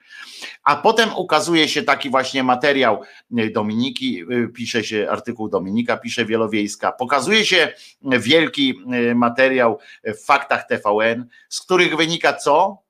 A 0.65 0.77
potem 0.77 1.17
ukazuje 1.17 1.69
się 1.69 1.83
taki 1.83 2.11
właśnie 2.11 2.43
materiał 2.43 3.03
y, 3.39 3.51
Dominiki, 3.51 4.23
y, 4.33 4.49
pisze 4.49 4.85
się 4.85 5.09
artykuł 5.11 5.49
Dominika, 5.49 5.97
pisze 5.97 6.25
Wielowiejska. 6.25 6.93
Pokazuje 6.93 7.47
się 7.47 7.73
wielki 8.03 8.75
y, 9.11 9.15
materiał 9.15 9.79
w 10.05 10.25
faktach 10.25 10.67
TVN, 10.67 11.27
z 11.49 11.61
których 11.61 11.97
wynika 11.97 12.33
co? 12.33 12.83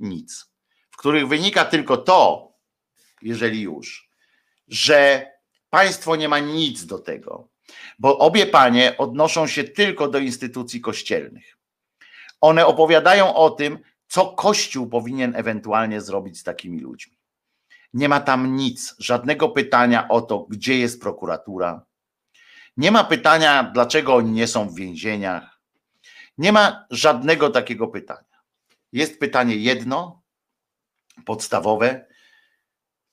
Nic. 0.00 0.50
W 0.90 0.96
których 0.96 1.28
wynika 1.28 1.64
tylko 1.64 1.96
to, 1.96 2.52
jeżeli 3.22 3.60
już, 3.60 4.08
że 4.68 5.30
państwo 5.70 6.16
nie 6.16 6.28
ma 6.28 6.38
nic 6.38 6.86
do 6.86 6.98
tego, 6.98 7.48
bo 7.98 8.18
obie 8.18 8.46
panie 8.46 8.94
odnoszą 8.98 9.46
się 9.46 9.64
tylko 9.64 10.08
do 10.08 10.18
instytucji 10.18 10.80
kościelnych. 10.80 11.58
One 12.40 12.66
opowiadają 12.66 13.34
o 13.34 13.50
tym, 13.50 13.78
co 14.12 14.32
Kościół 14.32 14.88
powinien 14.88 15.36
ewentualnie 15.36 16.00
zrobić 16.00 16.38
z 16.38 16.42
takimi 16.42 16.80
ludźmi? 16.80 17.18
Nie 17.94 18.08
ma 18.08 18.20
tam 18.20 18.56
nic, 18.56 18.94
żadnego 18.98 19.48
pytania 19.48 20.08
o 20.08 20.20
to, 20.20 20.46
gdzie 20.48 20.78
jest 20.78 21.00
prokuratura. 21.00 21.86
Nie 22.76 22.90
ma 22.90 23.04
pytania, 23.04 23.70
dlaczego 23.74 24.14
oni 24.14 24.30
nie 24.30 24.46
są 24.46 24.68
w 24.68 24.74
więzieniach. 24.74 25.60
Nie 26.38 26.52
ma 26.52 26.86
żadnego 26.90 27.50
takiego 27.50 27.88
pytania. 27.88 28.38
Jest 28.92 29.20
pytanie 29.20 29.56
jedno, 29.56 30.22
podstawowe: 31.24 32.06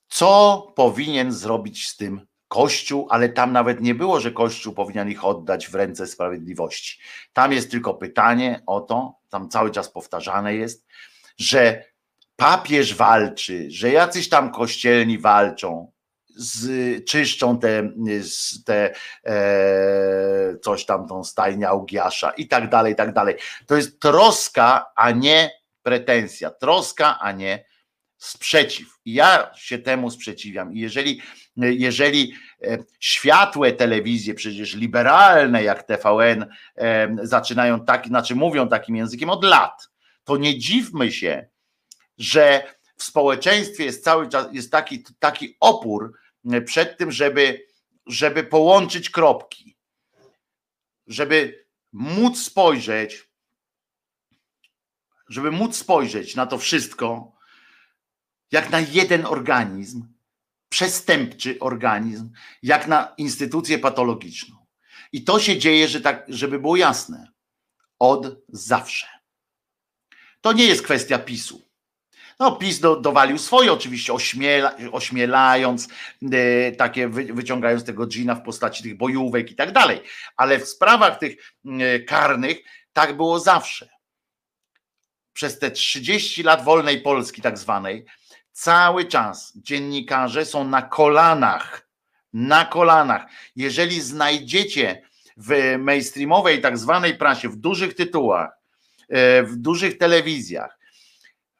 co 0.08 0.62
powinien 0.76 1.32
zrobić 1.32 1.88
z 1.88 1.96
tym 1.96 2.26
Kościół, 2.50 3.06
ale 3.10 3.28
tam 3.28 3.52
nawet 3.52 3.80
nie 3.80 3.94
było, 3.94 4.20
że 4.20 4.30
Kościół 4.30 4.74
powinien 4.74 5.08
ich 5.10 5.24
oddać 5.24 5.68
w 5.68 5.74
ręce 5.74 6.06
sprawiedliwości. 6.06 7.00
Tam 7.32 7.52
jest 7.52 7.70
tylko 7.70 7.94
pytanie 7.94 8.62
o 8.66 8.80
to, 8.80 9.14
tam 9.28 9.48
cały 9.48 9.70
czas 9.70 9.90
powtarzane 9.90 10.54
jest, 10.54 10.86
że 11.38 11.84
papież 12.36 12.94
walczy, 12.94 13.70
że 13.70 13.90
jacyś 13.90 14.28
tam 14.28 14.52
kościelni 14.52 15.18
walczą, 15.18 15.92
z, 16.28 17.04
czyszczą 17.04 17.58
te, 17.58 17.92
te 18.64 18.94
e, 19.24 20.58
coś 20.62 20.84
tam, 20.84 21.08
tą 21.08 21.24
stajnię 21.24 21.68
Augiasza 21.68 22.30
i 22.30 22.48
tak 22.48 22.68
dalej, 22.68 22.92
i 22.92 22.96
tak 22.96 23.12
dalej. 23.12 23.34
To 23.66 23.76
jest 23.76 24.00
troska, 24.00 24.92
a 24.96 25.10
nie 25.10 25.50
pretensja, 25.82 26.50
troska, 26.50 27.18
a 27.20 27.32
nie 27.32 27.64
sprzeciw. 28.20 28.88
Ja 29.04 29.50
się 29.56 29.78
temu 29.78 30.10
sprzeciwiam. 30.10 30.74
I 30.74 30.80
jeżeli, 30.80 31.22
jeżeli 31.60 32.34
e, 32.62 32.78
światłe 33.00 33.72
telewizje, 33.72 34.34
przecież 34.34 34.74
liberalne 34.74 35.62
jak 35.62 35.82
TVN, 35.82 36.46
e, 36.76 37.16
zaczynają 37.22 37.84
tak, 37.84 38.06
znaczy 38.06 38.34
mówią 38.34 38.68
takim 38.68 38.96
językiem 38.96 39.30
od 39.30 39.44
lat, 39.44 39.90
to 40.24 40.36
nie 40.36 40.58
dziwmy 40.58 41.12
się, 41.12 41.46
że 42.18 42.74
w 42.96 43.04
społeczeństwie 43.04 43.84
jest 43.84 44.04
cały 44.04 44.28
czas 44.28 44.46
jest 44.52 44.72
taki, 44.72 45.04
taki 45.18 45.56
opór 45.60 46.12
przed 46.66 46.98
tym, 46.98 47.12
żeby, 47.12 47.66
żeby 48.06 48.44
połączyć 48.44 49.10
kropki, 49.10 49.76
żeby 51.06 51.64
móc 51.92 52.42
spojrzeć, 52.42 53.30
żeby 55.28 55.50
móc 55.50 55.76
spojrzeć 55.76 56.36
na 56.36 56.46
to 56.46 56.58
wszystko 56.58 57.32
jak 58.52 58.70
na 58.70 58.80
jeden 58.80 59.26
organizm, 59.26 60.02
przestępczy 60.70 61.58
organizm, 61.60 62.30
jak 62.62 62.88
na 62.88 63.14
instytucję 63.18 63.78
patologiczną. 63.78 64.66
I 65.12 65.24
to 65.24 65.40
się 65.40 65.58
dzieje, 65.58 65.88
że 65.88 66.00
tak, 66.00 66.24
żeby 66.28 66.58
było 66.58 66.76
jasne, 66.76 67.32
od 67.98 68.26
zawsze. 68.48 69.06
To 70.40 70.52
nie 70.52 70.64
jest 70.64 70.82
kwestia 70.82 71.18
PiSu. 71.18 71.70
No, 72.38 72.56
PiS 72.56 72.80
do, 72.80 72.96
dowalił 72.96 73.38
swoje, 73.38 73.72
oczywiście 73.72 74.12
ośmiela, 74.12 74.76
ośmielając, 74.92 75.88
e, 76.32 76.72
takie 76.72 77.08
wy, 77.08 77.24
wyciągając 77.24 77.84
tego 77.84 78.06
dżina 78.06 78.34
w 78.34 78.42
postaci 78.42 78.82
tych 78.82 78.96
bojówek 78.96 79.50
i 79.50 79.56
tak 79.56 79.72
dalej. 79.72 80.00
Ale 80.36 80.58
w 80.58 80.68
sprawach 80.68 81.18
tych 81.18 81.54
e, 81.64 82.00
karnych 82.00 82.58
tak 82.92 83.16
było 83.16 83.40
zawsze. 83.40 83.88
Przez 85.32 85.58
te 85.58 85.70
30 85.70 86.42
lat 86.42 86.64
wolnej 86.64 87.00
Polski, 87.00 87.42
tak 87.42 87.58
zwanej, 87.58 88.06
cały 88.60 89.04
czas 89.04 89.52
dziennikarze 89.56 90.44
są 90.44 90.64
na 90.64 90.82
kolanach, 90.82 91.88
na 92.32 92.64
kolanach. 92.64 93.26
Jeżeli 93.56 94.00
znajdziecie 94.00 95.02
w 95.36 95.76
mainstreamowej, 95.78 96.60
tak 96.60 96.78
zwanej 96.78 97.16
prasie, 97.16 97.48
w 97.48 97.56
dużych 97.56 97.94
tytułach, 97.94 98.50
e, 99.08 99.42
w 99.42 99.56
dużych 99.56 99.98
telewizjach, 99.98 100.78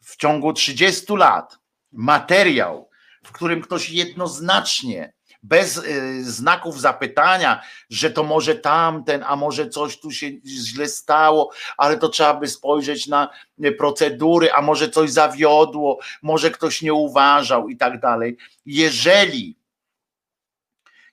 w 0.00 0.16
ciągu 0.16 0.52
30 0.52 1.16
lat 1.16 1.58
materiał, 1.92 2.90
w 3.24 3.32
którym 3.32 3.62
ktoś 3.62 3.90
jednoznacznie 3.90 5.12
bez 5.42 5.76
y, 5.76 6.32
znaków 6.32 6.80
zapytania, 6.80 7.62
że 7.90 8.10
to 8.10 8.22
może 8.22 8.54
tamten, 8.54 9.24
a 9.26 9.36
może 9.36 9.68
coś 9.68 10.00
tu 10.00 10.10
się 10.10 10.30
źle 10.46 10.88
stało, 10.88 11.50
ale 11.76 11.96
to 11.96 12.08
trzeba 12.08 12.34
by 12.34 12.48
spojrzeć 12.48 13.06
na 13.06 13.28
y, 13.64 13.72
procedury, 13.72 14.52
a 14.52 14.62
może 14.62 14.90
coś 14.90 15.10
zawiodło, 15.10 15.98
może 16.22 16.50
ktoś 16.50 16.82
nie 16.82 16.94
uważał 16.94 17.68
i 17.68 17.76
tak 17.76 18.00
dalej. 18.00 18.36
Jeżeli, 18.66 19.56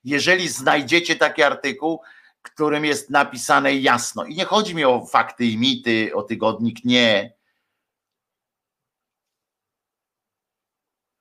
jeżeli 0.03 0.47
znajdziecie 0.47 1.15
taki 1.15 1.43
artykuł, 1.43 2.01
którym 2.41 2.85
jest 2.85 3.09
napisane 3.09 3.75
jasno, 3.75 4.25
i 4.25 4.35
nie 4.35 4.45
chodzi 4.45 4.75
mi 4.75 4.85
o 4.85 5.05
fakty 5.05 5.45
i 5.45 5.57
mity, 5.57 6.11
o 6.15 6.23
tygodnik, 6.23 6.85
nie, 6.85 7.36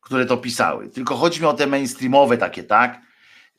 które 0.06 0.26
to 0.26 0.36
pisały. 0.36 0.88
Tylko 0.88 1.16
chodzi 1.16 1.40
mi 1.40 1.46
o 1.46 1.52
te 1.52 1.66
mainstreamowe 1.66 2.38
takie, 2.38 2.64
tak? 2.64 3.00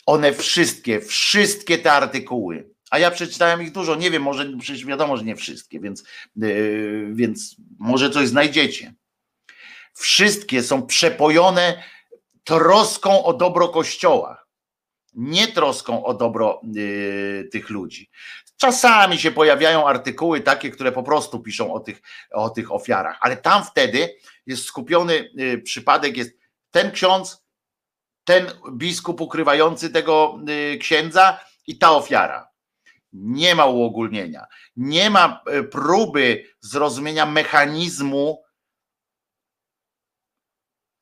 One 0.05 0.33
wszystkie, 0.33 1.01
wszystkie 1.01 1.77
te 1.77 1.91
artykuły, 1.91 2.69
a 2.91 2.99
ja 2.99 3.11
przeczytałem 3.11 3.61
ich 3.61 3.71
dużo, 3.71 3.95
nie 3.95 4.11
wiem, 4.11 4.23
może 4.23 4.57
przecież 4.59 4.85
wiadomo, 4.85 5.17
że 5.17 5.23
nie 5.23 5.35
wszystkie, 5.35 5.79
więc, 5.79 6.03
yy, 6.35 7.09
więc 7.13 7.55
może 7.79 8.09
coś 8.09 8.27
znajdziecie. 8.27 8.93
Wszystkie 9.93 10.63
są 10.63 10.85
przepojone 10.85 11.83
troską 12.43 13.23
o 13.23 13.33
dobro 13.33 13.67
Kościoła, 13.67 14.45
nie 15.13 15.47
troską 15.47 16.05
o 16.05 16.13
dobro 16.13 16.61
yy, 16.73 17.49
tych 17.51 17.69
ludzi. 17.69 18.09
Czasami 18.57 19.17
się 19.17 19.31
pojawiają 19.31 19.88
artykuły 19.88 20.41
takie, 20.41 20.69
które 20.69 20.91
po 20.91 21.03
prostu 21.03 21.39
piszą 21.39 21.73
o 21.73 21.79
tych, 21.79 22.01
o 22.31 22.49
tych 22.49 22.71
ofiarach, 22.71 23.17
ale 23.21 23.38
tam 23.38 23.63
wtedy 23.63 24.15
jest 24.45 24.65
skupiony 24.65 25.29
yy, 25.34 25.57
przypadek, 25.57 26.17
jest 26.17 26.38
ten 26.71 26.91
ksiądz, 26.91 27.45
ten 28.23 28.47
biskup 28.71 29.21
ukrywający 29.21 29.89
tego 29.89 30.39
yy, 30.47 30.77
księdza 30.77 31.39
i 31.67 31.77
ta 31.77 31.91
ofiara. 31.91 32.49
Nie 33.13 33.55
ma 33.55 33.65
uogólnienia, 33.65 34.45
nie 34.75 35.09
ma 35.09 35.43
yy, 35.47 35.63
próby 35.63 36.43
zrozumienia 36.59 37.25
mechanizmu 37.25 38.43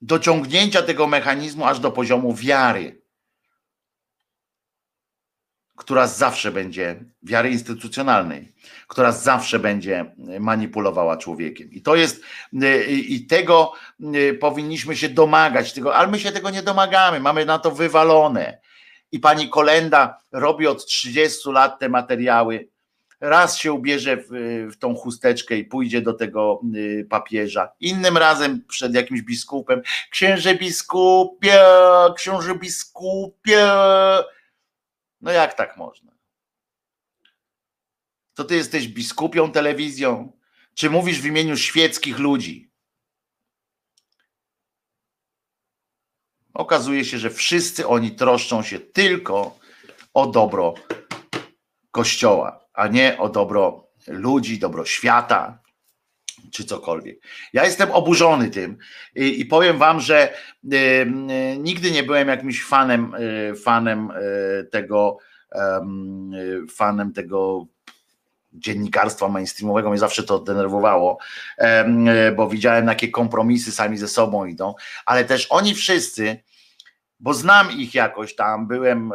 dociągnięcia 0.01 0.81
tego 0.81 1.07
mechanizmu 1.07 1.65
aż 1.65 1.79
do 1.79 1.91
poziomu 1.91 2.33
wiary, 2.33 3.01
która 5.75 6.07
zawsze 6.07 6.51
będzie, 6.51 7.03
wiary 7.23 7.49
instytucjonalnej, 7.49 8.53
która 8.87 9.11
zawsze 9.11 9.59
będzie 9.59 10.15
manipulowała 10.39 11.17
człowiekiem. 11.17 11.71
I 11.71 11.81
to 11.81 11.95
jest, 11.95 12.21
i 12.87 13.25
tego 13.29 13.73
powinniśmy 14.39 14.95
się 14.95 15.09
domagać, 15.09 15.73
tego, 15.73 15.95
ale 15.95 16.07
my 16.07 16.19
się 16.19 16.31
tego 16.31 16.49
nie 16.49 16.63
domagamy, 16.63 17.19
mamy 17.19 17.45
na 17.45 17.59
to 17.59 17.71
wywalone. 17.71 18.59
I 19.11 19.19
pani 19.19 19.49
Kolenda 19.49 20.17
robi 20.31 20.67
od 20.67 20.85
30 20.85 21.49
lat 21.49 21.79
te 21.79 21.89
materiały 21.89 22.69
raz 23.21 23.57
się 23.57 23.73
ubierze 23.73 24.17
w, 24.17 24.27
w, 24.71 24.77
tą 24.77 24.95
chusteczkę 24.95 25.57
i 25.57 25.63
pójdzie 25.63 26.01
do 26.01 26.13
tego 26.13 26.61
y, 26.75 27.07
papieża, 27.09 27.69
innym 27.79 28.17
razem 28.17 28.61
przed 28.67 28.95
jakimś 28.95 29.21
biskupem, 29.21 29.81
księże 30.11 30.55
biskupie, 30.55 31.59
książę 32.15 32.55
biskupie. 32.55 33.67
No 35.25 35.31
jak 35.31 35.53
tak 35.53 35.77
można? 35.77 36.11
To 38.33 38.43
ty 38.43 38.55
jesteś 38.55 38.87
biskupią 38.87 39.51
telewizją? 39.51 40.39
Czy 40.73 40.89
mówisz 40.89 41.21
w 41.21 41.25
imieniu 41.25 41.57
świeckich 41.57 42.19
ludzi? 42.19 42.71
Okazuje 46.53 47.05
się, 47.05 47.19
że 47.19 47.29
wszyscy 47.29 47.87
oni 47.87 48.15
troszczą 48.15 48.63
się 48.63 48.79
tylko 48.79 49.59
o 50.13 50.27
dobro 50.27 50.73
Kościoła 51.91 52.65
a 52.73 52.87
nie 52.87 53.17
o 53.17 53.29
dobro 53.29 53.91
ludzi, 54.07 54.59
dobro 54.59 54.85
świata 54.85 55.59
czy 56.51 56.65
cokolwiek. 56.65 57.19
Ja 57.53 57.65
jestem 57.65 57.91
oburzony 57.91 58.49
tym 58.49 58.77
i, 59.15 59.41
i 59.41 59.45
powiem 59.45 59.77
wam, 59.77 59.99
że 59.99 60.33
y, 60.73 60.75
y, 60.75 61.57
nigdy 61.57 61.91
nie 61.91 62.03
byłem 62.03 62.27
jakimś 62.27 62.63
fanem, 62.63 63.15
y, 63.15 63.55
fanem 63.55 64.09
tego, 64.71 65.17
fanem 66.75 67.13
tego 67.13 67.65
dziennikarstwa 68.53 69.27
mainstreamowego 69.27 69.89
mnie 69.89 69.99
zawsze 69.99 70.23
to 70.23 70.39
denerwowało, 70.39 71.17
bo 72.35 72.49
widziałem 72.49 72.87
jakie 72.87 73.07
kompromisy 73.07 73.71
sami 73.71 73.97
ze 73.97 74.07
sobą 74.07 74.45
idą, 74.45 74.73
ale 75.05 75.25
też 75.25 75.47
oni 75.49 75.75
wszyscy 75.75 76.37
bo 77.19 77.33
znam 77.33 77.71
ich 77.71 77.93
jakoś 77.93 78.35
tam, 78.35 78.67
byłem 78.67 79.11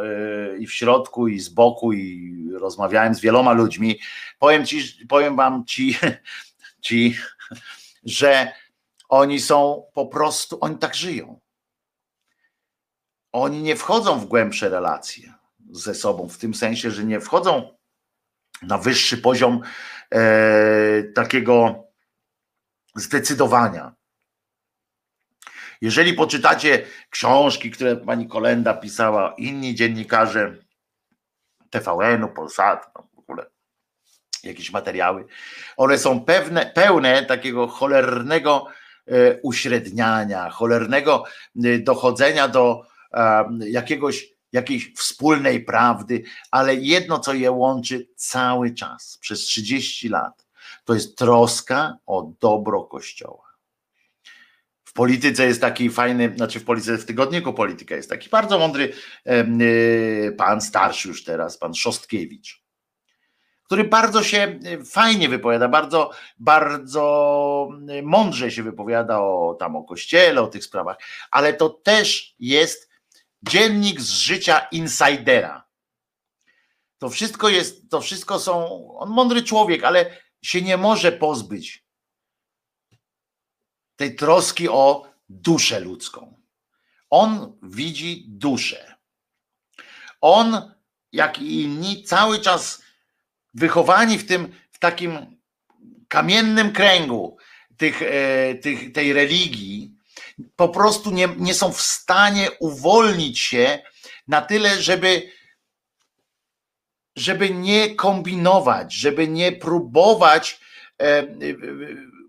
i 0.59 0.67
w 0.67 0.73
środku, 0.73 1.29
i 1.29 1.41
z 1.41 1.49
boku, 1.49 1.93
i 1.93 2.35
rozmawiałem 2.53 3.15
z 3.15 3.21
wieloma 3.21 3.53
ludźmi. 3.53 3.99
Powiem 4.39 4.67
ci, 4.67 5.07
powiem 5.09 5.37
wam 5.37 5.65
ci, 5.65 5.97
ci, 6.81 7.19
że 8.05 8.53
oni 9.09 9.41
są 9.41 9.87
po 9.95 10.07
prostu, 10.07 10.59
oni 10.61 10.79
tak 10.79 10.95
żyją. 10.95 11.41
Oni 13.33 13.63
nie 13.63 13.77
wchodzą 13.77 14.21
w 14.21 14.27
głębsze 14.27 14.69
relacje 14.69 15.35
ze 15.71 15.95
sobą, 15.95 16.29
w 16.29 16.39
tym 16.39 16.55
sensie, 16.55 16.91
że 16.91 17.05
nie 17.05 17.21
wchodzą 17.21 17.77
na 18.63 18.79
wyższy 18.79 19.19
poziom 19.19 19.61
e, 20.11 21.03
takiego 21.03 21.85
zdecydowania. 22.95 23.95
Jeżeli 25.81 26.15
poczytacie 26.15 26.87
książki, 27.11 27.71
które 27.71 27.97
pani 27.97 28.29
Kolenda 28.29 28.75
pisała, 28.75 29.35
inni 29.39 29.75
dziennikarze 29.75 30.57
TVN-u, 31.71 32.29
Polsat, 32.29 32.93
w 32.95 32.97
ogóle 32.97 33.10
jakieś 34.45 34.73
materiały, 34.73 35.25
one 35.77 35.99
są 35.99 36.25
pewne, 36.25 36.73
pełne 36.75 37.25
takiego 37.25 37.67
cholernego 37.67 38.67
e, 39.07 39.41
uśredniania, 39.43 40.51
cholernego 40.51 41.25
e, 41.65 41.79
dochodzenia 41.79 42.49
do 42.49 42.91
jakiegoś 43.61 44.29
jakiejś 44.53 44.95
wspólnej 44.95 45.65
prawdy, 45.65 46.23
ale 46.51 46.75
jedno, 46.75 47.19
co 47.19 47.35
je 47.35 47.51
łączy 47.51 48.09
cały 48.17 48.75
czas, 48.75 49.19
przez 49.21 49.41
30 49.41 50.09
lat, 50.09 50.47
to 50.85 50.95
jest 50.95 51.19
troska 51.19 51.97
o 52.07 52.33
dobro 52.41 52.85
Kościoła. 52.85 53.51
W 54.85 54.93
polityce 54.93 55.47
jest 55.47 55.61
taki 55.61 55.91
fajny, 55.91 56.33
znaczy 56.37 56.61
w 56.61 56.65
polityce, 56.65 56.99
w 56.99 57.05
tygodniku 57.05 57.53
polityka 57.53 57.97
jest 57.97 58.11
taki 58.11 58.29
bardzo 58.29 58.59
mądry 58.59 58.93
pan, 60.37 60.61
starszy 60.61 61.09
już 61.09 61.25
teraz, 61.25 61.59
pan 61.59 61.75
Szostkiewicz, 61.75 62.63
który 63.71 63.85
bardzo 63.85 64.23
się 64.23 64.59
y, 64.67 64.85
fajnie 64.85 65.29
wypowiada, 65.29 65.69
bardzo, 65.69 66.11
bardzo 66.39 67.69
y, 67.99 68.03
mądrze 68.03 68.51
się 68.51 68.63
wypowiada 68.63 69.21
o 69.21 69.57
tam 69.59 69.77
o 69.77 69.85
kościele, 69.85 70.43
o 70.43 70.47
tych 70.47 70.65
sprawach, 70.65 70.97
ale 71.31 71.55
to 71.55 71.69
też 71.69 72.35
jest 72.39 72.91
dziennik 73.43 74.01
z 74.01 74.11
życia 74.11 74.59
insidera. 74.59 75.65
To 76.99 77.09
wszystko 77.09 77.49
jest, 77.49 77.91
to 77.91 78.01
wszystko 78.01 78.39
są, 78.39 78.89
on 78.99 79.11
mądry 79.11 79.43
człowiek, 79.43 79.85
ale 79.85 80.17
się 80.43 80.63
nie 80.63 80.77
może 80.77 81.13
pozbyć 81.13 81.85
tej 83.97 84.17
troski 84.17 84.69
o 84.69 85.07
duszę 85.29 85.81
ludzką. 85.81 86.41
On 87.11 87.59
widzi 87.63 88.25
duszę. 88.29 88.95
On, 90.21 90.75
jak 91.13 91.39
i 91.39 91.63
inni, 91.63 92.03
cały 92.03 92.39
czas 92.39 92.90
wychowani 93.55 94.19
w 94.19 94.27
tym, 94.27 94.53
w 94.71 94.79
takim 94.79 95.41
kamiennym 96.09 96.73
kręgu 96.73 97.37
tych, 97.77 98.03
e, 98.03 98.55
tych, 98.55 98.93
tej 98.93 99.13
religii, 99.13 99.95
po 100.57 100.69
prostu 100.69 101.11
nie, 101.11 101.29
nie 101.37 101.55
są 101.55 101.73
w 101.73 101.81
stanie 101.81 102.49
uwolnić 102.61 103.39
się 103.39 103.83
na 104.29 104.43
tyle, 104.43 104.83
żeby, 104.83 105.33
żeby 107.17 107.51
nie 107.51 107.95
kombinować, 107.95 108.95
żeby 108.95 109.29
nie 109.29 109.53
próbować 109.53 110.61
e, 111.03 111.27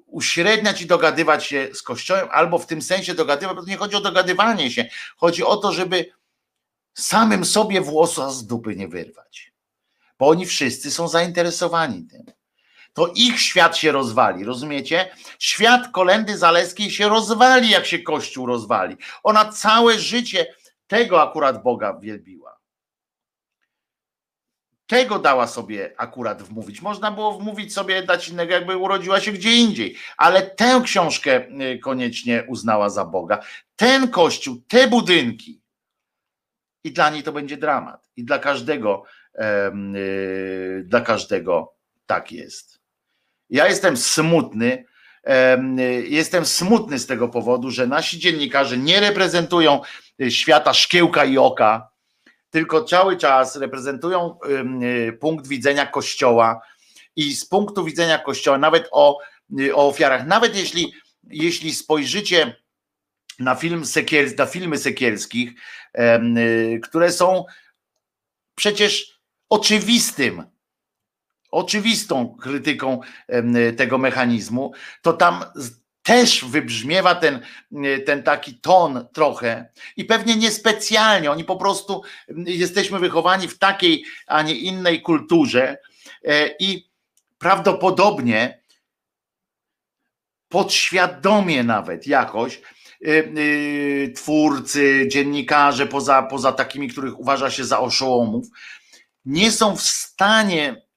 uśredniać 0.06 0.82
i 0.82 0.86
dogadywać 0.86 1.46
się 1.46 1.70
z 1.74 1.82
Kościołem, 1.82 2.28
albo 2.32 2.60
w 2.60 2.68
tym 2.68 2.82
sensie 2.82 3.14
dogadywać, 3.14 3.56
bo 3.56 3.62
to 3.62 3.70
nie 3.70 3.78
chodzi 3.78 3.96
o 3.96 4.02
dogadywanie 4.02 4.72
się, 4.72 4.86
chodzi 5.18 5.44
o 5.44 5.58
to, 5.58 5.72
żeby 5.72 6.12
samym 6.94 7.46
sobie 7.46 7.82
włosa 7.82 8.32
z 8.32 8.46
dupy 8.46 8.76
nie 8.76 8.88
wyrwać. 8.88 9.51
Bo 10.22 10.30
oni 10.30 10.46
wszyscy 10.46 10.92
są 10.92 11.08
zainteresowani 11.08 12.08
tym. 12.08 12.26
To 12.94 13.12
ich 13.16 13.40
świat 13.40 13.78
się 13.78 13.92
rozwali, 13.92 14.46
rozumiecie? 14.46 15.16
Świat 15.40 15.88
kolendy 15.92 16.38
zaleskiej 16.38 16.92
się 16.92 17.10
rozwali, 17.10 17.70
jak 17.70 17.86
się 17.86 18.00
Kościół 18.00 18.46
rozwali. 18.46 18.98
Ona 19.24 19.52
całe 19.52 20.00
życie 20.00 20.56
tego 20.88 21.22
akurat 21.22 21.64
Boga 21.64 22.00
wielbiła. 22.00 22.60
Tego 24.88 25.20
dała 25.20 25.48
sobie 25.48 25.94
akurat 25.98 26.44
wmówić. 26.44 26.82
Można 26.82 27.12
było 27.12 27.40
wmówić 27.40 27.74
sobie, 27.74 28.04
dać 28.04 28.30
innego, 28.30 28.54
jakby 28.54 28.78
urodziła 28.78 29.20
się 29.20 29.32
gdzie 29.32 29.56
indziej, 29.56 29.96
ale 30.18 30.42
tę 30.42 30.82
książkę 30.84 31.48
y, 31.76 31.80
koniecznie 31.80 32.44
uznała 32.48 32.90
za 32.90 33.06
Boga. 33.06 33.40
Ten 33.76 34.08
kościół, 34.08 34.62
te 34.68 34.88
budynki. 34.88 35.62
I 36.84 36.92
dla 36.92 37.10
niej 37.10 37.24
to 37.24 37.32
będzie 37.32 37.58
dramat. 37.58 38.10
I 38.16 38.24
dla 38.24 38.40
każdego, 38.40 39.04
dla 40.84 41.02
każdego 41.02 41.74
tak 42.06 42.32
jest. 42.32 42.82
Ja 43.50 43.68
jestem 43.68 43.98
smutny, 43.98 44.86
yy, 45.28 46.08
jestem 46.08 46.46
smutny 46.46 47.00
z 47.00 47.08
tego 47.08 47.30
powodu, 47.30 47.72
że 47.72 47.88
nasi 47.88 48.20
dziennikarze 48.20 48.78
nie 48.78 49.00
reprezentują 49.00 49.82
y, 50.22 50.32
świata 50.32 50.74
szkiełka 50.74 51.26
i 51.26 51.38
oka, 51.38 51.90
tylko 52.50 52.84
cały 52.84 53.18
czas 53.18 53.56
reprezentują 53.56 54.38
y, 55.10 55.14
punkt 55.14 55.48
widzenia 55.48 55.86
Kościoła 55.86 56.62
i 57.16 57.34
z 57.36 57.46
punktu 57.46 57.86
widzenia 57.86 58.20
Kościoła, 58.20 58.58
nawet 58.58 58.90
o, 58.92 59.20
y, 59.60 59.76
o 59.76 59.88
ofiarach, 59.88 60.28
nawet 60.28 60.56
jeśli, 60.56 60.94
jeśli 61.24 61.74
spojrzycie 61.74 62.56
na, 63.40 63.56
film 63.56 63.86
Sekiel, 63.86 64.36
na 64.38 64.46
filmy 64.46 64.78
Sekielskich, 64.78 65.52
które 66.84 67.12
są 67.12 67.46
przecież 68.56 69.21
oczywistym, 69.52 70.44
oczywistą 71.52 72.38
krytyką 72.42 73.00
tego 73.78 73.98
mechanizmu, 73.98 74.74
to 75.02 75.14
tam 75.14 75.44
też 76.04 76.46
wybrzmiewa 76.46 77.16
ten, 77.16 77.40
ten 78.06 78.24
taki 78.24 78.54
ton 78.54 79.08
trochę 79.14 79.70
i 79.98 80.06
pewnie 80.06 80.36
niespecjalnie, 80.36 81.32
oni 81.32 81.44
po 81.44 81.56
prostu 81.56 82.04
jesteśmy 82.46 83.00
wychowani 83.00 83.48
w 83.48 83.58
takiej, 83.58 84.04
a 84.28 84.42
nie 84.42 84.56
innej 84.56 85.02
kulturze 85.02 85.78
e, 86.26 86.50
i 86.60 86.90
prawdopodobnie 87.38 88.62
podświadomie 90.50 91.64
nawet 91.64 92.08
jakoś 92.08 92.62
y, 93.06 94.14
twórcy, 94.16 95.08
dziennikarze, 95.08 95.88
poza, 95.88 96.24
poza 96.24 96.52
takimi, 96.52 96.90
których 96.90 97.20
uważa 97.20 97.52
się 97.52 97.66
za 97.66 97.80
oszołomów, 97.80 98.48
nie 99.26 99.52
są 99.52 99.76
w 99.76 99.82
stanie 99.82 100.88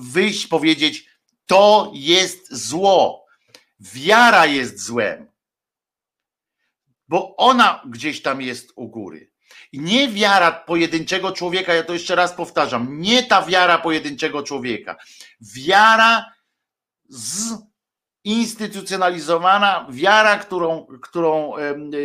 wyjść, 0.00 0.46
powiedzieć, 0.46 1.08
to 1.46 1.90
jest 1.94 2.52
zło. 2.52 3.24
Wiara 3.80 4.46
jest 4.46 4.80
złem, 4.80 5.30
bo 7.08 7.36
ona 7.36 7.82
gdzieś 7.86 8.22
tam 8.22 8.42
jest 8.42 8.72
u 8.76 8.88
góry. 8.88 9.30
Nie 9.72 10.08
wiara 10.08 10.52
pojedynczego 10.52 11.32
człowieka, 11.32 11.74
ja 11.74 11.82
to 11.82 11.92
jeszcze 11.92 12.14
raz 12.14 12.32
powtarzam, 12.32 13.00
nie 13.00 13.22
ta 13.22 13.42
wiara 13.42 13.78
pojedynczego 13.78 14.42
człowieka. 14.42 14.96
Wiara 15.40 16.32
z 17.08 17.54
instytucjonalizowana 18.24 19.86
wiara, 19.90 20.38
którą, 20.38 20.86
którą, 21.02 21.52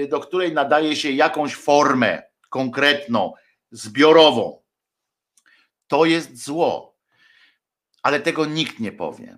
do 0.09 0.19
której 0.19 0.53
nadaje 0.53 0.95
się 0.95 1.11
jakąś 1.11 1.55
formę 1.55 2.23
konkretną, 2.49 3.33
zbiorową. 3.71 4.58
To 5.89 6.05
jest 6.05 6.43
zło, 6.43 6.97
ale 8.03 8.19
tego 8.19 8.45
nikt 8.45 8.79
nie 8.79 8.91
powie. 8.91 9.37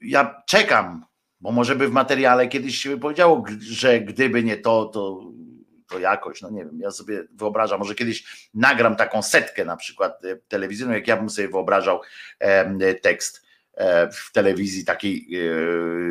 Ja 0.00 0.42
czekam, 0.46 1.04
bo 1.40 1.52
może 1.52 1.76
by 1.76 1.88
w 1.88 1.92
materiale 1.92 2.48
kiedyś 2.48 2.78
się 2.78 3.00
powiedziało, 3.00 3.44
że 3.60 4.00
gdyby 4.00 4.44
nie 4.44 4.56
to, 4.56 4.84
to, 4.84 5.32
to 5.88 5.98
jakoś, 5.98 6.42
no 6.42 6.50
nie 6.50 6.64
wiem, 6.64 6.78
ja 6.80 6.90
sobie 6.90 7.24
wyobrażam, 7.32 7.78
może 7.78 7.94
kiedyś 7.94 8.48
nagram 8.54 8.96
taką 8.96 9.22
setkę 9.22 9.64
na 9.64 9.76
przykład 9.76 10.24
e, 10.24 10.36
telewizyjną, 10.36 10.92
jak 10.92 11.08
ja 11.08 11.16
bym 11.16 11.30
sobie 11.30 11.48
wyobrażał 11.48 12.00
tekst 13.02 13.48
E, 13.78 14.10
w 14.12 14.32
telewizji 14.32 14.84
takiej 14.84 15.28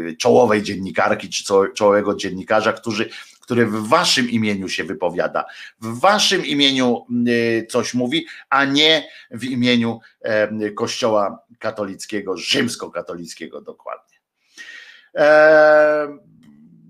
e, 0.09 0.15
czołowej 0.15 0.63
dziennikarki 0.63 1.29
czy 1.29 1.43
czołowego 1.75 2.15
dziennikarza, 2.15 2.73
który, 2.73 3.09
który 3.48 3.65
w 3.65 3.88
waszym 3.88 4.30
imieniu 4.30 4.69
się 4.69 4.84
wypowiada, 4.84 5.45
w 5.82 5.99
waszym 5.99 6.45
imieniu 6.45 7.06
e, 7.61 7.65
coś 7.65 7.94
mówi, 7.94 8.28
a 8.49 8.65
nie 8.65 9.10
w 9.32 9.44
imieniu 9.44 9.99
Kościoła 10.76 11.40
katolickiego, 11.60 12.38
rzymskokatolickiego 12.38 13.61
dokładnie. 13.61 14.18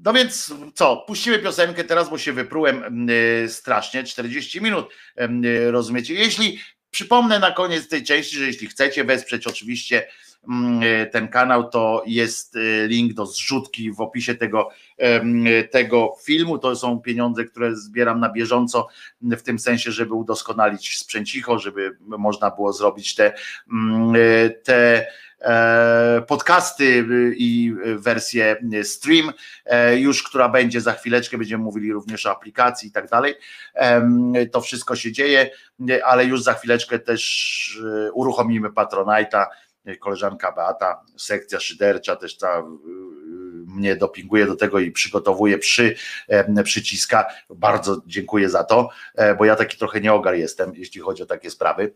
No 0.03 0.13
więc 0.13 0.53
co, 0.75 0.97
puścimy 1.07 1.39
piosenkę 1.39 1.83
teraz, 1.83 2.09
bo 2.09 2.17
się 2.17 2.33
wyprułem 2.33 3.07
strasznie, 3.47 4.03
40 4.03 4.61
minut, 4.61 4.89
rozumiecie? 5.69 6.13
Jeśli, 6.13 6.59
przypomnę 6.91 7.39
na 7.39 7.51
koniec 7.51 7.87
tej 7.87 8.03
części, 8.03 8.37
że 8.37 8.45
jeśli 8.45 8.67
chcecie 8.67 9.03
wesprzeć 9.03 9.47
oczywiście 9.47 10.07
ten 11.11 11.27
kanał, 11.27 11.69
to 11.69 12.03
jest 12.05 12.55
e, 12.55 12.87
link 12.87 13.13
do 13.13 13.25
zrzutki 13.25 13.91
w 13.91 14.01
opisie 14.01 14.35
tego, 14.35 14.69
tego 15.71 16.15
filmu. 16.23 16.57
To 16.57 16.75
są 16.75 16.99
pieniądze, 16.99 17.45
które 17.45 17.75
zbieram 17.75 18.19
na 18.19 18.29
bieżąco, 18.29 18.87
w 19.21 19.41
tym 19.41 19.59
sensie, 19.59 19.91
żeby 19.91 20.13
udoskonalić 20.13 20.97
sprzęcicho, 20.97 21.59
żeby 21.59 21.97
można 21.99 22.51
było 22.51 22.73
zrobić 22.73 23.15
te, 23.15 23.33
mm, 23.71 24.13
e, 24.15 24.49
te 24.49 25.07
podcasty 26.27 27.05
i 27.37 27.73
wersję 27.95 28.57
stream, 28.83 29.33
już 29.97 30.23
która 30.23 30.49
będzie 30.49 30.81
za 30.81 30.93
chwileczkę, 30.93 31.37
będziemy 31.37 31.63
mówili 31.63 31.93
również 31.93 32.25
o 32.25 32.31
aplikacji 32.31 32.89
i 32.89 32.91
tak 32.91 33.09
dalej. 33.09 33.35
To 34.51 34.61
wszystko 34.61 34.95
się 34.95 35.11
dzieje, 35.11 35.49
ale 36.05 36.25
już 36.25 36.43
za 36.43 36.53
chwileczkę 36.53 36.99
też 36.99 37.81
uruchomimy 38.13 38.69
Patronite'a 38.69 39.45
koleżanka 39.95 40.51
Beata, 40.51 41.05
sekcja 41.17 41.59
szydercza 41.59 42.15
też 42.15 42.37
ta 42.37 42.59
y, 42.59 42.63
mnie 43.67 43.95
dopinguje 43.95 44.45
do 44.45 44.55
tego 44.55 44.79
i 44.79 44.91
przygotowuje 44.91 45.57
przy, 45.57 45.95
przyciska. 46.63 47.25
Bardzo 47.49 48.01
dziękuję 48.05 48.49
za 48.49 48.63
to, 48.63 48.89
e, 49.15 49.35
bo 49.35 49.45
ja 49.45 49.55
taki 49.55 49.77
trochę 49.77 50.01
nieogar 50.01 50.35
jestem, 50.35 50.71
jeśli 50.75 51.01
chodzi 51.01 51.23
o 51.23 51.25
takie 51.25 51.49
sprawy 51.49 51.93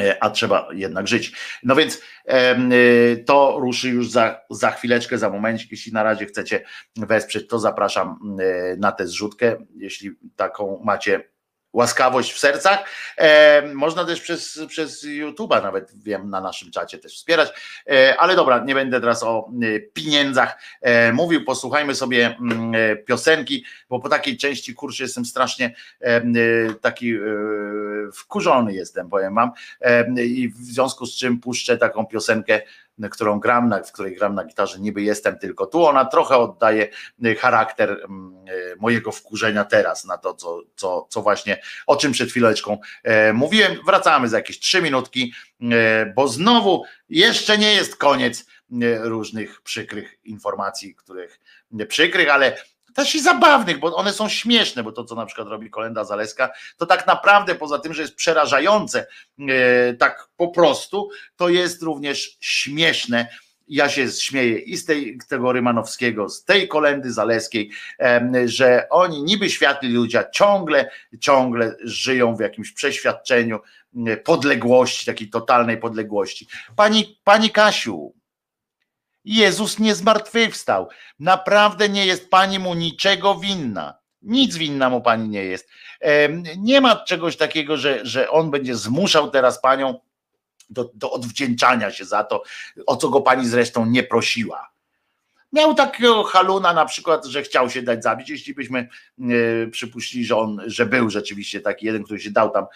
e, 0.00 0.22
a 0.22 0.30
trzeba 0.30 0.68
jednak 0.72 1.08
żyć. 1.08 1.32
No 1.62 1.76
więc 1.76 2.00
y, 3.12 3.24
to 3.26 3.56
ruszy 3.60 3.88
już 3.88 4.10
za, 4.10 4.40
za 4.50 4.70
chwileczkę, 4.70 5.18
za 5.18 5.30
momencik. 5.30 5.70
Jeśli 5.70 5.92
na 5.92 6.02
razie 6.02 6.26
chcecie 6.26 6.64
wesprzeć, 6.96 7.48
to 7.48 7.58
zapraszam 7.58 8.36
y, 8.40 8.76
na 8.78 8.92
tę 8.92 9.06
zrzutkę. 9.06 9.56
Jeśli 9.76 10.10
taką 10.36 10.80
macie 10.84 11.30
łaskawość 11.72 12.32
w 12.32 12.38
sercach. 12.38 12.84
E, 13.16 13.62
można 13.74 14.04
też 14.04 14.20
przez, 14.20 14.60
przez 14.68 15.04
YouTube'a 15.04 15.62
nawet 15.62 16.02
wiem 16.02 16.30
na 16.30 16.40
naszym 16.40 16.70
czacie 16.70 16.98
też 16.98 17.14
wspierać, 17.14 17.48
e, 17.90 18.16
ale 18.18 18.36
dobra, 18.36 18.64
nie 18.64 18.74
będę 18.74 19.00
teraz 19.00 19.22
o 19.22 19.50
e, 19.62 19.80
pieniądzach 19.80 20.58
e, 20.80 21.12
mówił, 21.12 21.44
posłuchajmy 21.44 21.94
sobie 21.94 22.36
mm, 22.40 22.72
piosenki, 23.04 23.64
bo 23.88 24.00
po 24.00 24.08
takiej 24.08 24.36
części 24.36 24.74
kurczę 24.74 25.02
jestem 25.02 25.24
strasznie 25.24 25.74
taki 26.80 27.14
wkurzony 28.14 28.74
jestem, 28.74 29.08
powiem 29.08 29.34
wam. 29.34 29.50
I 30.16 30.48
w 30.48 30.56
związku 30.56 31.06
z 31.06 31.16
czym 31.16 31.40
puszczę 31.40 31.78
taką 31.78 32.06
piosenkę 32.06 32.60
którą 33.08 33.40
gram, 33.40 33.68
na, 33.68 33.82
w 33.82 33.92
której 33.92 34.16
gram 34.16 34.34
na 34.34 34.44
gitarze, 34.44 34.80
niby 34.80 35.02
jestem 35.02 35.38
tylko 35.38 35.66
tu, 35.66 35.86
ona 35.86 36.04
trochę 36.04 36.36
oddaje 36.36 36.88
y, 37.24 37.34
charakter 37.34 37.90
mm, 37.90 38.48
y, 38.48 38.76
mojego 38.78 39.12
wkurzenia 39.12 39.64
teraz 39.64 40.04
na 40.04 40.18
to, 40.18 40.34
co, 40.34 40.62
co, 40.76 41.06
co 41.10 41.22
właśnie, 41.22 41.62
o 41.86 41.96
czym 41.96 42.12
przed 42.12 42.30
chwileczką 42.30 42.78
e, 43.02 43.32
mówiłem. 43.32 43.76
Wracamy 43.86 44.28
za 44.28 44.36
jakieś 44.36 44.58
trzy 44.58 44.82
minutki, 44.82 45.32
e, 45.62 46.06
bo 46.16 46.28
znowu 46.28 46.84
jeszcze 47.08 47.58
nie 47.58 47.74
jest 47.74 47.96
koniec 47.96 48.46
e, 48.82 48.98
różnych 48.98 49.60
przykrych 49.60 50.18
informacji, 50.24 50.94
których 50.94 51.40
przykrych, 51.88 52.30
ale 52.30 52.56
i 53.14 53.20
zabawnych, 53.20 53.80
bo 53.80 53.96
one 53.96 54.12
są 54.12 54.28
śmieszne, 54.28 54.82
bo 54.82 54.92
to, 54.92 55.04
co 55.04 55.14
na 55.14 55.26
przykład 55.26 55.48
robi 55.48 55.70
Kolenda 55.70 56.04
Zaleska, 56.04 56.50
to 56.76 56.86
tak 56.86 57.06
naprawdę 57.06 57.54
poza 57.54 57.78
tym, 57.78 57.94
że 57.94 58.02
jest 58.02 58.14
przerażające, 58.14 59.06
e, 59.38 59.94
tak 59.94 60.28
po 60.36 60.48
prostu, 60.48 61.08
to 61.36 61.48
jest 61.48 61.82
również 61.82 62.36
śmieszne. 62.40 63.28
Ja 63.68 63.88
się 63.88 64.08
śmieję 64.08 64.58
i 64.58 64.76
z 64.76 64.84
tej, 64.84 65.18
tego 65.28 65.52
Rymanowskiego, 65.52 66.28
z 66.28 66.44
tej 66.44 66.68
kolendy 66.68 67.12
zaleskiej, 67.12 67.70
że 68.44 68.86
oni 68.90 69.22
niby 69.22 69.50
światli 69.50 69.92
ludzie 69.92 70.24
ciągle, 70.32 70.90
ciągle 71.20 71.76
żyją 71.84 72.36
w 72.36 72.40
jakimś 72.40 72.72
przeświadczeniu 72.72 73.60
podległości, 74.24 75.06
takiej 75.06 75.30
totalnej 75.30 75.78
podległości. 75.78 76.46
Pani, 76.76 77.20
pani 77.24 77.50
Kasiu, 77.50 78.14
Jezus 79.24 79.78
nie 79.78 79.94
zmartwychwstał. 79.94 80.88
Naprawdę 81.18 81.88
nie 81.88 82.06
jest 82.06 82.30
pani 82.30 82.58
mu 82.58 82.74
niczego 82.74 83.34
winna. 83.34 83.98
Nic 84.22 84.56
winna 84.56 84.90
mu 84.90 85.00
pani 85.00 85.28
nie 85.28 85.44
jest. 85.44 85.68
Nie 86.56 86.80
ma 86.80 86.96
czegoś 86.96 87.36
takiego, 87.36 87.76
że, 87.76 88.06
że 88.06 88.30
on 88.30 88.50
będzie 88.50 88.76
zmuszał 88.76 89.30
teraz 89.30 89.60
panią 89.60 90.00
do, 90.70 90.90
do 90.94 91.12
odwdzięczania 91.12 91.90
się 91.90 92.04
za 92.04 92.24
to, 92.24 92.42
o 92.86 92.96
co 92.96 93.08
go 93.08 93.20
pani 93.20 93.48
zresztą 93.48 93.86
nie 93.86 94.02
prosiła. 94.02 94.70
Miał 95.52 95.74
takiego 95.74 96.24
haluna 96.24 96.72
na 96.72 96.84
przykład, 96.84 97.26
że 97.26 97.42
chciał 97.42 97.70
się 97.70 97.82
dać 97.82 98.02
zabić, 98.02 98.28
jeśli 98.28 98.54
byśmy 98.54 98.88
e, 99.20 99.66
przypuścili, 99.66 100.24
że 100.24 100.36
on, 100.36 100.62
że 100.66 100.86
był 100.86 101.10
rzeczywiście 101.10 101.60
taki 101.60 101.86
jeden, 101.86 102.04
który 102.04 102.20
się 102.20 102.30
dał 102.30 102.50
tam 102.50 102.66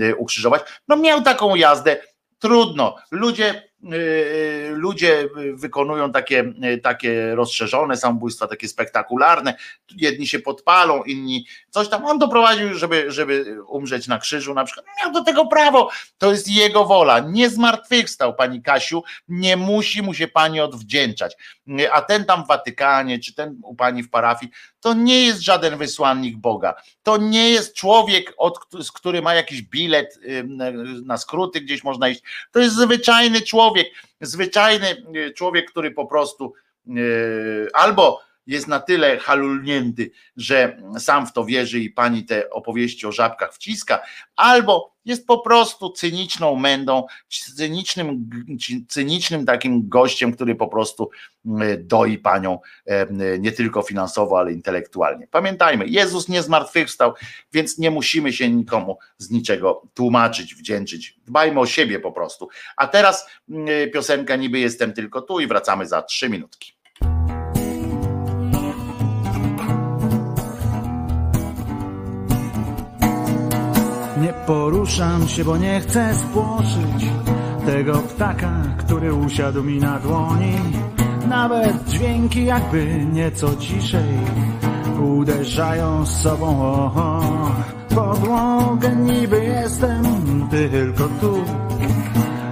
e, 0.00 0.16
ukrzyżować. 0.16 0.62
No 0.88 0.96
miał 0.96 1.22
taką 1.22 1.54
jazdę, 1.54 1.96
trudno. 2.38 2.96
Ludzie 3.10 3.68
ludzie 4.70 5.28
wykonują 5.54 6.12
takie, 6.12 6.52
y, 6.74 6.78
takie 6.78 7.34
rozszerzone 7.34 7.96
samobójstwa, 7.96 8.46
takie 8.46 8.68
spektakularne. 8.68 9.54
Jedni 9.96 10.26
się 10.26 10.38
podpalą, 10.38 11.02
inni 11.02 11.46
coś 11.70 11.88
tam. 11.88 12.04
On 12.04 12.18
doprowadził, 12.18 12.74
żeby, 12.74 13.04
żeby 13.12 13.56
umrzeć 13.68 14.08
na 14.08 14.18
krzyżu 14.18 14.54
na 14.54 14.64
przykład. 14.64 14.86
Miał 15.02 15.12
do 15.12 15.24
tego 15.24 15.46
prawo. 15.46 15.90
To 16.18 16.30
jest 16.30 16.48
jego 16.48 16.84
wola. 16.84 17.20
Nie 17.20 17.50
zmartwychwstał 17.50 18.34
pani 18.34 18.62
Kasiu. 18.62 19.02
Nie 19.28 19.56
musi 19.56 20.02
mu 20.02 20.14
się 20.14 20.28
pani 20.28 20.60
odwdzięczać. 20.60 21.36
A 21.92 22.02
ten 22.02 22.24
tam 22.24 22.44
w 22.44 22.48
Watykanie, 22.48 23.18
czy 23.18 23.34
ten 23.34 23.60
u 23.62 23.74
pani 23.74 24.02
w 24.02 24.10
parafii, 24.10 24.52
to 24.80 24.94
nie 24.94 25.24
jest 25.24 25.40
żaden 25.40 25.78
wysłannik 25.78 26.36
Boga. 26.36 26.74
To 27.02 27.16
nie 27.16 27.50
jest 27.50 27.74
człowiek, 27.74 28.34
od, 28.36 28.58
który 28.94 29.22
ma 29.22 29.34
jakiś 29.34 29.62
bilet 29.62 30.18
na 31.04 31.18
skróty, 31.18 31.60
gdzieś 31.60 31.84
można 31.84 32.08
iść. 32.08 32.22
To 32.52 32.60
jest 32.60 32.76
zwyczajny 32.76 33.42
człowiek, 33.42 33.73
zwyczajny 34.20 35.02
człowiek, 35.36 35.70
który 35.70 35.90
po 35.90 36.06
prostu 36.06 36.52
albo 37.72 38.20
jest 38.46 38.68
na 38.68 38.80
tyle 38.80 39.18
halulnięty, 39.18 40.10
że 40.36 40.76
sam 40.98 41.26
w 41.26 41.32
to 41.32 41.44
wierzy 41.44 41.80
i 41.80 41.90
pani 41.90 42.24
te 42.24 42.50
opowieści 42.50 43.06
o 43.06 43.12
żabkach 43.12 43.54
wciska, 43.54 44.02
albo 44.36 44.94
jest 45.04 45.26
po 45.26 45.38
prostu 45.38 45.90
cyniczną 45.90 46.56
mędą, 46.56 47.06
cynicznym, 47.56 48.30
cynicznym 48.88 49.46
takim 49.46 49.88
gościem, 49.88 50.32
który 50.32 50.54
po 50.54 50.68
prostu 50.68 51.10
mm, 51.46 51.86
doi 51.86 52.18
panią 52.18 52.58
nie 53.38 53.52
tylko 53.52 53.82
finansowo, 53.82 54.38
ale 54.38 54.52
intelektualnie. 54.52 55.26
Pamiętajmy, 55.26 55.86
Jezus 55.86 56.28
nie 56.28 56.42
zmartwychwstał, 56.42 57.14
więc 57.52 57.78
nie 57.78 57.90
musimy 57.90 58.32
się 58.32 58.50
nikomu 58.50 58.98
z 59.18 59.30
niczego 59.30 59.82
tłumaczyć, 59.94 60.54
wdzięczyć. 60.54 61.16
Dbajmy 61.26 61.60
o 61.60 61.66
siebie 61.66 62.00
po 62.00 62.12
prostu. 62.12 62.48
A 62.76 62.86
teraz 62.86 63.28
mm, 63.50 63.90
piosenka 63.90 64.36
niby 64.36 64.58
jestem 64.58 64.92
tylko 64.92 65.22
tu 65.22 65.40
i 65.40 65.46
wracamy 65.46 65.86
za 65.86 66.02
trzy 66.02 66.28
minutki. 66.28 66.73
Poruszam 74.46 75.28
się, 75.28 75.44
bo 75.44 75.56
nie 75.56 75.80
chcę 75.80 76.14
spłoszyć 76.14 77.10
tego 77.66 77.92
ptaka, 77.94 78.52
który 78.78 79.14
usiadł 79.14 79.62
mi 79.62 79.78
na 79.78 79.98
dłoni. 79.98 80.52
Nawet 81.28 81.88
dźwięki 81.88 82.44
jakby 82.44 83.06
nieco 83.12 83.56
ciszej 83.56 84.18
uderzają 85.00 86.06
z 86.06 86.22
sobą 86.22 86.62
o, 86.62 86.92
podłogę. 87.94 88.96
Niby 88.96 89.44
jestem 89.44 90.04
tylko 90.50 91.04
tu, 91.20 91.44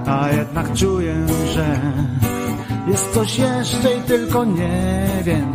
a 0.07 0.29
jednak 0.29 0.73
czuję, 0.73 1.15
że 1.55 1.81
jest 2.89 3.15
coś 3.15 3.39
jeszcze 3.39 3.97
i 3.99 4.01
tylko 4.01 4.45
nie 4.45 5.07
wiem. 5.25 5.53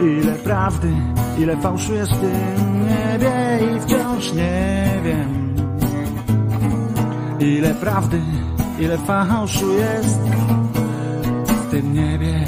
Ile 0.00 0.32
prawdy, 0.32 0.92
ile 1.38 1.56
fałszu 1.56 1.94
jest 1.94 2.12
w 2.12 2.20
tym 2.20 2.88
niebie 2.88 3.60
i 3.76 3.80
wciąż 3.80 4.32
nie 4.32 4.88
wiem. 5.04 5.54
Ile 7.40 7.74
prawdy, 7.74 8.20
ile 8.78 8.98
fałszu 8.98 9.72
jest 9.72 10.20
w 11.46 11.70
tym 11.70 11.94
niebie. 11.94 12.44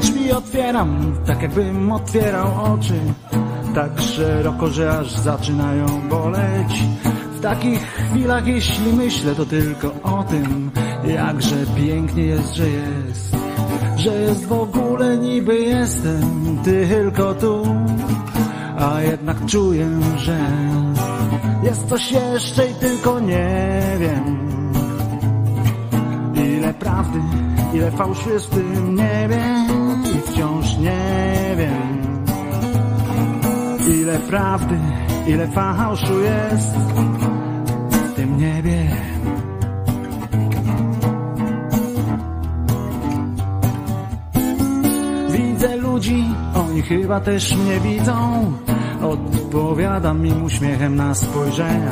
Drzwi 0.00 0.32
otwieram, 0.32 1.14
tak 1.26 1.42
jakbym 1.42 1.92
otwierał 1.92 2.74
oczy, 2.74 3.00
tak 3.74 4.00
szeroko, 4.00 4.68
że 4.68 4.98
aż 4.98 5.10
zaczynają 5.12 5.86
boleć. 6.10 6.82
W 7.36 7.40
takich 7.40 7.80
chwilach, 7.80 8.46
jeśli 8.46 8.92
myślę, 8.92 9.34
to 9.34 9.46
tylko 9.46 9.88
o 10.02 10.24
tym, 10.24 10.70
jakże 11.06 11.56
pięknie 11.76 12.22
jest, 12.22 12.54
że 12.54 12.68
jest, 12.68 13.36
że 13.96 14.20
jest 14.20 14.46
w 14.46 14.52
ogóle 14.52 15.18
niby 15.18 15.56
jestem 15.56 16.58
tylko 16.64 17.34
tu, 17.34 17.66
a 18.78 19.02
jednak 19.02 19.46
czuję, 19.46 19.88
że 20.16 20.38
jest 21.62 21.88
coś 21.88 22.12
jeszcze 22.12 22.70
i 22.70 22.74
tylko 22.74 23.20
nie 23.20 23.80
wiem. 24.00 24.38
Ile 26.34 26.74
prawdy, 26.74 27.18
ile 27.74 27.90
fałszu 27.90 28.30
jest 28.30 28.46
w 28.46 28.54
tym 28.54 28.94
niebie 28.94 29.42
i 30.14 30.32
wciąż 30.32 30.78
nie 30.78 31.54
wiem. 31.56 32.04
Ile 34.00 34.18
prawdy, 34.18 34.78
ile 35.26 35.48
fałszu 35.48 36.20
jest 36.20 36.74
w 37.90 38.12
tym 38.16 38.38
niebie. 38.38 39.13
Oni 46.74 46.82
chyba 46.82 47.20
też 47.20 47.56
mnie 47.56 47.80
widzą. 47.80 48.52
Odpowiadam 49.02 50.26
im 50.26 50.44
uśmiechem 50.44 50.96
na 50.96 51.14
spojrzenia. 51.14 51.90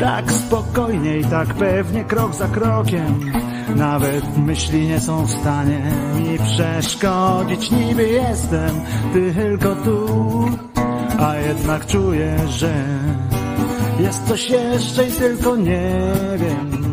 Tak 0.00 0.32
spokojnie 0.32 1.18
i 1.18 1.24
tak 1.24 1.54
pewnie, 1.54 2.04
krok 2.04 2.34
za 2.34 2.48
krokiem. 2.48 3.20
Nawet 3.76 4.38
myśli 4.38 4.86
nie 4.86 5.00
są 5.00 5.26
w 5.26 5.30
stanie 5.30 5.82
mi 6.16 6.38
przeszkodzić. 6.38 7.70
Niby 7.70 8.08
jestem 8.08 8.80
tylko 9.12 9.74
tu, 9.76 10.06
a 11.20 11.36
jednak 11.36 11.86
czuję, 11.86 12.36
że 12.48 12.84
jest 14.00 14.28
coś 14.28 14.50
jeszcze 14.50 15.08
i 15.08 15.12
tylko 15.12 15.56
nie 15.56 15.90
wiem. 16.36 16.85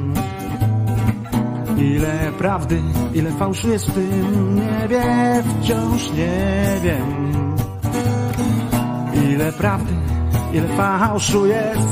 Ile 1.84 2.32
prawdy, 2.38 2.82
ile 3.14 3.32
fałszu 3.32 3.70
jest 3.70 3.90
w 3.90 3.94
tym 3.94 4.56
niebie, 4.56 5.04
wciąż 5.44 6.12
nie 6.12 6.80
wiem. 6.84 7.44
Ile 9.30 9.52
prawdy, 9.52 9.94
ile 10.54 10.68
fałszu 10.68 11.46
jest 11.46 11.88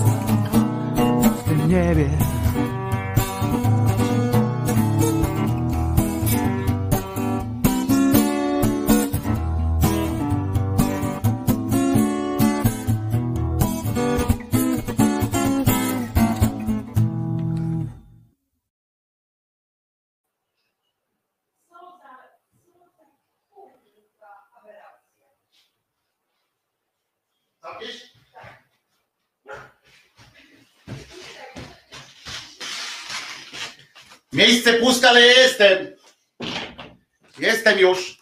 w 1.36 1.44
tym 1.44 1.70
niebie. 1.70 2.10
Miejsce 34.42 34.74
puste, 34.74 35.10
ale 35.10 35.22
jestem. 35.22 35.96
Jestem 37.40 37.80
już. 37.80 38.18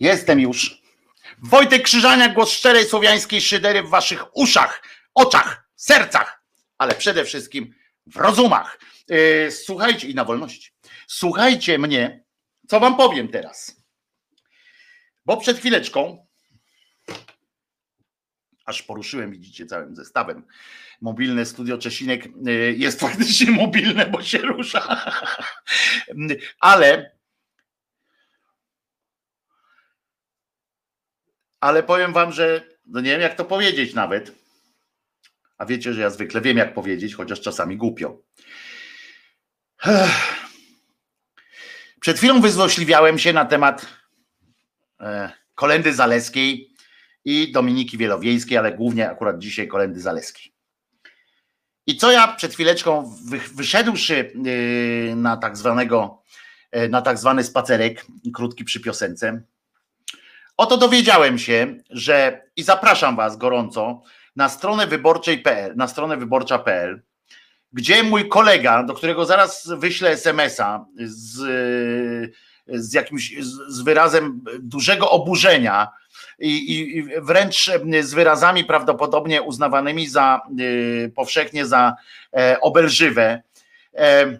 Jestem 0.00 0.40
już. 0.40 0.82
Wojtek 1.38 1.82
Krzyżania, 1.82 2.28
głos 2.28 2.50
szczerej 2.50 2.84
słowiańskiej 2.84 3.40
szydery 3.40 3.82
w 3.82 3.88
waszych 3.88 4.36
uszach, 4.36 4.82
oczach, 5.14 5.68
sercach, 5.76 6.42
ale 6.78 6.94
przede 6.94 7.24
wszystkim 7.24 7.74
w 8.06 8.16
rozumach. 8.16 8.78
Yy, 9.08 9.50
Słuchajcie 9.50 10.08
i 10.08 10.14
na 10.14 10.24
wolności. 10.24 10.70
Słuchajcie 11.06 11.78
mnie, 11.78 12.24
co 12.68 12.80
wam 12.80 12.96
powiem 12.96 13.28
teraz. 13.28 13.76
Bo 15.26 15.36
przed 15.36 15.58
chwileczką 15.58 16.26
aż 18.70 18.82
poruszyłem, 18.82 19.30
widzicie, 19.30 19.66
całym 19.66 19.96
zestawem. 19.96 20.42
Mobilne 21.00 21.46
studio 21.46 21.78
Czesinek 21.78 22.26
y, 22.26 22.74
jest 22.78 23.00
faktycznie 23.06 23.50
mobilne, 23.50 24.06
bo 24.06 24.22
się 24.22 24.38
rusza. 24.38 25.12
Ale 26.60 27.20
ale 31.60 31.82
powiem 31.82 32.12
wam, 32.12 32.32
że 32.32 32.66
no 32.86 33.00
nie 33.00 33.10
wiem 33.10 33.20
jak 33.20 33.34
to 33.34 33.44
powiedzieć 33.44 33.94
nawet. 33.94 34.32
A 35.58 35.66
wiecie, 35.66 35.94
że 35.94 36.00
ja 36.00 36.10
zwykle 36.10 36.40
wiem 36.40 36.56
jak 36.56 36.74
powiedzieć, 36.74 37.14
chociaż 37.14 37.40
czasami 37.40 37.76
głupio. 37.76 38.22
Przed 42.00 42.18
chwilą 42.18 42.40
wyzłośliwiałem 42.40 43.18
się 43.18 43.32
na 43.32 43.44
temat 43.44 43.86
e, 45.00 45.32
kolendy 45.54 45.94
zaleskiej 45.94 46.69
i 47.24 47.52
Dominiki 47.52 47.98
Wielowiejskiej, 47.98 48.58
ale 48.58 48.72
głównie 48.72 49.10
akurat 49.10 49.38
dzisiaj 49.38 49.68
Kolendy 49.68 50.00
Zaleskiej. 50.00 50.52
I 51.86 51.96
co 51.96 52.12
ja 52.12 52.28
przed 52.28 52.52
chwileczką 52.52 53.14
wyszedłszy 53.54 54.32
yy, 54.34 55.16
na 55.16 55.36
tak 55.36 55.56
zwanego, 55.56 56.22
yy, 56.72 56.88
na 56.88 57.02
tak 57.02 57.18
zwany 57.18 57.44
spacerek, 57.44 58.06
krótki 58.34 58.64
przy 58.64 58.80
piosence, 58.80 59.42
oto 60.56 60.76
dowiedziałem 60.76 61.38
się, 61.38 61.76
że 61.90 62.42
i 62.56 62.62
zapraszam 62.62 63.16
was 63.16 63.36
gorąco 63.36 64.02
na 64.36 64.48
stronę 64.48 64.86
wyborczej.pl, 64.86 65.76
na 65.76 65.88
stronę 65.88 66.16
wyborcza.pl, 66.16 67.02
gdzie 67.72 68.02
mój 68.02 68.28
kolega, 68.28 68.82
do 68.82 68.94
którego 68.94 69.24
zaraz 69.24 69.68
wyślę 69.76 70.10
SMS-a 70.10 70.86
z, 70.96 71.36
z 72.66 72.92
jakimś 72.92 73.34
z 73.68 73.82
wyrazem 73.82 74.44
dużego 74.60 75.10
oburzenia, 75.10 75.88
i, 76.40 76.96
i 76.96 77.02
wręcz 77.20 77.70
z 78.00 78.14
wyrazami 78.14 78.64
prawdopodobnie 78.64 79.42
uznawanymi 79.42 80.08
za 80.08 80.40
y, 80.60 81.12
powszechnie 81.16 81.66
za 81.66 81.94
e, 82.36 82.60
obelżywe. 82.60 83.42
E, 83.94 84.38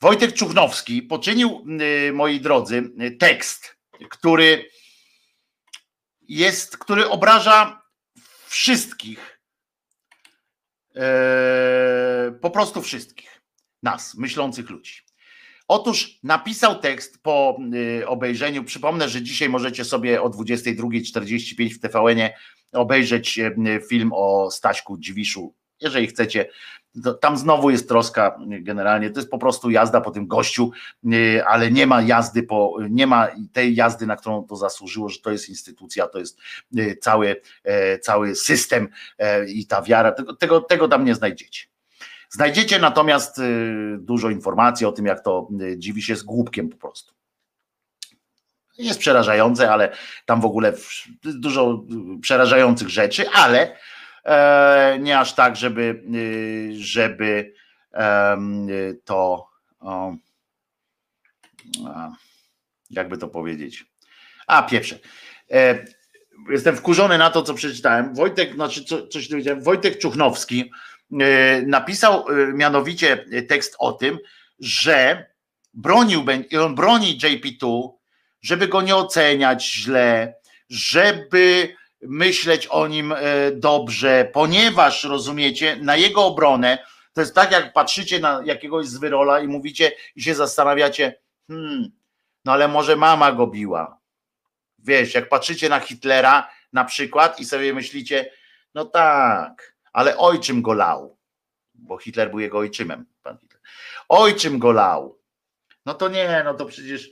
Wojtek 0.00 0.32
Czuchnowski 0.32 1.02
poczynił, 1.02 1.66
y, 2.08 2.12
moi 2.12 2.40
drodzy, 2.40 2.82
tekst, 3.18 3.76
który 4.10 4.70
jest, 6.28 6.78
który 6.78 7.08
obraża 7.08 7.82
wszystkich 8.46 9.34
po 12.40 12.50
prostu 12.50 12.82
wszystkich 12.82 13.42
nas, 13.82 14.14
myślących 14.14 14.70
ludzi. 14.70 15.02
Otóż 15.68 16.18
napisał 16.22 16.78
tekst 16.78 17.22
po 17.22 17.58
y, 18.00 18.08
obejrzeniu. 18.08 18.64
Przypomnę, 18.64 19.08
że 19.08 19.22
dzisiaj 19.22 19.48
możecie 19.48 19.84
sobie 19.84 20.22
o 20.22 20.30
22.45 20.30 21.74
w 21.74 21.80
tvn 21.80 22.20
obejrzeć 22.72 23.38
y, 23.38 23.80
film 23.88 24.10
o 24.14 24.50
Staśku 24.50 24.98
Dziwiszu. 24.98 25.54
Jeżeli 25.80 26.06
chcecie, 26.06 26.48
tam 27.20 27.36
znowu 27.36 27.70
jest 27.70 27.88
troska 27.88 28.38
generalnie. 28.46 29.10
To 29.10 29.20
jest 29.20 29.30
po 29.30 29.38
prostu 29.38 29.70
jazda 29.70 30.00
po 30.00 30.10
tym 30.10 30.26
gościu, 30.26 30.70
y, 31.12 31.44
ale 31.46 31.70
nie 31.70 31.86
ma 31.86 32.02
jazdy 32.02 32.42
po, 32.42 32.76
nie 32.90 33.06
ma 33.06 33.28
tej 33.52 33.74
jazdy, 33.74 34.06
na 34.06 34.16
którą 34.16 34.44
to 34.44 34.56
zasłużyło, 34.56 35.08
że 35.08 35.18
to 35.18 35.30
jest 35.30 35.48
instytucja, 35.48 36.06
to 36.06 36.18
jest 36.18 36.38
cały, 37.00 37.40
cały 38.00 38.34
system 38.34 38.88
i 39.48 39.66
ta 39.66 39.82
wiara. 39.82 40.12
Tego, 40.12 40.36
tego, 40.36 40.60
tego 40.60 40.88
tam 40.88 41.04
nie 41.04 41.14
znajdziecie. 41.14 41.73
Znajdziecie 42.34 42.78
natomiast 42.78 43.38
y, 43.38 43.96
dużo 43.98 44.30
informacji 44.30 44.86
o 44.86 44.92
tym, 44.92 45.06
jak 45.06 45.24
to 45.24 45.48
y, 45.60 45.78
dziwi 45.78 46.02
się 46.02 46.16
z 46.16 46.22
głupkiem 46.22 46.68
po 46.68 46.76
prostu. 46.76 47.14
Jest 48.78 49.00
przerażające, 49.00 49.70
ale 49.70 49.96
tam 50.26 50.40
w 50.40 50.44
ogóle 50.44 50.72
dużo 51.24 51.84
y, 52.16 52.20
przerażających 52.20 52.88
rzeczy, 52.88 53.30
ale 53.30 53.76
e, 54.24 54.98
nie 55.00 55.18
aż 55.18 55.34
tak, 55.34 55.56
żeby, 55.56 56.02
żeby 56.78 57.54
to 59.04 59.48
jakby 62.90 63.18
to 63.18 63.28
powiedzieć. 63.28 63.86
A 64.46 64.62
pieprze. 64.62 64.98
E, 65.50 65.84
jestem 66.50 66.76
wkurzony 66.76 67.18
na 67.18 67.30
to, 67.30 67.42
co 67.42 67.54
przeczytałem. 67.54 68.14
Wojtek, 68.14 68.54
znaczy 68.54 68.84
co, 68.84 69.06
coś 69.06 69.28
dowiedziałem. 69.28 69.62
Wojtek 69.62 69.98
Czuchnowski 69.98 70.70
napisał 71.66 72.28
e, 72.28 72.52
mianowicie 72.52 73.24
tekst 73.48 73.76
o 73.78 73.92
tym, 73.92 74.18
że 74.58 75.26
bronił, 75.74 76.24
on 76.60 76.74
broni 76.74 77.18
JP2, 77.18 77.90
żeby 78.42 78.68
go 78.68 78.82
nie 78.82 78.96
oceniać 78.96 79.72
źle, 79.72 80.34
żeby 80.68 81.76
myśleć 82.02 82.66
o 82.66 82.86
nim 82.86 83.12
e, 83.12 83.16
dobrze, 83.52 84.30
ponieważ 84.32 85.04
rozumiecie, 85.04 85.76
na 85.76 85.96
jego 85.96 86.24
obronę 86.24 86.78
to 87.12 87.20
jest 87.20 87.34
tak, 87.34 87.52
jak 87.52 87.72
patrzycie 87.72 88.20
na 88.20 88.42
jakiegoś 88.44 88.86
zwyrola 88.86 89.40
i 89.40 89.48
mówicie 89.48 89.92
i 90.16 90.22
się 90.22 90.34
zastanawiacie, 90.34 91.20
hmm, 91.48 91.90
no 92.44 92.52
ale 92.52 92.68
może 92.68 92.96
mama 92.96 93.32
go 93.32 93.46
biła. 93.46 93.98
Wiesz, 94.78 95.14
jak 95.14 95.28
patrzycie 95.28 95.68
na 95.68 95.80
Hitlera 95.80 96.50
na 96.72 96.84
przykład 96.84 97.40
i 97.40 97.44
sobie 97.44 97.74
myślicie, 97.74 98.30
no 98.74 98.84
tak, 98.84 99.73
ale 99.94 100.16
ojczym 100.16 100.62
go 100.62 100.72
lał, 100.72 101.18
bo 101.74 101.98
Hitler 101.98 102.30
był 102.30 102.40
jego 102.40 102.58
ojczymem. 102.58 103.06
Pan 103.22 103.38
Hitler. 103.38 103.60
Ojczym 104.08 104.58
go 104.58 104.72
lał. 104.72 105.18
No 105.86 105.94
to 105.94 106.08
nie, 106.08 106.42
no 106.44 106.54
to 106.54 106.66
przecież. 106.66 107.10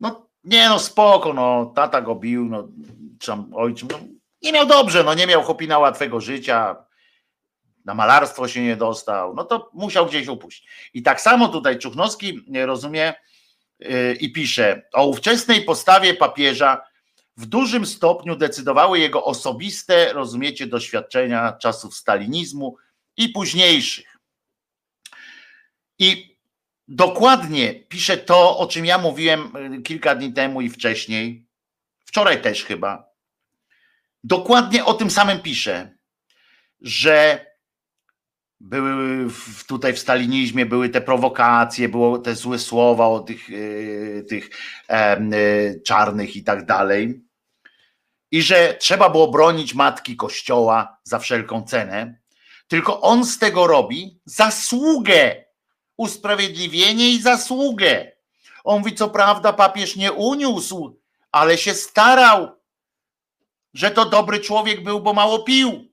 No 0.00 0.30
nie, 0.44 0.68
no 0.68 0.78
spoko, 0.78 1.32
no 1.32 1.72
tata 1.76 2.00
go 2.00 2.14
bił, 2.14 2.44
no 2.44 2.68
tam 3.26 3.50
ojczym. 3.54 3.88
No, 3.92 3.98
nie 4.42 4.52
miał 4.52 4.66
dobrze, 4.66 5.04
no 5.04 5.14
nie 5.14 5.26
miał 5.26 5.42
chopina 5.42 5.78
łatwego 5.78 6.20
życia, 6.20 6.76
na 7.84 7.94
malarstwo 7.94 8.48
się 8.48 8.62
nie 8.62 8.76
dostał, 8.76 9.34
no 9.34 9.44
to 9.44 9.70
musiał 9.74 10.06
gdzieś 10.06 10.28
upuścić. 10.28 10.90
I 10.94 11.02
tak 11.02 11.20
samo 11.20 11.48
tutaj 11.48 11.78
Czuchnowski 11.78 12.44
rozumie 12.64 13.14
yy, 13.78 14.14
i 14.14 14.32
pisze 14.32 14.82
o 14.92 15.06
ówczesnej 15.06 15.62
postawie 15.62 16.14
papieża 16.14 16.89
w 17.40 17.46
dużym 17.46 17.86
stopniu 17.86 18.36
decydowały 18.36 18.98
jego 18.98 19.24
osobiste, 19.24 20.12
rozumiecie, 20.12 20.66
doświadczenia 20.66 21.52
czasów 21.52 21.94
stalinizmu 21.94 22.76
i 23.16 23.28
późniejszych. 23.28 24.18
I 25.98 26.38
dokładnie 26.88 27.74
pisze 27.74 28.16
to, 28.16 28.58
o 28.58 28.66
czym 28.66 28.86
ja 28.86 28.98
mówiłem 28.98 29.56
y, 29.56 29.82
kilka 29.82 30.14
dni 30.14 30.32
temu 30.32 30.60
i 30.60 30.70
wcześniej, 30.70 31.46
wczoraj 32.04 32.42
też 32.42 32.64
chyba. 32.64 33.10
Dokładnie 34.24 34.84
o 34.84 34.94
tym 34.94 35.10
samym 35.10 35.40
pisze, 35.40 35.96
że 36.80 37.46
były 38.60 39.28
tutaj 39.66 39.92
w 39.92 39.98
stalinizmie 39.98 40.66
były 40.66 40.88
te 40.88 41.00
prowokacje, 41.00 41.88
było 41.88 42.18
te 42.18 42.34
złe 42.34 42.58
słowa 42.58 43.06
o 43.06 43.20
tych, 43.20 43.50
y, 43.50 44.24
tych 44.28 44.50
e, 44.88 45.80
czarnych 45.80 46.36
i 46.36 46.44
tak 46.44 46.66
dalej 46.66 47.29
i 48.30 48.42
że 48.42 48.74
trzeba 48.74 49.10
było 49.10 49.28
bronić 49.28 49.74
matki 49.74 50.16
Kościoła 50.16 50.96
za 51.02 51.18
wszelką 51.18 51.62
cenę, 51.62 52.20
tylko 52.68 53.00
on 53.00 53.24
z 53.24 53.38
tego 53.38 53.66
robi 53.66 54.20
zasługę, 54.24 55.44
usprawiedliwienie 55.96 57.10
i 57.10 57.22
zasługę. 57.22 58.12
On 58.64 58.78
mówi, 58.78 58.94
co 58.94 59.08
prawda 59.08 59.52
papież 59.52 59.96
nie 59.96 60.12
uniósł, 60.12 61.00
ale 61.32 61.58
się 61.58 61.74
starał, 61.74 62.48
że 63.74 63.90
to 63.90 64.04
dobry 64.04 64.40
człowiek 64.40 64.84
był, 64.84 65.00
bo 65.00 65.12
mało 65.12 65.42
pił. 65.42 65.90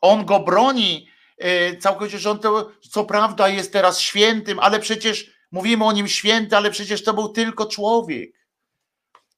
On 0.00 0.24
go 0.24 0.40
broni 0.40 1.08
e, 1.38 1.76
całkowicie, 1.76 2.18
że 2.18 2.30
on 2.30 2.38
to, 2.38 2.70
co 2.90 3.04
prawda 3.04 3.48
jest 3.48 3.72
teraz 3.72 4.00
świętym, 4.00 4.58
ale 4.58 4.80
przecież 4.80 5.30
mówimy 5.50 5.84
o 5.84 5.92
nim 5.92 6.08
święty, 6.08 6.56
ale 6.56 6.70
przecież 6.70 7.04
to 7.04 7.14
był 7.14 7.28
tylko 7.28 7.66
człowiek. 7.66 8.39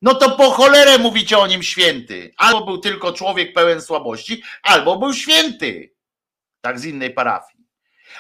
No 0.02 0.14
to 0.14 0.36
po 0.36 0.50
cholerę 0.50 0.98
mówicie 0.98 1.38
o 1.38 1.46
nim 1.46 1.62
święty. 1.62 2.34
Albo 2.36 2.64
był 2.64 2.78
tylko 2.78 3.12
człowiek 3.12 3.52
pełen 3.52 3.82
słabości, 3.82 4.42
albo 4.62 4.98
był 4.98 5.14
święty. 5.14 5.94
Tak 6.60 6.80
z 6.80 6.84
innej 6.84 7.14
parafii. 7.14 7.64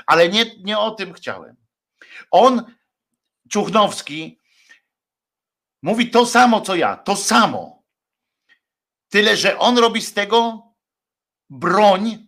Ale 0.06 0.28
nie, 0.28 0.44
nie 0.58 0.78
o 0.78 0.90
tym 0.90 1.12
chciałem. 1.12 1.56
On, 2.30 2.74
Czuchnowski, 3.50 4.40
mówi 5.82 6.10
to 6.10 6.26
samo 6.26 6.60
co 6.60 6.74
ja, 6.74 6.96
to 6.96 7.16
samo. 7.16 7.82
Tyle, 9.08 9.36
że 9.36 9.58
on 9.58 9.78
robi 9.78 10.02
z 10.02 10.14
tego 10.14 10.62
broń 11.50 12.26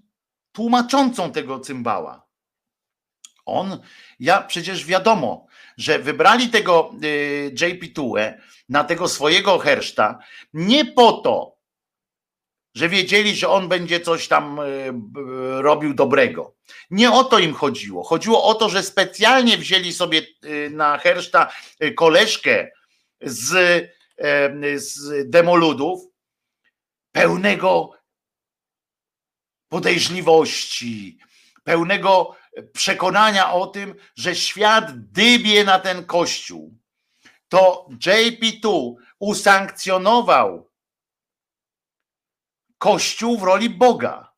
tłumaczącą 0.52 1.32
tego 1.32 1.60
cymbała. 1.60 2.26
On, 3.46 3.80
ja 4.20 4.42
przecież 4.42 4.86
wiadomo, 4.86 5.46
że 5.76 5.98
wybrali 5.98 6.48
tego 6.48 6.94
y, 7.04 7.54
JP 7.60 7.94
Tue 7.94 8.34
na 8.68 8.84
tego 8.84 9.08
swojego 9.08 9.58
herszta 9.58 10.18
nie 10.52 10.84
po 10.84 11.12
to, 11.12 11.54
że 12.74 12.88
wiedzieli, 12.88 13.36
że 13.36 13.48
on 13.48 13.68
będzie 13.68 14.00
coś 14.00 14.28
tam 14.28 14.58
y, 14.58 14.92
robił 15.62 15.94
dobrego. 15.94 16.54
Nie 16.90 17.12
o 17.12 17.24
to 17.24 17.38
im 17.38 17.54
chodziło. 17.54 18.04
Chodziło 18.04 18.44
o 18.44 18.54
to, 18.54 18.68
że 18.68 18.82
specjalnie 18.82 19.58
wzięli 19.58 19.92
sobie 19.92 20.22
y, 20.44 20.70
na 20.70 20.98
herszta 20.98 21.52
koleżkę 21.96 22.70
z, 23.20 23.90
z 24.76 25.30
demoludów, 25.30 26.00
pełnego 27.12 27.90
podejrzliwości, 29.68 31.18
pełnego 31.64 32.36
przekonania 32.72 33.52
o 33.52 33.66
tym, 33.66 33.94
że 34.16 34.34
świat 34.34 35.10
dybie 35.10 35.64
na 35.64 35.78
ten 35.78 36.04
kościół, 36.04 36.78
to 37.48 37.88
JP2 37.90 38.94
usankcjonował 39.18 40.70
kościół 42.78 43.38
w 43.38 43.42
roli 43.42 43.70
Boga 43.70 44.32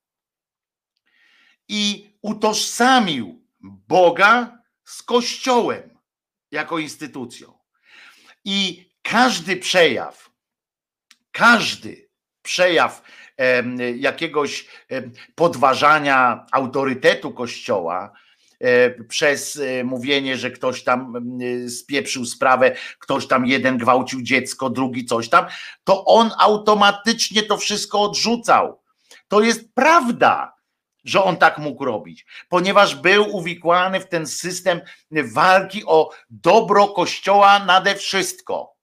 i 1.69 2.11
utożsamił 2.23 3.47
Boga 3.61 4.63
z 4.85 5.03
kościołem 5.03 5.99
jako 6.51 6.79
instytucją. 6.79 7.59
I 8.45 8.91
każdy 9.03 9.57
przejaw, 9.57 10.31
każdy 11.33 12.11
przejaw 12.43 13.03
jakiegoś 13.97 14.67
podważania 15.35 16.47
autorytetu 16.53 17.33
Kościoła, 17.33 18.13
e, 18.61 18.91
przez 18.91 19.57
e, 19.57 19.85
mówienie, 19.85 20.37
że 20.37 20.51
ktoś 20.51 20.85
tam 20.85 21.29
spieprzył 21.69 22.25
sprawę, 22.25 22.77
ktoś 22.99 23.27
tam 23.27 23.47
jeden 23.47 23.79
gwałcił 23.79 24.23
dziecko, 24.23 24.71
drugi 24.71 25.05
coś 25.05 25.29
tam, 25.29 25.47
to 25.85 26.05
on 26.05 26.31
automatycznie 26.39 27.43
to 27.43 27.57
wszystko 27.57 28.03
odrzucał. 28.03 28.83
To 29.29 29.41
jest 29.41 29.75
prawda, 29.75 30.57
że 31.05 31.25
on 31.25 31.37
tak 31.37 31.59
mógł 31.59 31.85
robić, 31.85 32.27
ponieważ 32.49 32.95
był 32.95 33.37
uwikłany 33.37 34.01
w 34.01 34.09
ten 34.09 34.27
system 34.27 34.81
walki 35.11 35.85
o 35.87 36.11
dobro 36.31 36.89
Kościoła 36.89 37.59
nade 37.59 37.95
wszystko. 37.95 38.77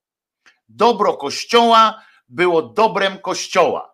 Dobro 0.69 1.17
Kościoła 1.17 2.01
było 2.29 2.61
dobrem 2.61 3.17
Kościoła. 3.17 3.92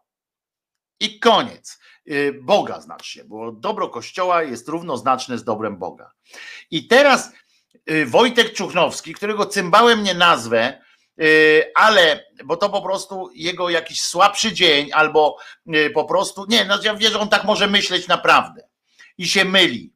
I 1.00 1.20
koniec. 1.20 1.80
Y, 2.12 2.40
Boga 2.42 2.82
znacznie, 2.82 3.24
bo 3.24 3.52
dobro 3.52 3.90
Kościoła 3.90 4.44
jest 4.44 4.68
równoznaczne 4.68 5.38
z 5.38 5.44
dobrem 5.44 5.78
Boga. 5.78 6.12
I 6.72 6.88
teraz 6.88 7.32
y, 7.92 8.06
Wojtek 8.06 8.54
Czuchnowski, 8.54 9.14
którego 9.14 9.46
cymbałem 9.46 10.04
nie 10.04 10.14
nazwę, 10.14 10.82
ale, 11.76 12.26
bo 12.46 12.58
to 12.58 12.70
po 12.70 12.82
prostu 12.82 13.30
jego 13.34 13.70
jakiś 13.70 14.02
słabszy 14.02 14.54
dzień, 14.54 14.90
albo 14.94 15.38
po 15.94 16.06
prostu, 16.06 16.46
nie, 16.50 16.66
no 16.66 16.80
ja 16.84 16.96
wierzę, 16.96 17.14
że 17.14 17.20
on 17.20 17.30
tak 17.30 17.44
może 17.44 17.68
myśleć 17.68 18.08
naprawdę 18.08 18.70
i 19.18 19.28
się 19.28 19.46
myli. 19.46 19.94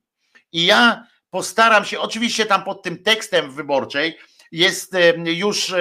I 0.52 0.66
ja 0.66 1.08
postaram 1.30 1.86
się, 1.86 2.00
oczywiście 2.00 2.46
tam 2.46 2.64
pod 2.64 2.84
tym 2.84 3.04
tekstem 3.04 3.52
wyborczej 3.52 4.18
jest 4.54 4.96
już 5.26 5.74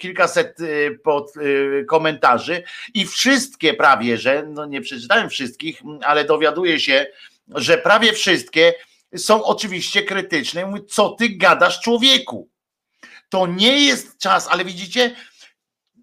kilkaset 0.00 0.58
pod 1.04 1.32
komentarzy 1.88 2.62
i 2.94 3.06
wszystkie 3.06 3.74
prawie, 3.74 4.18
że, 4.18 4.46
no 4.48 4.66
nie 4.66 4.80
przeczytałem 4.80 5.30
wszystkich, 5.30 5.82
ale 6.02 6.24
dowiaduję 6.24 6.80
się, 6.80 7.06
że 7.54 7.78
prawie 7.78 8.12
wszystkie 8.12 8.74
są 9.16 9.44
oczywiście 9.44 10.02
krytyczne. 10.02 10.66
Mówię, 10.66 10.82
co 10.84 11.10
ty 11.10 11.28
gadasz 11.28 11.80
człowieku? 11.80 12.50
To 13.28 13.46
nie 13.46 13.80
jest 13.80 14.18
czas, 14.18 14.48
ale 14.48 14.64
widzicie, 14.64 15.16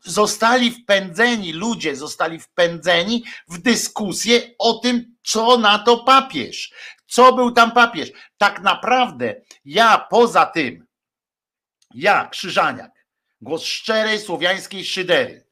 zostali 0.06 0.72
wpędzeni, 0.72 1.54
ludzie 1.54 1.96
zostali 1.96 2.40
wpędzeni 2.40 3.24
w 3.48 3.58
dyskusję 3.58 4.42
o 4.60 4.74
tym, 4.74 5.16
co 5.24 5.58
na 5.58 5.80
to 5.80 5.98
papież. 5.98 6.74
Co 7.08 7.34
był 7.34 7.52
tam 7.52 7.72
papież? 7.72 8.10
Tak 8.38 8.62
naprawdę 8.62 9.36
ja 9.66 10.08
poza 10.10 10.46
tym, 10.46 10.87
ja, 11.98 12.28
Krzyżaniak, 12.28 13.06
głos 13.42 13.64
szczerej 13.64 14.20
słowiańskiej 14.20 14.86
szydery, 14.86 15.46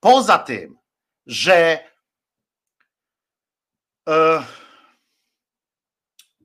poza 0.00 0.38
tym, 0.38 0.78
że 1.26 1.88
e, 4.08 4.44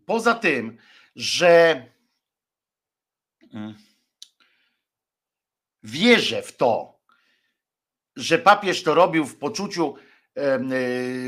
poza 0.05 0.35
tym, 0.35 0.77
że 1.15 1.85
mm, 3.53 3.75
wierzę 5.83 6.41
w 6.41 6.57
to, 6.57 6.99
że 8.15 8.39
papież 8.39 8.83
to 8.83 8.93
robił 8.93 9.25
w 9.25 9.37
poczuciu 9.37 9.95
e, 10.35 10.59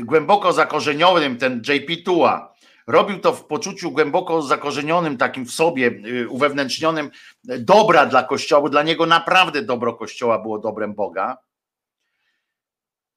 głęboko 0.02 0.52
zakorzenionym, 0.52 1.38
ten 1.38 1.62
JP 1.68 2.04
Tua, 2.04 2.49
robił 2.90 3.20
to 3.20 3.32
w 3.32 3.44
poczuciu 3.44 3.90
głęboko 3.90 4.42
zakorzenionym, 4.42 5.16
takim 5.16 5.46
w 5.46 5.52
sobie, 5.52 5.86
y, 6.06 6.28
uwewnętrznionym 6.28 7.10
dobra 7.44 8.06
dla 8.06 8.22
Kościoła, 8.22 8.62
bo 8.62 8.68
dla 8.68 8.82
niego 8.82 9.06
naprawdę 9.06 9.62
dobro 9.62 9.94
Kościoła 9.94 10.38
było 10.38 10.58
dobrem 10.58 10.94
Boga. 10.94 11.38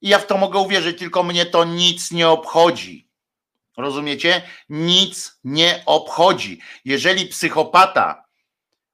I 0.01 0.09
ja 0.09 0.19
w 0.19 0.27
to 0.27 0.37
mogę 0.37 0.59
uwierzyć, 0.59 0.99
tylko 0.99 1.23
mnie 1.23 1.45
to 1.45 1.65
nic 1.65 2.11
nie 2.11 2.29
obchodzi. 2.29 3.09
Rozumiecie? 3.77 4.41
Nic 4.69 5.39
nie 5.43 5.83
obchodzi. 5.85 6.61
Jeżeli 6.85 7.25
psychopata 7.25 8.25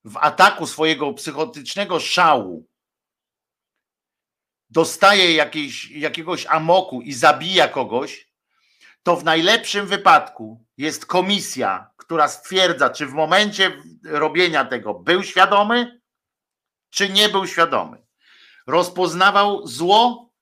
w 0.03 0.17
ataku 0.17 0.67
swojego 0.67 1.13
psychotycznego 1.13 1.99
szału 1.99 2.65
dostaje 4.69 5.33
jakiejś, 5.33 5.91
jakiegoś 5.91 6.45
amoku 6.45 7.01
i 7.01 7.13
zabija 7.13 7.67
kogoś, 7.67 8.29
to 9.03 9.15
w 9.15 9.23
najlepszym 9.23 9.87
wypadku 9.87 10.65
jest 10.79 11.05
komisja, 11.05 11.91
która 11.97 12.27
stwierdza, 12.27 12.89
czy 12.89 13.05
w 13.05 13.13
momencie 13.13 13.83
robienia 14.03 14.65
tego 14.65 14.93
był 14.93 15.23
świadomy, 15.23 16.01
czy 16.89 17.09
nie 17.09 17.29
był 17.29 17.47
świadomy. 17.47 18.05
Rozpoznawał 18.67 19.67
zło, 19.67 20.33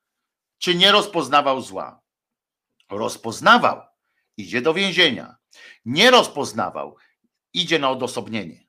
czy 0.58 0.76
nie 0.76 0.92
rozpoznawał 0.92 1.62
zła. 1.62 2.02
Rozpoznawał, 2.90 3.82
idzie 4.38 4.62
do 4.62 4.74
więzienia. 4.74 5.36
Nie 5.86 6.12
rozpoznawał, 6.12 6.98
idzie 7.54 7.80
na 7.80 7.90
odosobnienie. 7.90 8.68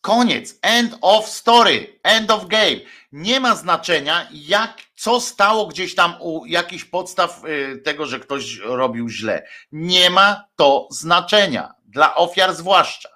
Koniec. 0.00 0.58
End 0.62 0.98
of 1.00 1.28
story. 1.28 2.00
End 2.02 2.30
of 2.30 2.46
game. 2.46 2.80
Nie 3.12 3.40
ma 3.40 3.56
znaczenia, 3.56 4.28
jak, 4.32 4.82
co 4.94 5.20
stało 5.20 5.66
gdzieś 5.66 5.94
tam 5.94 6.14
u 6.20 6.46
jakichś 6.46 6.84
podstaw 6.84 7.44
y, 7.44 7.78
tego, 7.84 8.06
że 8.06 8.20
ktoś 8.20 8.58
robił 8.58 9.08
źle. 9.08 9.46
Nie 9.72 10.10
ma 10.10 10.44
to 10.56 10.88
znaczenia. 10.90 11.74
Dla 11.84 12.14
ofiar 12.14 12.54
zwłaszcza. 12.54 13.08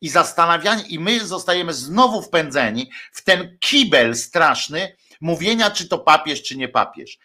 I 0.00 0.08
zastanawianie, 0.08 0.82
i 0.88 0.98
my 0.98 1.20
zostajemy 1.20 1.72
znowu 1.72 2.22
wpędzeni 2.22 2.90
w 3.12 3.24
ten 3.24 3.58
kibel 3.60 4.16
straszny 4.16 4.96
mówienia, 5.20 5.70
czy 5.70 5.88
to 5.88 5.98
papież, 5.98 6.42
czy 6.42 6.56
nie 6.56 6.68
papież. 6.68 7.18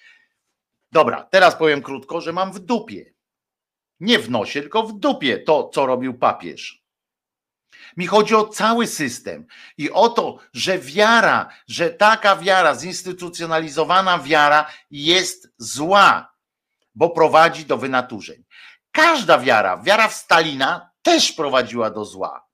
Dobra, 0.91 1.27
teraz 1.31 1.55
powiem 1.55 1.81
krótko, 1.81 2.21
że 2.21 2.33
mam 2.33 2.53
w 2.53 2.59
dupie. 2.59 3.13
Nie 3.99 4.19
w 4.19 4.29
nosie, 4.29 4.61
tylko 4.61 4.83
w 4.83 4.99
dupie 4.99 5.37
to, 5.37 5.69
co 5.73 5.85
robił 5.85 6.13
papież 6.13 6.86
mi 7.97 8.07
chodzi 8.07 8.35
o 8.35 8.47
cały 8.47 8.87
system 8.87 9.45
i 9.77 9.91
o 9.91 10.09
to, 10.09 10.39
że 10.53 10.79
wiara, 10.79 11.49
że 11.67 11.89
taka 11.89 12.35
wiara, 12.35 12.75
zinstytucjonalizowana 12.75 14.19
wiara 14.19 14.69
jest 14.91 15.53
zła, 15.57 16.33
bo 16.95 17.09
prowadzi 17.09 17.65
do 17.65 17.77
wynaturzeń. 17.77 18.43
Każda 18.91 19.39
wiara, 19.39 19.77
wiara 19.77 20.07
w 20.07 20.13
Stalina 20.13 20.91
też 21.01 21.31
prowadziła 21.31 21.89
do 21.89 22.05
zła, 22.05 22.47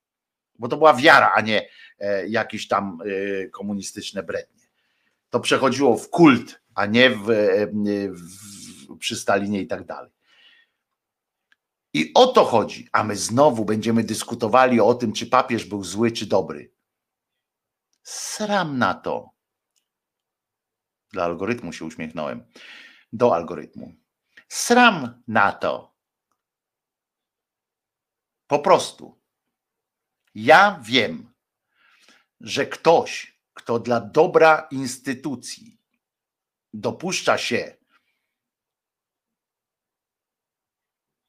bo 0.60 0.68
to 0.68 0.78
była 0.78 0.94
wiara, 0.94 1.32
a 1.36 1.42
nie 1.42 1.70
e, 2.00 2.28
jakieś 2.28 2.68
tam 2.68 2.98
e, 3.06 3.50
komunistyczne 3.50 4.24
brednie. 4.24 4.64
To 5.30 5.40
przechodziło 5.40 5.98
w 5.98 6.10
kult, 6.10 6.62
a 6.76 6.86
nie 6.86 7.10
w, 7.10 7.30
e, 7.30 7.68
w, 7.68 8.98
przy 9.00 9.16
Stalinie 9.16 9.62
i 9.62 9.68
tak 9.68 9.86
dalej. 9.86 10.12
I 11.94 12.12
o 12.14 12.28
to 12.28 12.46
chodzi, 12.46 12.90
a 12.92 13.04
my 13.04 13.16
znowu 13.16 13.66
będziemy 13.66 14.04
dyskutowali 14.04 14.80
o 14.80 14.94
tym, 14.94 15.14
czy 15.14 15.28
papież 15.28 15.66
był 15.66 15.84
zły, 15.84 16.12
czy 16.12 16.26
dobry. 16.26 16.74
Sram 18.04 18.78
na 18.78 18.94
to. 18.94 19.30
Dla 21.12 21.24
algorytmu 21.24 21.74
się 21.74 21.86
uśmiechnąłem. 21.86 22.46
Do 23.14 23.36
algorytmu. 23.36 23.94
Sram 24.48 25.24
na 25.28 25.52
to. 25.52 25.96
Po 28.48 28.60
prostu. 28.60 29.22
Ja 30.36 30.80
wiem, 30.84 31.34
że 32.40 32.66
ktoś, 32.66 33.40
kto 33.54 33.80
dla 33.80 34.02
dobra 34.02 34.68
instytucji 34.72 35.78
dopuszcza 36.74 37.38
się 37.38 37.78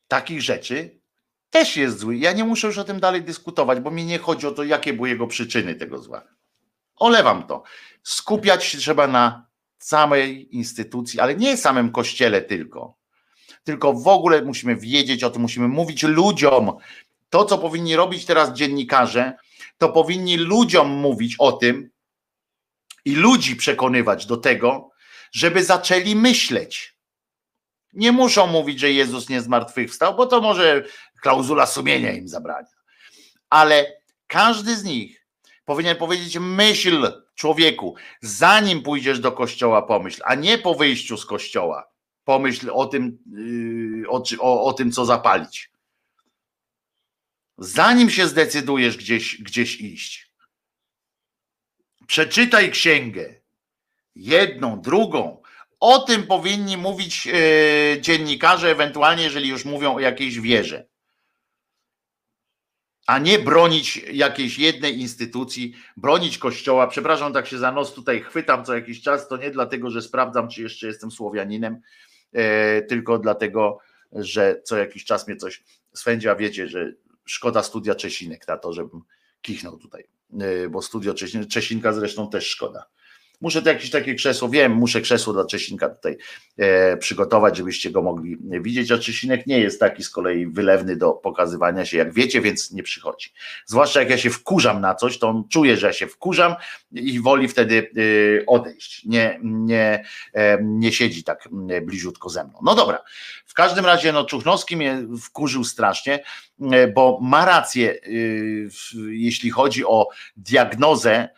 takich 0.08 0.42
rzeczy 0.42 1.00
też 1.50 1.76
jest 1.76 1.98
zły. 1.98 2.16
Ja 2.16 2.32
nie 2.32 2.44
muszę 2.44 2.66
już 2.66 2.78
o 2.78 2.84
tym 2.84 3.00
dalej 3.00 3.22
dyskutować, 3.22 3.80
bo 3.80 3.90
mi 3.90 4.04
nie 4.04 4.18
chodzi 4.18 4.46
o 4.46 4.50
to, 4.50 4.64
jakie 4.64 4.92
były 4.92 5.08
jego 5.08 5.26
przyczyny 5.26 5.74
tego 5.74 5.98
zła. 5.98 6.22
Olewam 6.96 7.46
to. 7.46 7.62
Skupiać 8.02 8.64
się 8.64 8.78
trzeba 8.78 9.06
na 9.06 9.46
samej 9.78 10.56
instytucji, 10.56 11.20
ale 11.20 11.34
nie 11.34 11.56
samym 11.56 11.92
kościele 11.92 12.42
tylko. 12.42 12.96
Tylko 13.64 13.92
w 13.92 14.08
ogóle 14.08 14.42
musimy 14.42 14.76
wiedzieć 14.76 15.24
o 15.24 15.30
tym, 15.30 15.42
musimy 15.42 15.68
mówić 15.68 16.02
ludziom. 16.02 16.72
To, 17.30 17.44
co 17.44 17.58
powinni 17.58 17.96
robić 17.96 18.24
teraz 18.24 18.52
dziennikarze, 18.52 19.32
to 19.78 19.88
powinni 19.88 20.36
ludziom 20.36 20.88
mówić 20.88 21.36
o 21.38 21.52
tym 21.52 21.90
i 23.04 23.14
ludzi 23.14 23.56
przekonywać 23.56 24.26
do 24.26 24.36
tego, 24.36 24.90
żeby 25.32 25.64
zaczęli 25.64 26.16
myśleć 26.16 26.93
nie 27.94 28.12
muszą 28.12 28.46
mówić, 28.46 28.80
że 28.80 28.92
Jezus 28.92 29.28
nie 29.28 29.42
zmartwychwstał, 29.42 30.16
bo 30.16 30.26
to 30.26 30.40
może 30.40 30.84
klauzula 31.22 31.66
sumienia 31.66 32.12
im 32.12 32.28
zabrania. 32.28 32.68
Ale 33.50 33.92
każdy 34.26 34.76
z 34.76 34.84
nich 34.84 35.26
powinien 35.64 35.96
powiedzieć: 35.96 36.38
myśl 36.40 37.24
człowieku, 37.34 37.94
zanim 38.20 38.82
pójdziesz 38.82 39.20
do 39.20 39.32
kościoła, 39.32 39.82
pomyśl, 39.82 40.22
a 40.24 40.34
nie 40.34 40.58
po 40.58 40.74
wyjściu 40.74 41.16
z 41.16 41.26
kościoła. 41.26 41.90
Pomyśl 42.24 42.70
o 42.72 42.86
tym, 42.86 43.18
yy, 44.02 44.08
o, 44.08 44.22
o, 44.38 44.64
o 44.64 44.72
tym 44.72 44.92
co 44.92 45.04
zapalić. 45.04 45.70
Zanim 47.58 48.10
się 48.10 48.26
zdecydujesz 48.26 48.96
gdzieś, 48.96 49.42
gdzieś 49.42 49.80
iść, 49.80 50.32
przeczytaj 52.06 52.70
księgę, 52.70 53.34
jedną, 54.14 54.80
drugą, 54.80 55.42
o 55.84 55.98
tym 55.98 56.26
powinni 56.26 56.76
mówić 56.76 57.28
e, 57.28 58.00
dziennikarze, 58.00 58.70
ewentualnie, 58.70 59.22
jeżeli 59.22 59.48
już 59.48 59.64
mówią 59.64 59.94
o 59.94 60.00
jakiejś 60.00 60.40
wierze. 60.40 60.86
A 63.06 63.18
nie 63.18 63.38
bronić 63.38 63.96
jakiejś 63.96 64.58
jednej 64.58 65.00
instytucji, 65.00 65.74
bronić 65.96 66.38
kościoła. 66.38 66.86
Przepraszam, 66.86 67.32
tak 67.32 67.46
się 67.46 67.58
za 67.58 67.72
nos 67.72 67.94
tutaj 67.94 68.20
chwytam 68.20 68.64
co 68.64 68.74
jakiś 68.74 69.02
czas. 69.02 69.28
To 69.28 69.36
nie 69.36 69.50
dlatego, 69.50 69.90
że 69.90 70.02
sprawdzam, 70.02 70.48
czy 70.48 70.62
jeszcze 70.62 70.86
jestem 70.86 71.10
Słowianinem, 71.10 71.80
e, 72.32 72.82
tylko 72.82 73.18
dlatego, 73.18 73.78
że 74.12 74.60
co 74.64 74.76
jakiś 74.76 75.04
czas 75.04 75.28
mnie 75.28 75.36
coś 75.36 75.62
swędzi, 75.94 76.28
a 76.28 76.36
wiecie, 76.36 76.68
że 76.68 76.92
szkoda 77.24 77.62
studia 77.62 77.94
Czesinek 77.94 78.48
na 78.48 78.56
to, 78.56 78.72
żebym 78.72 79.00
kichnął 79.42 79.78
tutaj, 79.78 80.04
e, 80.40 80.68
bo 80.68 80.82
studio 80.82 81.14
Czesinka 81.48 81.92
zresztą 81.92 82.30
też 82.30 82.46
szkoda 82.46 82.86
Muszę 83.40 83.62
to 83.62 83.68
jakieś 83.68 83.90
takie 83.90 84.14
krzesło, 84.14 84.48
wiem, 84.48 84.72
muszę 84.72 85.00
krzesło 85.00 85.32
dla 85.32 85.46
Czesinka 85.46 85.88
tutaj 85.88 86.16
e, 86.56 86.96
przygotować, 86.96 87.56
żebyście 87.56 87.90
go 87.90 88.02
mogli 88.02 88.36
widzieć, 88.60 88.92
a 88.92 88.98
Czesinek 88.98 89.46
nie 89.46 89.60
jest 89.60 89.80
taki 89.80 90.04
z 90.04 90.10
kolei 90.10 90.46
wylewny 90.46 90.96
do 90.96 91.12
pokazywania 91.12 91.84
się, 91.84 91.96
jak 91.96 92.12
wiecie, 92.12 92.40
więc 92.40 92.72
nie 92.72 92.82
przychodzi. 92.82 93.32
Zwłaszcza 93.66 94.00
jak 94.00 94.10
ja 94.10 94.18
się 94.18 94.30
wkurzam 94.30 94.80
na 94.80 94.94
coś, 94.94 95.18
to 95.18 95.28
on 95.28 95.48
czuje, 95.48 95.76
że 95.76 95.86
ja 95.86 95.92
się 95.92 96.06
wkurzam 96.06 96.54
i 96.92 97.20
woli 97.20 97.48
wtedy 97.48 97.90
e, 98.40 98.46
odejść. 98.46 99.04
Nie, 99.04 99.40
nie, 99.42 100.04
e, 100.32 100.58
nie 100.62 100.92
siedzi 100.92 101.24
tak 101.24 101.48
bliziutko 101.82 102.28
ze 102.28 102.44
mną. 102.44 102.58
No 102.62 102.74
dobra, 102.74 103.02
w 103.46 103.54
każdym 103.54 103.86
razie 103.86 104.12
no, 104.12 104.24
Czuchnowski 104.24 104.76
mnie 104.76 105.06
wkurzył 105.22 105.64
strasznie, 105.64 106.24
e, 106.72 106.88
bo 106.88 107.18
ma 107.22 107.44
rację, 107.44 107.92
e, 107.92 107.98
jeśli 109.08 109.50
chodzi 109.50 109.84
o 109.84 110.08
diagnozę, 110.36 111.28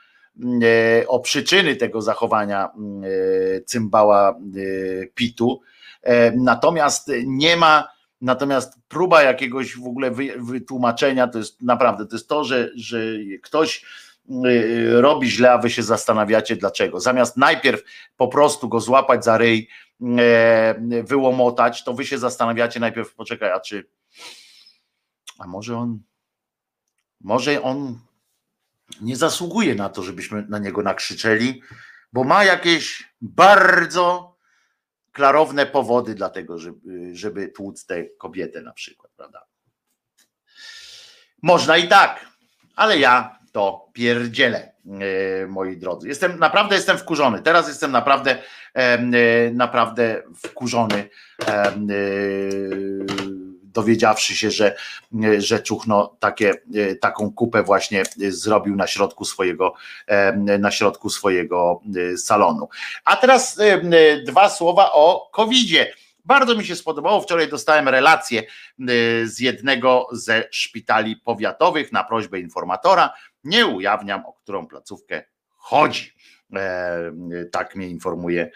o 1.08 1.20
przyczyny 1.20 1.76
tego 1.76 2.02
zachowania 2.02 2.64
e, 2.64 3.60
cymbała 3.60 4.30
e, 4.30 5.06
Pitu. 5.06 5.60
Natomiast 6.36 7.10
nie 7.26 7.56
ma, 7.56 7.88
natomiast 8.20 8.78
próba 8.88 9.22
jakiegoś 9.22 9.76
w 9.76 9.86
ogóle 9.86 10.10
wytłumaczenia 10.38 11.28
to 11.28 11.38
jest 11.38 11.62
naprawdę, 11.62 12.06
to 12.06 12.16
jest 12.16 12.28
to, 12.28 12.44
że, 12.44 12.70
że 12.74 12.98
ktoś 13.42 13.84
robi 14.92 15.30
źle, 15.30 15.52
a 15.52 15.58
wy 15.58 15.70
się 15.70 15.82
zastanawiacie 15.82 16.56
dlaczego. 16.56 17.00
Zamiast 17.00 17.36
najpierw 17.36 17.82
po 18.16 18.28
prostu 18.28 18.68
go 18.68 18.80
złapać 18.80 19.24
za 19.24 19.38
ryj, 19.38 19.68
wyłomotać, 21.04 21.84
to 21.84 21.94
wy 21.94 22.06
się 22.06 22.18
zastanawiacie 22.18 22.80
najpierw, 22.80 23.14
poczekaj, 23.14 23.50
a 23.50 23.60
czy 23.60 23.86
a 25.38 25.46
może 25.46 25.78
on 25.78 25.98
może 27.20 27.62
on 27.62 27.98
nie 29.00 29.16
zasługuje 29.16 29.74
na 29.74 29.88
to, 29.88 30.02
żebyśmy 30.02 30.46
na 30.48 30.58
niego 30.58 30.82
nakrzyczeli, 30.82 31.62
bo 32.12 32.24
ma 32.24 32.44
jakieś 32.44 33.12
bardzo 33.20 34.36
klarowne 35.12 35.66
powody 35.66 36.14
dla 36.14 36.28
tego, 36.28 36.58
żeby, 36.58 37.16
żeby 37.16 37.48
tłuc 37.48 37.86
tę 37.86 38.04
kobietę 38.04 38.62
na 38.62 38.72
przykład, 38.72 39.12
prawda? 39.16 39.46
Można 41.42 41.76
i 41.76 41.88
tak, 41.88 42.26
ale 42.76 42.98
ja 42.98 43.38
to 43.52 43.88
pierdzielę, 43.92 44.72
e, 45.42 45.46
moi 45.46 45.76
drodzy. 45.76 46.08
Jestem 46.08 46.38
naprawdę 46.38 46.74
jestem 46.74 46.98
wkurzony. 46.98 47.42
Teraz 47.42 47.68
jestem 47.68 47.92
naprawdę 47.92 48.38
e, 48.74 49.50
naprawdę 49.52 50.22
wkurzony 50.36 51.08
e, 51.48 51.72
dowiedziawszy 53.76 54.36
się, 54.36 54.50
że, 54.50 54.76
że 55.38 55.60
Czuchno 55.60 56.16
takie, 56.20 56.52
taką 57.00 57.32
kupę 57.32 57.62
właśnie 57.62 58.02
zrobił 58.28 58.76
na 58.76 58.86
środku 58.86 59.24
swojego, 59.24 59.74
na 60.58 60.70
środku 60.70 61.10
swojego 61.10 61.80
e, 62.12 62.16
salonu. 62.16 62.68
A 63.04 63.16
teraz 63.16 63.60
e, 63.60 64.22
dwa 64.22 64.48
słowa 64.48 64.92
o 64.92 65.30
COVID-zie. 65.32 65.92
Bardzo 66.24 66.54
mi 66.54 66.64
się 66.64 66.76
spodobało. 66.76 67.20
Wczoraj 67.20 67.48
dostałem 67.48 67.88
relację 67.88 68.40
e, 68.40 68.44
z 69.26 69.40
jednego 69.40 70.08
ze 70.12 70.44
szpitali 70.50 71.16
powiatowych 71.16 71.92
na 71.92 72.04
prośbę 72.04 72.40
informatora. 72.40 73.14
Nie 73.44 73.66
ujawniam, 73.66 74.26
o 74.26 74.32
którą 74.32 74.66
placówkę 74.66 75.22
chodzi. 75.56 76.12
Tak 77.52 77.76
mnie 77.76 77.88
informuje 77.88 78.50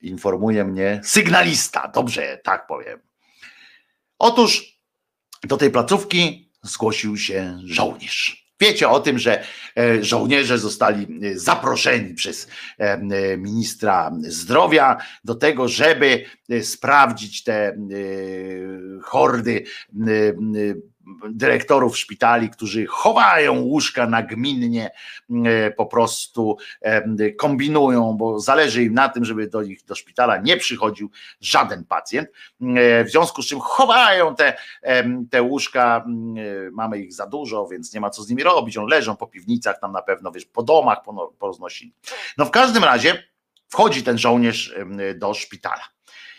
informuje 0.00 0.64
mnie 0.64 1.00
sygnalista, 1.04 1.88
dobrze, 1.88 2.38
tak 2.44 2.66
powiem. 2.66 3.13
Otóż 4.24 4.78
do 5.42 5.56
tej 5.56 5.70
placówki 5.70 6.50
zgłosił 6.62 7.16
się 7.16 7.58
żołnierz. 7.64 8.46
Wiecie 8.60 8.88
o 8.88 9.00
tym, 9.00 9.18
że 9.18 9.44
e, 9.76 10.04
żołnierze 10.04 10.58
zostali 10.58 11.06
e, 11.22 11.38
zaproszeni 11.38 12.14
przez 12.14 12.48
e, 12.78 13.36
ministra 13.36 14.12
zdrowia 14.22 14.96
do 15.24 15.34
tego, 15.34 15.68
żeby 15.68 16.24
sprawdzić 16.62 17.42
te 17.42 17.76
hordy 19.02 19.64
dyrektorów 21.30 21.98
szpitali, 21.98 22.50
którzy 22.50 22.86
chowają 22.86 23.60
łóżka 23.60 24.06
nagminnie, 24.06 24.90
e, 25.46 25.70
po 25.70 25.86
prostu 25.86 26.56
e, 26.80 27.32
kombinują, 27.32 28.12
bo 28.12 28.40
zależy 28.40 28.82
im 28.82 28.94
na 28.94 29.08
tym, 29.08 29.24
żeby 29.24 29.48
do 29.48 29.62
nich 29.62 29.84
do 29.84 29.94
szpitala 29.94 30.36
nie 30.36 30.56
przychodził 30.56 31.10
żaden 31.40 31.84
pacjent. 31.84 32.28
E, 32.60 33.04
w 33.04 33.10
związku 33.10 33.42
z 33.42 33.46
czym 33.46 33.60
chowają 33.60 34.34
te, 34.34 34.56
te 35.30 35.42
łóżka, 35.42 36.04
mamy 36.72 36.98
ich 36.98 37.14
za 37.14 37.26
dużo, 37.26 37.66
więc 37.66 37.94
nie 37.94 38.00
ma 38.00 38.10
co 38.10 38.22
z 38.22 38.30
nimi 38.30 38.42
robić. 38.42 38.76
On 38.76 38.86
leżą 38.86 39.16
po 39.16 39.26
piwnicach, 39.26 39.80
tam 39.80 39.92
na 39.92 40.02
pewno 40.02 40.32
wiesz, 40.32 40.46
po 40.46 40.62
domach 40.62 40.98
poroznosili. 41.38 41.94
No 42.38 42.44
w 42.44 42.50
każdym 42.50 42.84
razie 42.84 43.22
wchodzi 43.68 44.02
ten 44.02 44.18
żołnierz 44.18 44.74
do 45.14 45.34
szpitala. 45.34 45.93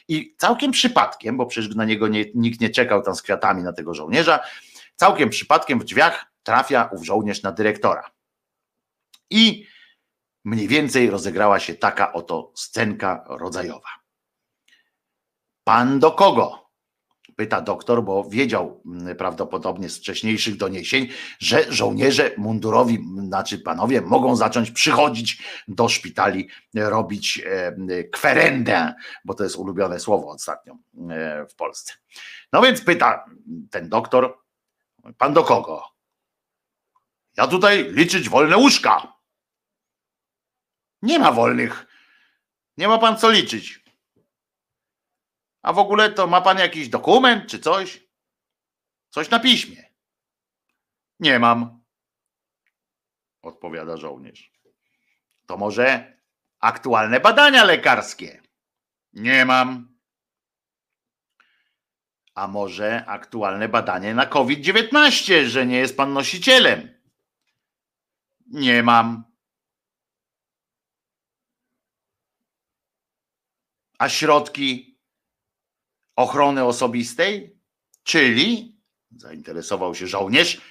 I 0.07 0.36
całkiem 0.38 0.72
przypadkiem, 0.72 1.38
bo 1.38 1.45
przecież 1.45 1.76
na 1.76 1.86
niego 1.86 2.07
nie, 2.07 2.26
nikt 2.36 2.61
nie 2.61 2.69
czekał 2.69 3.02
tam 3.02 3.15
z 3.15 3.22
kwiatami 3.22 3.64
na 3.64 3.73
tego 3.73 3.94
żołnierza, 3.94 4.40
całkiem 4.95 5.30
przypadkiem 5.30 5.80
w 5.80 5.84
drzwiach 5.84 6.26
trafia 6.44 6.90
ów 6.91 7.06
żołnierz 7.06 7.44
na 7.44 7.52
dyrektora. 7.52 8.11
I 9.30 9.68
mniej 10.44 10.68
więcej 10.68 11.10
rozegrała 11.10 11.60
się 11.60 11.76
taka 11.76 12.14
oto 12.14 12.52
scenka 12.56 13.26
rodzajowa. 13.27 13.90
Pan 15.64 15.99
do 15.99 16.11
kogo? 16.11 16.64
Pyta 17.35 17.61
doktor, 17.61 18.03
bo 18.03 18.23
wiedział 18.23 18.81
mm, 18.85 19.15
prawdopodobnie 19.17 19.89
z 19.89 19.97
wcześniejszych 19.97 20.57
doniesień, 20.57 21.07
że 21.39 21.73
żołnierze 21.73 22.31
mundurowi, 22.37 23.05
znaczy 23.27 23.59
panowie, 23.59 24.01
mogą 24.01 24.35
zacząć 24.35 24.71
przychodzić 24.71 25.43
do 25.67 25.89
szpitali, 25.89 26.49
robić 26.75 27.43
kwerendę, 28.11 28.93
bo 29.25 29.33
to 29.33 29.43
jest 29.43 29.55
ulubione 29.55 29.99
słowo 29.99 30.29
ostatnio 30.29 30.77
e, 31.09 31.45
w 31.49 31.55
Polsce. 31.55 31.93
No 32.53 32.61
więc 32.61 32.81
pyta 32.81 33.25
ten 33.71 33.89
doktor, 33.89 34.37
pan 35.17 35.33
do 35.33 35.43
kogo? 35.43 35.83
Ja 37.37 37.47
tutaj 37.47 37.91
liczyć 37.91 38.29
wolne 38.29 38.57
łóżka. 38.57 39.13
Nie 41.01 41.19
ma 41.19 41.31
wolnych. 41.31 41.85
Nie 42.77 42.87
ma 42.87 42.97
pan 42.97 43.17
co 43.17 43.31
liczyć. 43.31 43.84
A 45.65 45.73
w 45.73 45.79
ogóle 45.79 46.11
to 46.11 46.27
ma 46.27 46.41
pan 46.41 46.57
jakiś 46.57 46.89
dokument 46.89 47.49
czy 47.49 47.59
coś? 47.59 48.03
Coś 49.09 49.29
na 49.29 49.39
piśmie. 49.39 49.93
Nie 51.19 51.39
mam, 51.39 51.83
odpowiada 53.41 53.97
żołnierz. 53.97 54.51
To 55.45 55.57
może 55.57 56.17
aktualne 56.59 57.19
badania 57.19 57.63
lekarskie? 57.63 58.41
Nie 59.13 59.45
mam. 59.45 59.97
A 62.35 62.47
może 62.47 63.05
aktualne 63.05 63.69
badanie 63.69 64.15
na 64.15 64.25
COVID-19, 64.25 65.45
że 65.45 65.65
nie 65.65 65.77
jest 65.77 65.97
pan 65.97 66.13
nosicielem? 66.13 67.01
Nie 68.47 68.83
mam. 68.83 69.23
A 73.99 74.09
środki 74.09 74.94
ochrony 76.15 76.63
osobistej, 76.63 77.59
czyli 78.03 78.77
zainteresował 79.11 79.95
się 79.95 80.07
żołnierz. 80.07 80.61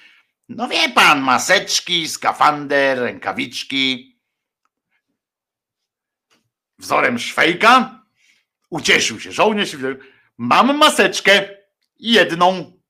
No 0.49 0.67
wie 0.67 0.89
pan, 0.89 1.21
maseczki, 1.21 2.07
skafander, 2.07 2.99
rękawiczki. 2.99 4.15
Wzorem 6.77 7.19
szwejka 7.19 8.03
ucieszył 8.69 9.19
się 9.19 9.31
żołnierz. 9.31 9.77
Mam 10.37 10.77
maseczkę, 10.77 11.49
jedną. 11.99 12.81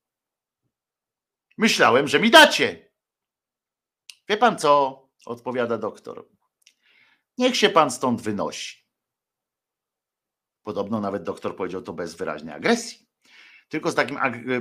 Myślałem, 1.58 2.08
że 2.08 2.20
mi 2.20 2.32
dacie. 2.32 2.92
Wie 4.30 4.38
pan 4.38 4.60
co? 4.60 5.02
Odpowiada 5.26 5.78
doktor. 5.78 6.30
Niech 7.38 7.58
się 7.58 7.70
pan 7.70 7.92
stąd 7.92 8.22
wynosi. 8.22 8.85
Podobno 10.66 11.02
nawet 11.02 11.24
doktor 11.24 11.56
powiedział 11.56 11.82
to 11.82 11.94
bez 11.94 12.16
wyraźnej 12.16 12.54
agresji, 12.54 13.08
tylko 13.70 13.92
z 13.92 13.96
takim 13.96 14.18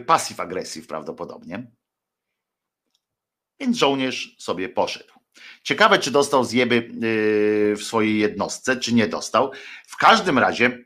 pasyw 0.06 0.40
agresji 0.40 0.82
prawdopodobnie. 0.82 1.66
Więc 3.60 3.76
żołnierz 3.76 4.36
sobie 4.39 4.68
poszedł. 4.68 5.14
Ciekawe, 5.62 5.98
czy 5.98 6.10
dostał 6.10 6.44
zjeby 6.44 6.74
yy, 6.74 7.76
w 7.76 7.82
swojej 7.82 8.18
jednostce, 8.18 8.76
czy 8.76 8.94
nie 8.94 9.09
dostał. 9.09 9.52
W 9.86 9.97
każdym 9.97 10.39
razie, 10.39 10.85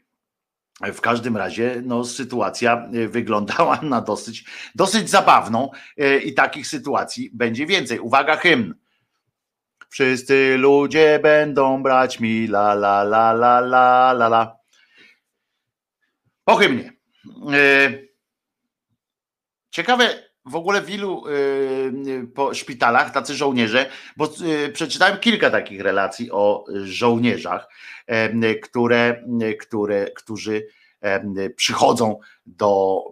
w 0.81 1.01
każdym 1.01 1.37
razie, 1.37 1.83
no, 1.85 2.05
sytuacja 2.05 2.89
yy, 2.93 3.09
wyglądała 3.09 3.81
na 3.95 4.01
dosyć, 4.01 4.45
dosyć 4.75 5.11
zabawną 5.11 5.71
yy, 5.97 6.19
i 6.19 6.35
takich 6.35 6.67
sytuacji 6.67 7.31
będzie 7.35 7.67
więcej. 7.67 8.01
Uwaga, 8.01 8.37
hymn. 8.37 8.75
Wszyscy 9.91 10.57
ludzie 10.59 11.21
będą 11.23 11.83
brać 11.83 12.21
mi 12.21 12.45
la 12.45 12.73
la 12.73 13.03
la 13.03 13.33
la 13.33 13.59
la 13.59 14.11
la 14.11 14.27
la. 14.27 14.58
Po 16.49 16.57
hymnie. 16.57 16.93
E, 17.53 17.93
ciekawe 19.71 20.23
w 20.45 20.57
ogóle 20.57 20.83
w 20.83 20.91
ilu 20.91 21.25
y, 21.27 22.27
po 22.35 22.55
szpitalach 22.55 23.11
tacy 23.11 23.35
żołnierze, 23.35 23.91
bo 24.17 24.31
y, 24.67 24.73
przeczytałem 24.73 25.19
kilka 25.19 25.51
takich 25.51 25.81
relacji 25.81 26.31
o 26.31 26.65
żołnierzach, 26.85 27.69
które, 28.63 29.25
które, 29.61 30.11
którzy 30.11 30.67
przychodzą 31.57 32.19
do, 32.47 33.03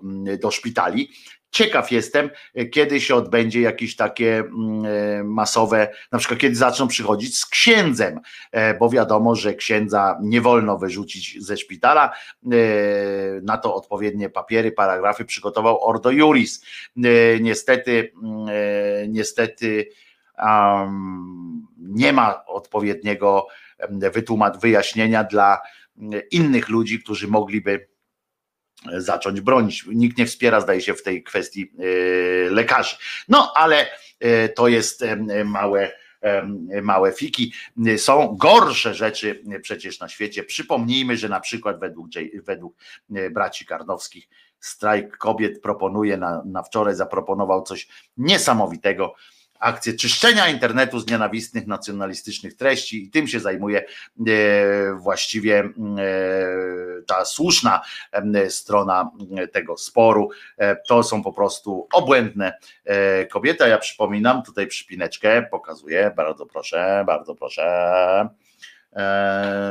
do 0.41 0.51
szpitali 0.51 1.11
Ciekaw 1.57 1.93
jestem, 1.93 2.31
kiedy 2.71 3.01
się 3.01 3.15
odbędzie 3.15 3.61
jakieś 3.61 3.97
takie 3.97 4.39
mm, 4.39 4.85
e, 4.85 5.25
masowe, 5.25 5.89
na 6.13 6.19
przykład 6.19 6.41
kiedy 6.41 6.57
zaczną 6.57 6.89
przychodzić 6.89 7.39
z 7.39 7.47
księdzem, 7.47 8.21
e, 8.53 8.75
bo 8.79 8.91
wiadomo, 8.91 9.35
że 9.35 9.55
księdza 9.55 10.19
nie 10.23 10.41
wolno 10.41 10.79
wyrzucić 10.79 11.45
ze 11.45 11.57
szpitala. 11.57 12.13
E, 12.13 12.49
na 13.43 13.59
to 13.59 13.75
odpowiednie 13.75 14.31
papiery, 14.31 14.73
paragrafy 14.73 15.25
przygotował 15.25 15.85
Ordo 15.85 16.11
Juris. 16.11 16.65
Niestety, 17.41 18.13
mm, 18.23 18.47
niestety 19.13 19.89
um, 20.39 21.67
nie 21.79 22.13
ma 22.13 22.47
odpowiedniego 22.47 23.47
wytłumat, 23.91 24.61
wyjaśnienia 24.61 25.25
dla 25.25 25.61
innych 26.31 26.69
ludzi, 26.69 27.03
którzy 27.03 27.29
mogliby 27.29 27.89
zacząć 28.97 29.41
bronić. 29.41 29.85
Nikt 29.87 30.19
nie 30.19 30.27
wspiera, 30.27 30.61
zdaje 30.61 30.81
się, 30.81 30.95
w 30.95 31.03
tej 31.03 31.23
kwestii 31.23 31.73
e, 31.79 32.51
lekarzy. 32.51 32.97
No 33.29 33.53
ale 33.55 33.87
e, 34.21 34.49
to 34.49 34.69
jest 34.69 35.03
e, 35.03 35.45
małe 35.45 35.93
małe 36.83 37.13
fiki. 37.13 37.53
Są 37.97 38.37
gorsze 38.37 38.95
rzeczy 38.95 39.43
przecież 39.63 40.01
na 40.01 40.09
świecie. 40.09 40.45
Przypomnijmy, 40.45 41.17
że 41.17 41.29
na 41.29 41.41
przykład 41.41 41.81
według, 41.81 42.09
według 42.45 42.77
braci 43.31 43.67
Karnowskich 43.67 44.29
strajk 44.61 45.17
kobiet 45.17 45.61
proponuje 45.61 46.17
na, 46.17 46.43
na 46.45 46.63
wczoraj 46.63 46.95
zaproponował 46.95 47.63
coś 47.63 47.89
niesamowitego 48.17 49.15
akcję 49.61 49.95
czyszczenia 49.95 50.49
internetu 50.49 51.01
z 51.01 51.07
nienawistnych, 51.07 51.67
nacjonalistycznych 51.67 52.57
treści 52.57 53.05
i 53.05 53.11
tym 53.11 53.29
się 53.29 53.41
zajmuje 53.41 53.79
e, 53.81 54.95
właściwie 54.95 55.59
e, 55.59 55.73
ta 57.07 57.25
słuszna 57.25 57.81
strona 58.49 59.11
tego 59.53 59.77
sporu. 59.77 60.31
E, 60.59 60.77
to 60.77 61.03
są 61.03 61.23
po 61.23 61.33
prostu 61.33 61.89
obłędne 61.93 62.59
kobiety. 63.31 63.69
Ja 63.69 63.79
przypominam 63.79 64.43
tutaj 64.43 64.67
przypineczkę, 64.67 65.43
pokazuję, 65.51 66.13
bardzo 66.17 66.47
proszę, 66.47 67.05
bardzo 67.07 67.35
proszę. 67.35 68.29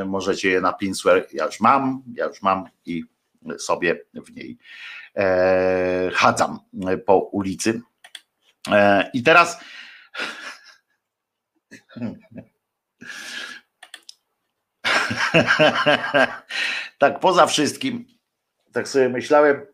Możecie 0.06 0.50
je 0.50 0.62
na 0.62 0.74
Pinsware, 0.74 1.28
ja 1.34 1.46
już 1.46 1.60
mam, 1.60 2.04
ja 2.16 2.26
już 2.26 2.42
mam 2.42 2.66
i 2.86 3.04
sobie 3.58 4.02
w 4.14 4.36
niej 4.36 4.58
chadzam 6.14 6.60
po 7.06 7.18
ulicy 7.18 7.82
I 9.14 9.24
teraz. 9.24 9.60
tak, 16.98 17.20
poza 17.20 17.46
wszystkim, 17.46 18.06
tak 18.74 18.88
sobie 18.88 19.10
myślałem, 19.10 19.66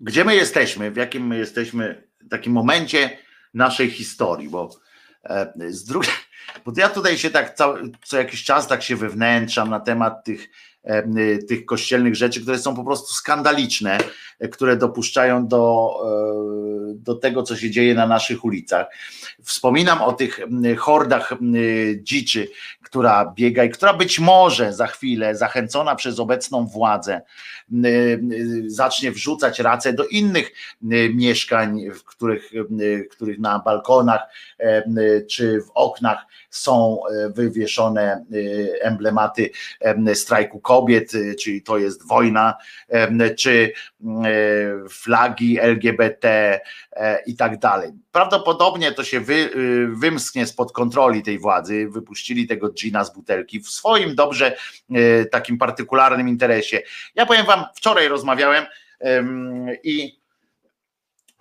gdzie 0.00 0.24
my 0.24 0.34
jesteśmy, 0.34 0.90
w 0.90 0.96
jakim 0.96 1.26
my 1.26 1.38
jesteśmy 1.38 2.08
takim 2.30 2.52
momencie 2.52 3.18
naszej 3.54 3.90
historii, 3.90 4.48
bo 4.48 4.70
e, 5.24 5.52
z 5.68 5.84
drugiej, 5.84 6.12
bo 6.64 6.72
ja 6.76 6.88
tutaj 6.88 7.18
się 7.18 7.30
tak 7.30 7.54
cały, 7.54 7.90
co 8.04 8.18
jakiś 8.18 8.44
czas 8.44 8.68
tak 8.68 8.82
się 8.82 8.96
wewnętrzam 8.96 9.70
na 9.70 9.80
temat 9.80 10.24
tych 10.24 10.48
tych 11.48 11.64
kościelnych 11.64 12.16
rzeczy, 12.16 12.42
które 12.42 12.58
są 12.58 12.76
po 12.76 12.84
prostu 12.84 13.14
skandaliczne, 13.14 13.98
e, 14.38 14.48
które 14.48 14.76
dopuszczają 14.76 15.46
do, 15.46 15.94
e, 16.04 16.94
do 16.94 17.14
tego, 17.14 17.42
co 17.42 17.56
się 17.56 17.70
dzieje 17.70 17.94
na 17.94 18.06
naszych 18.06 18.44
ulicach. 18.44 18.86
Wspominam 19.42 20.02
o 20.02 20.12
tych 20.12 20.40
hordach 20.78 21.34
dziczy, 21.96 22.48
która 22.82 23.32
biega 23.36 23.64
i 23.64 23.70
która 23.70 23.94
być 23.94 24.20
może 24.20 24.72
za 24.72 24.86
chwilę, 24.86 25.36
zachęcona 25.36 25.94
przez 25.94 26.18
obecną 26.18 26.66
władzę, 26.66 27.20
zacznie 28.66 29.12
wrzucać 29.12 29.58
racę 29.58 29.92
do 29.92 30.06
innych 30.06 30.52
mieszkań, 31.14 31.90
w 31.90 32.04
których, 32.04 32.52
których 33.10 33.38
na 33.38 33.58
balkonach 33.58 34.20
czy 35.30 35.62
w 35.62 35.70
oknach 35.74 36.26
są 36.50 36.98
e, 37.06 37.30
wywieszone 37.30 38.24
emblematy 38.82 39.50
strajku 40.14 40.60
kobiet, 40.72 41.14
y, 41.14 41.34
czyli 41.34 41.62
to 41.62 41.78
jest 41.78 42.08
wojna, 42.08 42.54
czy 43.38 43.72
e, 44.02 44.88
flagi 44.88 45.60
LGBT 45.60 46.60
e, 46.92 47.22
i 47.26 47.36
tak 47.36 47.58
dalej. 47.58 47.92
Prawdopodobnie 48.12 48.92
to 48.92 49.04
się 49.04 49.20
wy, 49.20 49.34
y, 49.34 49.88
wymsknie 49.88 50.46
spod 50.46 50.72
kontroli 50.72 51.22
tej 51.22 51.38
władzy, 51.38 51.88
wypuścili 51.90 52.46
tego 52.46 52.68
gina 52.68 53.04
z 53.04 53.14
butelki 53.14 53.60
w 53.60 53.68
swoim 53.68 54.14
dobrze 54.14 54.56
takim 55.30 55.58
partykularnym 55.58 56.28
interesie. 56.28 56.82
Ja 57.14 57.26
powiem 57.26 57.46
wam, 57.46 57.64
wczoraj 57.74 58.08
rozmawiałem 58.08 58.66
i, 59.84 60.18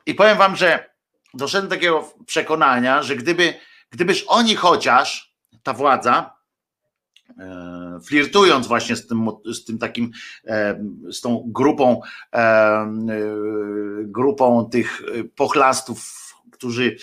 i 0.05 0.15
powiem 0.15 0.37
wam, 0.37 0.55
że 0.55 0.89
doszedłem 1.33 1.69
do 1.69 1.75
takiego 1.75 2.13
przekonania, 2.25 3.03
że 3.03 3.15
gdyby, 3.15 3.53
gdybyż 3.89 4.25
oni 4.27 4.55
chociaż, 4.55 5.33
ta 5.63 5.73
władza, 5.73 6.40
flirtując 8.05 8.67
właśnie 8.67 8.95
z 8.95 9.07
tym, 9.07 9.29
z 9.53 9.65
tym 9.65 9.77
takim, 9.77 10.11
e, 10.47 10.83
z 11.11 11.21
tą 11.21 11.43
grupą, 11.45 12.01
e, 12.33 12.87
grupą 14.03 14.69
tych 14.71 15.01
pochlastów, 15.35 16.31
którzy, 16.51 16.95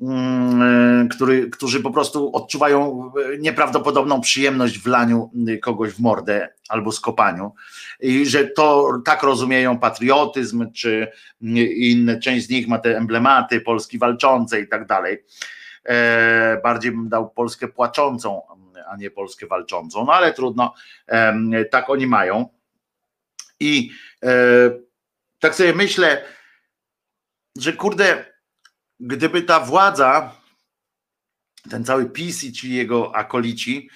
mm, 0.00 1.08
który, 1.08 1.50
którzy 1.50 1.80
po 1.80 1.90
prostu 1.90 2.36
odczuwają 2.36 3.12
nieprawdopodobną 3.38 4.20
przyjemność 4.20 4.78
w 4.78 4.86
laniu 4.86 5.30
kogoś 5.62 5.92
w 5.92 6.00
mordę 6.00 6.48
albo 6.68 6.92
skopaniu 6.92 7.52
i 8.00 8.26
że 8.26 8.44
to 8.44 8.92
tak 9.04 9.22
rozumieją 9.22 9.78
patriotyzm, 9.78 10.72
czy 10.72 11.08
inne, 11.76 12.20
część 12.20 12.46
z 12.46 12.50
nich 12.50 12.68
ma 12.68 12.78
te 12.78 12.96
emblematy 12.96 13.60
Polski 13.60 13.98
walczącej 13.98 14.64
i 14.64 14.68
tak 14.68 14.86
dalej. 14.86 15.24
Bardziej 16.62 16.92
bym 16.92 17.08
dał 17.08 17.30
Polskę 17.30 17.68
płaczącą, 17.68 18.42
a 18.90 18.96
nie 18.96 19.10
Polskę 19.10 19.46
walczącą. 19.46 20.04
No 20.04 20.12
ale 20.12 20.34
trudno, 20.34 20.74
tak 21.70 21.90
oni 21.90 22.06
mają. 22.06 22.58
I 23.60 23.90
e, 24.22 24.30
tak 25.38 25.54
sobie 25.54 25.72
myślę, 25.72 26.24
że 27.56 27.72
kurde, 27.72 28.24
gdyby 29.00 29.42
ta 29.42 29.60
władza, 29.60 30.34
ten 31.70 31.84
cały 31.84 32.10
PiS 32.10 32.44
i 32.44 32.52
ci 32.52 32.74
jego 32.74 33.16
akolici, 33.16 33.88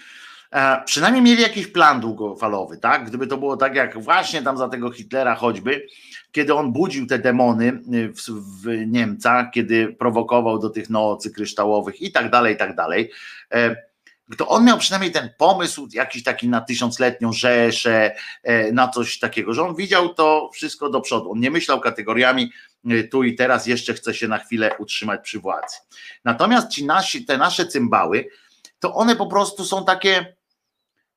e, 0.52 0.82
przynajmniej 0.84 1.22
mieli 1.22 1.42
jakiś 1.42 1.66
plan 1.66 2.00
długofalowy, 2.00 2.78
tak? 2.78 3.06
Gdyby 3.06 3.26
to 3.26 3.38
było 3.38 3.56
tak 3.56 3.74
jak 3.74 4.02
właśnie 4.02 4.42
tam 4.42 4.58
za 4.58 4.68
tego 4.68 4.90
Hitlera 4.90 5.34
choćby, 5.34 5.86
kiedy 6.32 6.54
on 6.54 6.72
budził 6.72 7.06
te 7.06 7.18
demony 7.18 7.72
w, 8.16 8.30
w 8.62 8.86
Niemcach, 8.86 9.50
kiedy 9.50 9.92
prowokował 9.92 10.58
do 10.58 10.70
tych 10.70 10.90
nocy 10.90 11.30
kryształowych 11.30 12.02
i 12.02 12.12
tak 12.12 12.30
dalej, 12.30 12.54
i 12.54 12.58
tak 12.58 12.76
dalej 12.76 13.10
e, 13.52 13.91
to 14.36 14.48
on 14.48 14.64
miał 14.64 14.78
przynajmniej 14.78 15.12
ten 15.12 15.30
pomysł 15.38 15.88
jakiś 15.92 16.22
taki 16.22 16.48
na 16.48 16.60
tysiącletnią 16.60 17.32
rzeszę, 17.32 18.14
e, 18.42 18.72
na 18.72 18.88
coś 18.88 19.18
takiego, 19.18 19.54
że 19.54 19.62
on 19.62 19.76
widział 19.76 20.14
to 20.14 20.50
wszystko 20.54 20.90
do 20.90 21.00
przodu. 21.00 21.32
On 21.32 21.40
nie 21.40 21.50
myślał 21.50 21.80
kategoriami 21.80 22.52
e, 22.90 23.04
tu 23.04 23.24
i 23.24 23.34
teraz, 23.34 23.66
jeszcze 23.66 23.94
chce 23.94 24.14
się 24.14 24.28
na 24.28 24.38
chwilę 24.38 24.76
utrzymać 24.78 25.20
przy 25.22 25.40
władzy. 25.40 25.76
Natomiast 26.24 26.68
ci 26.68 26.86
nasi, 26.86 27.24
te 27.24 27.38
nasze 27.38 27.66
cymbały, 27.66 28.28
to 28.78 28.94
one 28.94 29.16
po 29.16 29.26
prostu 29.26 29.64
są 29.64 29.84
takie 29.84 30.36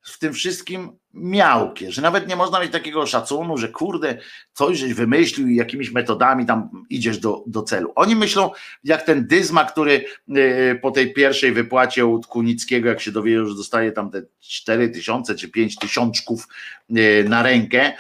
w 0.06 0.20
tym 0.20 0.34
wszystkim 0.34 0.92
miałkie, 1.14 1.92
że 1.92 2.02
nawet 2.02 2.28
nie 2.28 2.36
można 2.36 2.60
mieć 2.60 2.72
takiego 2.72 3.06
szacunku, 3.06 3.58
że 3.58 3.68
kurde, 3.70 4.18
coś 4.54 4.78
żeś 4.78 4.94
wymyślił 4.94 5.48
i 5.48 5.56
jakimiś 5.56 5.92
metodami 5.92 6.46
tam 6.46 6.86
idziesz 6.90 7.18
do, 7.18 7.44
do 7.48 7.62
celu. 7.62 7.92
Oni 7.96 8.16
myślą, 8.16 8.52
jak 8.84 9.04
ten 9.04 9.28
Dyzma, 9.28 9.66
który 9.66 10.06
e, 10.36 10.76
po 10.76 10.92
tej 10.92 11.14
pierwszej 11.14 11.52
wypłacie 11.52 12.06
u 12.06 12.22
Kunickiego, 12.22 12.90
jak 12.90 13.02
się 13.02 13.12
dowie, 13.12 13.46
że 13.46 13.56
dostaje 13.56 13.92
tam 13.92 14.12
te 14.12 14.22
4 14.40 14.90
tysiące 14.90 15.36
czy 15.36 15.50
5 15.50 15.76
tysiączków 15.76 16.48
e, 16.90 17.24
na 17.24 17.44
rękę, 17.44 17.94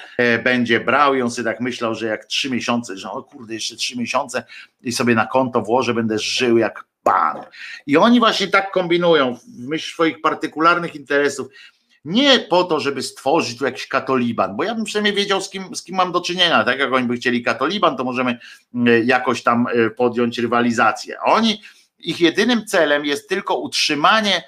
będzie 0.43 0.79
brał 0.79 1.15
i 1.15 1.21
on 1.21 1.31
sobie 1.31 1.51
tak 1.51 1.61
myślał, 1.61 1.95
że 1.95 2.07
jak 2.07 2.25
3 2.25 2.49
miesiące, 2.49 2.97
że 2.97 3.11
o 3.11 3.23
kurde, 3.23 3.53
jeszcze 3.53 3.75
3 3.75 3.97
miesiące 3.97 4.43
i 4.81 4.91
sobie 4.91 5.15
na 5.15 5.25
konto 5.25 5.61
włożę, 5.61 5.93
będę 5.93 6.19
żył 6.19 6.57
jak 6.57 6.85
pan. 7.05 7.43
I 7.87 7.97
oni 7.97 8.19
właśnie 8.19 8.47
tak 8.47 8.71
kombinują 8.71 9.35
w 9.35 9.67
myśl 9.67 9.93
swoich 9.93 10.21
partykularnych 10.21 10.95
interesów 10.95 11.47
nie 12.05 12.39
po 12.39 12.63
to, 12.63 12.79
żeby 12.79 13.01
stworzyć 13.01 13.57
tu 13.57 13.65
jakiś 13.65 13.87
katoliban, 13.87 14.55
bo 14.55 14.63
ja 14.63 14.75
bym 14.75 14.83
przynajmniej 14.83 15.15
wiedział, 15.15 15.41
z 15.41 15.49
kim, 15.49 15.75
z 15.75 15.83
kim 15.83 15.95
mam 15.95 16.11
do 16.11 16.21
czynienia. 16.21 16.63
Tak 16.63 16.79
jak 16.79 16.93
oni 16.93 17.07
by 17.07 17.15
chcieli 17.15 17.43
katoliban, 17.43 17.97
to 17.97 18.03
możemy 18.03 18.39
mm, 18.75 19.07
jakoś 19.07 19.43
tam 19.43 19.67
e, 19.67 19.89
podjąć 19.89 20.37
rywalizację. 20.37 21.19
Oni, 21.19 21.61
ich 21.99 22.21
jedynym 22.21 22.65
celem 22.65 23.05
jest 23.05 23.29
tylko 23.29 23.55
utrzymanie 23.55 24.43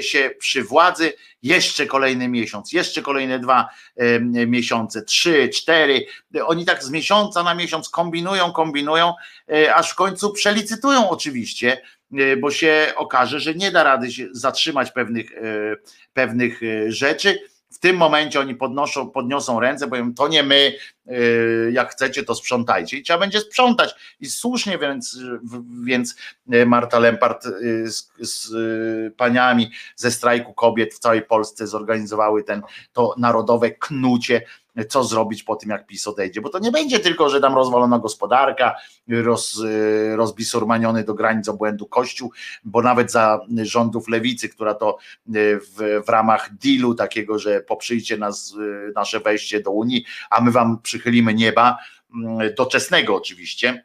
się 0.00 0.30
przy 0.38 0.64
władzy, 0.64 1.12
jeszcze 1.42 1.86
kolejny 1.86 2.28
miesiąc, 2.28 2.72
jeszcze 2.72 3.02
kolejne 3.02 3.38
dwa 3.38 3.68
miesiące, 4.28 5.02
trzy, 5.02 5.48
cztery. 5.48 6.06
Oni 6.46 6.64
tak 6.64 6.84
z 6.84 6.90
miesiąca 6.90 7.42
na 7.42 7.54
miesiąc 7.54 7.88
kombinują, 7.88 8.52
kombinują, 8.52 9.14
e, 9.52 9.74
aż 9.74 9.90
w 9.90 9.94
końcu 9.94 10.32
przelicytują 10.32 11.10
oczywiście, 11.10 11.72
e, 11.72 11.82
bo 12.40 12.50
się 12.50 12.92
okaże, 12.96 13.40
że 13.40 13.54
nie 13.54 13.70
da 13.70 13.82
rady 13.82 14.12
się 14.12 14.26
zatrzymać 14.32 14.90
pewnych, 14.90 15.32
e, 15.32 15.40
pewnych 16.12 16.60
rzeczy. 16.88 17.38
W 17.70 17.78
tym 17.78 17.96
momencie 17.96 18.40
oni 18.40 18.54
podnoszą, 18.54 19.10
podniosą 19.10 19.60
ręce, 19.60 19.88
powiem, 19.88 20.14
to 20.14 20.28
nie 20.28 20.42
my, 20.42 20.72
jak 21.72 21.92
chcecie, 21.92 22.22
to 22.22 22.34
sprzątajcie. 22.34 22.96
I 22.96 23.02
trzeba 23.02 23.18
będzie 23.18 23.40
sprzątać. 23.40 23.94
I 24.20 24.26
słusznie 24.26 24.78
więc, 24.78 25.18
więc 25.84 26.14
y, 26.54 26.66
Marta 26.66 26.98
Lempart 26.98 27.46
y, 27.46 27.90
z, 27.90 28.12
z 28.18 28.52
paniami 29.14 29.70
ze 29.96 30.10
strajku 30.10 30.54
kobiet 30.54 30.94
w 30.94 30.98
całej 30.98 31.22
Polsce 31.22 31.66
zorganizowały 31.66 32.44
ten, 32.44 32.62
to 32.92 33.14
narodowe 33.18 33.70
knucie 33.70 34.42
co 34.88 35.04
zrobić 35.04 35.42
po 35.42 35.56
tym, 35.56 35.70
jak 35.70 35.86
PiS 35.86 36.06
odejdzie, 36.06 36.40
bo 36.40 36.48
to 36.48 36.58
nie 36.58 36.70
będzie 36.70 37.00
tylko, 37.00 37.28
że 37.28 37.40
tam 37.40 37.54
rozwalona 37.54 37.98
gospodarka, 37.98 38.76
roz, 39.08 39.62
rozbisurmaniony 40.14 41.04
do 41.04 41.14
granic 41.14 41.48
obłędu 41.48 41.86
Kościół, 41.86 42.32
bo 42.64 42.82
nawet 42.82 43.12
za 43.12 43.40
rządów 43.62 44.08
lewicy, 44.08 44.48
która 44.48 44.74
to 44.74 44.98
w, 45.26 46.02
w 46.06 46.08
ramach 46.08 46.50
dealu 46.54 46.94
takiego, 46.94 47.38
że 47.38 47.60
poprzyjcie 47.60 48.16
nas, 48.16 48.54
nasze 48.94 49.20
wejście 49.20 49.60
do 49.60 49.70
Unii, 49.70 50.04
a 50.30 50.40
my 50.40 50.50
wam 50.50 50.78
przychylimy 50.92 51.34
nieba, 51.34 51.78
doczesnego 52.56 53.16
oczywiście, 53.16 53.84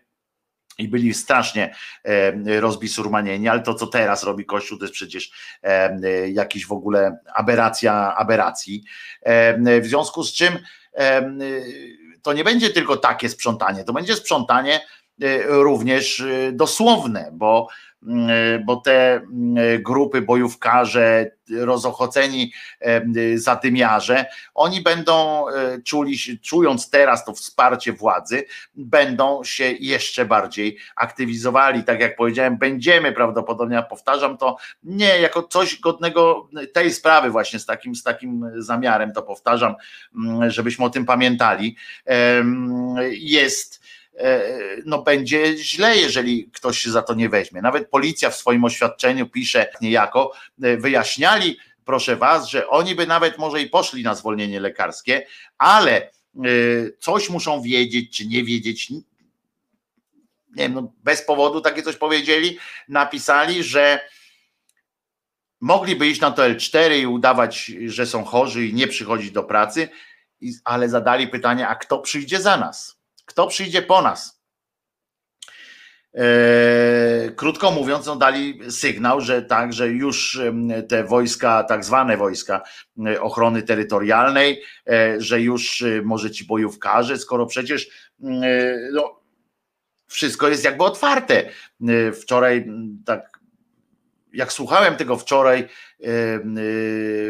i 0.77 0.87
byli 0.87 1.13
strasznie 1.13 1.75
e, 2.03 2.59
rozbisurmanieni, 2.59 3.47
ale 3.47 3.59
to, 3.59 3.73
co 3.73 3.87
teraz 3.87 4.23
robi 4.23 4.45
Kościół, 4.45 4.77
to 4.77 4.83
jest 4.83 4.93
przecież 4.93 5.31
e, 5.63 6.29
jakiś 6.29 6.65
w 6.65 6.71
ogóle 6.71 7.17
aberracja 7.33 8.15
aberracji. 8.15 8.83
E, 9.21 9.81
w 9.81 9.85
związku 9.85 10.23
z 10.23 10.33
czym 10.33 10.59
to 12.21 12.33
nie 12.33 12.43
będzie 12.43 12.69
tylko 12.69 12.97
takie 12.97 13.29
sprzątanie, 13.29 13.83
to 13.83 13.93
będzie 13.93 14.15
sprzątanie 14.15 14.81
również 15.47 16.23
dosłowne, 16.51 17.29
bo 17.33 17.67
Mm, 18.03 18.65
bo 18.65 18.75
te 18.75 19.21
grupy 19.79 20.21
bojówkarze, 20.21 21.31
rozochoceni 21.51 22.53
zadymiarze, 23.35 24.25
oni 24.53 24.81
będą 24.81 25.45
czuli, 25.85 26.17
czując 26.41 26.89
teraz 26.89 27.25
to 27.25 27.33
wsparcie 27.33 27.93
władzy, 27.93 28.45
będą 28.75 29.43
się 29.43 29.71
jeszcze 29.79 30.25
bardziej 30.25 30.77
aktywizowali. 30.95 31.83
Tak 31.83 31.99
jak 31.99 32.15
powiedziałem, 32.15 32.57
będziemy 32.57 33.11
prawdopodobnie, 33.11 33.83
powtarzam 33.89 34.37
to 34.37 34.57
nie 34.83 35.19
jako 35.19 35.43
coś 35.43 35.79
godnego 35.79 36.49
tej 36.73 36.93
sprawy, 36.93 37.29
właśnie 37.29 37.59
z 37.59 37.65
takim, 37.65 37.95
z 37.95 38.03
takim 38.03 38.51
zamiarem 38.57 39.13
to 39.13 39.23
powtarzam, 39.23 39.75
mm, 40.15 40.51
żebyśmy 40.51 40.85
o 40.85 40.89
tym 40.89 41.05
pamiętali. 41.05 41.75
Jest 43.11 43.86
no 44.85 45.01
będzie 45.01 45.57
źle, 45.57 45.97
jeżeli 45.97 46.49
ktoś 46.53 46.79
się 46.79 46.91
za 46.91 47.01
to 47.01 47.13
nie 47.13 47.29
weźmie. 47.29 47.61
Nawet 47.61 47.89
policja 47.89 48.29
w 48.29 48.35
swoim 48.35 48.63
oświadczeniu 48.63 49.29
pisze 49.29 49.69
niejako, 49.81 50.31
e, 50.63 50.77
wyjaśniali, 50.77 51.57
proszę 51.85 52.15
was, 52.15 52.47
że 52.47 52.67
oni 52.67 52.95
by 52.95 53.07
nawet 53.07 53.37
może 53.37 53.61
i 53.61 53.69
poszli 53.69 54.03
na 54.03 54.15
zwolnienie 54.15 54.59
lekarskie, 54.59 55.27
ale 55.57 56.01
e, 56.01 56.09
coś 56.99 57.29
muszą 57.29 57.61
wiedzieć, 57.61 58.17
czy 58.17 58.27
nie 58.27 58.43
wiedzieć. 58.43 58.89
Nie 58.89 59.03
wiem, 60.55 60.73
no 60.73 60.93
bez 61.03 61.21
powodu 61.21 61.61
takie 61.61 61.83
coś 61.83 61.95
powiedzieli, 61.95 62.57
napisali, 62.87 63.63
że 63.63 63.99
mogliby 65.61 66.07
iść 66.07 66.21
na 66.21 66.31
to 66.31 66.41
L4 66.41 66.99
i 66.99 67.07
udawać, 67.07 67.71
że 67.85 68.05
są 68.05 68.23
chorzy 68.23 68.65
i 68.65 68.73
nie 68.73 68.87
przychodzić 68.87 69.31
do 69.31 69.43
pracy, 69.43 69.89
ale 70.63 70.89
zadali 70.89 71.27
pytanie, 71.27 71.67
a 71.67 71.75
kto 71.75 71.99
przyjdzie 71.99 72.41
za 72.41 72.57
nas? 72.57 72.96
Kto 73.27 73.47
przyjdzie 73.47 73.81
po 73.81 74.01
nas? 74.01 74.37
E, 76.13 77.31
krótko 77.35 77.71
mówiąc, 77.71 78.05
no 78.05 78.15
dali 78.15 78.59
sygnał, 78.71 79.21
że 79.21 79.41
tak, 79.41 79.73
że 79.73 79.87
już 79.87 80.39
te 80.89 81.03
wojska, 81.03 81.63
tak 81.63 81.85
zwane 81.85 82.17
wojska 82.17 82.61
e, 83.05 83.21
ochrony 83.21 83.63
terytorialnej, 83.63 84.63
e, 84.89 85.21
że 85.21 85.41
już 85.41 85.83
może 86.03 86.31
ci 86.31 86.45
bojówkarze, 86.45 87.17
skoro 87.17 87.45
przecież 87.45 88.09
no, 88.91 89.19
wszystko 90.07 90.47
jest 90.47 90.63
jakby 90.63 90.83
otwarte. 90.83 91.49
Wczoraj 92.21 92.65
tak 93.05 93.36
jak 94.37 94.53
słuchałem 94.53 94.95
tego 94.95 95.17
wczoraj 95.17 95.59
y, 95.61 95.67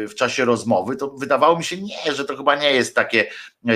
w 0.08 0.12
czasie 0.16 0.44
rozmowy, 0.44 0.96
to 0.96 1.10
wydawało 1.10 1.58
mi 1.58 1.64
się 1.64 1.76
nie, 1.76 2.14
że 2.14 2.24
to 2.24 2.36
chyba 2.36 2.56
nie 2.56 2.72
jest 2.72 2.94
takie, 2.94 3.30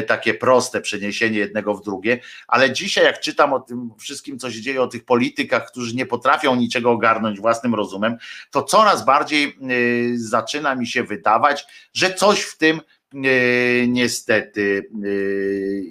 takie 0.06 0.34
proste 0.34 0.80
przeniesienie 0.80 1.38
jednego 1.38 1.74
w 1.74 1.84
drugie, 1.84 2.20
ale 2.48 2.72
dzisiaj 2.72 3.04
jak 3.04 3.20
czytam 3.20 3.52
o 3.52 3.60
tym 3.60 3.90
wszystkim, 3.98 4.38
co 4.38 4.50
się 4.50 4.60
dzieje, 4.60 4.82
o 4.82 4.86
tych 4.86 5.04
politykach, 5.04 5.70
którzy 5.70 5.94
nie 5.94 6.06
potrafią 6.06 6.56
niczego 6.56 6.90
ogarnąć 6.90 7.40
własnym 7.40 7.74
rozumem, 7.74 8.16
to 8.50 8.62
coraz 8.62 9.04
bardziej 9.04 9.59
zaczyna 10.14 10.74
mi 10.74 10.86
się 10.86 11.02
wydawać, 11.02 11.66
że 11.94 12.14
coś 12.14 12.40
w 12.40 12.59
tym 12.59 12.80
niestety 13.88 14.90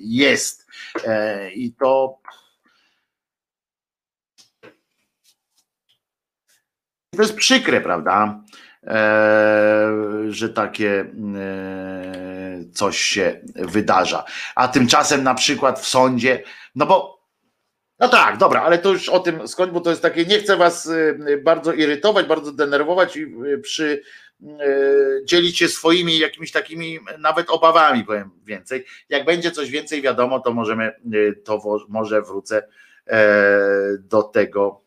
jest. 0.04 0.68
E, 1.06 1.52
I 1.52 1.74
to 1.74 2.18
To 7.16 7.22
jest 7.22 7.36
przykre, 7.36 7.82
prawda? 7.82 8.44
E, 8.88 9.92
że 10.30 10.50
takie 10.50 11.06
e, 11.36 12.64
coś 12.74 12.98
się 12.98 13.42
wydarza. 13.56 14.24
A 14.56 14.68
tymczasem 14.68 15.24
na 15.24 15.36
przykład 15.36 15.80
w 15.80 15.88
sądzie, 15.88 16.44
no 16.76 16.86
bo 16.86 17.22
no 18.00 18.08
tak, 18.08 18.38
dobra, 18.38 18.62
ale 18.62 18.78
to 18.78 18.92
już 18.92 19.10
o 19.10 19.20
tym 19.20 19.48
skąd, 19.48 19.72
bo 19.72 19.82
to 19.82 19.90
jest 19.90 20.02
takie, 20.02 20.26
nie 20.26 20.40
chcę 20.40 20.58
was 20.58 20.90
e, 20.90 21.38
bardzo 21.38 21.74
irytować, 21.74 22.26
bardzo 22.26 22.52
denerwować 22.52 23.18
i 23.18 23.28
przy 23.62 24.04
dzielić 25.26 25.58
się 25.58 25.68
swoimi 25.68 26.20
jakimiś 26.20 26.52
takimi 26.52 27.00
nawet 27.20 27.50
obawami, 27.50 28.06
powiem 28.06 28.32
więcej. 28.44 28.86
Jak 29.10 29.26
będzie 29.26 29.52
coś 29.52 29.70
więcej 29.70 30.02
wiadomo, 30.02 30.40
to 30.40 30.54
możemy, 30.54 30.94
to 31.44 31.80
może 31.90 32.22
wrócę 32.22 32.68
do 34.00 34.24
tego 34.24 34.82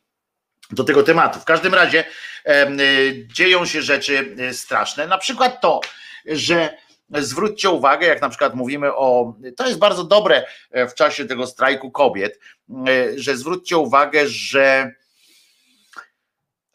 do 0.75 0.85
tego 0.85 1.03
tematu. 1.03 1.41
W 1.41 1.45
każdym 1.45 1.75
razie 1.75 2.05
y, 2.49 3.27
dzieją 3.33 3.67
się 3.67 3.83
rzeczy 3.83 4.37
y, 4.41 4.55
straszne. 4.55 5.07
Na 5.07 5.19
przykład 5.19 5.61
to, 5.61 5.81
że 6.27 6.85
zwróćcie 7.11 7.71
uwagę, 7.71 8.07
jak 8.07 8.21
na 8.21 8.29
przykład 8.29 8.55
mówimy 8.55 8.95
o, 8.95 9.37
to 9.57 9.67
jest 9.67 9.79
bardzo 9.79 10.05
dobre 10.05 10.47
e, 10.71 10.89
w 10.89 10.95
czasie 10.95 11.25
tego 11.25 11.47
strajku 11.47 11.91
kobiet, 11.91 12.41
e, 12.89 13.19
że 13.19 13.37
zwróćcie 13.37 13.77
uwagę, 13.77 14.29
że 14.29 14.95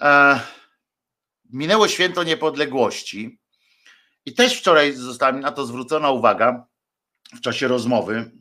e, 0.02 0.40
minęło 1.50 1.88
święto 1.88 2.24
niepodległości 2.24 3.40
i 4.26 4.34
też 4.34 4.60
wczoraj 4.60 4.94
została 4.94 5.32
mi 5.32 5.40
na 5.40 5.52
to 5.52 5.66
zwrócona 5.66 6.10
uwaga 6.10 6.66
w 7.34 7.42
czasie 7.42 7.68
rozmowy, 7.68 8.32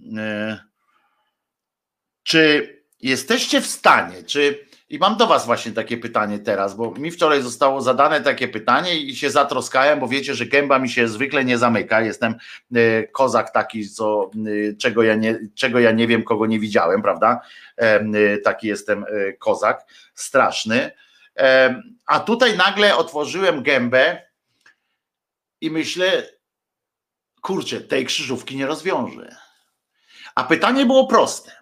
czy 2.22 2.74
jesteście 3.00 3.60
w 3.60 3.66
stanie, 3.66 4.22
czy 4.22 4.67
i 4.90 4.98
mam 4.98 5.16
do 5.16 5.26
Was 5.26 5.46
właśnie 5.46 5.72
takie 5.72 5.98
pytanie 5.98 6.38
teraz, 6.38 6.74
bo 6.74 6.90
mi 6.90 7.10
wczoraj 7.10 7.42
zostało 7.42 7.80
zadane 7.80 8.20
takie 8.20 8.48
pytanie 8.48 8.96
i 8.96 9.16
się 9.16 9.30
zatroskałem, 9.30 10.00
bo 10.00 10.08
wiecie, 10.08 10.34
że 10.34 10.46
gęba 10.46 10.78
mi 10.78 10.88
się 10.88 11.08
zwykle 11.08 11.44
nie 11.44 11.58
zamyka. 11.58 12.00
Jestem 12.00 12.34
e, 12.74 13.02
kozak 13.02 13.50
taki, 13.50 13.88
co, 13.90 14.30
e, 14.70 14.76
czego, 14.76 15.02
ja 15.02 15.14
nie, 15.14 15.38
czego 15.54 15.78
ja 15.78 15.92
nie 15.92 16.06
wiem, 16.06 16.22
kogo 16.22 16.46
nie 16.46 16.60
widziałem, 16.60 17.02
prawda? 17.02 17.40
E, 17.76 18.38
taki 18.38 18.66
jestem 18.66 19.04
kozak, 19.38 19.84
straszny. 20.14 20.90
A 22.06 22.20
tutaj 22.20 22.56
nagle 22.56 22.96
otworzyłem 22.96 23.62
gębę 23.62 24.22
i 25.60 25.70
myślę, 25.70 26.22
kurczę, 27.40 27.80
tej 27.80 28.06
krzyżówki 28.06 28.56
nie 28.56 28.66
rozwiążę. 28.66 29.36
A 30.34 30.44
pytanie 30.44 30.86
było 30.86 31.06
proste. 31.06 31.52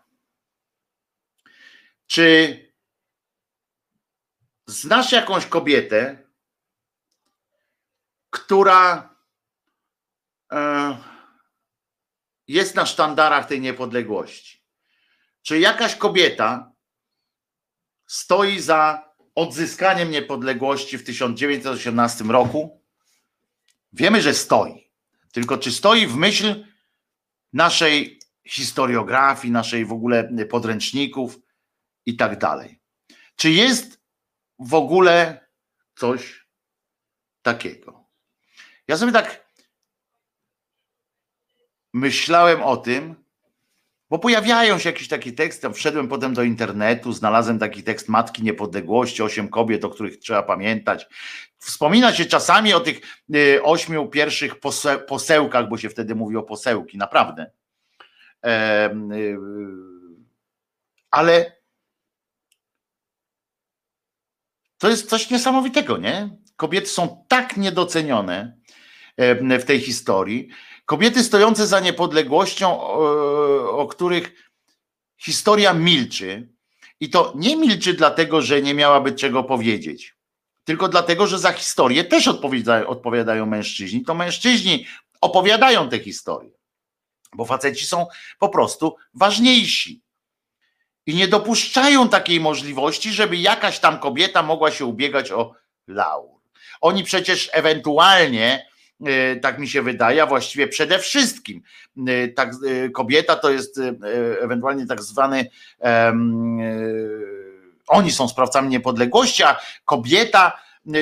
Czy 2.06 2.65
Znasz 4.66 5.12
jakąś 5.12 5.46
kobietę, 5.46 6.26
która 8.30 9.16
e, 10.52 10.96
jest 12.48 12.74
na 12.74 12.86
sztandarach 12.86 13.46
tej 13.46 13.60
niepodległości? 13.60 14.62
Czy 15.42 15.58
jakaś 15.58 15.96
kobieta 15.96 16.72
stoi 18.06 18.60
za 18.60 19.12
odzyskaniem 19.34 20.10
niepodległości 20.10 20.98
w 20.98 21.04
1918 21.04 22.24
roku? 22.24 22.82
Wiemy, 23.92 24.22
że 24.22 24.34
stoi. 24.34 24.90
Tylko 25.32 25.58
czy 25.58 25.72
stoi 25.72 26.06
w 26.06 26.16
myśl 26.16 26.64
naszej 27.52 28.20
historiografii, 28.46 29.52
naszej 29.52 29.84
w 29.84 29.92
ogóle 29.92 30.28
podręczników 30.50 31.38
i 32.06 32.16
tak 32.16 32.38
dalej? 32.38 32.80
Czy 33.36 33.50
jest 33.50 33.95
w 34.58 34.74
ogóle 34.74 35.46
coś 35.94 36.46
takiego. 37.42 38.04
Ja 38.88 38.96
sobie 38.96 39.12
tak 39.12 39.46
myślałem 41.94 42.62
o 42.62 42.76
tym, 42.76 43.26
bo 44.10 44.18
pojawiają 44.18 44.78
się 44.78 44.88
jakieś 44.88 45.08
takie 45.08 45.32
teksty. 45.32 45.72
Wszedłem 45.72 46.08
potem 46.08 46.34
do 46.34 46.42
internetu, 46.42 47.12
znalazłem 47.12 47.58
taki 47.58 47.82
tekst 47.82 48.08
Matki 48.08 48.42
Niepodległości, 48.42 49.22
osiem 49.22 49.48
kobiet, 49.48 49.84
o 49.84 49.90
których 49.90 50.18
trzeba 50.18 50.42
pamiętać. 50.42 51.06
Wspomina 51.58 52.12
się 52.12 52.24
czasami 52.24 52.74
o 52.74 52.80
tych 52.80 53.00
y, 53.34 53.62
ośmiu 53.62 54.08
pierwszych 54.08 54.54
posełkach, 55.08 55.68
bo 55.68 55.78
się 55.78 55.88
wtedy 55.88 56.14
mówi 56.14 56.36
o 56.36 56.42
posełki, 56.42 56.98
naprawdę. 56.98 57.50
Y, 58.46 58.48
ale 61.10 61.56
to 64.78 64.88
jest 64.88 65.10
coś 65.10 65.30
niesamowitego, 65.30 65.98
nie? 65.98 66.30
Kobiety 66.56 66.86
są 66.86 67.24
tak 67.28 67.56
niedocenione 67.56 68.56
w 69.60 69.64
tej 69.64 69.80
historii. 69.80 70.48
Kobiety 70.84 71.24
stojące 71.24 71.66
za 71.66 71.80
niepodległością, 71.80 72.80
o 73.70 73.86
których 73.86 74.50
historia 75.18 75.74
milczy. 75.74 76.48
I 77.00 77.10
to 77.10 77.32
nie 77.36 77.56
milczy 77.56 77.94
dlatego, 77.94 78.42
że 78.42 78.62
nie 78.62 78.74
miałaby 78.74 79.12
czego 79.12 79.44
powiedzieć, 79.44 80.14
tylko 80.64 80.88
dlatego, 80.88 81.26
że 81.26 81.38
za 81.38 81.52
historię 81.52 82.04
też 82.04 82.28
odpowiadają, 82.28 82.86
odpowiadają 82.86 83.46
mężczyźni. 83.46 84.04
To 84.04 84.14
mężczyźni 84.14 84.86
opowiadają 85.20 85.88
te 85.88 85.98
historie, 85.98 86.50
bo 87.34 87.44
faceci 87.44 87.86
są 87.86 88.06
po 88.38 88.48
prostu 88.48 88.96
ważniejsi. 89.14 90.02
I 91.06 91.14
nie 91.14 91.28
dopuszczają 91.28 92.08
takiej 92.08 92.40
możliwości, 92.40 93.12
żeby 93.12 93.36
jakaś 93.36 93.78
tam 93.78 93.98
kobieta 93.98 94.42
mogła 94.42 94.70
się 94.70 94.84
ubiegać 94.84 95.32
o 95.32 95.52
laur. 95.86 96.36
Oni 96.80 97.04
przecież 97.04 97.50
ewentualnie, 97.52 98.66
e, 99.06 99.36
tak 99.36 99.58
mi 99.58 99.68
się 99.68 99.82
wydaje, 99.82 100.22
a 100.22 100.26
właściwie 100.26 100.68
przede 100.68 100.98
wszystkim, 100.98 101.62
e, 102.08 102.28
tak, 102.28 102.50
e, 102.50 102.90
kobieta 102.90 103.36
to 103.36 103.50
jest 103.50 103.80
ewentualnie 104.40 104.86
tak 104.86 105.02
zwany, 105.02 105.50
um, 105.78 106.58
oni 107.86 108.12
są 108.12 108.28
sprawcami 108.28 108.68
niepodległości, 108.68 109.42
a 109.42 109.60
kobieta 109.84 110.60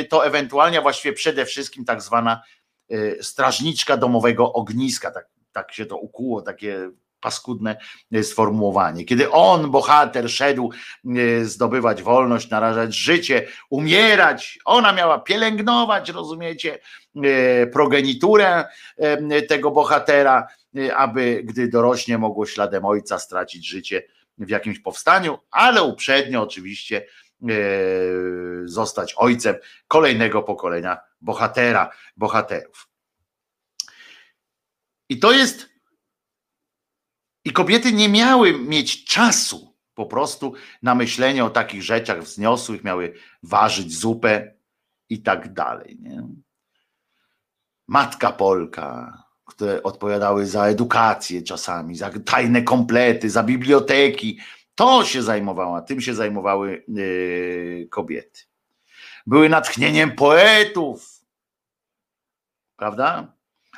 to 0.09 0.26
ewentualnie, 0.26 0.81
właściwie 0.81 1.14
przede 1.14 1.47
wszystkim 1.47 1.85
tak 1.85 2.02
zwana 2.02 2.43
strażniczka 3.20 3.97
domowego 3.97 4.52
ogniska, 4.52 5.10
tak, 5.10 5.26
tak 5.52 5.72
się 5.72 5.86
to 5.86 5.97
ukuło, 5.97 6.43
takie 6.43 6.90
paskudne 7.24 7.76
e, 8.12 8.22
sformułowanie. 8.22 9.05
Kiedy 9.05 9.30
on, 9.30 9.70
bohater, 9.70 10.30
szedł 10.30 10.70
e, 10.70 11.44
zdobywać 11.44 12.02
wolność, 12.02 12.51
narażać 12.51 12.94
życie, 12.96 13.46
umierać, 13.70 14.59
ona 14.64 14.92
miała 14.92 15.18
pielęgnować, 15.18 16.09
rozumiecie, 16.10 16.78
e, 17.24 17.66
progeniturę 17.66 18.64
tego 19.48 19.70
bohatera, 19.70 20.46
aby 20.96 21.42
gdy 21.44 21.68
dorośnie 21.68 22.18
mogło 22.18 22.46
śladem 22.46 22.84
ojca 22.84 23.18
stracić 23.18 23.68
życie 23.68 24.02
w 24.38 24.48
jakimś 24.48 24.78
powstaniu, 24.78 25.38
ale 25.51 25.82
uprzednio 25.82 26.42
oczywiście 26.42 27.06
zostać 28.64 29.14
ojcem 29.16 29.55
kolejnego 29.88 30.42
pokolenia 30.42 30.98
bohatera, 31.20 31.90
bohaterów. 32.16 32.88
I 35.09 35.18
to 35.18 35.32
jest 35.32 35.73
i 37.45 37.53
kobiety 37.53 37.93
nie 37.93 38.09
miały 38.09 38.59
mieć 38.59 39.05
czasu 39.05 39.75
po 39.95 40.07
prostu 40.07 40.55
na 40.83 40.95
myślenie 40.95 41.45
o 41.45 41.51
takich 41.51 41.83
rzeczach 41.83 42.23
wzniosłych, 42.23 42.85
miały 42.85 43.15
ważyć 43.43 43.99
zupę 43.99 44.55
i 45.09 45.23
tak 45.23 45.53
dalej. 45.53 45.99
Nie? 46.01 46.23
Matka 47.89 48.33
Polka, 48.33 49.19
które 49.45 49.83
odpowiadały 49.83 50.47
za 50.47 50.66
edukację 50.66 51.43
czasami, 51.43 51.97
za 51.97 52.11
tajne 52.11 52.62
komplety, 52.62 53.31
za 53.31 53.43
biblioteki, 53.43 54.39
to 54.75 55.05
się 55.05 55.23
zajmowała, 55.23 55.83
tym 55.83 56.01
się 56.01 56.15
zajmowały 56.15 56.85
yy, 56.89 57.89
kobiety. 57.91 58.41
Były 59.27 59.49
natchnieniem 59.49 60.12
poetów, 60.12 61.21
prawda? 62.77 63.33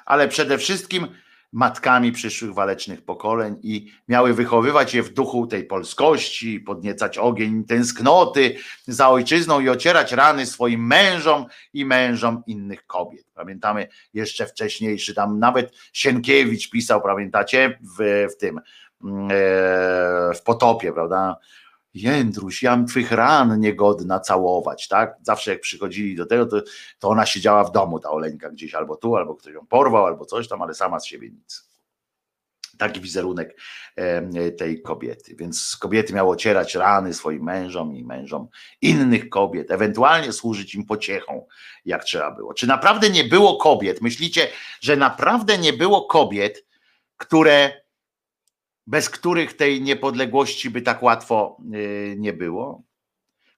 Ale 0.05 0.29
przede 0.29 0.59
wszystkim 0.59 1.09
matkami 1.53 2.13
przyszłych 2.13 2.55
walecznych 2.55 3.05
pokoleń 3.05 3.57
i 3.63 3.93
miały 4.09 4.35
wychowywać 4.35 4.95
je 4.95 5.03
w 5.03 5.13
duchu 5.13 5.47
tej 5.47 5.65
polskości, 5.65 6.61
podniecać 6.61 7.19
ogień 7.19 7.65
tęsknoty 7.65 8.57
za 8.87 9.09
ojczyzną 9.09 9.61
i 9.61 9.69
ocierać 9.69 10.13
rany 10.13 10.47
swoim 10.47 10.87
mężom 10.87 11.47
i 11.73 11.85
mężom 11.85 12.43
innych 12.47 12.87
kobiet. 12.87 13.27
Pamiętamy 13.35 13.89
jeszcze 14.15 14.47
wcześniejszy, 14.47 15.15
tam 15.15 15.39
nawet 15.39 15.75
Sienkiewicz 15.93 16.71
pisał, 16.71 17.03
pamiętacie, 17.03 17.79
w, 17.99 18.27
w 18.35 18.37
tym, 18.37 18.61
mm, 19.05 19.29
e, 19.31 20.35
w 20.35 20.43
potopie, 20.45 20.93
prawda? 20.93 21.37
Jędruś, 21.97 22.63
jam 22.63 22.87
twych 22.87 23.13
ran 23.13 23.61
niegodna 23.61 24.21
całować, 24.21 24.89
tak? 24.89 25.17
Zawsze 25.23 25.51
jak 25.51 25.61
przychodzili 25.61 26.17
do 26.17 26.27
tego, 26.27 26.47
to, 26.47 26.63
to 26.99 27.09
ona 27.09 27.27
siedziała 27.27 27.65
w 27.65 27.73
domu, 27.73 28.01
ta 28.01 28.11
Oleńka 28.11 28.51
gdzieś 28.51 28.75
albo 28.75 28.97
tu, 28.97 29.17
albo 29.17 29.35
ktoś 29.35 29.55
ją 29.55 29.67
porwał, 29.67 30.07
albo 30.07 30.25
coś 30.25 30.49
tam, 30.49 30.63
ale 30.63 30.75
sama 30.75 31.01
z 31.01 31.07
siebie 31.07 31.31
nic. 31.31 31.67
Taki 32.79 33.01
wizerunek 33.01 33.61
tej 34.59 34.83
kobiety. 34.83 35.35
Więc 35.37 35.77
kobiety 35.77 36.13
miały 36.13 36.31
ocierać 36.31 36.75
rany 36.75 37.15
swoim 37.15 37.43
mężom 37.43 37.97
i 37.97 38.05
mężom 38.05 38.49
innych 38.81 39.29
kobiet, 39.29 39.71
ewentualnie 39.71 40.33
służyć 40.33 40.75
im 40.75 40.85
pociechą, 40.85 41.47
jak 41.85 42.05
trzeba 42.05 42.31
było. 42.31 42.55
Czy 42.55 42.67
naprawdę 42.67 43.11
nie 43.11 43.25
było 43.25 43.57
kobiet? 43.57 44.01
Myślicie, 44.01 44.49
że 44.81 44.97
naprawdę 44.97 45.59
nie 45.59 45.73
było 45.73 46.07
kobiet, 46.07 46.67
które 47.17 47.86
bez 48.87 49.11
których 49.11 49.57
tej 49.57 49.83
niepodległości 49.83 50.71
by 50.71 50.83
tak 50.83 51.03
łatwo 51.03 51.57
y, 51.75 52.15
nie 52.19 52.33
było, 52.33 52.83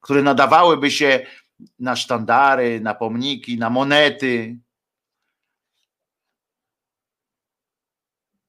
które 0.01 0.23
nadawałyby 0.23 0.91
się 0.91 1.27
na 1.79 1.97
sztandary, 1.97 2.81
na 2.81 2.95
pomniki, 2.95 3.59
na 3.59 3.71
monety. 3.71 4.57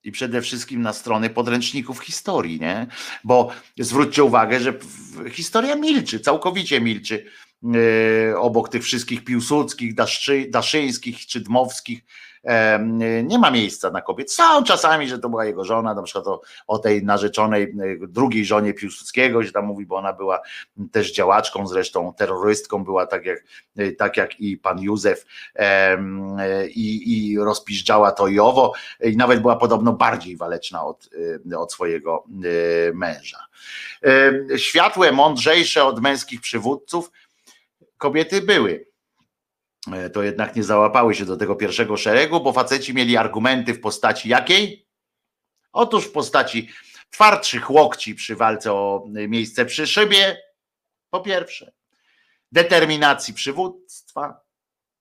I 0.03 0.11
przede 0.11 0.41
wszystkim 0.41 0.81
na 0.81 0.93
strony 0.93 1.29
podręczników 1.29 1.99
historii, 1.99 2.59
nie? 2.59 2.87
Bo 3.23 3.51
zwróćcie 3.79 4.23
uwagę, 4.23 4.59
że 4.59 4.73
historia 5.31 5.75
milczy, 5.75 6.19
całkowicie 6.19 6.81
milczy 6.81 7.25
yy, 7.63 8.37
obok 8.37 8.69
tych 8.69 8.83
wszystkich 8.83 9.23
piłsudskich, 9.23 9.95
Daszczy, 9.95 10.47
Daszyńskich 10.49 11.25
czy 11.25 11.41
Dmowskich 11.41 12.03
nie 13.23 13.39
ma 13.39 13.51
miejsca 13.51 13.89
na 13.89 14.01
kobiet. 14.01 14.31
Są 14.31 14.63
czasami, 14.63 15.07
że 15.07 15.19
to 15.19 15.29
była 15.29 15.45
jego 15.45 15.65
żona, 15.65 15.93
na 15.93 16.03
przykład 16.03 16.27
o, 16.27 16.41
o 16.67 16.79
tej 16.79 17.03
narzeczonej 17.03 17.63
e, 17.63 18.07
drugiej 18.07 18.45
żonie 18.45 18.73
Piłsudskiego 18.73 19.43
się 19.43 19.51
tam 19.51 19.65
mówi, 19.65 19.85
bo 19.85 19.95
ona 19.95 20.13
była 20.13 20.41
też 20.91 21.13
działaczką, 21.13 21.67
zresztą 21.67 22.13
terrorystką 22.17 22.83
była 22.83 23.07
tak 23.07 23.25
jak, 23.25 23.43
e, 23.77 23.91
tak 23.91 24.17
jak 24.17 24.39
i 24.39 24.57
pan 24.57 24.79
Józef 24.79 25.25
e, 25.55 25.97
i, 26.67 27.31
i 27.31 27.39
rozpiszczała 27.39 28.11
to 28.11 28.27
i 28.27 28.39
owo 28.39 28.73
i 29.03 29.17
nawet 29.17 29.41
była 29.41 29.55
podobno 29.55 29.93
bardziej 29.93 30.37
waleczna 30.37 30.85
od, 30.85 31.09
od 31.57 31.73
swojego 31.73 32.23
męża. 32.93 33.45
Światłe, 34.57 35.11
mądrzejsze 35.11 35.83
od 35.83 36.01
męskich 36.01 36.41
przywódców 36.41 37.11
kobiety 37.97 38.41
były 38.41 38.88
to 40.13 40.23
jednak 40.23 40.55
nie 40.55 40.63
załapały 40.63 41.15
się 41.15 41.25
do 41.25 41.37
tego 41.37 41.55
pierwszego 41.55 41.97
szeregu, 41.97 42.41
bo 42.41 42.53
faceci 42.53 42.93
mieli 42.93 43.17
argumenty 43.17 43.73
w 43.73 43.81
postaci 43.81 44.29
jakiej? 44.29 44.87
Otóż 45.71 46.05
w 46.05 46.11
postaci 46.11 46.69
twardszych 47.09 47.71
łokci 47.71 48.15
przy 48.15 48.35
walce 48.35 48.73
o 48.73 49.05
miejsce 49.07 49.65
przy 49.65 49.87
szybie, 49.87 50.41
po 51.09 51.21
pierwsze, 51.21 51.71
determinacji 52.51 53.33
przywództwa, 53.33 54.41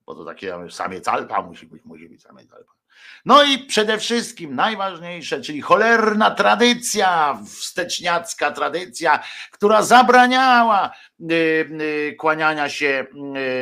bo 0.07 0.15
to 0.15 0.25
takie 0.25 0.71
samiec 0.71 1.09
alpa 1.09 1.43
musi 1.43 1.67
być, 1.67 1.85
musi 1.85 2.09
być 2.09 2.23
samiec 2.23 2.53
alpa. 2.53 2.78
No 3.25 3.45
i 3.45 3.59
przede 3.59 3.99
wszystkim 3.99 4.55
najważniejsze, 4.55 5.41
czyli 5.41 5.61
cholerna 5.61 6.31
tradycja, 6.31 7.39
wsteczniacka 7.47 8.51
tradycja, 8.51 9.23
która 9.51 9.83
zabraniała 9.83 10.91
y, 11.21 11.35
y, 11.81 12.17
kłaniania 12.19 12.69
się, 12.69 13.07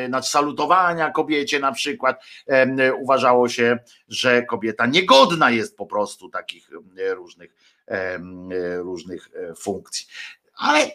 znaczy 0.09 0.31
salutowania 0.31 1.11
kobiecie 1.11 1.61
na 1.61 1.73
przykład. 1.73 2.25
Uważało 2.99 3.49
się, 3.49 3.79
że 4.09 4.43
kobieta 4.43 4.87
niegodna 4.87 5.51
jest 5.51 5.77
po 5.77 5.87
prostu 5.87 6.29
takich 6.29 6.71
różnych, 7.15 7.51
różnych 8.79 9.29
e, 9.35 9.55
funkcji. 9.55 10.07
Ale 10.57 10.91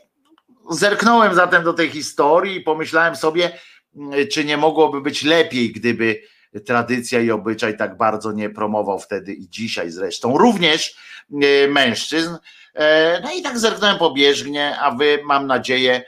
zerknąłem 0.70 1.36
zatem 1.36 1.64
do 1.64 1.74
tej 1.74 1.90
historii 1.90 2.58
i 2.58 2.62
pomyślałem 2.62 3.16
sobie, 3.16 3.60
czy 4.32 4.46
nie 4.46 4.58
mogłoby 4.58 5.02
być 5.02 5.24
lepiej, 5.24 5.72
gdyby 5.72 6.22
tradycja 6.60 7.20
i 7.20 7.32
obyczaj 7.32 7.78
tak 7.78 7.98
bardzo 7.98 8.32
nie 8.32 8.50
promował 8.50 9.00
wtedy 9.00 9.34
i 9.34 9.50
dzisiaj 9.50 9.92
zresztą 9.92 10.38
również 10.38 10.96
e, 11.32 11.68
mężczyzn. 11.68 12.36
E, 12.74 13.22
no 13.24 13.34
i 13.34 13.42
tak 13.42 13.60
zerknąłem 13.60 13.98
pobieżnie, 13.98 14.80
a 14.80 14.92
wy 14.92 15.20
mam 15.26 15.48
nadzieję, 15.48 15.94
e, 15.94 16.04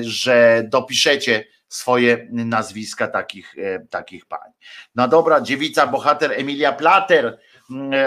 że 0.00 0.64
dopiszecie 0.68 1.44
swoje 1.68 2.28
nazwiska 2.30 3.08
takich, 3.08 3.54
takich 3.90 4.26
pań. 4.26 4.50
No 4.94 5.08
dobra, 5.08 5.40
dziewica 5.40 5.86
bohater 5.86 6.32
Emilia 6.32 6.72
Plater, 6.72 7.38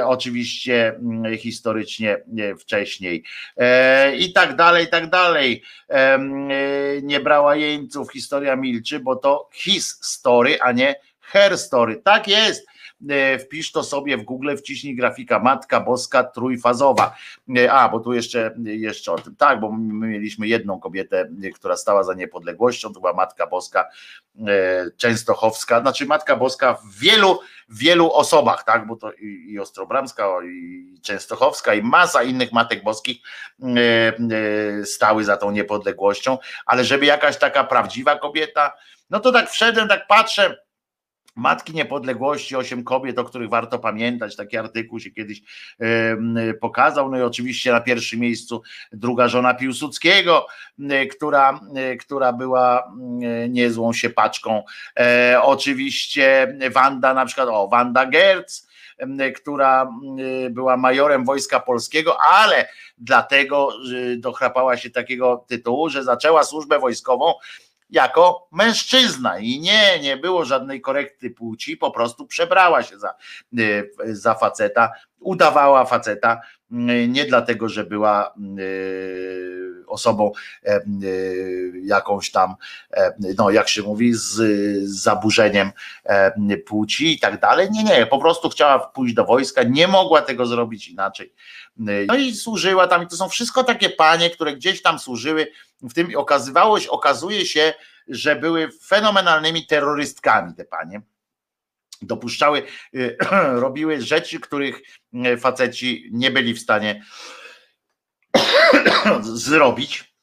oczywiście 0.06 1.00
historycznie 1.38 2.18
wcześniej 2.60 3.24
i 4.18 4.34
tak 4.34 4.56
dalej, 4.56 4.86
i 4.86 4.88
tak 4.88 5.10
dalej. 5.10 5.64
Nie 7.04 7.20
brała 7.20 7.56
jeńców, 7.56 8.12
historia 8.12 8.56
milczy, 8.56 9.00
bo 9.00 9.16
to 9.16 9.50
his 9.54 10.00
story, 10.02 10.62
a 10.62 10.72
nie 10.72 10.96
her 11.24 11.58
story. 11.58 12.02
Tak 12.04 12.28
jest. 12.28 12.66
E, 13.10 13.40
wpisz 13.40 13.72
to 13.72 13.84
sobie 13.84 14.18
w 14.18 14.24
Google, 14.24 14.56
wciśnij 14.56 14.96
grafika 14.96 15.40
Matka 15.40 15.80
Boska 15.80 16.24
trójfazowa. 16.24 17.16
E, 17.58 17.72
a, 17.72 17.90
bo 17.90 18.00
tu 18.00 18.14
jeszcze, 18.14 18.56
jeszcze 18.64 19.12
o 19.12 19.18
tym, 19.18 19.36
tak, 19.36 19.60
bo 19.60 19.72
my 19.72 20.08
mieliśmy 20.08 20.48
jedną 20.48 20.80
kobietę, 20.80 21.30
która 21.56 21.78
stała 21.78 22.04
za 22.04 22.14
niepodległością, 22.14 22.94
to 22.94 23.00
była 23.00 23.14
Matka 23.14 23.48
Boska 23.48 23.86
e, 24.48 24.92
Częstochowska, 24.98 25.82
znaczy 25.82 26.06
Matka 26.06 26.36
Boska 26.36 26.74
w 26.74 27.00
wielu, 27.00 27.40
wielu 27.70 28.12
osobach, 28.12 28.64
tak, 28.64 28.88
bo 28.88 28.96
to 28.96 29.12
i 29.22 29.60
Ostrobramska, 29.60 30.28
i 30.46 31.00
Częstochowska, 31.02 31.74
i 31.74 31.82
masa 31.82 32.24
innych 32.24 32.52
Matek 32.52 32.84
Boskich 32.84 33.18
stały 34.84 35.24
za 35.24 35.38
tą 35.38 35.52
niepodległością, 35.52 36.38
ale 36.66 36.86
żeby 36.86 37.06
jakaś 37.06 37.38
taka 37.38 37.64
prawdziwa 37.64 38.16
kobieta, 38.16 38.74
no 39.10 39.20
to 39.20 39.32
tak 39.32 39.50
wszedłem, 39.50 39.88
tak 39.88 40.08
patrzę, 40.08 40.64
Matki 41.36 41.74
Niepodległości, 41.74 42.56
osiem 42.56 42.84
kobiet, 42.84 43.20
o 43.20 43.24
których 43.24 43.50
warto 43.50 43.80
pamiętać. 43.80 44.36
Taki 44.36 44.58
artykuł 44.58 45.00
się 45.00 45.12
kiedyś 45.12 45.42
pokazał. 46.62 47.12
No 47.12 47.18
i 47.18 47.22
oczywiście 47.22 47.72
na 47.72 47.82
pierwszym 47.82 48.20
miejscu 48.20 48.62
druga 48.92 49.28
żona 49.28 49.54
Piłsudskiego, 49.54 50.48
która, 51.12 51.60
która 52.00 52.34
była 52.34 52.94
niezłą 53.50 53.94
siepaczką. 53.94 54.64
E, 55.00 55.40
oczywiście 55.42 56.58
Wanda, 56.72 57.14
na 57.14 57.26
przykład, 57.26 57.48
o, 57.52 57.68
Wanda 57.68 58.06
Gerz, 58.06 58.62
która 59.36 59.94
była 60.50 60.78
majorem 60.78 61.26
Wojska 61.26 61.60
Polskiego, 61.60 62.18
ale 62.22 62.68
dlatego 62.98 63.70
dochrapała 64.18 64.78
się 64.78 64.90
takiego 64.90 65.46
tytułu, 65.48 65.90
że 65.90 66.04
zaczęła 66.04 66.44
służbę 66.44 66.80
wojskową 66.80 67.34
jako 67.94 68.48
mężczyzna. 68.52 69.40
I 69.40 69.60
nie, 69.60 70.00
nie 70.00 70.18
było 70.18 70.46
żadnej 70.46 70.82
korekty 70.82 71.30
płci, 71.32 71.78
po 71.78 71.92
prostu 71.92 72.28
przebrała 72.28 72.84
się 72.84 73.00
za, 73.00 73.16
y, 73.60 73.92
za 74.06 74.34
faceta, 74.34 74.92
udawała 75.20 75.86
faceta, 75.86 76.42
nie 77.08 77.26
dlatego, 77.26 77.70
że 77.70 77.84
była 77.84 78.34
y, 78.60 79.64
osobą 79.88 80.32
e, 80.66 80.82
jakąś 81.84 82.32
tam, 82.32 82.56
e, 82.94 83.14
no 83.38 83.50
jak 83.50 83.70
się 83.70 83.82
mówi, 83.82 84.14
z 84.14 84.42
zaburzeniem 84.84 85.72
e, 86.04 86.58
płci 86.58 87.14
i 87.14 87.20
tak 87.20 87.40
dalej. 87.40 87.72
Nie, 87.72 87.84
nie, 87.84 88.06
po 88.06 88.20
prostu 88.20 88.50
chciała 88.50 88.80
pójść 88.80 89.16
do 89.16 89.26
wojska, 89.26 89.64
nie 89.64 89.88
mogła 89.88 90.22
tego 90.22 90.46
zrobić 90.46 90.88
inaczej. 90.88 91.34
No 92.08 92.16
i 92.16 92.36
służyła 92.36 92.88
tam, 92.88 93.04
i 93.04 93.08
to 93.08 93.16
są 93.16 93.30
wszystko 93.30 93.64
takie 93.64 93.90
panie, 93.90 94.30
które 94.30 94.56
gdzieś 94.56 94.82
tam 94.82 95.00
służyły 95.00 95.48
w 95.82 95.94
tym 95.94 96.08
okazywało 96.18 96.80
się, 96.80 96.90
okazuje 96.90 97.46
się, 97.46 97.74
że 98.08 98.36
były 98.36 98.70
fenomenalnymi 98.86 99.68
terrorystkami 99.68 100.54
te 100.56 100.66
panie. 100.66 101.02
Dopuszczały, 102.08 102.64
y, 102.96 103.18
robiły 103.66 104.02
rzeczy, 104.02 104.40
których 104.40 104.82
y, 105.14 105.38
faceci 105.38 106.10
nie 106.12 106.32
byli 106.32 106.54
w 106.54 106.60
stanie 106.60 107.04
zrobić. 109.22 110.14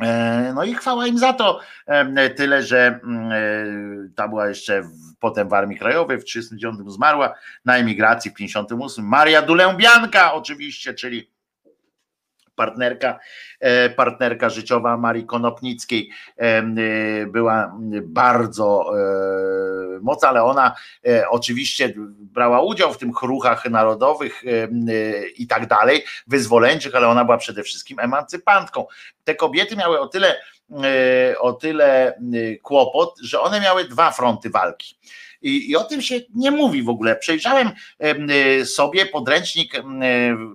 E, 0.00 0.52
no 0.54 0.64
i 0.64 0.74
chwała 0.74 1.06
im 1.06 1.18
za 1.18 1.32
to. 1.32 1.60
E, 1.86 2.30
tyle, 2.30 2.62
że 2.62 3.00
mm, 3.04 3.32
e, 3.32 4.08
ta 4.16 4.28
była 4.28 4.48
jeszcze 4.48 4.82
potem 5.20 5.48
w 5.48 5.54
Armii 5.54 5.78
Krajowej, 5.78 6.18
w 6.18 6.24
1939 6.24 6.94
zmarła, 6.94 7.34
na 7.64 7.76
emigracji 7.76 8.30
w 8.30 8.34
1958. 8.34 9.04
Maria 9.04 9.42
Dulębianka 9.42 10.32
oczywiście, 10.32 10.94
czyli 10.94 11.30
partnerka, 12.60 13.18
e, 13.60 13.90
partnerka 13.90 14.48
życiowa 14.48 14.96
Marii 14.96 15.26
Konopnickiej 15.26 16.10
e, 16.38 16.42
e, 16.42 16.64
była 17.26 17.72
bardzo 18.02 18.92
mocna, 20.02 20.28
ale 20.28 20.42
ona 20.44 20.74
oczywiście 21.30 21.94
brała 22.18 22.62
udział 22.62 22.92
w 22.92 22.98
tym 22.98 23.12
chruchach 23.12 23.70
narodowych 23.70 24.42
i 25.36 25.46
tak 25.46 25.66
dalej, 25.66 26.04
wyzwoleńczych, 26.26 26.94
ale 26.94 27.08
ona 27.08 27.24
była 27.24 27.38
przede 27.38 27.62
wszystkim 27.62 27.98
emancypantką. 27.98 28.86
Te 29.24 29.34
kobiety 29.34 29.76
miały 29.76 30.00
o 30.00 30.08
tyle, 30.08 30.36
o 31.38 31.52
tyle 31.52 32.18
kłopot, 32.62 33.18
że 33.22 33.40
one 33.40 33.60
miały 33.60 33.84
dwa 33.84 34.10
fronty 34.10 34.50
walki. 34.50 34.96
I, 35.42 35.70
I, 35.70 35.76
o 35.76 35.84
tym 35.84 36.02
się 36.02 36.20
nie 36.34 36.50
mówi 36.50 36.82
w 36.82 36.88
ogóle. 36.88 37.16
Przejrzałem 37.16 37.70
y, 38.60 38.66
sobie 38.66 39.06
podręcznik, 39.06 39.74
y, 39.74 39.80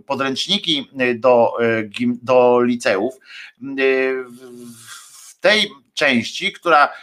podręczniki 0.06 0.90
do, 1.16 1.54
y, 1.64 1.90
do 2.22 2.62
liceów 2.62 3.14
w 5.30 5.40
tej 5.40 5.72
części, 5.94 6.52
która 6.54 6.94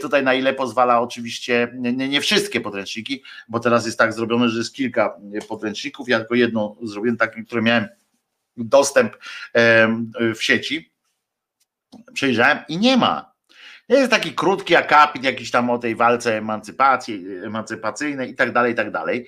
tutaj 0.00 0.24
na 0.24 0.34
ile 0.34 0.54
pozwala 0.54 1.00
oczywiście, 1.00 1.72
nie, 1.74 2.08
nie, 2.08 2.20
wszystkie 2.20 2.60
podręczniki, 2.60 3.22
bo 3.48 3.60
teraz 3.60 3.86
jest 3.86 3.98
tak 3.98 4.12
zrobione, 4.12 4.48
że 4.48 4.58
jest 4.58 4.74
kilka 4.74 5.16
podręczników, 5.48 6.08
ja 6.08 6.18
tylko 6.18 6.34
jedną 6.34 6.76
zrobiłem 6.82 7.16
taką, 7.16 7.44
które 7.44 7.62
miałem 7.62 7.88
dostęp 8.56 9.16
w 10.34 10.38
sieci, 10.40 10.90
przejrzałem 12.14 12.58
i 12.68 12.78
nie 12.78 12.96
ma 12.96 13.32
jest 13.96 14.10
taki 14.10 14.34
krótki 14.34 14.76
akapit 14.76 15.24
jakiś 15.24 15.50
tam 15.50 15.70
o 15.70 15.78
tej 15.78 15.96
walce 15.96 16.38
emancypacji, 16.38 17.26
emancypacyjnej 17.44 18.30
i 18.30 18.34
tak 18.34 18.52
dalej, 18.52 18.72
i 18.72 18.76
tak 18.76 18.90
dalej. 18.90 19.26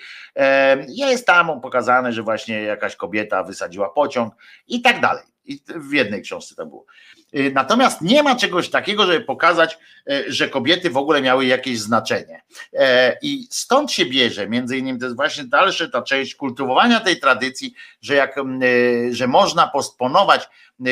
Jest 0.88 1.26
tam 1.26 1.60
pokazane, 1.60 2.12
że 2.12 2.22
właśnie 2.22 2.62
jakaś 2.62 2.96
kobieta 2.96 3.42
wysadziła 3.42 3.90
pociąg 3.90 4.34
i 4.68 4.82
tak 4.82 5.00
dalej. 5.00 5.24
I 5.44 5.60
w 5.76 5.92
jednej 5.92 6.22
książce 6.22 6.54
to 6.54 6.66
było. 6.66 6.86
Y, 7.34 7.52
natomiast 7.54 8.02
nie 8.02 8.22
ma 8.22 8.36
czegoś 8.36 8.70
takiego, 8.70 9.06
żeby 9.06 9.20
pokazać, 9.20 9.78
y, 10.10 10.32
że 10.32 10.48
kobiety 10.48 10.90
w 10.90 10.96
ogóle 10.96 11.22
miały 11.22 11.46
jakieś 11.46 11.80
znaczenie. 11.80 12.42
E, 12.72 13.16
I 13.22 13.46
stąd 13.50 13.92
się 13.92 14.06
bierze, 14.06 14.48
między 14.48 14.78
innymi, 14.78 14.98
to 14.98 15.04
jest 15.04 15.16
właśnie 15.16 15.44
dalsza 15.44 15.88
ta 15.88 16.02
część 16.02 16.34
kultywowania 16.34 17.00
tej 17.00 17.20
tradycji, 17.20 17.74
że, 18.02 18.14
jak, 18.14 18.38
y, 18.62 19.10
że 19.12 19.26
można 19.26 19.68
postponować 19.68 20.48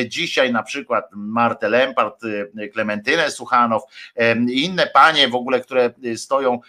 dzisiaj 0.09 0.53
na 0.53 0.63
przykład 0.63 1.05
Martę 1.13 1.69
Lempart, 1.69 2.23
Klementynę 2.73 3.31
Suchanow 3.31 3.83
i 4.49 4.65
inne 4.65 4.87
panie 4.87 5.29
w 5.29 5.35
ogóle, 5.35 5.61
które 5.61 5.95
stoją 6.17 6.61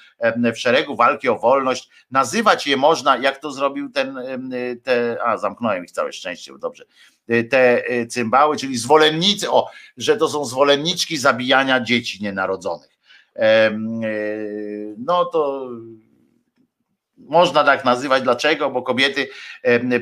w 0.53 0.57
szeregu 0.57 0.95
walki 0.95 1.29
o 1.29 1.39
wolność, 1.39 1.89
nazywać 2.11 2.67
je 2.67 2.77
można, 2.77 3.17
jak 3.17 3.37
to 3.37 3.51
zrobił 3.51 3.89
ten, 3.89 4.19
te, 4.83 5.17
a 5.23 5.37
zamknąłem 5.37 5.83
ich 5.85 5.91
całe 5.91 6.13
szczęście, 6.13 6.53
dobrze, 6.59 6.85
te 7.49 7.83
cymbały, 8.07 8.57
czyli 8.57 8.77
zwolennicy, 8.77 9.51
o, 9.51 9.69
że 9.97 10.17
to 10.17 10.29
są 10.29 10.45
zwolenniczki 10.45 11.17
zabijania 11.17 11.79
dzieci 11.79 12.23
nienarodzonych. 12.23 12.99
E, 13.39 13.71
no 14.97 15.25
to 15.25 15.69
można 17.17 17.63
tak 17.63 17.85
nazywać. 17.85 18.23
Dlaczego? 18.23 18.69
Bo 18.69 18.81
kobiety 18.81 19.29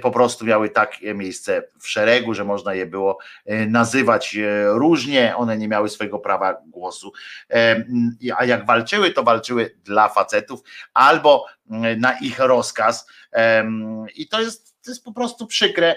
po 0.01 0.11
prostu 0.11 0.45
miały 0.45 0.69
takie 0.69 1.13
miejsce 1.13 1.63
w 1.79 1.87
szeregu, 1.87 2.33
że 2.33 2.43
można 2.43 2.73
je 2.73 2.85
było 2.85 3.17
e, 3.45 3.65
nazywać 3.65 4.35
e, 4.35 4.65
różnie. 4.67 5.35
One 5.35 5.57
nie 5.57 5.67
miały 5.67 5.89
swojego 5.89 6.19
prawa 6.19 6.57
głosu. 6.67 7.11
A 8.37 8.45
jak 8.45 8.65
walczyły, 8.65 9.11
to 9.11 9.23
walczyły 9.23 9.75
dla 9.83 10.09
facetów 10.09 10.59
albo 10.93 11.45
na 11.97 12.19
ich 12.19 12.39
rozkaz. 12.39 13.07
I 14.15 14.27
to 14.27 14.41
jest 14.41 14.76
to 14.87 14.91
jest 14.91 15.03
po 15.03 15.11
prostu 15.11 15.47
przykre 15.47 15.95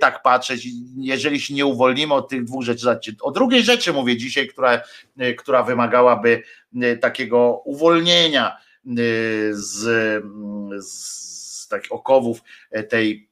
tak 0.00 0.22
patrzeć, 0.22 0.68
jeżeli 0.96 1.40
się 1.40 1.54
nie 1.54 1.66
uwolnimy 1.66 2.14
od 2.14 2.28
tych 2.28 2.44
dwóch 2.44 2.64
rzeczy. 2.64 3.16
O 3.20 3.30
drugiej 3.30 3.62
rzeczy 3.62 3.92
mówię 3.92 4.16
dzisiaj, 4.16 4.48
która, 4.48 4.80
e, 5.18 5.34
która 5.34 5.62
wymagałaby 5.62 6.42
e, 6.82 6.96
takiego 6.96 7.62
uwolnienia 7.64 8.48
e, 8.50 8.92
z, 9.52 9.82
z 10.84 11.68
takich 11.68 11.92
okowów 11.92 12.40
tej 12.88 13.28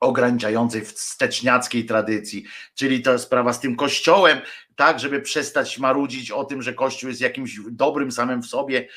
ograniczającej 0.00 0.84
wsteczniackiej 0.84 1.84
tradycji, 1.84 2.44
czyli 2.74 3.02
to 3.02 3.18
sprawa 3.18 3.52
z 3.52 3.60
tym 3.60 3.76
kościołem, 3.76 4.38
tak, 4.76 5.00
żeby 5.00 5.20
przestać 5.20 5.78
marudzić 5.78 6.30
o 6.30 6.44
tym, 6.44 6.62
że 6.62 6.74
Kościół 6.74 7.08
jest 7.08 7.20
jakimś 7.20 7.60
dobrym 7.70 8.12
samym 8.12 8.42
w 8.42 8.46
sobie, 8.46 8.88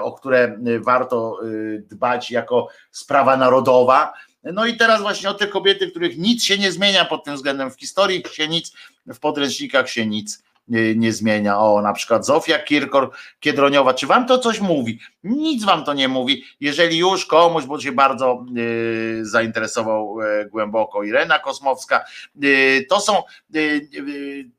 o 0.00 0.12
które 0.12 0.58
warto 0.80 1.40
dbać 1.80 2.30
jako 2.30 2.68
sprawa 2.90 3.36
narodowa, 3.36 4.12
no 4.52 4.66
i 4.66 4.76
teraz 4.76 5.00
właśnie 5.00 5.30
o 5.30 5.34
te 5.34 5.46
kobiety, 5.46 5.90
których 5.90 6.18
nic 6.18 6.44
się 6.44 6.58
nie 6.58 6.72
zmienia 6.72 7.04
pod 7.04 7.24
tym 7.24 7.34
względem, 7.34 7.70
w 7.70 7.80
historii 7.80 8.22
się 8.32 8.48
nic, 8.48 8.72
w 9.06 9.18
podręcznikach 9.18 9.90
się 9.90 10.06
nic 10.06 10.42
nie, 10.68 10.94
nie 10.94 11.12
zmienia. 11.12 11.58
O, 11.58 11.82
na 11.82 11.92
przykład 11.92 12.26
Zofia 12.26 12.58
Kirkor 12.58 13.10
Kiedroniowa, 13.40 13.94
czy 13.94 14.06
wam 14.06 14.26
to 14.26 14.38
coś 14.38 14.60
mówi? 14.60 14.98
Nic 15.24 15.64
wam 15.64 15.84
to 15.84 15.94
nie 15.94 16.08
mówi. 16.08 16.44
Jeżeli 16.60 16.98
już 16.98 17.26
komuś, 17.26 17.64
bo 17.64 17.80
się 17.80 17.92
bardzo 17.92 18.44
y, 18.56 19.20
zainteresował 19.22 20.20
y, 20.20 20.48
głęboko 20.50 21.02
Irena 21.02 21.38
Kosmowska, 21.38 22.04
y, 22.44 22.86
to 22.88 23.00
są 23.00 23.22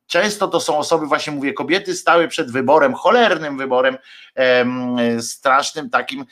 często 0.09 0.47
to 0.47 0.59
są 0.59 0.77
osoby, 0.77 1.05
właśnie 1.05 1.33
mówię, 1.33 1.53
kobiety 1.53 1.95
stały 1.95 2.27
przed 2.27 2.51
wyborem, 2.51 2.93
cholernym 2.93 3.57
wyborem, 3.57 3.97
strasznym 5.19 5.89
takim, 5.89 6.25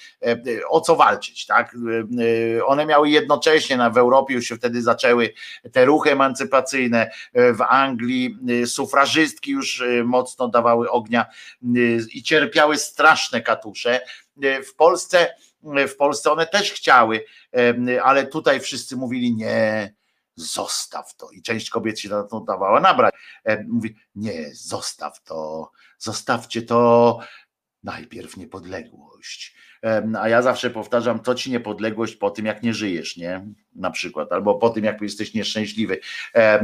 o 0.69 0.81
co 0.81 0.95
walczyć, 0.95 1.45
tak? 1.45 1.75
One 2.65 2.85
miały 2.85 3.09
jednocześnie, 3.09 3.77
na, 3.77 3.89
w 3.89 3.97
Europie 3.97 4.33
już 4.33 4.45
się 4.45 4.55
wtedy 4.55 4.81
zaczęły 4.81 5.33
te 5.71 5.85
ruchy 5.85 6.11
emancypacyjne, 6.11 7.11
w 7.33 7.61
Anglii 7.69 8.37
sufrażystki 8.65 9.51
już 9.51 9.83
mocno 10.03 10.47
dawały 10.47 10.91
ognia 10.91 11.25
i 12.13 12.23
cierpiały 12.23 12.77
straszne 12.77 13.41
katusze. 13.41 14.01
W 14.67 14.75
Polsce, 14.75 15.35
w 15.87 15.95
Polsce 15.95 16.31
one 16.31 16.47
też 16.47 16.71
chciały, 16.71 17.25
ale 18.03 18.27
tutaj 18.27 18.59
wszyscy 18.59 18.95
mówili 18.95 19.35
nie, 19.35 19.93
zostaw 20.37 21.15
to. 21.15 21.31
I 21.31 21.41
część 21.41 21.69
kobiet 21.69 21.99
się 21.99 22.09
na 22.09 22.23
to 22.23 22.39
dawała 22.39 22.79
nabrać. 22.79 23.15
Mówi, 23.67 23.95
nie, 24.15 24.55
zostaw 24.55 25.23
to, 25.23 25.71
zostawcie 25.97 26.61
to, 26.61 27.19
najpierw 27.83 28.37
niepodległość. 28.37 29.55
A 30.19 30.29
ja 30.29 30.41
zawsze 30.41 30.69
powtarzam, 30.69 31.19
to 31.19 31.35
ci 31.35 31.51
niepodległość 31.51 32.15
po 32.15 32.29
tym, 32.29 32.45
jak 32.45 32.63
nie 32.63 32.73
żyjesz, 32.73 33.17
nie? 33.17 33.45
Na 33.75 33.91
przykład, 33.91 34.31
albo 34.31 34.55
po 34.55 34.69
tym, 34.69 34.83
jak 34.83 35.01
jesteś 35.01 35.33
nieszczęśliwy. 35.33 35.99
E, 36.35 36.63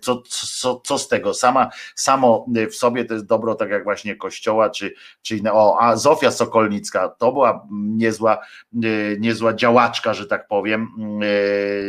co, 0.00 0.22
co, 0.28 0.80
co 0.84 0.98
z 0.98 1.08
tego? 1.08 1.34
Sama, 1.34 1.70
samo 1.94 2.46
w 2.70 2.74
sobie 2.74 3.04
to 3.04 3.14
jest 3.14 3.26
dobro, 3.26 3.54
tak 3.54 3.70
jak 3.70 3.84
właśnie 3.84 4.16
kościoła, 4.16 4.70
czy, 4.70 4.94
czy 5.22 5.36
inne. 5.36 5.52
O, 5.52 5.76
a 5.80 5.96
Zofia 5.96 6.30
Sokolnicka 6.30 7.08
to 7.08 7.32
była 7.32 7.66
niezła, 7.70 8.38
e, 8.74 8.78
niezła 9.18 9.54
działaczka, 9.54 10.14
że 10.14 10.26
tak 10.26 10.48
powiem, 10.48 10.88
e, 11.22 11.26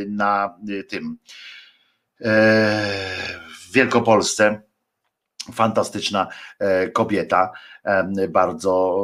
na 0.08 0.56
tym 0.90 1.18
w 3.62 3.74
Wielkopolsce 3.74 4.62
fantastyczna 5.54 6.28
e, 6.60 6.88
kobieta, 6.88 7.52
bardzo, 8.30 8.98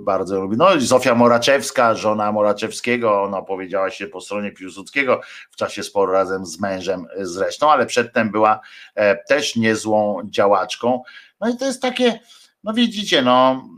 bardzo 0.00 0.40
lubi. 0.40 0.56
No 0.56 0.68
Zofia 0.78 1.14
Moraczewska, 1.14 1.94
żona 1.94 2.32
Moraczewskiego, 2.32 3.22
ona 3.22 3.38
opowiedziała 3.38 3.90
się 3.90 4.06
po 4.06 4.20
stronie 4.20 4.52
Piłsudskiego 4.52 5.20
w 5.50 5.56
czasie 5.56 5.82
sporu 5.82 6.12
razem 6.12 6.46
z 6.46 6.60
mężem 6.60 7.06
zresztą, 7.20 7.70
ale 7.70 7.86
przedtem 7.86 8.30
była 8.30 8.60
e, 8.94 9.16
też 9.24 9.56
niezłą 9.56 10.20
działaczką. 10.24 11.02
No 11.40 11.50
i 11.50 11.56
to 11.56 11.66
jest 11.66 11.82
takie, 11.82 12.20
no 12.64 12.72
widzicie, 12.72 13.22
no, 13.22 13.68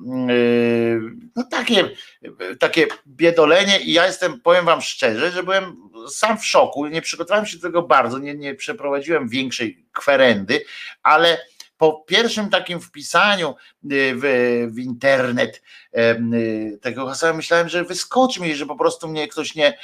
no 1.37 1.45
takie, 1.51 1.91
takie 2.59 2.87
biedolenie 3.07 3.81
i 3.81 3.93
ja 3.93 4.07
jestem, 4.07 4.41
powiem 4.41 4.65
wam 4.65 4.81
szczerze, 4.81 5.31
że 5.31 5.43
byłem 5.43 5.77
sam 6.09 6.39
w 6.39 6.47
szoku, 6.47 6.87
nie 6.87 7.03
przygotowałem 7.03 7.47
się 7.47 7.57
do 7.57 7.63
tego 7.63 7.83
bardzo, 7.83 8.19
nie, 8.19 8.35
nie 8.35 8.55
przeprowadziłem 8.55 9.29
większej 9.29 9.87
kwerendy, 9.93 10.65
ale 11.03 11.39
po 11.77 12.05
pierwszym 12.07 12.51
takim 12.51 12.81
wpisaniu 12.81 13.49
y, 13.51 14.15
w, 14.15 14.23
w 14.75 14.79
internet 14.79 15.63
y, 15.97 16.79
tego 16.83 17.07
hasła 17.07 17.33
myślałem, 17.33 17.69
że 17.69 17.85
wyskoczy 17.85 18.43
mi, 18.43 18.55
że 18.55 18.67
po 18.67 18.77
prostu 18.77 19.09
mnie 19.09 19.29
ktoś 19.29 19.55
nie, 19.55 19.79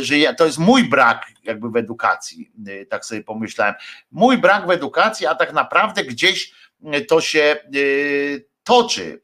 że 0.00 0.18
ja, 0.18 0.34
to 0.34 0.46
jest 0.46 0.58
mój 0.58 0.84
brak 0.84 1.26
jakby 1.44 1.70
w 1.70 1.76
edukacji, 1.76 2.52
y, 2.68 2.86
tak 2.90 3.04
sobie 3.04 3.22
pomyślałem. 3.22 3.74
Mój 4.10 4.38
brak 4.38 4.66
w 4.66 4.70
edukacji, 4.70 5.26
a 5.26 5.34
tak 5.34 5.52
naprawdę 5.52 6.04
gdzieś 6.04 6.54
to 7.08 7.20
się 7.20 7.56
toczy 8.64 9.22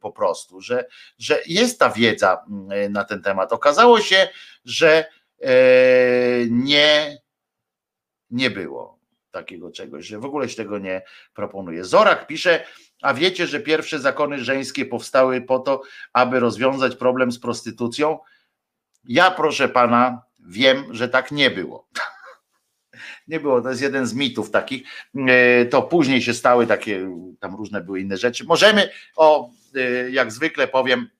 po 0.00 0.12
prostu, 0.12 0.60
że, 0.60 0.86
że 1.18 1.40
jest 1.46 1.78
ta 1.78 1.90
wiedza 1.90 2.44
na 2.90 3.04
ten 3.04 3.22
temat. 3.22 3.52
Okazało 3.52 4.00
się, 4.00 4.28
że 4.64 5.04
nie, 6.50 7.18
nie 8.30 8.50
było 8.50 8.97
takiego 9.30 9.70
czegoś, 9.70 10.06
że 10.06 10.18
w 10.18 10.24
ogóle 10.24 10.48
się 10.48 10.56
tego 10.56 10.78
nie 10.78 11.02
proponuje. 11.34 11.84
Zorak 11.84 12.26
pisze, 12.26 12.64
a 13.02 13.14
wiecie, 13.14 13.46
że 13.46 13.60
pierwsze 13.60 13.98
zakony 13.98 14.44
żeńskie 14.44 14.86
powstały 14.86 15.40
po 15.40 15.58
to, 15.58 15.82
aby 16.12 16.40
rozwiązać 16.40 16.96
problem 16.96 17.32
z 17.32 17.38
prostytucją? 17.38 18.18
Ja, 19.04 19.30
proszę 19.30 19.68
pana, 19.68 20.22
wiem, 20.48 20.84
że 20.90 21.08
tak 21.08 21.32
nie 21.32 21.50
było. 21.50 21.88
Nie 23.28 23.40
było, 23.40 23.60
to 23.60 23.70
jest 23.70 23.82
jeden 23.82 24.06
z 24.06 24.14
mitów 24.14 24.50
takich. 24.50 24.82
E, 25.28 25.66
to 25.66 25.82
później 25.82 26.22
się 26.22 26.34
stały 26.34 26.66
takie, 26.66 27.10
tam 27.40 27.54
różne 27.54 27.80
były 27.80 28.00
inne 28.00 28.16
rzeczy. 28.16 28.44
Możemy, 28.44 28.90
o, 29.16 29.50
e, 29.74 30.10
jak 30.10 30.32
zwykle 30.32 30.68
powiem, 30.68 31.10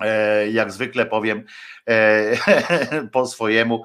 e, 0.00 0.50
jak 0.50 0.72
zwykle 0.72 1.06
powiem 1.06 1.44
po 3.12 3.26
swojemu, 3.26 3.84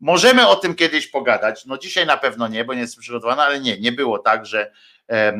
Możemy 0.00 0.48
o 0.48 0.56
tym 0.56 0.74
kiedyś 0.74 1.06
pogadać. 1.06 1.66
No 1.66 1.78
dzisiaj 1.78 2.06
na 2.06 2.16
pewno 2.16 2.48
nie, 2.48 2.64
bo 2.64 2.74
nie 2.74 2.80
jestem 2.80 3.00
przygotowany, 3.00 3.42
ale 3.42 3.60
nie, 3.60 3.80
nie 3.80 3.92
było 3.92 4.18
tak, 4.18 4.46
że 4.46 4.70
e, 5.08 5.32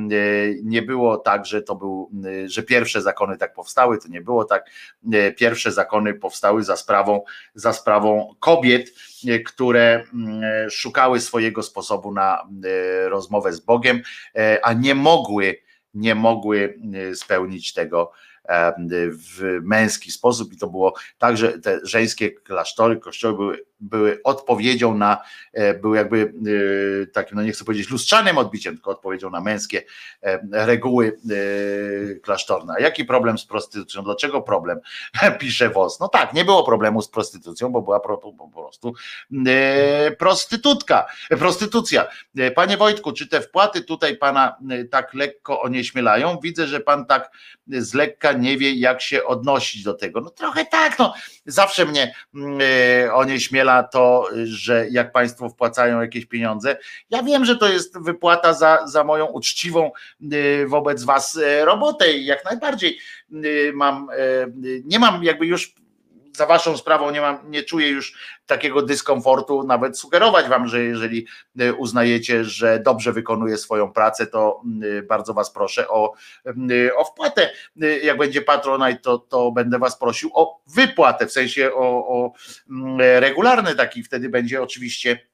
nie 0.62 0.82
było 0.82 1.16
tak, 1.16 1.46
że 1.46 1.62
to 1.62 1.74
był, 1.74 2.10
e, 2.44 2.48
że 2.48 2.62
pierwsze 2.62 3.02
zakony 3.02 3.36
tak 3.36 3.54
powstały, 3.54 3.98
to 3.98 4.08
nie 4.08 4.20
było 4.20 4.44
tak. 4.44 4.70
E, 5.12 5.32
pierwsze 5.32 5.72
zakony 5.72 6.14
powstały 6.14 6.64
za 6.64 6.76
sprawą, 6.76 7.24
za 7.54 7.72
sprawą 7.72 8.34
kobiet, 8.40 8.90
które 9.46 10.04
mm, 10.14 10.70
szukały 10.70 11.20
swojego 11.20 11.62
sposobu 11.62 12.12
na 12.12 12.48
rozmowę 13.08 13.52
z 13.52 13.60
Bogiem, 13.60 14.02
a 14.62 14.72
nie 14.72 14.94
mogły, 14.94 15.58
nie 15.94 16.14
mogły 16.14 16.78
spełnić 17.14 17.72
tego 17.72 18.12
w 19.10 19.58
męski 19.62 20.10
sposób 20.10 20.52
i 20.52 20.56
to 20.56 20.66
było 20.66 20.94
tak, 21.18 21.36
że 21.36 21.58
te 21.58 21.80
żeńskie 21.82 22.30
klasztory, 22.30 22.96
kościoły 22.96 23.34
były, 23.34 23.64
były 23.80 24.20
odpowiedzią 24.24 24.94
na, 24.94 25.22
e, 25.52 25.74
były 25.74 25.96
jakby 25.96 26.32
e, 27.02 27.06
takim, 27.06 27.36
no 27.36 27.42
nie 27.42 27.52
chcę 27.52 27.64
powiedzieć 27.64 27.90
lustrzanym 27.90 28.38
odbiciem, 28.38 28.74
tylko 28.74 28.90
odpowiedzią 28.90 29.30
na 29.30 29.40
męskie 29.40 29.82
reguły 30.52 31.18
e, 31.30 32.14
klasztorne. 32.14 32.74
A 32.76 32.80
jaki 32.80 33.04
problem 33.04 33.38
z 33.38 33.46
prostytucją? 33.46 34.02
Dlaczego 34.02 34.42
problem? 34.42 34.80
Pisze 35.40 35.70
WOS. 35.70 36.00
No 36.00 36.08
tak, 36.08 36.32
nie 36.32 36.44
było 36.44 36.64
problemu 36.64 37.02
z 37.02 37.08
prostytucją, 37.08 37.68
bo 37.68 37.82
była 37.82 38.00
po, 38.00 38.32
prostu 38.54 38.94
prostytutka, 40.18 41.06
prostytucja. 41.28 42.06
Panie 42.54 42.76
Wojtku, 42.76 43.12
czy 43.12 43.28
te 43.28 43.40
wpłaty 43.40 43.82
tutaj 43.82 44.16
pana 44.16 44.56
tak 44.90 45.14
lekko 45.14 45.62
onieśmielają? 45.62 46.38
Widzę, 46.42 46.66
że 46.66 46.80
pan 46.80 47.06
tak 47.06 47.30
z 47.68 47.94
lekka 47.94 48.32
nie 48.32 48.58
wie, 48.58 48.72
jak 48.74 49.02
się 49.02 49.24
odnosić 49.24 49.82
do 49.82 49.94
tego. 49.94 50.20
No 50.20 50.30
trochę 50.30 50.66
tak, 50.66 50.98
no 50.98 51.14
zawsze 51.46 51.86
mnie 51.86 52.14
mm, 52.34 53.10
onieśmiela 53.66 53.82
to, 53.82 54.28
że 54.44 54.86
jak 54.90 55.12
Państwo 55.12 55.48
wpłacają 55.48 56.00
jakieś 56.00 56.26
pieniądze, 56.26 56.76
ja 57.10 57.22
wiem, 57.22 57.44
że 57.44 57.56
to 57.56 57.68
jest 57.68 57.98
wypłata 57.98 58.54
za, 58.54 58.86
za 58.86 59.04
moją 59.04 59.26
uczciwą 59.26 59.90
e, 60.32 60.66
wobec 60.66 61.04
Was 61.04 61.36
e, 61.36 61.64
robotę 61.64 62.12
i 62.12 62.26
jak 62.26 62.44
najbardziej 62.44 62.98
mam, 63.74 64.08
nie 64.84 64.98
mam 64.98 65.24
jakby 65.24 65.46
już 65.46 65.74
za 66.36 66.46
waszą 66.46 66.76
sprawą 66.76 67.10
nie 67.10 67.20
mam, 67.20 67.50
nie 67.50 67.62
czuję 67.62 67.88
już 67.88 68.12
takiego 68.46 68.82
dyskomfortu, 68.82 69.62
nawet 69.62 69.98
sugerować 69.98 70.48
wam, 70.48 70.68
że 70.68 70.84
jeżeli 70.84 71.26
e, 71.58 71.72
uznajecie, 71.72 72.44
że 72.44 72.80
dobrze 72.80 73.12
wykonuje 73.12 73.58
swoją 73.58 73.92
pracę, 73.92 74.26
to 74.26 74.62
e, 74.98 75.02
bardzo 75.02 75.34
was 75.34 75.50
proszę 75.50 75.88
o, 75.88 76.12
e, 76.46 76.94
o 76.94 77.04
wpłatę. 77.04 77.50
Jak 78.02 78.18
będzie 78.18 78.42
patronaj, 78.42 79.00
to, 79.00 79.18
to 79.18 79.52
będę 79.52 79.78
was 79.78 79.98
prosił 79.98 80.30
o 80.34 80.60
wypłatę, 80.66 81.26
w 81.26 81.32
sensie 81.32 81.70
o, 81.74 82.08
o 82.08 82.32
regularny 82.98 83.74
taki, 83.74 84.02
wtedy 84.02 84.28
będzie 84.28 84.62
oczywiście 84.62 85.26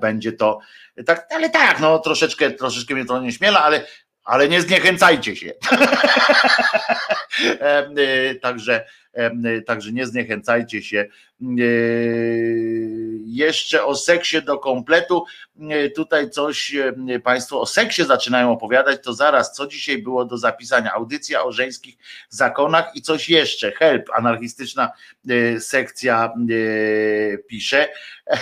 będzie 0.00 0.32
to 0.32 0.58
tak, 1.06 1.26
ale 1.34 1.50
tak, 1.50 1.80
no 1.80 1.98
troszeczkę, 1.98 2.50
troszeczkę 2.50 2.94
mnie 2.94 3.04
to 3.04 3.20
nie 3.20 3.32
śmiela, 3.32 3.62
ale 3.62 3.86
ale 4.24 4.48
nie 4.48 4.60
zniechęcajcie 4.60 5.36
się. 5.36 5.52
Także 8.42 8.86
także 9.66 9.92
nie 9.92 10.06
zniechęcajcie 10.06 10.82
się. 10.82 11.06
Jeszcze 13.24 13.84
o 13.84 13.94
seksie 13.94 14.42
do 14.42 14.58
kompletu. 14.58 15.24
Tutaj 15.96 16.30
coś 16.30 16.76
Państwo 17.24 17.60
o 17.60 17.66
seksie 17.66 18.04
zaczynają 18.04 18.52
opowiadać, 18.52 19.04
to 19.04 19.14
zaraz, 19.14 19.52
co 19.52 19.66
dzisiaj 19.66 19.98
było 19.98 20.24
do 20.24 20.38
zapisania? 20.38 20.92
Audycja 20.92 21.44
o 21.44 21.52
żeńskich 21.52 21.96
zakonach 22.28 22.90
i 22.94 23.02
coś 23.02 23.28
jeszcze. 23.28 23.72
Help, 23.72 24.10
anarchistyczna 24.14 24.92
sekcja 25.58 26.32
pisze. 27.48 27.88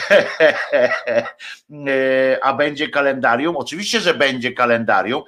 A 2.42 2.52
będzie 2.52 2.89
kalendarium? 2.89 3.57
Oczywiście, 3.57 4.00
że 4.00 4.15
będzie 4.15 4.52
kalendarium. 4.52 5.23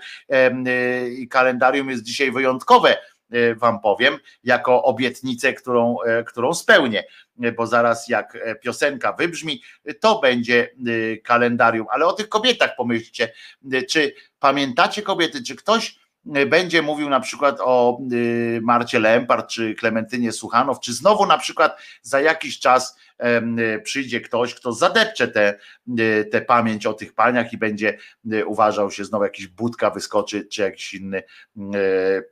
I 1.19 1.29
kalendarium 1.29 1.91
jest 1.91 2.03
dzisiaj 2.03 2.33
wyjątkowe 2.33 2.93
E, 2.93 3.12
wam 3.57 3.81
powiem, 3.81 4.19
jako 4.45 4.83
obietnicę, 4.83 5.53
którą, 5.53 5.97
e, 6.01 6.25
którą 6.25 6.55
spełnię, 6.55 7.05
e, 7.43 7.53
bo 7.53 7.67
zaraz 7.67 8.09
jak 8.09 8.39
piosenka 8.63 9.13
wybrzmi, 9.13 9.63
to 10.01 10.21
będzie 10.21 10.75
kalendarium. 11.25 11.87
Ale 11.91 12.07
o 12.07 12.13
tych 12.13 12.29
kobietach 12.29 12.77
pomyślcie, 12.77 13.33
czy 13.91 14.15
pamiętacie 14.39 15.03
kobiety, 15.03 15.43
czy 15.43 15.57
ktoś 15.57 16.02
będzie 16.25 16.83
mówił 16.83 17.09
na 17.09 17.21
przykład 17.21 17.57
o 17.61 17.99
Marcie 18.63 19.01
Lempart, 19.01 19.51
czy 19.51 19.75
Klementynie 19.75 20.33
Suchanow, 20.33 20.81
czy 20.81 20.93
znowu 20.93 21.27
na 21.27 21.39
przykład 21.39 21.79
za 22.03 22.21
jakiś 22.21 22.59
czas 22.59 22.97
przyjdzie 23.85 24.21
ktoś, 24.21 24.55
kto 24.55 24.73
zadepcze 24.73 25.29
tę 25.29 25.59
te, 25.97 26.25
te 26.25 26.41
pamięć 26.41 26.87
o 26.87 26.95
tych 26.95 27.15
paniach 27.15 27.53
i 27.53 27.59
będzie 27.59 27.99
uważał 28.47 28.91
się 28.91 29.05
znowu 29.05 29.25
jakiś 29.25 29.47
budka 29.47 29.91
wyskoczy, 29.91 30.45
czy 30.45 30.63
jakiś 30.63 30.95
inny 30.95 31.23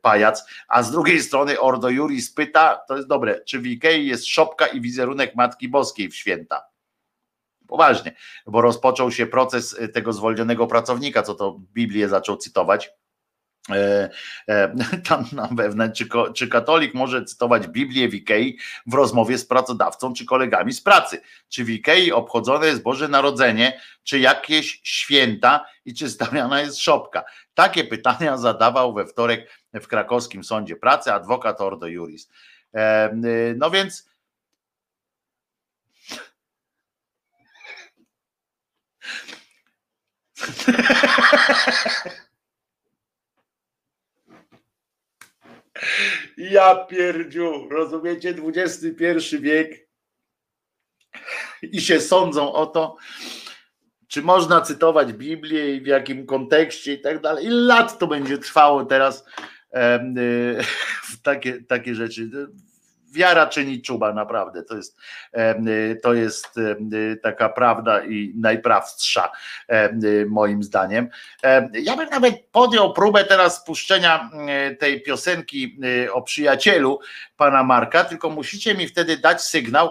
pajac, 0.03 0.45
a 0.69 0.83
z 0.83 0.91
drugiej 0.91 1.23
strony 1.23 1.61
Ordo 1.61 1.89
Juris 1.89 2.35
pyta, 2.35 2.81
to 2.89 2.97
jest 2.97 3.09
dobre, 3.09 3.41
czy 3.41 3.59
w 3.59 3.67
Ikei 3.67 4.07
jest 4.07 4.27
szopka 4.27 4.67
i 4.67 4.81
wizerunek 4.81 5.35
Matki 5.35 5.69
Boskiej 5.69 6.09
w 6.09 6.17
święta? 6.17 6.63
Poważnie, 7.67 8.17
bo 8.47 8.61
rozpoczął 8.61 9.11
się 9.11 9.27
proces 9.27 9.81
tego 9.95 10.13
zwolnionego 10.13 10.67
pracownika, 10.67 11.23
co 11.23 11.35
to 11.35 11.61
Biblię 11.73 12.09
zaczął 12.09 12.37
cytować 12.37 12.91
tam 15.09 15.25
na 15.33 15.49
wewnątrz, 15.53 15.99
czy, 15.99 16.09
czy 16.35 16.49
katolik 16.49 16.95
może 16.95 17.25
cytować 17.25 17.69
Biblię 17.69 18.09
w 18.09 18.15
Ikei 18.15 18.59
w 18.87 18.95
rozmowie 18.95 19.39
z 19.39 19.47
pracodawcą 19.47 20.13
czy 20.13 20.27
kolegami 20.27 20.73
z 20.73 20.81
pracy? 20.81 21.21
Czy 21.49 21.65
w 21.65 21.71
Ikei 21.71 22.13
obchodzone 22.13 22.67
jest 22.67 22.83
Boże 22.83 23.09
Narodzenie, 23.09 23.81
czy 24.05 24.19
jakieś 24.19 24.81
święta 24.85 25.67
i 25.85 25.95
czy 25.95 26.11
stawiana 26.11 26.61
jest 26.61 26.79
szopka? 26.79 27.25
Takie 27.55 27.85
pytania 27.85 28.37
zadawał 28.49 28.95
we 28.95 29.07
wtorek 29.07 29.51
w 29.75 29.87
krakowskim 29.87 30.45
sądzie 30.45 30.77
pracy 30.77 31.13
adwokat 31.13 31.61
Ordo 31.61 31.87
Juris. 31.87 32.31
E, 32.75 33.11
no 33.57 33.71
więc 33.71 34.11
Ja 46.37 46.75
pierdziu, 46.75 47.69
rozumiecie, 47.71 48.35
XXI 48.55 49.39
wiek. 49.39 49.89
I 51.63 51.81
się 51.81 52.01
sądzą 52.01 52.53
o 52.53 52.67
to, 52.67 52.97
czy 54.09 54.23
można 54.23 54.61
cytować 54.61 55.13
Biblię 55.13 55.75
i 55.75 55.81
w 55.81 55.87
jakim 55.87 56.27
kontekście 56.27 56.93
i 56.93 57.01
tak 57.01 57.21
dalej. 57.21 57.47
Ile 57.47 57.57
lat 57.57 57.99
to 57.99 58.07
będzie 58.07 58.39
trwało 58.39 58.85
teraz 58.85 59.25
w 61.11 61.23
takie, 61.23 61.63
takie 61.63 61.95
rzeczy 61.95 62.31
wiara 63.11 63.47
czyni 63.47 63.83
czuba, 63.83 64.13
naprawdę. 64.13 64.63
To 64.63 64.77
jest, 64.77 64.99
to 66.03 66.15
jest 66.15 66.55
taka 67.23 67.49
prawda 67.49 68.05
i 68.05 68.33
najprawstsza 68.37 69.33
moim 70.29 70.63
zdaniem. 70.63 71.09
Ja 71.73 71.97
bym 71.97 72.09
nawet 72.11 72.47
podjął 72.53 72.93
próbę 72.93 73.25
teraz 73.25 73.57
spuszczenia 73.57 74.31
tej 74.79 75.03
piosenki 75.03 75.79
o 76.13 76.23
przyjacielu 76.23 77.01
pana 77.37 77.65
Marka, 77.65 78.05
tylko 78.05 78.31
musicie 78.31 78.75
mi 78.75 78.89
wtedy 78.89 79.17
dać 79.17 79.43
sygnał, 79.43 79.91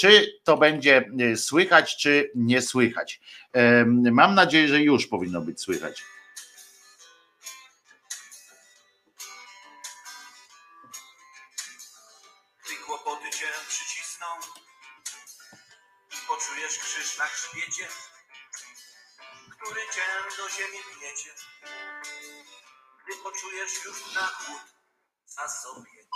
czy 0.00 0.26
to 0.44 0.56
będzie 0.56 1.04
słychać, 1.36 1.96
czy 1.96 2.30
nie 2.34 2.62
słychać. 2.62 3.20
Mam 3.86 4.34
nadzieję, 4.34 4.68
że 4.68 4.80
już 4.80 5.06
powinno 5.06 5.40
być 5.40 5.60
słychać. 5.60 6.02
Krzyż 16.90 17.18
na 17.18 17.28
grzbiecie, 17.28 17.88
który 19.50 19.80
cię 19.80 20.36
do 20.36 20.48
ziemi 20.48 20.78
gniecie. 20.96 21.34
Gdy 23.04 23.16
poczujesz 23.22 23.84
już 23.84 24.14
na 24.14 24.26
chłód 24.26 24.62
za 25.26 25.48
sobie. 25.48 26.09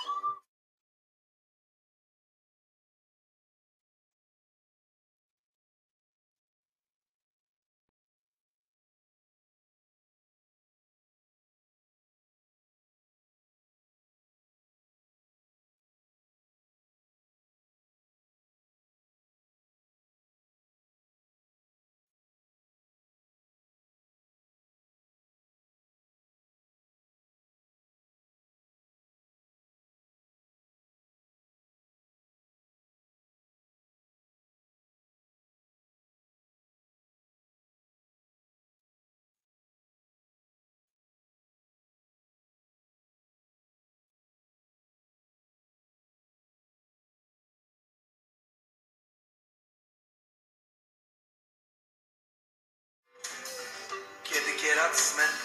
Gutsman. 54.84 55.43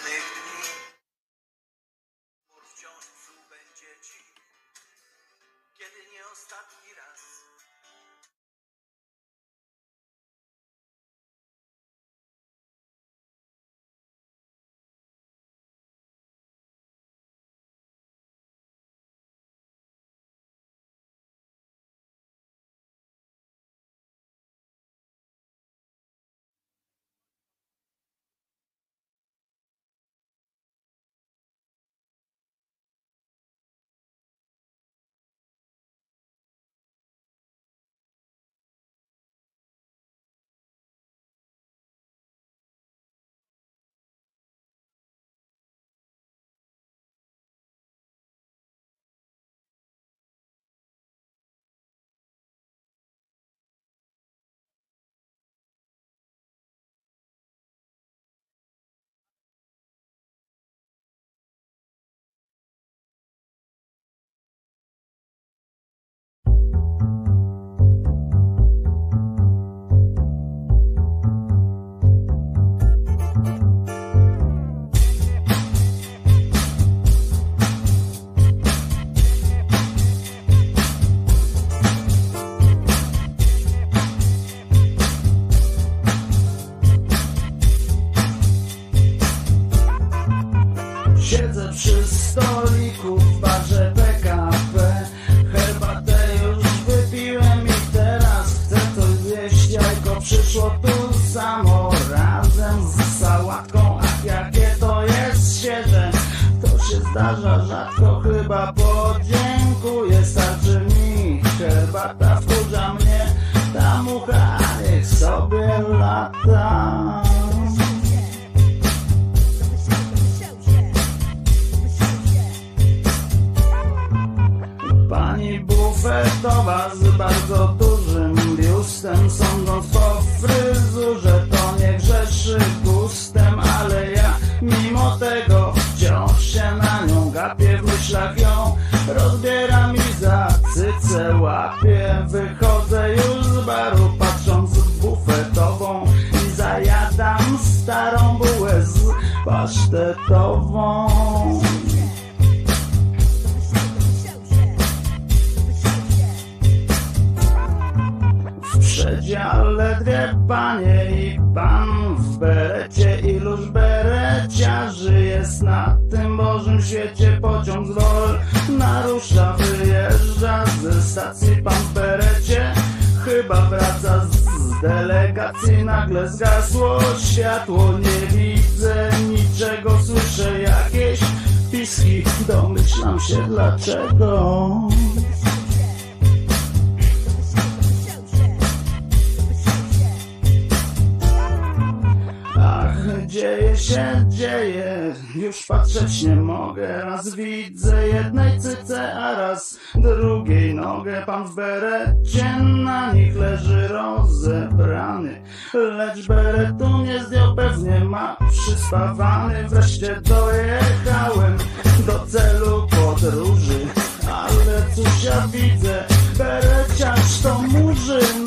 Pan 201.26 201.44
w 201.44 201.54
berecie 201.54 202.56
na 202.62 203.12
nich 203.12 203.36
leży 203.36 203.88
rozebrany, 203.88 205.42
lecz 205.74 206.26
beretu 206.26 206.98
nie 206.98 207.24
zdjął, 207.24 207.56
pewnie 207.56 208.00
ma 208.04 208.36
przyspawany. 208.50 209.68
Wreszcie 209.68 210.20
dojechałem 210.20 211.58
do 212.06 212.26
celu 212.26 212.86
podróży, 212.90 213.86
ale 214.32 214.94
cóż 214.94 215.24
ja 215.24 215.48
widzę, 215.48 216.04
bereciarz 216.38 217.40
to 217.42 217.62
murzyn. 217.62 218.39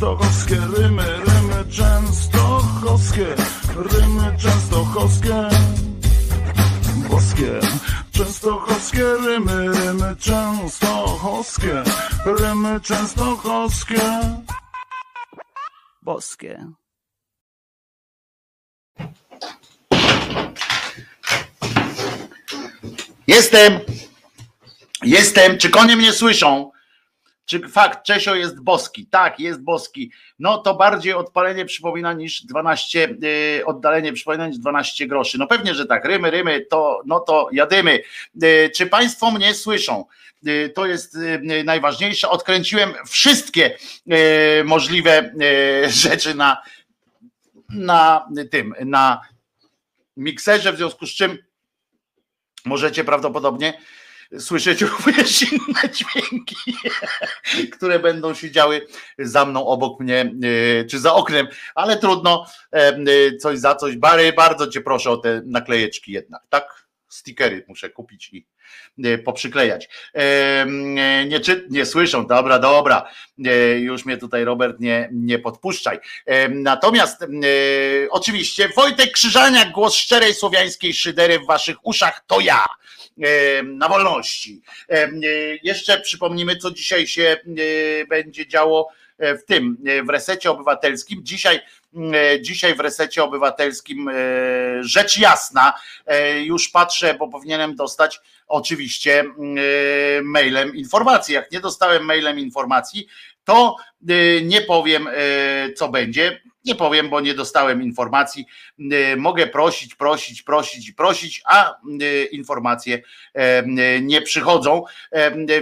Częstochowskie 0.00 0.56
rymy, 0.76 1.04
rymy 1.16 1.64
częstochowskie, 1.70 3.26
rymy 3.76 4.38
częstochowskie, 4.38 5.48
boskie. 7.10 7.60
Częstochowskie 8.12 9.04
rymy, 9.26 9.68
rymy 9.68 10.16
częstochowskie, 10.16 11.82
rymy 12.24 12.80
częstochowskie, 12.80 14.00
boskie. 16.02 16.66
Jestem, 23.26 23.80
jestem. 25.02 25.58
Czy 25.58 25.70
konie 25.70 25.96
mnie 25.96 26.12
słyszą? 26.12 26.70
Czy 27.50 27.68
fakt 27.68 28.02
Czesio 28.04 28.34
jest 28.34 28.60
boski? 28.60 29.06
Tak, 29.06 29.40
jest 29.40 29.62
boski. 29.62 30.12
No 30.38 30.58
to 30.58 30.74
bardziej 30.74 31.12
odpalenie 31.12 31.64
przypomina 31.64 32.12
niż 32.12 32.42
12, 32.42 33.16
yy, 33.22 33.66
oddalenie 33.66 34.12
przypomina 34.12 34.46
niż 34.46 34.58
12 34.58 35.06
groszy. 35.06 35.38
No 35.38 35.46
pewnie, 35.46 35.74
że 35.74 35.86
tak. 35.86 36.04
Rymy, 36.04 36.30
rymy, 36.30 36.60
to 36.60 37.02
no 37.06 37.20
to 37.20 37.48
jadymy. 37.52 38.02
Yy, 38.34 38.70
czy 38.76 38.86
Państwo 38.86 39.30
mnie 39.30 39.54
słyszą? 39.54 40.04
Yy, 40.42 40.68
to 40.68 40.86
jest 40.86 41.16
yy, 41.42 41.64
najważniejsze. 41.64 42.28
Odkręciłem 42.28 42.94
wszystkie 43.08 43.76
yy, 44.06 44.16
możliwe 44.64 45.32
yy, 45.82 45.90
rzeczy 45.90 46.34
na, 46.34 46.62
na 47.68 48.28
tym, 48.50 48.74
na 48.84 49.20
mikserze, 50.16 50.72
w 50.72 50.76
związku 50.76 51.06
z 51.06 51.10
czym 51.10 51.38
możecie 52.64 53.04
prawdopodobnie 53.04 53.80
słyszeć 54.38 54.80
również 54.80 55.42
inne 55.52 55.90
dźwięki, 55.92 56.56
które 57.72 57.98
będą 57.98 58.34
się 58.34 58.50
działy 58.50 58.86
za 59.18 59.44
mną, 59.44 59.66
obok 59.66 60.00
mnie, 60.00 60.34
yy, 60.40 60.86
czy 60.90 60.98
za 60.98 61.14
oknem, 61.14 61.48
ale 61.74 61.96
trudno, 61.96 62.46
yy, 62.72 63.36
coś 63.36 63.58
za 63.58 63.74
coś. 63.74 63.96
Bary, 63.96 64.32
bardzo 64.32 64.66
cię 64.66 64.80
proszę 64.80 65.10
o 65.10 65.16
te 65.16 65.42
naklejeczki 65.46 66.12
jednak, 66.12 66.42
tak? 66.48 66.80
Stickery 67.08 67.64
muszę 67.68 67.90
kupić 67.90 68.30
i 68.32 68.46
poprzyklejać. 69.24 69.88
Nie, 71.26 71.40
czy, 71.40 71.66
nie 71.70 71.86
słyszą, 71.86 72.26
dobra, 72.26 72.58
dobra, 72.58 73.08
już 73.78 74.04
mnie 74.04 74.16
tutaj 74.16 74.44
Robert 74.44 74.80
nie, 74.80 75.08
nie 75.12 75.38
podpuszczaj. 75.38 75.98
Natomiast 76.50 77.26
oczywiście 78.10 78.68
Wojtek 78.76 79.12
Krzyżaniak, 79.12 79.70
głos 79.72 79.94
szczerej 79.94 80.34
słowiańskiej 80.34 80.94
szydery 80.94 81.38
w 81.38 81.46
waszych 81.46 81.76
uszach, 81.86 82.24
to 82.26 82.40
ja 82.40 82.64
na 83.64 83.88
wolności. 83.88 84.60
Jeszcze 85.62 86.00
przypomnimy, 86.00 86.56
co 86.56 86.70
dzisiaj 86.70 87.06
się 87.06 87.36
będzie 88.08 88.46
działo 88.46 88.88
w 89.18 89.44
tym, 89.46 89.76
w 90.04 90.08
resecie 90.08 90.50
obywatelskim. 90.50 91.20
Dzisiaj, 91.22 91.60
dzisiaj 92.40 92.74
w 92.74 92.80
resecie 92.80 93.24
obywatelskim 93.24 94.10
rzecz 94.80 95.18
jasna, 95.18 95.72
już 96.44 96.68
patrzę, 96.68 97.14
bo 97.14 97.28
powinienem 97.28 97.76
dostać 97.76 98.20
oczywiście 98.46 99.24
mailem 100.22 100.76
informacji. 100.76 101.34
Jak 101.34 101.52
nie 101.52 101.60
dostałem 101.60 102.04
mailem 102.04 102.38
informacji, 102.38 103.06
to 103.44 103.76
nie 104.42 104.60
powiem, 104.60 105.08
co 105.76 105.88
będzie. 105.88 106.40
Nie 106.64 106.74
powiem, 106.74 107.10
bo 107.10 107.20
nie 107.20 107.34
dostałem 107.34 107.82
informacji. 107.82 108.46
Mogę 109.16 109.46
prosić, 109.46 109.94
prosić, 109.94 110.42
prosić 110.42 110.88
i 110.88 110.94
prosić, 110.94 111.42
a 111.44 111.74
informacje 112.32 113.02
nie 114.02 114.22
przychodzą. 114.22 114.84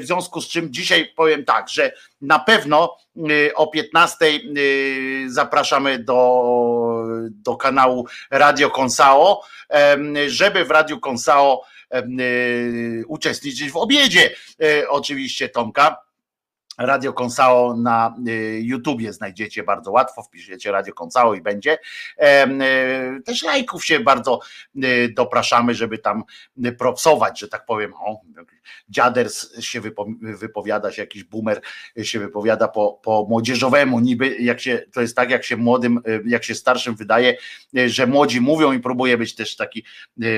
W 0.00 0.04
związku 0.04 0.40
z 0.40 0.48
czym 0.48 0.72
dzisiaj 0.72 1.12
powiem 1.16 1.44
tak, 1.44 1.68
że 1.68 1.92
na 2.20 2.38
pewno 2.38 2.96
o 3.54 3.66
15 3.66 4.26
zapraszamy 5.26 5.98
do, 5.98 6.42
do 7.30 7.56
kanału 7.56 8.06
Radio 8.30 8.70
Konsao, 8.70 9.42
żeby 10.26 10.64
w 10.64 10.70
Radio 10.70 10.98
Konsao 10.98 11.62
uczestniczyć 13.06 13.70
w 13.70 13.76
obiedzie. 13.76 14.30
Oczywiście 14.88 15.48
Tomka 15.48 16.07
Radio 16.78 17.12
Konsao 17.12 17.76
na 17.76 18.14
y, 18.28 18.60
YouTubie 18.62 19.12
znajdziecie 19.12 19.62
bardzo 19.62 19.90
łatwo, 19.90 20.22
wpiszecie 20.22 20.72
Radio 20.72 20.94
Konsao 20.94 21.34
i 21.34 21.40
będzie. 21.40 21.78
Y, 21.78 23.22
też 23.22 23.42
lajków 23.42 23.84
się 23.84 24.00
bardzo 24.00 24.40
y, 24.84 25.12
dopraszamy, 25.16 25.74
żeby 25.74 25.98
tam 25.98 26.24
propsować, 26.78 27.40
że 27.40 27.48
tak 27.48 27.66
powiem. 27.66 27.94
O, 27.94 28.20
dziaders 28.88 29.60
się 29.60 29.80
wypowiada, 30.20 30.92
się 30.92 31.02
jakiś 31.02 31.24
boomer 31.24 31.60
się 32.02 32.18
wypowiada 32.18 32.68
po, 32.68 33.00
po 33.02 33.26
młodzieżowemu, 33.28 34.00
niby 34.00 34.36
jak 34.36 34.60
się, 34.60 34.82
to 34.92 35.00
jest 35.00 35.16
tak, 35.16 35.30
jak 35.30 35.44
się 35.44 35.56
młodym, 35.56 36.00
jak 36.26 36.44
się 36.44 36.54
starszym 36.54 36.96
wydaje, 36.96 37.36
że 37.86 38.06
młodzi 38.06 38.40
mówią 38.40 38.72
i 38.72 38.80
próbuje 38.80 39.18
być 39.18 39.34
też 39.34 39.56
taki 39.56 39.84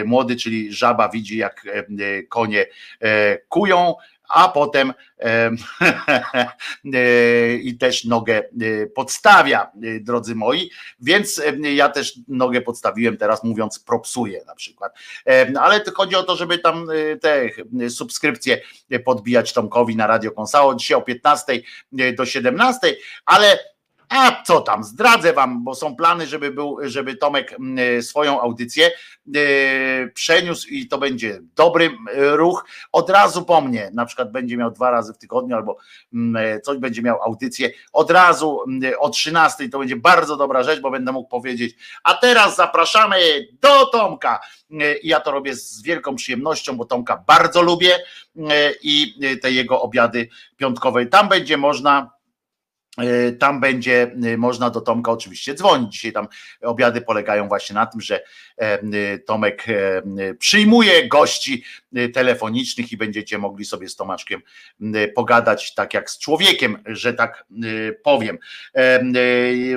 młody, 0.04 0.36
czyli 0.36 0.72
żaba 0.72 1.08
widzi, 1.08 1.36
jak 1.36 1.64
konie 2.28 2.66
kują, 3.48 3.94
a 4.30 4.48
potem 4.48 4.92
e, 6.94 7.54
i 7.54 7.78
też 7.78 8.04
nogę 8.04 8.38
e, 8.38 8.86
podstawia, 8.86 9.62
e, 9.62 10.00
drodzy 10.00 10.34
moi, 10.34 10.70
więc 11.00 11.42
ja 11.74 11.88
też 11.88 12.18
nogę 12.28 12.60
podstawiłem 12.60 13.16
teraz 13.16 13.44
mówiąc 13.44 13.78
propsuję 13.78 14.44
na 14.46 14.54
przykład, 14.54 14.92
ale 15.60 15.84
chodzi 15.94 16.14
o 16.16 16.22
to, 16.22 16.36
żeby 16.36 16.58
tam 16.58 16.86
te 17.20 17.48
subskrypcje 17.88 18.60
podbijać 19.04 19.52
Tomkowi 19.52 19.96
na 19.96 20.06
Radio 20.06 20.30
Konsało 20.30 20.74
dzisiaj 20.74 20.98
o 20.98 21.02
15 21.02 21.60
do 22.16 22.26
17, 22.26 22.96
ale 23.26 23.58
A 24.10 24.42
co 24.42 24.60
tam, 24.60 24.84
zdradzę 24.84 25.32
wam, 25.32 25.64
bo 25.64 25.74
są 25.74 25.96
plany, 25.96 26.26
żeby 26.26 26.50
był, 26.50 26.78
żeby 26.82 27.16
Tomek 27.16 27.52
mm, 27.52 28.02
swoją 28.02 28.40
audycję 28.40 28.90
e, 29.36 29.40
przeniósł 30.14 30.68
i 30.68 30.88
to 30.88 30.98
będzie 30.98 31.40
dobry 31.56 31.84
e, 31.86 32.36
ruch. 32.36 32.64
Od 32.92 33.10
razu 33.10 33.44
po 33.44 33.60
mnie, 33.60 33.90
na 33.94 34.06
przykład 34.06 34.32
będzie 34.32 34.56
miał 34.56 34.70
dwa 34.70 34.90
razy 34.90 35.12
w 35.12 35.18
tygodniu 35.18 35.56
albo 35.56 35.76
e, 36.36 36.60
coś 36.60 36.78
będzie 36.78 37.02
miał 37.02 37.22
audycję. 37.22 37.70
Od 37.92 38.10
razu 38.10 38.60
o 38.98 39.10
13 39.10 39.68
to 39.68 39.78
będzie 39.78 39.96
bardzo 39.96 40.36
dobra 40.36 40.62
rzecz, 40.62 40.80
bo 40.80 40.90
będę 40.90 41.12
mógł 41.12 41.28
powiedzieć, 41.28 41.76
a 42.04 42.14
teraz 42.14 42.56
zapraszamy 42.56 43.16
do 43.62 43.86
Tomka. 43.86 44.40
Ja 45.02 45.20
to 45.20 45.30
robię 45.30 45.54
z 45.54 45.82
wielką 45.82 46.16
przyjemnością, 46.16 46.76
bo 46.76 46.84
Tomka 46.84 47.24
bardzo 47.26 47.62
lubię 47.62 47.98
i 48.82 49.20
te 49.42 49.52
jego 49.52 49.82
obiady 49.82 50.28
piątkowe. 50.56 51.06
Tam 51.06 51.28
będzie 51.28 51.56
można 51.56 52.19
E, 52.19 52.19
tam 53.38 53.60
będzie 53.60 54.12
e, 54.22 54.36
można 54.36 54.70
do 54.70 54.80
Tomka 54.80 55.12
oczywiście 55.12 55.54
dzwonić. 55.54 55.92
Dzisiaj 55.92 56.12
tam 56.12 56.28
obiady 56.62 57.00
polegają 57.00 57.48
właśnie 57.48 57.74
na 57.74 57.86
tym, 57.86 58.00
że 58.00 58.20
e, 58.56 59.18
Tomek 59.18 59.66
przyjmuje 60.38 61.08
gości 61.08 61.64
telefonicznych 62.14 62.92
i 62.92 62.96
będziecie 62.96 63.38
mogli 63.38 63.64
sobie 63.64 63.88
z 63.88 63.96
Tomaszkiem 63.96 64.42
pogadać 65.14 65.74
tak 65.74 65.94
jak 65.94 66.10
z 66.10 66.18
człowiekiem, 66.18 66.78
że 66.86 67.14
tak 67.14 67.44
powiem. 68.02 68.38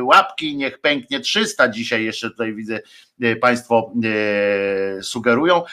Łapki 0.02 0.56
niech 0.56 0.80
pęknie 0.80 1.20
300 1.20 1.70
dzisiaj 1.70 2.04
jeszcze 2.04 2.30
tutaj 2.30 2.54
widzę 2.54 2.80
Państwo 3.42 3.94
sugerują 5.02 5.64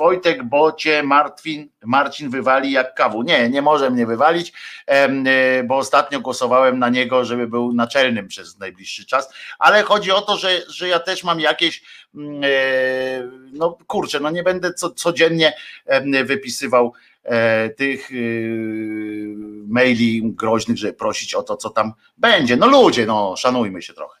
Wojtek, 0.00 0.44
bo 0.44 0.72
cię 0.72 1.02
Martwin, 1.02 1.68
Marcin 1.84 2.30
wywali 2.30 2.72
jak 2.72 2.94
kawu. 2.94 3.22
Nie, 3.22 3.48
nie 3.48 3.62
może 3.62 3.90
mnie 3.90 4.06
wywalić, 4.06 4.52
e, 4.86 5.62
bo 5.64 5.76
ostatnio 5.76 6.20
głosowałem 6.20 6.78
na 6.78 6.88
niego, 6.88 7.24
żeby 7.24 7.46
był 7.46 7.72
naczelnym 7.72 8.28
przez 8.28 8.58
najbliższy 8.58 9.06
czas, 9.06 9.34
ale 9.58 9.82
chodzi 9.82 10.10
o 10.12 10.20
to, 10.20 10.36
że, 10.36 10.62
że 10.68 10.88
ja 10.88 11.00
też 11.00 11.24
mam 11.24 11.40
jakieś, 11.40 11.82
mm, 12.14 12.40
e, 12.44 12.48
no 13.52 13.78
kurczę, 13.86 14.20
no 14.20 14.30
nie 14.30 14.42
będę 14.42 14.74
co, 14.74 14.90
codziennie 14.90 15.52
wypisywał 16.24 16.92
e, 17.24 17.70
tych 17.70 18.10
maili 19.68 20.22
groźnych, 20.24 20.78
żeby 20.78 20.92
prosić 20.92 21.34
o 21.34 21.42
to, 21.42 21.56
co 21.56 21.70
tam 21.70 21.92
będzie. 22.16 22.56
No 22.56 22.66
ludzie, 22.66 23.06
no 23.06 23.34
szanujmy 23.36 23.82
się 23.82 23.94
trochę. 23.94 24.20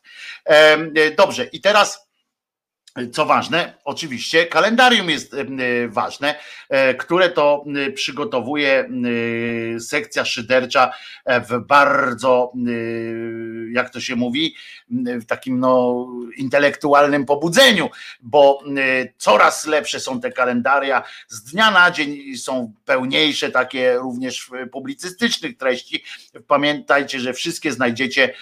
Dobrze, 1.16 1.44
i 1.44 1.60
teraz 1.60 2.09
co 3.08 3.26
ważne, 3.26 3.74
oczywiście 3.84 4.46
kalendarium 4.46 5.10
jest 5.10 5.34
e, 5.34 5.46
ważne, 5.88 6.34
e, 6.68 6.94
które 6.94 7.28
to 7.30 7.64
przygotowuje 7.94 8.88
sekcja 9.80 10.24
szydercza 10.24 10.92
e, 11.24 11.40
w 11.40 11.66
bardzo, 11.66 12.52
jak 13.72 13.90
to 13.90 14.00
się 14.00 14.16
mówi, 14.16 14.54
w 14.90 15.24
takim 15.26 15.60
no, 15.60 16.06
intelektualnym 16.36 17.26
pobudzeniu, 17.26 17.88
bo 18.20 18.62
coraz 19.18 19.66
lepsze 19.66 20.00
są 20.00 20.20
te 20.20 20.32
kalendaria, 20.32 21.02
z 21.28 21.42
dnia 21.42 21.70
na 21.70 21.90
dzień 21.90 22.36
są 22.36 22.72
pełniejsze 22.84 23.50
takie 23.50 23.94
również 23.94 24.50
publicystycznych 24.72 25.56
treści. 25.56 26.04
Pamiętajcie, 26.46 27.20
że 27.20 27.32
wszystkie 27.32 27.72
znajdziecie 27.72 28.34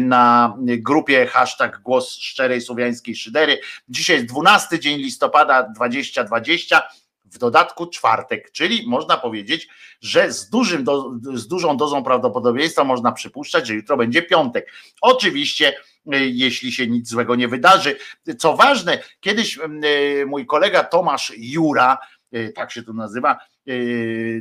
na 0.00 0.56
grupie 0.66 1.26
hashtag 1.26 1.80
głos 1.80 2.18
szczerej 2.18 2.60
słowiańskiej 2.60 3.16
szydery. 3.16 3.60
Dzisiaj 3.88 4.16
jest 4.16 4.28
12 4.28 4.80
dzień 4.80 4.98
listopada 4.98 5.62
2020, 5.62 6.82
w 7.30 7.38
dodatku 7.38 7.86
czwartek, 7.86 8.50
czyli 8.52 8.88
można 8.88 9.16
powiedzieć, 9.16 9.68
że 10.00 10.32
z, 10.32 10.50
dużym 10.50 10.84
do, 10.84 11.12
z 11.34 11.48
dużą 11.48 11.76
dozą 11.76 12.04
prawdopodobieństwa 12.04 12.84
można 12.84 13.12
przypuszczać, 13.12 13.66
że 13.66 13.74
jutro 13.74 13.96
będzie 13.96 14.22
piątek. 14.22 14.72
Oczywiście, 15.00 15.74
y, 16.14 16.30
jeśli 16.30 16.72
się 16.72 16.86
nic 16.86 17.08
złego 17.08 17.34
nie 17.36 17.48
wydarzy. 17.48 17.96
Co 18.38 18.56
ważne, 18.56 18.98
kiedyś 19.20 19.58
y, 19.84 20.26
mój 20.26 20.46
kolega 20.46 20.84
Tomasz 20.84 21.32
Jura, 21.36 21.98
y, 22.34 22.52
tak 22.56 22.72
się 22.72 22.82
to 22.82 22.92
nazywa, 22.92 23.38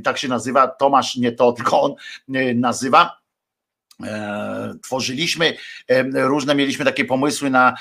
tak 0.03 0.17
się 0.17 0.27
nazywa, 0.27 0.67
Tomasz 0.67 1.15
nie 1.15 1.31
to, 1.31 1.51
tylko 1.51 1.81
on 1.81 1.95
nazywa, 2.55 3.18
tworzyliśmy 4.83 5.53
różne, 6.13 6.55
mieliśmy 6.55 6.85
takie 6.85 7.05
pomysły 7.05 7.49
na 7.49 7.73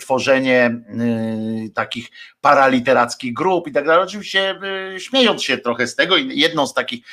tworzenie 0.00 0.64
e, 0.64 0.80
takich 1.74 2.08
paraliterackich 2.40 3.34
grup 3.34 3.68
i 3.68 3.72
tak 3.72 3.86
dalej. 3.86 4.04
Oczywiście 4.04 4.60
e, 4.94 5.00
śmiejąc 5.00 5.42
się 5.42 5.58
trochę 5.58 5.86
z 5.86 5.94
tego, 5.96 6.16
jedną 6.16 6.66
z 6.66 6.74
takich, 6.74 7.06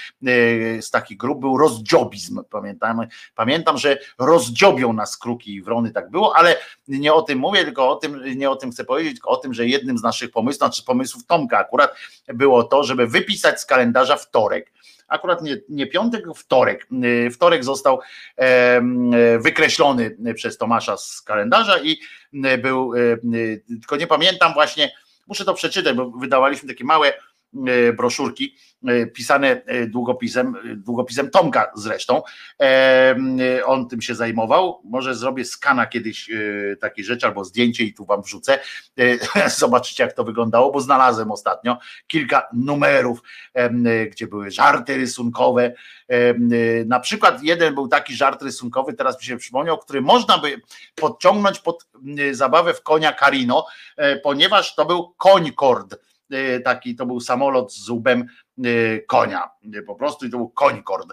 z 0.81 0.91
takich 0.91 1.17
grup 1.17 1.39
był 1.39 1.57
rozdziobizm. 1.57 2.43
Pamiętam, 2.49 3.01
pamiętam, 3.35 3.77
że 3.77 3.97
rozdziobią 4.19 4.93
nas 4.93 5.17
kruki 5.17 5.55
i 5.55 5.61
wrony, 5.61 5.91
tak 5.91 6.09
było, 6.11 6.35
ale 6.35 6.55
nie 6.87 7.13
o 7.13 7.21
tym 7.21 7.39
mówię, 7.39 7.63
tylko 7.63 7.89
o 7.89 7.95
tym, 7.95 8.21
nie 8.35 8.49
o 8.49 8.55
tym 8.55 8.71
chcę 8.71 8.83
powiedzieć, 8.83 9.13
tylko 9.13 9.29
o 9.29 9.37
tym, 9.37 9.53
że 9.53 9.67
jednym 9.67 9.97
z 9.97 10.03
naszych 10.03 10.31
pomysłów, 10.31 10.57
znaczy 10.57 10.83
pomysłów 10.83 11.25
Tomka 11.25 11.57
akurat 11.57 11.95
było 12.27 12.63
to, 12.63 12.83
żeby 12.83 13.07
wypisać 13.07 13.61
z 13.61 13.65
kalendarza 13.65 14.15
wtorek 14.15 14.73
akurat 15.07 15.41
nie, 15.41 15.57
nie 15.69 15.87
piątek, 15.87 16.25
wtorek. 16.35 16.87
Y, 17.03 17.29
wtorek 17.31 17.63
został 17.63 17.99
wykreślony 19.39 20.17
przez 20.35 20.57
Tomasza 20.57 20.97
z 20.97 21.21
kalendarza 21.21 21.79
i 21.79 21.97
y, 22.33 22.57
był, 22.57 22.93
y, 22.95 23.19
tylko 23.67 23.95
nie 23.95 24.07
pamiętam 24.07 24.53
właśnie, 24.53 24.91
muszę 25.27 25.45
to 25.45 25.53
przeczytać, 25.53 25.95
bo 25.95 26.11
wydawaliśmy 26.11 26.69
takie 26.69 26.83
małe 26.83 27.13
broszurki 27.97 28.55
e, 28.87 29.05
pisane 29.05 29.61
e, 29.65 29.87
długopisem, 29.87 30.55
długopisem 30.75 31.29
Tomka 31.29 31.71
zresztą. 31.75 32.21
On 33.65 33.87
tym 33.87 34.01
się 34.01 34.15
zajmował. 34.15 34.81
Może 34.83 35.15
zrobię 35.15 35.45
skana 35.45 35.85
kiedyś 35.85 36.29
takiej 36.81 37.05
rzeczy 37.05 37.25
albo 37.25 37.45
zdjęcie 37.45 37.83
i 37.83 37.93
tu 37.93 38.05
wam 38.05 38.21
wrzucę. 38.21 38.59
Zobaczycie, 39.57 40.03
jak 40.03 40.13
to 40.13 40.23
wyglądało, 40.23 40.71
bo 40.71 40.81
znalazłem 40.81 41.31
ostatnio 41.31 41.77
kilka 42.07 42.47
numerów, 42.53 43.19
gdzie 44.11 44.27
były 44.27 44.51
żarty 44.51 44.97
rysunkowe. 44.97 45.73
Na 46.85 46.99
przykład 46.99 47.43
jeden 47.43 47.75
był 47.75 47.87
taki 47.87 48.15
żart 48.15 48.41
rysunkowy, 48.41 48.93
teraz 48.93 49.19
mi 49.19 49.25
się 49.25 49.37
przypomniał, 49.37 49.77
który 49.77 50.01
można 50.01 50.37
by 50.37 50.61
podciągnąć 50.95 51.59
pod 51.59 51.87
zabawę 52.31 52.73
w 52.73 52.83
konia 52.83 53.13
Karino, 53.13 53.65
ponieważ 54.23 54.75
to 54.75 54.85
był 54.85 55.13
koń 55.17 55.51
kord 55.51 55.95
E, 55.95 56.12
taki, 56.63 56.95
to 56.95 57.05
był 57.05 57.19
samolot 57.19 57.73
z 57.73 57.89
łbem 57.89 58.25
e, 58.63 58.99
konia, 58.99 59.49
e, 59.73 59.81
po 59.81 59.95
prostu 59.95 60.25
i 60.25 60.29
to 60.29 60.37
był 60.37 60.49
końkord. 60.49 61.07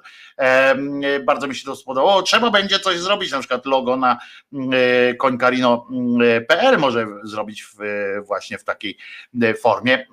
Bardzo 1.25 1.47
mi 1.49 1.55
się 1.55 1.65
to 1.65 1.77
spodobało. 1.77 2.23
Trzeba 2.23 2.51
będzie 2.51 2.79
coś 2.79 2.99
zrobić, 2.99 3.33
na 3.33 3.39
przykład 3.39 3.67
logo 3.67 3.97
na 3.97 4.19
końkarino.pl 5.19 6.79
może 6.79 7.07
zrobić 7.25 7.63
w, 7.63 7.77
właśnie 8.27 8.59
w 8.59 8.65
takiej 8.65 8.99
formie. 9.61 10.07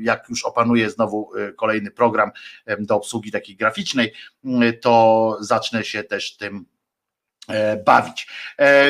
Jak 0.00 0.28
już 0.28 0.44
opanuje 0.44 0.90
znowu 0.90 1.30
kolejny 1.56 1.90
program 1.90 2.30
do 2.78 2.96
obsługi 2.96 3.32
takiej 3.32 3.56
graficznej, 3.56 4.12
to 4.80 5.36
zacznę 5.40 5.84
się 5.84 6.04
też 6.04 6.36
tym 6.36 6.64
bawić. 7.84 8.26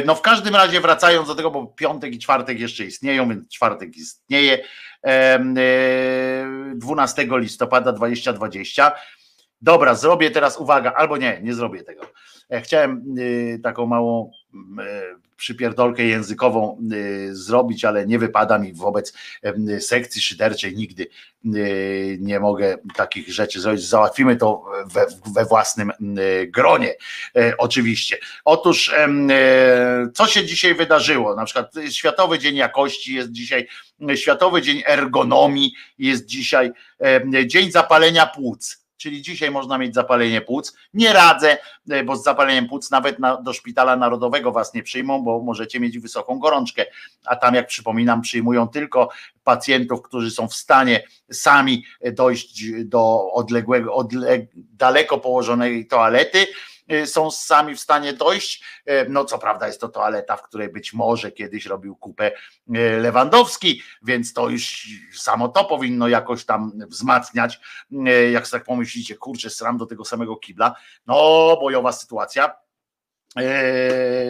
No 0.06 0.14
w 0.14 0.22
każdym 0.22 0.56
razie 0.56 0.81
wracając 0.81 1.28
do 1.28 1.34
tego, 1.34 1.50
bo 1.50 1.66
piątek 1.66 2.14
i 2.14 2.18
czwartek 2.18 2.60
jeszcze 2.60 2.84
istnieją, 2.84 3.28
więc 3.28 3.48
czwartek 3.48 3.97
istnieje. 3.97 4.58
12 6.74 7.22
e, 7.22 7.39
listopada 7.39 7.92
2020. 7.92 8.92
Dobra, 9.62 9.94
zrobię 9.94 10.31
teraz 10.31 10.58
uwaga, 10.58 10.92
albo 10.92 11.16
nie, 11.16 11.41
nie 11.42 11.55
zrobię 11.55 11.82
tego. 11.82 12.02
E, 12.50 12.60
chciałem 12.60 13.05
y, 13.18 13.60
taką 13.62 13.86
małą 13.86 14.31
y, 14.55 14.58
przypierdolkę 15.36 16.02
językową 16.02 16.78
y, 16.92 17.36
zrobić, 17.36 17.84
ale 17.84 18.07
nie 18.07 18.18
wypada 18.18 18.58
mi 18.58 18.73
wobec 18.73 19.12
sekcji 19.81 20.23
szyderczej 20.23 20.76
nigdy 20.76 21.07
nie 22.20 22.41
mogę 22.41 22.78
takich 22.97 23.28
rzeczy 23.28 23.60
zrobić. 23.60 23.89
Załatwimy 23.89 24.36
to 24.36 24.65
we, 24.86 25.07
we 25.34 25.44
własnym 25.44 25.92
gronie, 26.47 26.94
e, 27.36 27.57
oczywiście. 27.58 28.18
Otóż, 28.44 28.94
co 30.15 30.26
się 30.26 30.47
dzisiaj 30.47 30.74
wydarzyło? 30.74 31.36
Na 31.36 31.44
przykład 31.44 31.74
Światowy 31.91 32.39
Dzień 32.39 32.57
Jakości 32.57 33.15
jest 33.15 33.32
dzisiaj, 33.32 33.68
Światowy 34.15 34.62
Dzień 34.62 34.82
Ergonomii 34.86 35.73
jest 35.99 36.26
dzisiaj, 36.26 36.73
Dzień 37.47 37.70
Zapalenia 37.70 38.26
Płuc 38.26 38.82
czyli 39.02 39.22
dzisiaj 39.22 39.50
można 39.50 39.78
mieć 39.78 39.94
zapalenie 39.94 40.40
płuc. 40.40 40.76
Nie 40.94 41.12
radzę, 41.12 41.58
e, 41.90 42.05
bo 42.05 42.16
z 42.16 42.24
zapaleniem 42.24 42.68
płuc 42.68 42.90
nawet 42.90 43.18
na, 43.18 43.36
do 43.36 43.52
szpitala 43.52 43.97
narodowego 43.97 44.52
was 44.52 44.74
nie 44.74 44.82
przyjmą, 44.82 45.22
bo 45.22 45.40
możecie 45.40 45.81
mieć 45.81 45.98
wysoką 45.98 46.39
gorączkę, 46.39 46.86
a 47.24 47.36
tam 47.36 47.55
jak 47.55 47.66
przypominam 47.66 48.22
przyjmują 48.22 48.68
tylko 48.68 49.08
pacjentów, 49.44 50.02
którzy 50.02 50.31
są 50.31 50.48
w 50.48 50.55
stanie 50.55 51.05
sami 51.32 51.84
dojść 52.12 52.64
do 52.84 53.32
odległego, 53.32 53.94
odleg 53.94 54.50
daleko 54.55 55.18
położonej 55.18 55.86
toalety 55.86 56.47
są 57.07 57.31
sami 57.31 57.75
w 57.77 57.81
stanie 57.81 58.12
dojść. 58.12 58.65
E, 58.86 59.09
No 59.09 59.25
co 59.25 59.39
prawda 59.39 59.67
jest 59.67 59.81
to 59.81 59.89
toaleta, 59.89 60.36
w 60.36 60.43
której 60.43 60.69
być 60.69 60.93
może 60.93 61.33
kiedyś 61.33 61.67
robił 61.67 61.97
kupę 61.97 62.33
e, 62.75 62.99
Lewandowski, 62.99 63.83
więc 64.02 64.33
to 64.33 64.49
już 64.49 64.86
samo 65.12 65.49
to 65.49 65.65
powinno 65.65 66.09
jakoś 66.09 66.44
tam 66.44 66.73
wzmacniać. 66.89 67.61
Jak 68.33 68.49
tak 68.49 68.65
pomyślicie, 68.65 69.15
kurczę, 69.15 69.51
sram 69.51 69.77
do 69.78 69.86
tego 69.86 70.05
samego 70.05 70.36
kibla, 70.36 70.75
no 71.07 71.15
bojowa 71.61 71.93
sytuacja. 71.93 72.62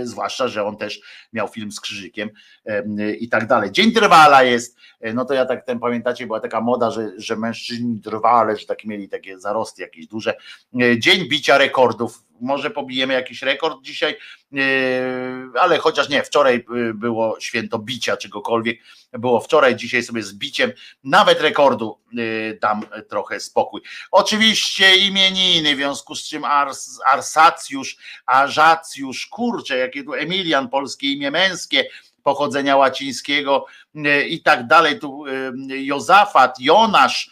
Zwłaszcza, 0.03 0.49
że 0.49 0.65
on 0.65 0.77
też 0.77 1.01
miał 1.33 1.49
film 1.49 1.73
z 1.73 1.81
krzyżykiem 1.81 2.31
i 3.19 3.29
tak 3.29 3.47
dalej. 3.47 3.73
Dzień 3.73 3.93
drwala 3.93 4.43
jest, 4.43 4.77
no 5.15 5.25
to 5.25 5.35
ja 5.35 5.47
tak 5.47 5.67
ten 5.67 5.79
pamiętacie, 5.79 6.27
była 6.27 6.41
taka 6.41 6.61
moda, 6.61 6.91
że, 6.91 7.11
że 7.17 7.37
mężczyźni 7.37 7.95
drwale, 7.95 8.57
że 8.57 8.67
takie 8.67 8.89
mieli 8.89 9.09
takie 9.09 9.39
zarosty 9.39 9.83
jakieś 9.83 10.07
duże. 10.07 10.35
Dzień 10.99 11.29
bicia 11.29 11.59
rekordów. 11.59 12.25
Może 12.43 12.71
pobijemy 12.71 13.15
jakiś 13.15 13.43
rekord 13.43 13.83
dzisiaj, 13.83 14.17
e, 14.53 14.59
ale 15.61 15.79
chociaż 15.79 16.09
nie, 16.09 16.23
wczoraj 16.23 16.55
e, 16.55 16.95
było 16.95 17.41
święto 17.41 17.79
bicia 17.79 18.17
czegokolwiek, 18.17 18.79
było 19.12 19.41
wczoraj, 19.41 19.77
dzisiaj 19.77 20.03
sobie 20.03 20.23
z 20.23 20.35
biciem 20.35 20.73
nawet 21.05 21.41
rekordu 21.41 21.99
e, 22.12 22.55
dam 22.55 22.83
trochę 23.09 23.41
spokój. 23.41 23.81
Oczywiście 24.11 24.97
imieniny, 24.97 25.75
w 25.75 25.77
związku 25.77 26.15
z 26.15 26.29
czym 26.29 26.45
Ars, 26.45 27.01
Arsacjusz, 27.07 27.97
Ażacjusz, 28.27 29.27
kurczę, 29.27 29.79
jakie 29.79 30.05
tu 30.05 30.15
Emilian, 30.15 30.69
polskie 30.69 31.12
imię 31.12 31.31
męskie, 31.31 31.85
pochodzenia 32.23 32.77
łacińskiego 32.77 33.67
i 34.29 34.43
tak 34.43 34.67
dalej, 34.67 34.99
tu 34.99 35.25
Jozafat, 35.69 36.61
Jonasz, 36.61 37.31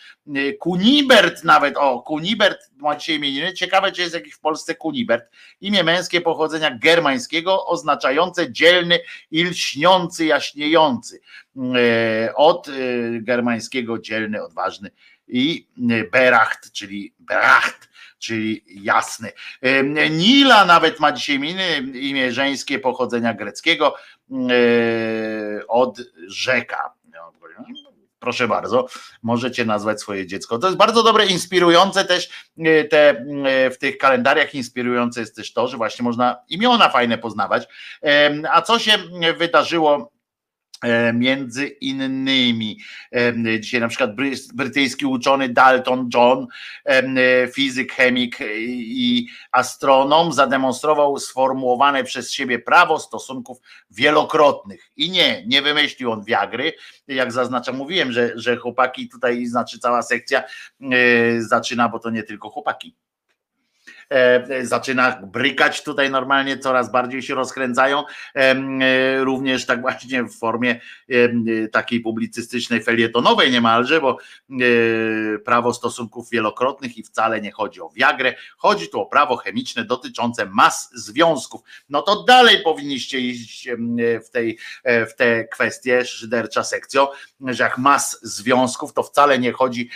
Kunibert 0.61 1.45
nawet, 1.45 1.77
o 1.77 2.03
Kunibert 2.03 2.71
ma 2.77 2.97
dzisiaj 2.97 3.17
imieniny, 3.17 3.53
ciekawe 3.53 3.93
czy 3.93 4.03
jest 4.03 4.15
jakiś 4.15 4.35
w 4.35 4.41
Polsce 4.41 4.75
Kunibert, 4.75 5.31
imię 5.61 5.85
męskie 5.85 6.21
pochodzenia 6.21 6.79
germańskiego 6.79 7.67
oznaczające 7.67 8.53
dzielny 8.53 8.99
i 9.31 9.45
lśniący, 9.45 10.25
jaśniejący, 10.25 11.21
E, 11.57 12.35
od 12.35 12.69
e, 12.69 12.73
germańskiego 13.21 13.99
dzielny, 13.99 14.43
odważny 14.43 14.91
i 15.29 15.67
Beracht, 16.13 16.73
czyli 16.73 17.15
Beracht, 17.19 17.89
czyli 18.19 18.65
jasny. 18.67 19.33
Nila 20.11 20.65
nawet 20.65 21.01
ma 21.01 21.13
dzisiaj 21.13 21.37
imię, 21.37 21.79
imię 21.95 22.33
żeńskie 22.33 22.79
pochodzenia 22.79 23.35
greckiego 23.35 23.95
od 25.69 25.99
rzeka. 26.27 26.95
Proszę 28.21 28.49
bardzo, 28.49 28.87
możecie 29.23 29.65
nazwać 29.65 30.01
swoje 30.01 30.27
dziecko. 30.27 30.59
To 30.59 30.67
jest 30.67 30.79
bardzo 30.79 31.03
dobre, 31.03 31.27
inspirujące 31.27 32.05
też 32.05 32.31
e, 32.59 32.85
te 32.85 33.11
e, 33.11 33.71
w 33.71 33.79
tych 33.79 33.99
kalendariach 33.99 34.55
inspirujące 34.55 35.21
jest 35.21 35.37
też 35.37 35.53
to, 35.53 35.69
że 35.69 35.77
właśnie 35.77 36.03
można 36.03 36.37
imiona 36.49 36.89
fajne 36.89 37.19
poznawać. 37.19 37.69
A 38.53 38.63
co 38.63 38.79
się 38.79 38.93
wydarzyło 39.39 40.13
między 41.15 41.67
innymi 41.67 42.79
e, 43.13 43.61
dzisiaj 43.61 43.81
na 43.81 43.89
przykład 43.89 44.15
bry- 44.17 44.55
brytyjski 44.55 45.07
uczony 45.07 45.49
Dalton 45.49 46.09
John, 46.15 46.47
e, 46.85 47.49
fizyk, 47.49 47.93
chemik 47.93 48.39
i 48.79 49.27
astronom 49.53 50.33
zademonstrował 50.33 51.19
sformułowane 51.19 52.05
przez 52.05 52.33
siebie 52.33 52.59
prawo 52.59 52.99
stosunków 52.99 53.59
wielokrotnych. 53.91 54.91
I 54.97 55.11
nie, 55.11 55.47
nie 55.47 55.63
wymyślił 55.63 56.13
on 56.13 56.25
wiagry, 56.25 56.73
jak 57.09 57.33
zaznaczam, 57.33 57.77
mówiłem, 57.77 58.13
że, 58.13 58.33
że 58.35 58.57
chłopaki 58.57 59.09
tutaj, 59.09 59.47
znaczy 59.47 59.79
cała 59.79 60.03
sekcja 60.03 60.43
e, 60.43 61.43
zaczyna, 61.43 61.89
bo 61.89 61.99
to 61.99 62.11
nie 62.11 62.23
tylko 62.23 62.51
chłopaki 62.51 62.97
e, 63.07 63.10
zaczyna 64.63 65.23
brykać 65.23 65.83
tutaj 65.83 66.11
normalnie, 66.11 66.59
coraz 66.59 66.93
bardziej 66.93 67.23
się 67.23 67.35
rozkręcają, 67.35 68.05
em, 68.35 68.83
e, 68.83 69.25
również 69.25 69.67
tak 69.67 69.81
właśnie 69.81 70.25
w 70.25 70.39
formie 70.39 70.81
e, 71.09 71.69
takiej 71.69 72.01
publicystycznej, 72.01 72.83
felietonowej 72.83 73.51
niemalże, 73.51 74.01
bo 74.01 74.19
e, 74.51 75.39
prawo 75.39 75.75
stosunków 75.75 76.31
wielokrotnych 76.31 76.99
i 76.99 77.03
wcale 77.03 77.41
nie 77.41 77.51
chodzi 77.51 77.81
o 77.81 77.91
wiagrę, 77.91 78.35
chodzi 78.57 78.89
tu 78.89 79.01
o 79.01 79.07
prawo 79.07 79.37
chemiczne 79.37 79.85
dotyczące 79.85 80.47
mas 80.47 80.91
związków. 80.95 81.61
No 81.89 82.03
to 82.03 82.23
dalej 82.23 82.63
powinniście 82.63 83.21
iść 83.21 83.69
e, 83.69 83.77
w, 84.21 84.31
tej, 84.31 84.59
e, 84.85 85.07
w 85.07 85.17
te 85.17 85.45
kwestie, 85.45 86.05
szydercza 86.05 86.65
sekcjo, 86.65 87.13
że 87.41 87.65
jak 87.65 87.79
mas 87.79 88.19
związków, 88.23 88.93
to 88.93 89.03
wcale 89.03 89.39
nie 89.39 89.53
chodzi 89.53 89.91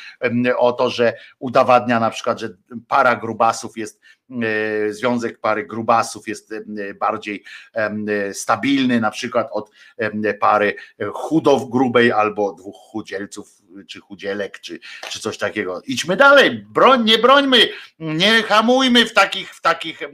o 0.59 0.73
to, 0.73 0.91
że 0.91 1.13
udowadnia 1.39 2.01
na 2.01 2.11
przykład, 2.11 2.41
że 2.41 2.49
para 2.89 3.17
grubasów 3.17 3.77
jest 3.77 4.01
e, 4.01 4.04
związek 4.91 5.41
pary 5.41 5.67
grubasów 5.67 6.29
jest 6.29 6.53
e, 6.53 6.95
bardziej 6.95 7.45
e, 7.75 8.35
stabilny 8.35 9.01
na 9.01 9.11
przykład 9.11 9.49
od 9.53 9.71
pary 10.41 10.77
chudow 11.13 11.71
grubej 11.71 12.13
albo 12.13 12.53
dwóch 12.53 12.77
chudzielców 12.77 13.65
czy 13.89 14.01
chudzielek 14.01 14.61
czy, 14.61 14.81
czy 15.11 15.21
coś 15.21 15.39
takiego. 15.39 15.83
Idźmy 15.87 16.17
dalej, 16.17 16.51
broń, 16.51 17.05
nie 17.05 17.19
brońmy, 17.19 17.69
nie 17.99 18.43
hamujmy 18.43 19.07
w 19.07 19.13
takich, 19.13 19.55
w 19.55 19.61
takich 19.61 20.03
e, 20.03 20.09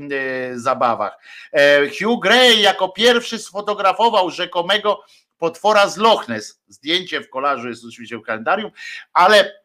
zabawach. 0.55 1.19
E, 1.53 1.89
Hugh 1.89 2.23
Gray 2.23 2.61
jako 2.61 2.89
pierwszy 2.89 3.39
sfotografował 3.39 4.31
rzekomego 4.31 5.05
potwora 5.39 5.89
z 5.89 5.97
Loch 5.97 6.29
Ness. 6.29 6.63
Zdjęcie 6.69 7.21
w 7.21 7.31
kolażu 7.31 7.69
jest 7.69 7.85
oczywiście 7.85 8.19
w 8.19 8.23
kalendarium, 8.23 8.71
ale 9.13 9.60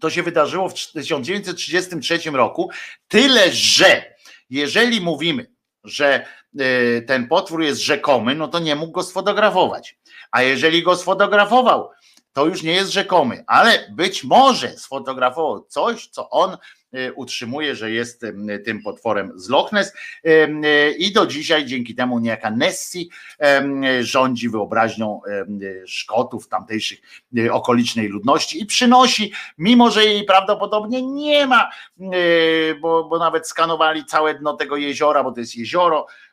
to 0.00 0.10
się 0.10 0.22
wydarzyło 0.22 0.68
w 0.68 0.74
1933 0.74 2.30
roku. 2.30 2.70
Tyle, 3.08 3.52
że 3.52 4.14
jeżeli 4.50 5.00
mówimy, 5.00 5.46
że 5.84 6.26
y, 6.60 7.04
ten 7.06 7.28
potwór 7.28 7.62
jest 7.62 7.80
rzekomy, 7.80 8.34
no 8.34 8.48
to 8.48 8.58
nie 8.58 8.76
mógł 8.76 8.92
go 8.92 9.02
sfotografować. 9.02 9.98
A 10.30 10.42
jeżeli 10.42 10.82
go 10.82 10.96
sfotografował, 10.96 11.90
to 12.32 12.46
już 12.46 12.62
nie 12.62 12.72
jest 12.72 12.92
rzekomy, 12.92 13.44
ale 13.46 13.90
być 13.90 14.24
może 14.24 14.78
sfotografował 14.78 15.64
coś, 15.64 16.06
co 16.06 16.30
on 16.30 16.56
utrzymuje, 17.14 17.76
że 17.76 17.90
jest 17.90 18.24
y, 18.24 18.58
tym 18.64 18.82
potworem 18.82 19.32
z 19.34 19.48
Loch 19.48 19.72
Ness. 19.72 19.92
Y, 20.26 20.30
y, 20.30 20.94
i 20.98 21.12
do 21.12 21.26
dzisiaj 21.26 21.66
dzięki 21.66 21.94
temu 21.94 22.18
niejaka 22.18 22.50
Nessie 22.50 23.10
rządzi 24.00 24.48
wyobraźnią 24.48 25.20
Szkotów, 25.86 26.48
tamtejszych 26.48 27.00
y, 27.38 27.52
okolicznej 27.52 28.08
ludności 28.08 28.62
i 28.62 28.66
przynosi, 28.66 29.32
mimo 29.58 29.90
że 29.90 30.04
jej 30.04 30.24
prawdopodobnie 30.24 31.02
nie 31.02 31.46
ma, 31.46 31.70
y, 32.00 32.78
bo, 32.80 33.04
bo 33.04 33.18
nawet 33.18 33.48
skanowali 33.48 34.04
całe 34.04 34.34
dno 34.34 34.56
tego 34.56 34.76
jeziora, 34.76 35.24
bo 35.24 35.32
to 35.32 35.40
jest 35.40 35.56
jezioro 35.56 36.06
y, 36.06 36.23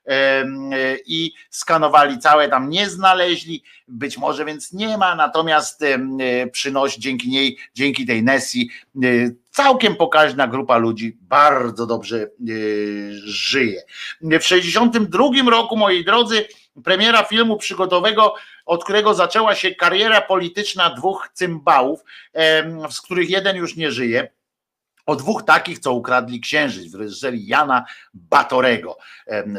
i 1.06 1.34
skanowali 1.50 2.20
całe, 2.20 2.50
tam 2.50 2.70
nie 2.70 2.90
znaleźli, 2.90 3.64
być 3.88 4.18
może 4.18 4.46
więc 4.46 4.74
nie 4.74 4.98
ma, 4.98 5.16
natomiast 5.16 5.82
y, 5.82 6.50
przynosi 6.52 7.02
dzięki 7.02 7.30
niej, 7.30 7.58
dzięki 7.74 8.06
tej 8.06 8.24
Nessie 8.24 8.70
y, 9.04 9.36
całkiem 9.52 9.96
pokaźna 9.96 10.48
grupa 10.48 10.78
ludzi 10.78 11.18
bardzo 11.22 11.86
dobrze 11.88 12.28
y, 12.50 13.12
żyje. 13.24 13.82
W 14.22 14.44
62 14.44 15.50
roku, 15.50 15.78
moi 15.78 16.06
drodzy, 16.06 16.48
premiera 16.84 17.24
filmu 17.24 17.58
przygodowego, 17.58 18.36
od 18.66 18.84
którego 18.84 19.14
zaczęła 19.14 19.56
się 19.56 19.76
kariera 19.76 20.22
polityczna 20.22 20.90
dwóch 20.90 21.30
cymbałów, 21.34 22.00
z 22.90 23.02
których 23.02 23.30
jeden 23.30 23.56
już 23.56 23.76
nie 23.76 23.92
żyje. 23.92 24.28
O 25.12 25.16
dwóch 25.16 25.44
takich, 25.44 25.80
co 25.80 25.94
ukradli 25.94 26.40
księżyc 26.40 26.92
w 26.92 27.00
reżyserii 27.00 27.48
Jana 27.48 27.86
Batorego. 28.14 28.98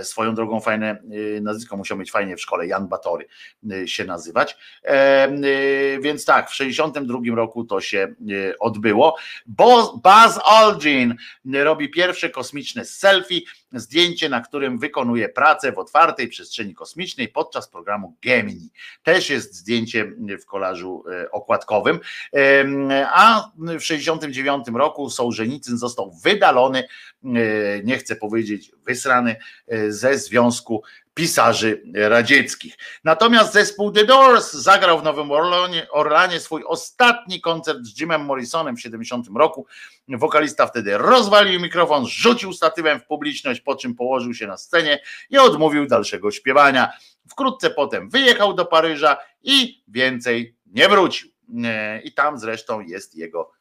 Swoją 0.02 0.34
drogą 0.34 0.60
fajne 0.60 0.98
y, 1.12 1.40
nazwisko 1.42 1.76
musiał 1.76 1.98
mieć 1.98 2.10
fajnie 2.10 2.36
w 2.36 2.40
szkole, 2.40 2.66
Jan 2.66 2.88
Batory 2.88 3.26
y, 3.72 3.88
się 3.88 4.04
nazywać. 4.04 4.56
Y, 4.84 6.00
Więc 6.00 6.24
tak, 6.24 6.50
w 6.50 6.54
62 6.54 7.18
roku 7.34 7.64
to 7.64 7.80
się 7.80 8.14
odbyło. 8.60 9.16
Buzz 9.46 10.38
Aldrin 10.44 11.16
robi 11.54 11.90
pierwsze 11.90 12.30
kosmiczne 12.30 12.84
selfie, 12.84 13.40
zdjęcie, 13.74 14.28
na 14.28 14.40
którym 14.40 14.78
wykonuje 14.78 15.28
pracę 15.28 15.72
w 15.72 15.78
otwartej 15.78 16.28
przestrzeni 16.28 16.74
kosmicznej 16.74 17.28
podczas 17.28 17.68
programu 17.68 18.16
Gemini. 18.22 18.70
Też 19.02 19.30
jest 19.30 19.54
zdjęcie 19.54 20.12
w 20.42 20.46
kolażu 20.46 21.04
e, 21.10 21.30
okładkowym. 21.30 22.00
A 23.06 23.50
w 23.56 23.80
69 23.80 24.66
roku 24.74 25.10
Sołżenicyn 25.10 25.78
został 25.78 26.12
wydalony, 26.24 26.78
e, 26.78 26.88
nie 27.84 27.98
chcę 27.98 28.16
powiedzieć 28.16 28.72
wysrany, 28.86 29.36
e, 29.68 29.92
ze 29.92 30.18
Związku 30.18 30.82
Pisarzy 31.14 31.82
Radzieckich. 31.94 32.74
Natomiast 33.04 33.52
zespół 33.52 33.92
The 33.92 34.04
Doors 34.04 34.52
zagrał 34.52 34.98
w 34.98 35.02
Nowym 35.02 35.30
Orlanie, 35.30 35.86
Orlanie 35.90 36.40
swój 36.40 36.64
ostatni 36.66 37.40
koncert 37.40 37.78
z 37.82 38.00
Jimem 38.00 38.24
Morrisonem 38.24 38.76
w 38.76 38.80
70 38.80 39.26
roku. 39.36 39.66
Wokalista 40.08 40.66
wtedy 40.66 40.98
rozwalił 40.98 41.60
mikrofon, 41.60 42.06
rzucił 42.06 42.52
statywem 42.52 43.00
w 43.00 43.06
publiczność, 43.06 43.60
po 43.60 43.76
czym 43.76 43.94
położył 43.94 44.34
się 44.34 44.46
na 44.46 44.56
scenie 44.56 45.00
i 45.30 45.38
odmówił 45.38 45.86
dalszego 45.86 46.30
śpiewania. 46.30 46.92
Wkrótce 47.30 47.70
potem 47.70 48.10
wyjechał 48.10 48.54
do 48.54 48.66
Paryża 48.66 49.16
i 49.42 49.84
więcej 49.88 50.56
nie 50.66 50.88
wrócił. 50.88 51.30
E, 51.64 52.00
I 52.02 52.12
tam 52.12 52.38
zresztą 52.38 52.80
jest 52.80 53.14
jego 53.14 53.52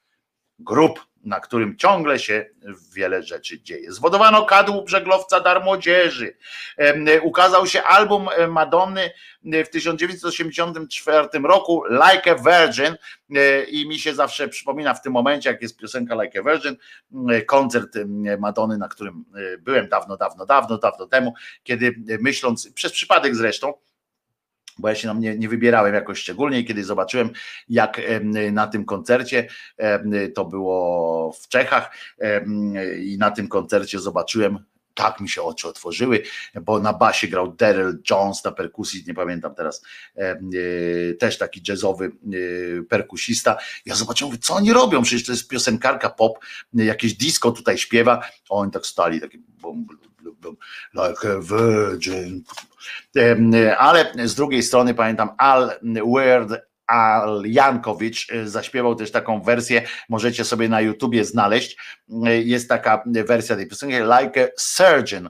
grób 0.60 1.11
na 1.24 1.40
którym 1.40 1.78
ciągle 1.78 2.20
się 2.20 2.46
wiele 2.94 3.24
rzeczy 3.24 3.62
dzieje. 3.62 3.92
Zwodowano 3.92 4.46
kadłub 4.46 4.90
żeglowca 4.90 5.40
dar 5.40 5.64
młodzieży. 5.64 6.38
Ukazał 7.22 7.68
się 7.68 7.84
album 7.84 8.30
Madonny 8.50 9.12
w 9.44 9.70
1984 9.70 11.28
roku 11.44 11.84
Like 11.90 12.32
a 12.32 12.36
Virgin 12.36 12.96
i 13.68 13.88
mi 13.88 14.00
się 14.00 14.14
zawsze 14.16 14.48
przypomina 14.48 14.94
w 14.94 15.02
tym 15.02 15.14
momencie, 15.14 15.50
jak 15.50 15.62
jest 15.62 15.78
piosenka 15.78 16.24
Like 16.24 16.40
a 16.40 16.44
Virgin, 16.44 16.76
koncert 17.46 17.98
Madony, 18.40 18.78
na 18.78 18.88
którym 18.88 19.26
byłem 19.60 19.90
dawno, 19.90 20.18
dawno, 20.18 20.46
dawno, 20.46 20.78
dawno 20.78 21.08
temu, 21.08 21.34
kiedy 21.64 21.96
myśląc, 22.20 22.74
przez 22.74 22.92
przypadek 22.92 23.36
zresztą, 23.36 23.74
bo 24.80 24.90
ja 24.90 24.96
się 24.96 25.08
nam 25.08 25.20
nie, 25.20 25.50
wybierałem 25.50 25.94
jakoś 25.94 26.20
szczególnie 26.20 26.64
kiedy 26.64 26.84
zobaczyłem, 26.84 27.30
jak 27.70 28.02
na 28.52 28.68
tym 28.68 28.86
koncercie, 28.86 29.48
to 30.36 30.46
było 30.46 31.32
w 31.42 31.48
Czechach 31.48 31.96
i 33.00 33.18
na 33.20 33.32
tym 33.32 33.48
koncercie 33.48 34.00
zobaczyłem 34.00 34.60
tak 34.94 35.20
mi 35.20 35.30
się 35.30 35.42
oczy 35.42 35.68
otworzyły, 35.68 36.24
bo 36.62 36.80
na 36.80 36.94
basie 36.94 37.28
grał 37.28 37.52
Daryl 37.52 38.02
Jones, 38.10 38.44
na 38.44 38.52
perkusji, 38.52 39.04
nie 39.08 39.14
pamiętam 39.14 39.56
teraz, 39.56 39.84
e, 40.16 40.38
też 41.20 41.38
taki 41.38 41.62
jazzowy 41.68 42.06
e, 42.06 42.84
perkusista. 42.84 43.58
Ja 43.86 43.96
zobaczyłem, 43.96 44.40
co 44.40 44.56
oni 44.56 44.74
robią, 44.74 45.02
przecież 45.02 45.26
to 45.26 45.32
jest 45.32 45.48
piosenkarka 45.48 46.10
pop, 46.10 46.40
jakieś 46.74 47.14
disco 47.14 47.52
tutaj 47.52 47.78
śpiewa, 47.78 48.22
oni 48.50 48.72
tak 48.72 48.86
stali, 48.86 49.22
takie 49.22 49.38
bum, 49.38 49.86
bum, 49.86 50.36
bum, 50.42 50.58
like 50.94 51.32
a 51.32 51.40
virgin. 51.40 52.44
E, 53.18 53.78
ale 53.78 54.14
z 54.26 54.36
drugiej 54.36 54.64
strony 54.64 54.94
pamiętam 54.94 55.30
Al 55.38 55.72
Weird 56.16 56.71
Al 56.92 57.44
Jankowicz 57.46 58.32
y, 58.32 58.50
zaśpiewał 58.50 58.96
też 58.96 59.12
taką 59.12 59.42
wersję, 59.42 59.82
możecie 60.10 60.46
sobie 60.46 60.70
na 60.70 60.82
YouTubie 60.82 61.26
znaleźć. 61.26 61.78
Y, 62.28 62.44
jest 62.44 62.70
taka 62.70 63.04
wersja 63.06 63.56
tej 63.56 63.68
piosenki, 63.68 63.96
Like 63.96 64.44
a 64.44 64.48
Surgeon. 64.58 65.30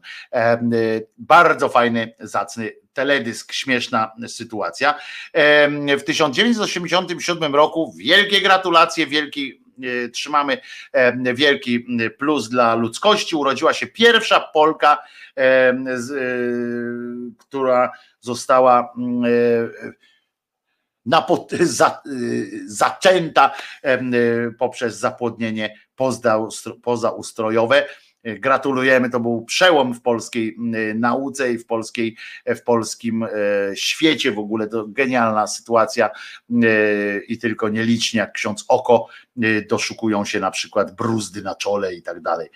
Y, 0.73 1.07
bardzo 1.17 1.69
fajny, 1.69 2.13
zacny 2.19 2.71
teledysk, 2.93 3.53
śmieszna 3.53 4.11
sytuacja. 4.27 4.99
W 5.97 6.03
1987 6.05 7.55
roku 7.55 7.93
wielkie 7.97 8.41
gratulacje, 8.41 9.07
wielki 9.07 9.61
trzymamy 10.13 10.57
wielki 11.33 11.85
plus 12.17 12.49
dla 12.49 12.75
ludzkości. 12.75 13.35
Urodziła 13.35 13.73
się 13.73 13.87
pierwsza 13.87 14.39
Polka, 14.39 14.97
która 17.37 17.91
została 18.19 18.93
za, 21.61 22.01
y, 22.07 22.63
zaczęta 22.65 23.51
y, 23.85 24.53
poprzez 24.59 24.99
zapłodnienie 24.99 25.75
pozaustrojowe. 26.83 27.87
Gratulujemy, 28.23 29.09
to 29.09 29.19
był 29.19 29.45
przełom 29.45 29.93
w 29.93 30.01
polskiej 30.01 30.55
y, 30.75 30.93
nauce 30.95 31.53
i 31.53 31.57
w, 31.57 31.65
polskiej, 31.65 32.17
w 32.45 32.61
polskim 32.63 33.25
świecie 33.75 34.31
w 34.31 34.39
ogóle. 34.39 34.67
To 34.67 34.87
genialna 34.87 35.47
sytuacja 35.47 36.09
i 37.27 37.37
tylko 37.37 37.69
nieliczni 37.69 38.17
jak 38.17 38.31
ksiądz 38.31 38.65
Oko 38.67 39.07
doszukują 39.69 40.25
się 40.25 40.39
na 40.39 40.51
przykład 40.51 40.95
bruzdy 40.95 41.41
na 41.41 41.55
czole 41.55 41.93
i 41.95 42.01
tak 42.01 42.21
dalej 42.21 42.49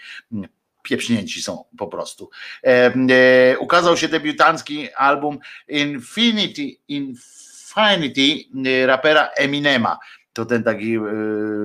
pieprznięci 0.84 1.42
są 1.42 1.64
po 1.78 1.88
prostu. 1.88 2.30
ukazał 3.60 3.98
się 3.98 4.08
debiutancki 4.08 4.94
album 4.94 5.40
Infinity, 5.68 6.72
Infinity 6.88 7.55
Infinity 7.78 8.46
y, 8.68 8.86
rapera 8.86 9.30
Eminema. 9.38 10.00
To 10.34 10.46
ten 10.46 10.64
taki 10.64 10.98
y, 10.98 11.00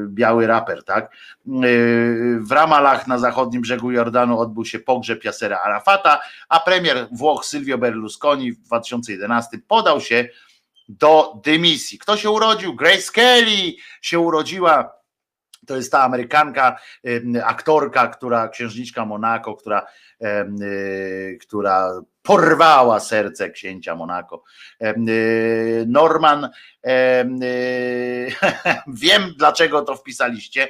biały 0.09 0.47
raper, 0.47 0.85
tak? 0.85 1.13
Y, 1.47 2.39
w 2.41 2.53
Ramalach 2.53 3.07
na 3.07 3.19
zachodnim 3.19 3.63
brzegu 3.63 3.91
Jordanu 3.91 4.39
odbył 4.39 4.65
się 4.65 4.79
pogrzeb 4.79 5.25
Jasera 5.25 5.61
Arafata, 5.61 6.21
a 6.49 6.61
premier 6.61 7.09
Włoch 7.13 7.45
Silvio 7.45 7.79
Berlusconi 7.79 8.53
w 8.53 8.59
2011 8.59 9.59
podał 9.69 10.01
się 10.01 10.29
do 10.89 11.41
dymisji. 11.45 11.99
Kto 11.99 12.17
się 12.17 12.31
urodził? 12.31 12.75
Grace 12.75 13.13
Kelly 13.13 13.73
się 14.03 14.19
urodziła. 14.19 14.93
To 15.67 15.77
jest 15.77 15.93
ta 15.93 16.03
Amerykanka, 16.03 16.79
aktorka, 17.45 18.09
która, 18.09 18.49
księżniczka 18.49 19.05
Monaco, 19.05 19.55
która, 19.55 19.87
która 21.41 21.93
porwała 22.23 23.01
serce 23.01 23.51
księcia 23.51 23.95
Monako. 23.95 24.43
Y, 24.83 25.85
Norman, 25.89 26.45
y, 26.45 26.51
wiem 28.87 29.35
dlaczego 29.37 29.83
to 29.83 29.97
wpisaliście, 29.97 30.69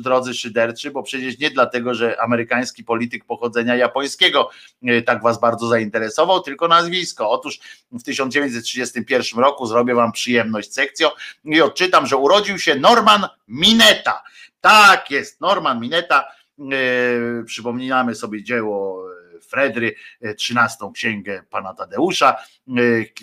drodzy 0.00 0.34
szyderczy, 0.34 0.90
bo 0.90 1.02
przecież 1.02 1.38
nie 1.38 1.50
dlatego, 1.50 1.94
że 1.94 2.20
amerykański 2.20 2.84
polityk 2.84 3.24
pochodzenia 3.24 3.76
japońskiego 3.76 4.50
tak 5.06 5.22
was 5.22 5.40
bardzo 5.40 5.68
zainteresował, 5.68 6.40
tylko 6.40 6.68
nazwisko. 6.68 7.30
Otóż 7.30 7.60
w 7.92 8.02
1931 8.02 9.40
roku 9.40 9.66
zrobię 9.66 9.94
wam 9.94 10.12
przyjemność 10.12 10.74
sekcją 10.74 11.08
i 11.44 11.60
odczytam, 11.60 12.06
że 12.06 12.16
urodził 12.16 12.58
się 12.58 12.74
Norman 12.74 13.26
Mineta. 13.48 14.22
Tak 14.60 15.10
jest, 15.10 15.40
Norman 15.40 15.80
Mineta. 15.80 16.24
Przypominamy 17.46 18.14
sobie 18.14 18.42
dzieło 18.42 19.09
Fredry, 19.44 19.94
e, 20.20 20.34
trzynastą 20.34 20.92
księgę 20.92 21.42
pana 21.50 21.74
Tadeusza, 21.74 22.30
e, 22.32 22.42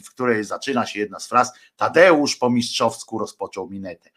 w 0.05 0.09
której 0.09 0.43
zaczyna 0.43 0.85
się 0.85 0.99
jedna 0.99 1.19
z 1.19 1.27
fraz 1.27 1.53
Tadeusz 1.75 2.35
po 2.35 2.49
mistrzowsku 2.49 3.19
rozpoczął 3.19 3.69
minetę. 3.69 4.09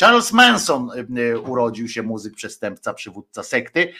Charles 0.00 0.32
Manson 0.32 0.90
e, 0.90 1.38
urodził 1.38 1.88
się 1.88 2.02
muzyk 2.02 2.34
przestępca, 2.34 2.94
przywódca 2.94 3.42
sekty, 3.42 3.92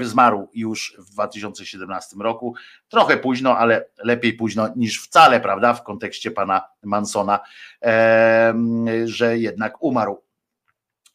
zmarł 0.00 0.50
już 0.54 0.96
w 0.98 1.10
2017 1.10 2.16
roku, 2.20 2.54
trochę 2.88 3.16
późno, 3.16 3.58
ale 3.58 3.88
lepiej 3.98 4.32
późno 4.32 4.68
niż 4.76 5.02
wcale, 5.02 5.40
prawda, 5.40 5.74
w 5.74 5.84
kontekście 5.84 6.30
pana 6.30 6.62
Mansona, 6.82 7.40
że 9.04 9.38
jednak 9.38 9.82
umarł. 9.82 10.22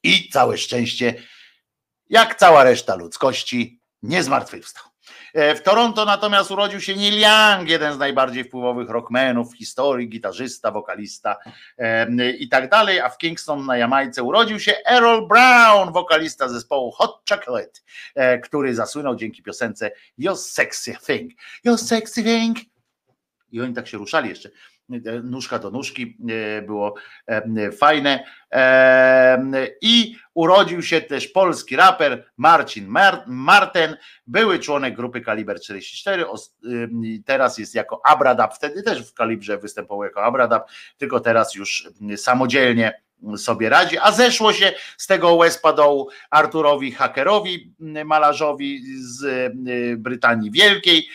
I 0.04 0.30
całe 0.30 0.58
szczęście, 0.58 1.16
jak 2.10 2.36
cała 2.36 2.64
reszta 2.64 2.96
ludzkości, 2.96 3.82
nie 4.04 4.24
zmartwychwstał. 4.24 4.95
E, 5.36 5.56
w 5.56 5.62
Toronto 5.62 6.06
natomiast 6.06 6.52
urodził 6.52 6.82
się 6.82 6.96
Neil 6.96 7.22
Young, 7.22 7.70
jeden 7.70 7.94
z 7.94 7.98
najbardziej 7.98 8.44
wpływowych 8.44 8.90
rockmenów 8.90 9.54
w 9.54 9.58
historii, 9.58 10.10
gitarzysta, 10.10 10.72
wokalista 10.72 11.38
i 12.40 12.50
tak 12.50 12.70
dalej, 12.70 13.00
a 13.00 13.10
w 13.10 13.18
Kingston 13.18 13.66
na 13.66 13.78
Jamajce 13.78 14.24
urodził 14.24 14.60
się 14.60 14.74
Errol 14.86 15.28
Brown, 15.28 15.94
wokalista 15.94 16.50
zespołu 16.50 16.92
Hot 16.92 17.22
Chocolate, 17.30 17.80
e, 18.16 18.40
który 18.40 18.76
zasłynął 18.76 19.16
dzięki 19.16 19.44
piosence 19.44 19.92
Your 20.18 20.38
Sexy 20.38 20.96
Thing. 21.06 21.32
Your 21.64 21.78
Sexy 21.78 22.24
Thing. 22.24 22.58
I 23.52 23.62
oni 23.62 23.74
tak 23.74 23.88
się 23.88 23.98
ruszali 23.98 24.30
jeszcze 24.30 24.50
nóżka 25.24 25.60
do 25.60 25.72
nóżki, 25.72 26.18
e, 26.30 26.62
było 26.62 26.96
e, 27.28 27.72
fajne. 27.72 28.24
E, 28.52 29.68
I 29.82 30.16
urodził 30.34 30.84
się 30.84 31.02
też 31.02 31.28
polski 31.28 31.76
raper 31.76 32.26
Marcin 32.38 32.88
Marten, 33.28 33.98
były 34.28 34.60
członek 34.60 34.96
grupy 34.96 35.22
Kaliber 35.22 35.62
44, 35.62 36.26
teraz 37.26 37.58
jest 37.58 37.76
jako 37.76 38.02
Abradab, 38.06 38.56
wtedy 38.56 38.84
też 38.84 39.10
w 39.10 39.14
Kalibrze 39.14 39.58
występował 39.58 40.04
jako 40.04 40.24
Abradab, 40.24 40.70
tylko 40.98 41.20
teraz 41.20 41.56
już 41.56 41.90
samodzielnie 42.18 43.06
sobie 43.38 43.70
radzi, 43.70 43.98
a 43.98 44.12
zeszło 44.12 44.54
się 44.54 44.74
z 44.98 45.08
tego 45.08 45.34
łezpa 45.34 45.74
dołu 45.74 46.10
Arturowi 46.30 46.92
Hakerowi, 46.92 47.74
malarzowi 48.06 48.84
z 48.98 49.54
Brytanii 49.98 50.52
Wielkiej 50.52 51.08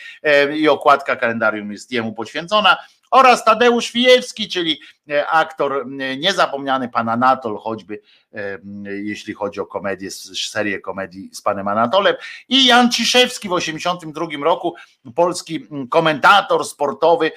i 0.54 0.68
okładka 0.68 1.16
kalendarium 1.16 1.72
jest 1.72 1.92
jemu 1.92 2.12
poświęcona 2.12 2.76
oraz 3.10 3.44
Tadeusz 3.44 3.90
Fijewski, 3.90 4.48
czyli 4.48 4.80
e, 5.10 5.26
aktor 5.26 5.86
e, 6.00 6.16
niezapomniany 6.16 6.88
pan 6.88 7.08
Anatol, 7.08 7.58
choćby 7.58 8.00
e, 8.34 8.58
jeśli 8.84 9.34
chodzi 9.34 9.60
o 9.60 9.66
komedię, 9.66 10.10
serię 10.50 10.80
komedii 10.80 11.30
z 11.32 11.42
panem 11.42 11.68
Anatolem. 11.68 12.14
I 12.48 12.66
Jan 12.66 12.90
Ciszewski 12.90 13.48
w 13.48 13.54
1982 13.58 14.44
roku, 14.44 14.74
polski 15.14 15.66
komentator 15.90 16.64
sportowy, 16.64 17.32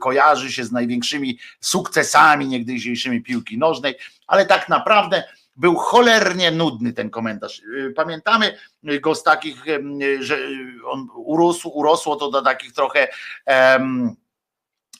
kojarzy 0.00 0.52
się 0.52 0.64
z 0.64 0.72
największymi 0.72 1.38
sukcesami 1.60 2.46
niegdysiejszymi 2.46 3.22
piłki 3.22 3.58
nożnej, 3.58 3.94
ale 4.26 4.46
tak 4.46 4.68
naprawdę 4.68 5.24
był 5.56 5.76
cholernie 5.76 6.50
nudny 6.50 6.92
ten 6.92 7.10
komentarz. 7.10 7.58
Y, 7.58 7.92
pamiętamy 7.96 8.58
go 8.82 9.14
z 9.14 9.22
takich, 9.22 9.64
że 10.20 10.38
on 10.84 11.08
urósł, 11.14 11.68
urosło 11.68 12.16
to 12.16 12.30
do 12.30 12.42
takich 12.42 12.72
trochę 12.72 13.08
um, 13.46 14.16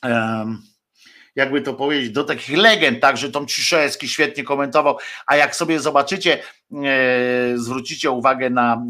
um, 0.03 0.61
jakby 1.35 1.61
to 1.61 1.73
powiedzieć, 1.73 2.11
do 2.11 2.23
takich 2.23 2.57
legend, 2.57 3.01
tak, 3.01 3.17
że 3.17 3.31
Tom 3.31 3.47
Ciszewski 3.47 4.09
świetnie 4.09 4.43
komentował, 4.43 4.97
a 5.27 5.35
jak 5.35 5.55
sobie 5.55 5.79
zobaczycie 5.79 6.43
zwrócicie 7.55 8.11
uwagę 8.11 8.49
na, 8.49 8.85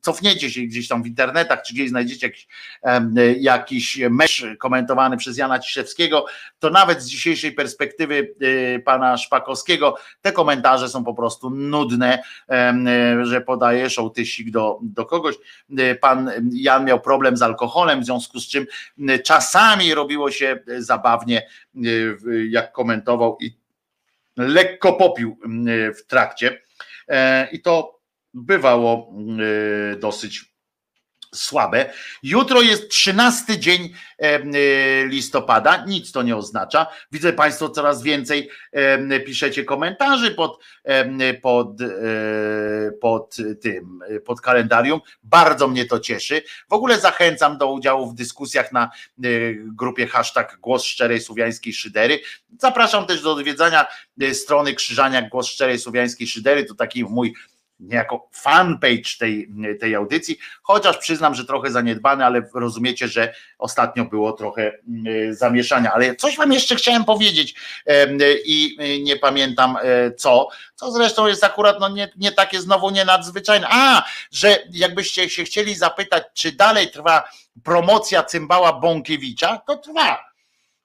cofniecie 0.00 0.50
się 0.50 0.60
gdzieś 0.60 0.88
tam 0.88 1.02
w 1.02 1.06
internetach, 1.06 1.62
czy 1.62 1.74
gdzieś 1.74 1.88
znajdziecie 1.88 2.26
jakiś, 2.26 2.46
jakiś 3.40 4.00
mesz 4.10 4.46
komentowany 4.58 5.16
przez 5.16 5.38
Jana 5.38 5.58
Ciszewskiego, 5.58 6.26
to 6.58 6.70
nawet 6.70 7.02
z 7.02 7.06
dzisiejszej 7.06 7.52
perspektywy 7.52 8.34
pana 8.84 9.16
Szpakowskiego 9.16 9.96
te 10.22 10.32
komentarze 10.32 10.88
są 10.88 11.04
po 11.04 11.14
prostu 11.14 11.50
nudne, 11.50 12.22
że 13.22 13.40
podaje 13.40 13.90
szołtysik 13.90 14.50
do, 14.50 14.78
do 14.82 15.06
kogoś. 15.06 15.34
Pan 16.00 16.30
Jan 16.52 16.84
miał 16.84 17.00
problem 17.00 17.36
z 17.36 17.42
alkoholem, 17.42 18.00
w 18.00 18.04
związku 18.04 18.40
z 18.40 18.48
czym 18.48 18.66
czasami 19.24 19.94
robiło 19.94 20.30
się 20.30 20.58
zabawnie, 20.78 21.46
jak 22.48 22.72
komentował 22.72 23.38
i 23.40 23.56
lekko 24.36 24.92
popił 24.92 25.38
w 25.98 26.06
trakcie. 26.06 26.62
E, 27.08 27.48
I 27.52 27.62
to 27.62 28.00
bywało 28.34 29.12
dosyć 30.00 30.51
słabe. 31.34 31.92
Jutro 32.22 32.62
jest 32.62 32.88
13 32.88 33.58
dzień 33.58 33.92
y, 34.22 35.06
listopada, 35.08 35.84
nic 35.86 36.12
to 36.12 36.22
nie 36.22 36.36
oznacza. 36.36 36.86
Widzę 37.12 37.32
Państwo 37.32 37.68
coraz 37.68 38.02
więcej 38.02 38.50
piszecie 39.26 39.64
komentarzy 39.64 40.30
pod, 40.30 40.64
pod, 41.42 41.80
e, 41.80 42.92
pod 43.00 43.36
tym, 43.60 44.00
pod 44.24 44.40
kalendarium. 44.40 45.00
Bardzo 45.22 45.68
mnie 45.68 45.84
to 45.84 46.00
cieszy. 46.00 46.42
W 46.68 46.72
ogóle 46.72 47.00
zachęcam 47.00 47.58
do 47.58 47.72
udziału 47.72 48.10
w 48.10 48.14
dyskusjach 48.14 48.72
na 48.72 48.84
e, 48.84 49.28
grupie 49.54 50.06
hashtag 50.06 50.58
Głos 50.60 50.84
Szczerej 50.84 51.20
Słowiańskiej 51.20 51.72
Szydery. 51.72 52.20
Zapraszam 52.58 53.06
też 53.06 53.22
do 53.22 53.32
odwiedzania 53.32 53.86
e, 54.20 54.34
strony 54.34 54.74
Krzyżania 54.74 55.28
Głos 55.28 55.46
Szczerej 55.46 55.78
Słowiańskiej 55.78 56.26
Szydery. 56.26 56.64
To 56.64 56.74
taki 56.74 57.04
mój 57.04 57.34
niejako 57.82 58.28
fanpage 58.32 59.18
tej, 59.18 59.48
tej 59.80 59.94
audycji, 59.94 60.38
chociaż 60.62 60.98
przyznam, 60.98 61.34
że 61.34 61.44
trochę 61.44 61.70
zaniedbany, 61.70 62.24
ale 62.24 62.42
rozumiecie, 62.54 63.08
że 63.08 63.34
ostatnio 63.58 64.04
było 64.04 64.32
trochę 64.32 64.72
mm, 64.88 65.34
zamieszania. 65.34 65.92
Ale 65.92 66.16
coś 66.16 66.36
wam 66.36 66.52
jeszcze 66.52 66.76
chciałem 66.76 67.04
powiedzieć 67.04 67.54
i 68.44 68.76
nie 69.02 69.16
pamiętam 69.16 69.76
e, 69.82 70.12
co, 70.14 70.48
co 70.74 70.92
zresztą 70.92 71.26
jest 71.26 71.44
akurat 71.44 71.80
no 71.80 71.88
nie, 71.88 72.08
nie 72.16 72.32
takie 72.32 72.60
znowu 72.60 72.90
nie 72.90 73.04
nadzwyczajne. 73.04 73.66
A, 73.70 74.04
że 74.30 74.58
jakbyście 74.70 75.30
się 75.30 75.44
chcieli 75.44 75.74
zapytać, 75.74 76.22
czy 76.34 76.52
dalej 76.52 76.90
trwa 76.90 77.24
promocja 77.64 78.22
cymbała 78.22 78.72
Bąkiewicza, 78.72 79.58
to 79.66 79.76
trwa 79.76 80.31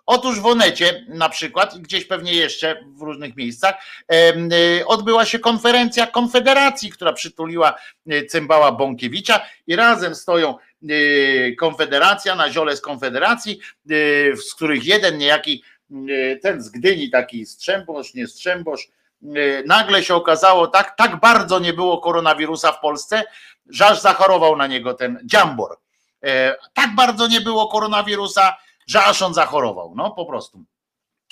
Otóż 0.08 0.40
w 0.40 0.46
Onecie 0.46 1.06
na 1.08 1.30
przykład 1.30 1.76
i 1.76 1.82
gdzieś 1.82 2.06
pewnie 2.06 2.34
jeszcze 2.34 2.84
w 2.98 3.02
różnych 3.02 3.36
miejscach 3.36 3.76
y, 4.80 4.88
odbyła 4.88 5.26
się 5.26 5.40
konferencja 5.40 6.08
Konfederacji, 6.08 6.90
która 6.90 7.14
przytuliła 7.14 7.76
y, 8.12 8.26
cymbała 8.26 8.72
Bąkiewicza 8.72 9.46
i 9.68 9.76
razem 9.76 10.16
stoją 10.16 10.56
y, 10.92 11.56
Konfederacja 11.60 12.36
na 12.36 12.52
ziole 12.52 12.78
z 12.78 12.82
Konfederacji, 12.82 13.60
z 14.36 14.56
których 14.56 14.86
jeden 14.86 15.18
niejaki 15.18 15.64
ten 16.42 16.62
z 16.62 16.70
Gdyni, 16.70 17.10
taki 17.10 17.46
Strzębosz, 17.46 18.14
nie 18.14 18.28
Strzębosz, 18.28 18.88
nagle 19.66 20.04
się 20.04 20.16
okazało, 20.16 20.68
tak, 20.68 20.96
tak 20.98 21.20
bardzo 21.20 21.60
nie 21.60 21.74
było 21.74 21.98
koronawirusa 21.98 22.72
w 22.72 22.80
Polsce, 22.80 23.24
że 23.70 23.86
aż 23.86 24.02
zachorował 24.02 24.56
na 24.56 24.68
niego 24.68 24.94
ten 24.94 25.20
dziambor. 25.26 25.78
E, 26.24 26.56
tak 26.74 26.96
bardzo 26.96 27.28
nie 27.28 27.42
było 27.42 27.68
koronawirusa, 27.68 28.58
że 28.88 29.04
aż 29.04 29.22
on 29.22 29.34
zachorował, 29.34 29.94
no 29.96 30.12
po 30.12 30.26
prostu. 30.26 30.64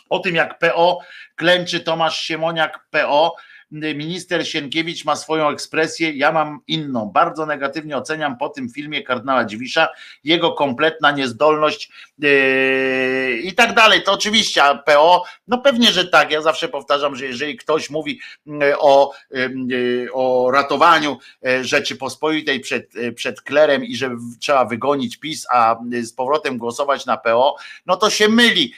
O 0.10 0.20
tym 0.20 0.36
jak 0.36 0.60
PO 0.60 1.00
klęczy 1.36 1.80
Tomasz 1.80 2.22
Siemoniak 2.22 2.88
PO, 2.90 3.36
minister 3.72 4.48
Sienkiewicz 4.48 5.06
ma 5.06 5.16
swoją 5.16 5.50
ekspresję, 5.50 6.12
ja 6.12 6.32
mam 6.32 6.60
inną. 6.68 7.06
Bardzo 7.06 7.46
negatywnie 7.46 7.98
oceniam 7.98 8.38
po 8.38 8.50
tym 8.50 8.70
filmie 8.70 9.04
kardynała 9.04 9.46
Dziwisza 9.46 9.88
jego 10.24 10.52
kompletna 10.52 11.12
niezdolność 11.12 11.90
yy, 12.20 13.40
i 13.44 13.54
tak 13.54 13.74
dalej. 13.74 14.04
To 14.04 14.12
oczywiście, 14.12 14.64
a 14.64 14.76
PO, 14.76 15.24
no 15.48 15.58
pewnie, 15.58 15.92
że 15.92 16.08
tak. 16.08 16.32
Ja 16.32 16.42
zawsze 16.42 16.68
powtarzam, 16.68 17.16
że 17.16 17.26
jeżeli 17.26 17.58
ktoś 17.58 17.90
mówi 17.90 18.20
yy, 18.46 18.80
o, 18.80 19.14
yy, 19.32 20.08
o 20.14 20.52
ratowaniu 20.52 21.18
yy, 21.42 21.64
Rzeczypospolitej 21.64 22.60
przed, 22.60 22.92
przed 23.16 23.42
klerem 23.42 23.84
i 23.84 23.96
że 23.96 24.16
trzeba 24.40 24.66
wygonić 24.66 25.18
PiS, 25.18 25.46
a 25.52 25.76
z 26.02 26.14
powrotem 26.14 26.58
głosować 26.58 27.06
na 27.06 27.18
PO, 27.18 27.56
no 27.86 27.98
to 27.98 28.10
się 28.10 28.30
myli. 28.30 28.74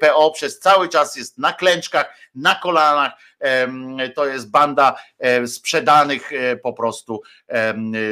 PO 0.00 0.30
przez 0.30 0.58
cały 0.58 0.88
czas 0.88 1.16
jest 1.16 1.38
na 1.38 1.52
klęczkach, 1.52 2.14
na 2.34 2.54
kolanach, 2.54 3.12
to 4.14 4.26
jest 4.26 4.50
banda 4.50 4.96
sprzedanych 5.46 6.32
e, 6.32 6.56
po 6.56 6.72
prostu, 6.72 7.22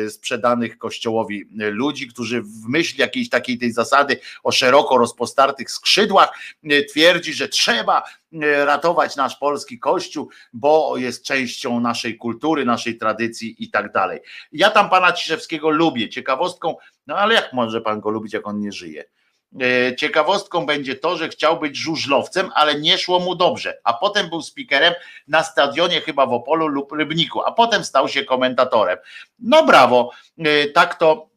sprzedanych 0.09 0.79
kościołowi 0.79 1.45
ludzi, 1.55 2.09
którzy 2.09 2.43
w 2.43 2.69
myśl 2.69 3.01
jakiejś 3.01 3.29
takiej 3.29 3.59
tej 3.59 3.73
zasady 3.73 4.21
o 4.43 4.53
szeroko 4.53 4.99
rozpostartych 4.99 5.71
skrzydłach 5.71 6.39
e, 6.65 6.85
twierdzi, 6.85 7.33
że 7.33 7.49
trzeba 7.49 8.03
e, 8.43 8.65
ratować 8.65 9.17
nasz 9.17 9.37
polski 9.37 9.79
kościół, 9.79 10.29
bo 10.53 10.97
jest 10.97 11.25
częścią 11.25 11.81
naszej 11.81 12.17
kultury, 12.17 12.65
naszej 12.65 12.99
tradycji 12.99 13.57
i 13.59 13.71
tak 13.71 13.93
dalej. 13.93 14.21
Ja 14.53 14.71
tam 14.71 14.91
pana 14.91 15.13
Ciszewskiego 15.13 15.71
lubię. 15.71 16.09
Ciekawostką, 16.09 16.77
no 17.07 17.17
ale 17.17 17.35
jak 17.35 17.53
może 17.53 17.81
pan 17.81 18.01
go 18.01 18.11
lubić, 18.11 18.33
jak 18.33 18.47
on 18.47 18.61
nie 18.61 18.73
żyje? 18.73 19.05
E, 19.61 19.97
ciekawostką 19.97 20.67
będzie 20.67 20.95
to, 20.95 21.17
że 21.17 21.29
chciał 21.29 21.61
być 21.61 21.77
żużlowcem, 21.77 22.51
ale 22.55 22.81
nie 22.81 22.99
szło 22.99 23.21
mu 23.21 23.35
dobrze, 23.35 23.79
a 23.85 23.93
potem 23.93 24.29
był 24.29 24.43
speakerem 24.43 24.95
na 25.29 25.43
stadionie 25.43 26.01
chyba 26.01 26.27
w 26.27 26.33
Opolu 26.33 26.67
lub 26.67 26.93
Rybniku, 26.93 27.43
a 27.43 27.53
potem 27.53 27.85
stał 27.85 28.09
się 28.09 28.25
komentatorem. 28.25 28.99
No 29.39 29.67
brawo, 29.67 30.11
e, 30.39 30.69
tak 30.69 30.95
to 30.95 31.34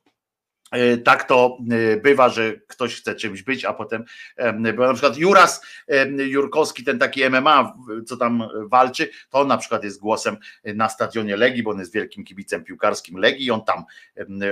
tak 1.04 1.24
to 1.24 1.58
e, 1.72 1.98
bywa, 1.98 2.30
że 2.30 2.54
ktoś 2.68 2.96
chce 2.96 3.16
czymś 3.16 3.42
być, 3.42 3.66
a 3.66 3.74
potem 3.74 4.06
na 4.78 4.94
przykład 4.94 5.18
Juras 5.18 5.62
Jurkowski, 6.18 6.84
ten 6.84 7.00
taki 7.00 7.30
MMA, 7.30 7.74
co 8.06 8.18
tam 8.18 8.44
walczy, 8.66 9.10
to 9.30 9.40
on 9.40 9.48
na 9.48 9.58
przykład 9.58 9.84
jest 9.84 10.00
głosem 10.00 10.38
na 10.64 10.90
stadionie 10.90 11.38
Legii, 11.38 11.64
bo 11.64 11.72
on 11.72 11.80
jest 11.80 11.94
wielkim 11.94 12.24
kibicem 12.24 12.64
piłkarskim 12.64 13.18
Legii 13.18 13.46
i 13.46 13.52
on 13.52 13.66
tam 13.66 13.84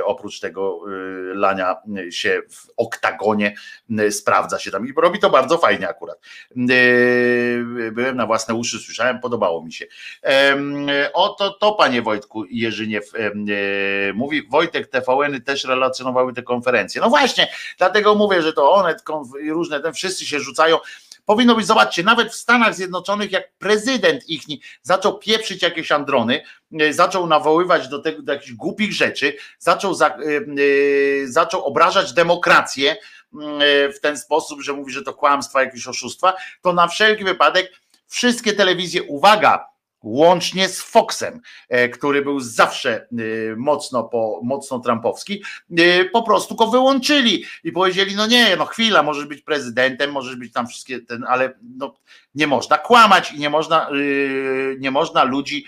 oprócz 0.04 0.40
tego 0.40 0.80
e, 0.88 0.92
lania 1.36 1.76
się 2.10 2.42
w 2.50 2.68
oktagonie 2.78 3.56
sprawdza 4.10 4.60
się 4.60 4.72
tam 4.72 4.88
i 4.88 4.94
robi 4.98 5.20
to 5.20 5.30
bardzo 5.30 5.58
fajnie 5.58 5.90
akurat. 5.90 6.20
Byłem 7.92 8.16
na 8.16 8.26
własne 8.26 8.54
uszy, 8.54 8.80
słyszałem, 8.80 9.20
podobało 9.20 9.66
mi 9.66 9.74
się. 9.74 9.86
Oto 11.14 11.50
to 11.50 11.72
panie 11.72 12.02
Wojtku 12.02 12.46
Jerzyniew 12.50 13.12
mówi, 14.14 14.48
Wojtek 14.48 14.88
TVN 14.88 15.42
też 15.42 15.64
relacjonuje 15.64 16.05
relacjonowały 16.06 16.34
te 16.34 16.44
konferencje. 16.44 17.02
No 17.02 17.10
właśnie, 17.10 17.48
dlatego 17.78 18.16
mówię, 18.16 18.42
że 18.42 18.54
to 18.54 18.72
one 18.72 18.96
różne, 19.50 19.80
ten 19.80 19.94
wszyscy 19.94 20.26
się 20.26 20.40
rzucają. 20.40 20.78
Powinno 21.26 21.56
być, 21.56 21.66
zobaczcie, 21.66 22.04
nawet 22.04 22.32
w 22.32 22.36
Stanach 22.36 22.76
Zjednoczonych, 22.76 23.32
jak 23.32 23.54
prezydent 23.58 24.30
ich 24.30 24.42
zaczął 24.82 25.20
pieprzyć 25.20 25.62
jakieś 25.62 25.92
androny, 25.92 26.44
e, 26.80 26.94
zaczął 26.94 27.28
nawoływać 27.28 27.88
do, 27.88 28.00
tego, 28.00 28.22
do 28.22 28.34
jakichś 28.34 28.54
głupich 28.54 28.94
rzeczy, 28.94 29.38
zaczął, 29.60 29.94
za, 29.94 30.18
yy, 30.56 31.32
zaczął 31.32 31.64
obrażać 31.64 32.14
demokrację 32.14 32.96
yy, 33.34 33.94
w 33.94 34.00
ten 34.02 34.18
sposób, 34.18 34.62
że 34.62 34.74
mówi, 34.74 34.94
że 34.94 35.02
to 35.02 35.14
kłamstwa, 35.14 35.64
jakieś 35.64 35.88
oszustwa, 35.88 36.34
to 36.62 36.74
na 36.74 36.88
wszelki 36.88 37.24
wypadek 37.24 37.72
wszystkie 38.08 38.54
telewizje, 38.54 39.04
uwaga, 39.04 39.66
łącznie 40.06 40.70
z 40.70 40.82
Foxem, 40.82 41.42
e, 41.70 41.90
który 41.90 42.22
był 42.22 42.40
zawsze 42.40 42.96
e, 42.96 43.06
mocno, 43.58 44.04
po, 44.04 44.40
mocno 44.44 44.80
trumpowski, 44.80 45.44
e, 45.78 46.06
po 46.06 46.24
prostu 46.24 46.56
go 46.56 46.68
wyłączyli 46.68 47.46
i 47.64 47.72
powiedzieli, 47.72 48.16
no 48.16 48.28
nie, 48.28 48.56
no 48.56 48.66
chwila, 48.66 49.04
możesz 49.04 49.26
być 49.26 49.42
prezydentem, 49.42 50.12
możesz 50.12 50.36
być 50.36 50.54
tam 50.54 50.68
wszystkie, 50.68 51.00
ten, 51.00 51.26
ale 51.28 51.54
no, 51.78 51.96
nie 52.36 52.48
można 52.48 52.78
kłamać 52.78 53.32
i 53.32 53.40
nie 53.40 53.50
można, 53.50 53.90
nie 54.80 54.92
można 54.92 55.24
ludzi 55.24 55.66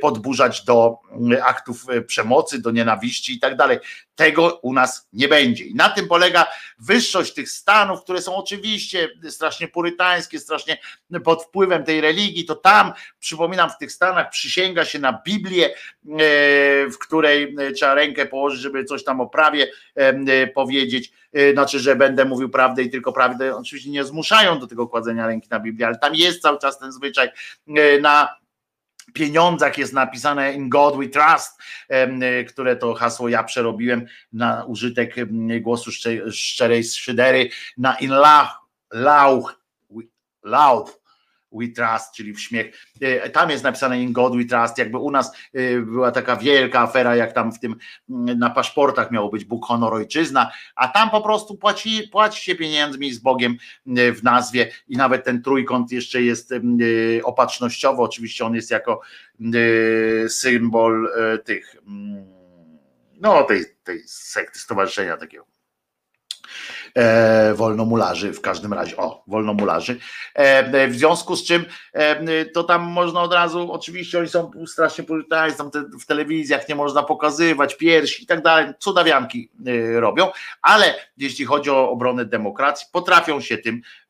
podburzać 0.00 0.64
do 0.64 0.98
aktów 1.44 1.86
przemocy, 2.06 2.62
do 2.62 2.70
nienawiści 2.70 3.32
i 3.32 3.40
tak 3.40 3.56
dalej. 3.56 3.78
Tego 4.20 4.58
u 4.62 4.72
nas 4.72 5.08
nie 5.12 5.28
będzie. 5.28 5.64
I 5.64 5.74
na 5.74 5.88
tym 5.88 6.08
polega 6.08 6.46
wyższość 6.78 7.34
tych 7.34 7.50
stanów, 7.50 8.02
które 8.02 8.22
są 8.22 8.36
oczywiście 8.36 9.08
strasznie 9.28 9.68
purytańskie, 9.68 10.38
strasznie 10.38 10.78
pod 11.24 11.44
wpływem 11.44 11.84
tej 11.84 12.00
religii, 12.00 12.44
to 12.44 12.54
tam, 12.54 12.92
przypominam, 13.18 13.70
w 13.70 13.78
tych 13.78 13.92
stanach 13.92 14.30
przysięga 14.30 14.84
się 14.84 14.98
na 14.98 15.22
Biblię, 15.26 15.66
e, 15.66 15.74
w 16.90 16.98
której 17.00 17.56
trzeba 17.76 17.94
rękę 17.94 18.26
położyć, 18.26 18.60
żeby 18.60 18.84
coś 18.84 19.04
tam 19.04 19.20
o 19.20 19.26
prawie 19.26 19.70
e, 19.94 20.46
powiedzieć, 20.46 21.12
e, 21.32 21.52
znaczy, 21.52 21.78
że 21.78 21.96
będę 21.96 22.24
mówił 22.24 22.48
prawdę 22.48 22.82
i 22.82 22.90
tylko 22.90 23.12
prawdę. 23.12 23.56
Oczywiście 23.56 23.90
nie 23.90 24.04
zmuszają 24.04 24.58
do 24.58 24.66
tego 24.66 24.88
kładzenia 24.88 25.26
ręki 25.26 25.48
na 25.50 25.60
Biblię, 25.60 25.86
ale 25.86 25.98
tam 25.98 26.14
jest 26.14 26.42
cały 26.42 26.58
czas 26.58 26.78
ten 26.78 26.92
zwyczaj 26.92 27.28
na 28.00 28.39
pieniądzach 29.12 29.78
jest 29.78 29.92
napisane 29.92 30.52
In 30.52 30.68
God 30.68 30.96
We 30.96 31.08
Trust, 31.08 31.58
które 32.48 32.76
to 32.76 32.94
hasło 32.94 33.28
ja 33.28 33.44
przerobiłem 33.44 34.06
na 34.32 34.64
użytek 34.64 35.14
głosu 35.60 35.90
szczerej 36.30 36.84
szydery 36.84 37.50
na 37.76 37.98
In 37.98 38.10
Lauch, 38.10 38.68
Lauch, 38.92 39.60
Lauch 40.42 40.99
we 41.52 41.68
trust, 41.68 42.14
czyli 42.14 42.32
w 42.32 42.40
śmiech. 42.40 42.86
E, 43.00 43.30
tam 43.30 43.50
jest 43.50 43.64
napisane 43.64 44.02
in 44.02 44.12
God 44.12 44.36
we 44.36 44.44
trust, 44.44 44.78
jakby 44.78 44.98
u 44.98 45.10
nas 45.10 45.32
e, 45.54 45.80
była 45.80 46.10
taka 46.10 46.36
wielka 46.36 46.80
afera, 46.80 47.16
jak 47.16 47.32
tam 47.32 47.52
w 47.52 47.60
tym 47.60 47.76
mm, 48.10 48.38
na 48.38 48.50
paszportach 48.50 49.10
miało 49.10 49.28
być 49.28 49.44
Bóg, 49.44 49.66
honor, 49.66 49.94
ojczyzna, 49.94 50.50
a 50.76 50.88
tam 50.88 51.10
po 51.10 51.20
prostu 51.20 51.56
płaci, 51.56 52.08
płacicie 52.12 52.54
pieniędzmi 52.54 53.12
z 53.12 53.18
Bogiem 53.18 53.56
e, 53.86 54.12
w 54.12 54.22
nazwie 54.22 54.72
i 54.88 54.96
nawet 54.96 55.24
ten 55.24 55.42
trójkąt 55.42 55.92
jeszcze 55.92 56.22
jest 56.22 56.54
opatrznościowo, 57.24 58.02
oczywiście 58.02 58.44
on 58.44 58.54
jest 58.54 58.70
jako 58.70 59.00
symbol 60.28 61.08
tych 61.44 61.76
mm, 61.86 62.26
no 63.20 63.42
tej, 63.42 63.64
tej 63.84 64.02
sekty, 64.06 64.58
stowarzyszenia 64.58 65.16
takiego 65.16 65.46
e, 66.94 67.54
wolnomularzy 67.54 68.32
w 68.32 68.40
każdym 68.40 68.72
razie, 68.72 68.96
o, 68.96 69.24
wolnomularzy, 69.26 69.98
e, 70.34 70.88
w 70.88 70.94
związku 70.94 71.36
z 71.36 71.44
czym 71.44 71.64
e, 71.92 72.44
to 72.44 72.64
tam 72.64 72.82
można 72.82 73.22
od 73.22 73.32
razu, 73.32 73.72
oczywiście 73.72 74.18
oni 74.18 74.28
są 74.28 74.50
strasznie 74.66 75.04
politycznie, 75.04 75.52
tam 75.58 75.70
te, 75.70 75.84
w 76.00 76.06
telewizjach 76.06 76.68
nie 76.68 76.74
można 76.74 77.02
pokazywać 77.02 77.76
piersi 77.76 78.22
i 78.22 78.26
tak 78.26 78.42
dalej, 78.42 78.72
cudawianki 78.78 79.50
e, 79.66 80.00
robią, 80.00 80.28
ale 80.62 80.94
jeśli 81.16 81.44
chodzi 81.44 81.70
o 81.70 81.90
obronę 81.90 82.24
demokracji, 82.24 82.86
potrafią 82.92 83.40
się 83.40 83.58
tym 83.58 83.74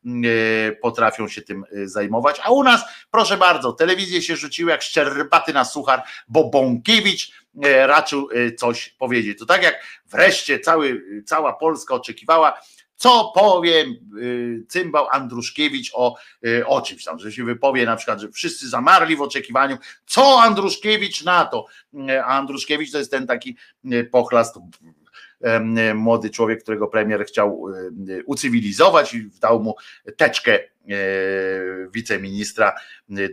potrafią 0.81 1.27
się 1.27 1.41
tym 1.41 1.65
e, 1.71 1.87
zajmować, 1.87 2.41
a 2.43 2.51
u 2.51 2.63
nas, 2.63 2.81
proszę 3.11 3.37
bardzo, 3.37 3.73
telewizje 3.73 4.21
się 4.21 4.35
rzuciły 4.35 4.71
jak 4.71 4.81
szczerbaty 4.81 5.53
na 5.53 5.65
suchar, 5.65 6.03
bo 6.27 6.49
Bąkiewicz 6.49 7.41
E, 7.63 7.87
raczył 7.87 8.29
e, 8.31 8.51
coś 8.51 8.89
powiedzieć. 8.89 9.39
To 9.39 9.45
tak 9.45 9.63
jak 9.63 9.83
wreszcie 10.05 10.59
cały, 10.59 11.03
cała 11.25 11.53
Polska 11.53 11.95
oczekiwała, 11.95 12.61
co 12.95 13.31
powie 13.35 13.81
e, 13.81 13.85
cymbał 14.67 15.07
Andruszkiewicz 15.11 15.91
o, 15.93 16.15
o 16.65 16.81
czymś 16.81 17.03
tam, 17.03 17.19
że 17.19 17.31
się 17.31 17.43
wypowie 17.43 17.85
na 17.85 17.95
przykład, 17.95 18.19
że 18.19 18.31
wszyscy 18.31 18.69
zamarli 18.69 19.15
w 19.15 19.21
oczekiwaniu, 19.21 19.77
co 20.05 20.41
Andruszkiewicz 20.41 21.23
na 21.23 21.45
to. 21.45 21.65
A 22.25 22.25
Andruszkiewicz 22.25 22.91
to 22.91 22.97
jest 22.97 23.11
ten 23.11 23.27
taki 23.27 23.57
pochlast 24.11 24.55
młody 25.95 26.29
człowiek, 26.29 26.63
którego 26.63 26.87
premier 26.87 27.25
chciał 27.25 27.65
ucywilizować 28.25 29.13
i 29.13 29.29
dał 29.41 29.63
mu 29.63 29.75
teczkę 30.17 30.59
wiceministra 31.93 32.75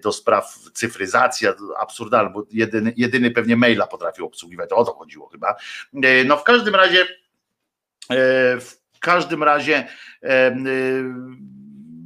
do 0.02 0.12
spraw 0.12 0.58
cyfryzacji, 0.72 1.48
absurdalne, 1.78 2.30
bo 2.32 2.46
jedyny, 2.50 2.92
jedyny 2.96 3.30
pewnie 3.30 3.56
maila 3.56 3.86
potrafił 3.86 4.26
obsługiwać, 4.26 4.70
o 4.72 4.84
to 4.84 4.92
chodziło 4.92 5.28
chyba. 5.28 5.56
No 6.26 6.36
w 6.36 6.44
każdym 6.44 6.74
razie 6.74 7.06
w 8.60 8.98
każdym 9.00 9.42
razie 9.42 9.88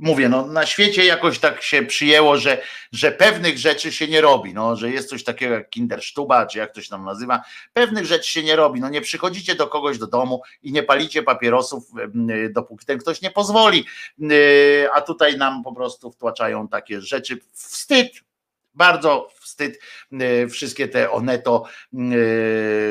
mówię, 0.03 0.29
no 0.29 0.47
na 0.47 0.67
świecie 0.67 1.05
jakoś 1.05 1.39
tak 1.39 1.63
się 1.63 1.83
przyjęło, 1.83 2.37
że, 2.37 2.63
że 2.93 3.13
pewnych 3.13 3.59
rzeczy 3.59 3.93
się 3.93 4.09
nie 4.09 4.21
robi, 4.21 4.55
no, 4.55 4.77
że 4.77 4.91
jest 4.91 5.09
coś 5.09 5.25
takiego 5.25 5.55
jak 5.55 5.71
kindersztuba, 5.71 6.47
czy 6.47 6.59
jak 6.59 6.75
to 6.75 6.83
się 6.83 6.89
tam 6.89 7.05
nazywa, 7.05 7.43
pewnych 7.73 8.07
rzeczy 8.07 8.31
się 8.31 8.43
nie 8.43 8.57
robi, 8.57 8.81
no 8.81 8.89
nie 8.89 9.01
przychodzicie 9.01 9.55
do 9.55 9.67
kogoś 9.67 9.99
do 9.99 10.07
domu 10.07 10.43
i 10.63 10.73
nie 10.73 10.83
palicie 10.83 11.23
papierosów, 11.23 11.85
dopóki 12.51 12.87
ten 12.87 12.99
ktoś 12.99 13.23
nie 13.23 13.31
pozwoli, 13.31 13.85
a 14.95 15.01
tutaj 15.01 15.37
nam 15.37 15.63
po 15.63 15.75
prostu 15.75 16.11
wtłaczają 16.11 16.69
takie 16.69 17.01
rzeczy, 17.01 17.39
wstyd, 17.53 18.13
bardzo 18.75 19.29
wstyd. 19.41 19.81
E, 20.13 20.49
wszystkie 20.49 20.89
te 20.89 21.11
oneto, 21.11 21.65
e, 21.95 21.99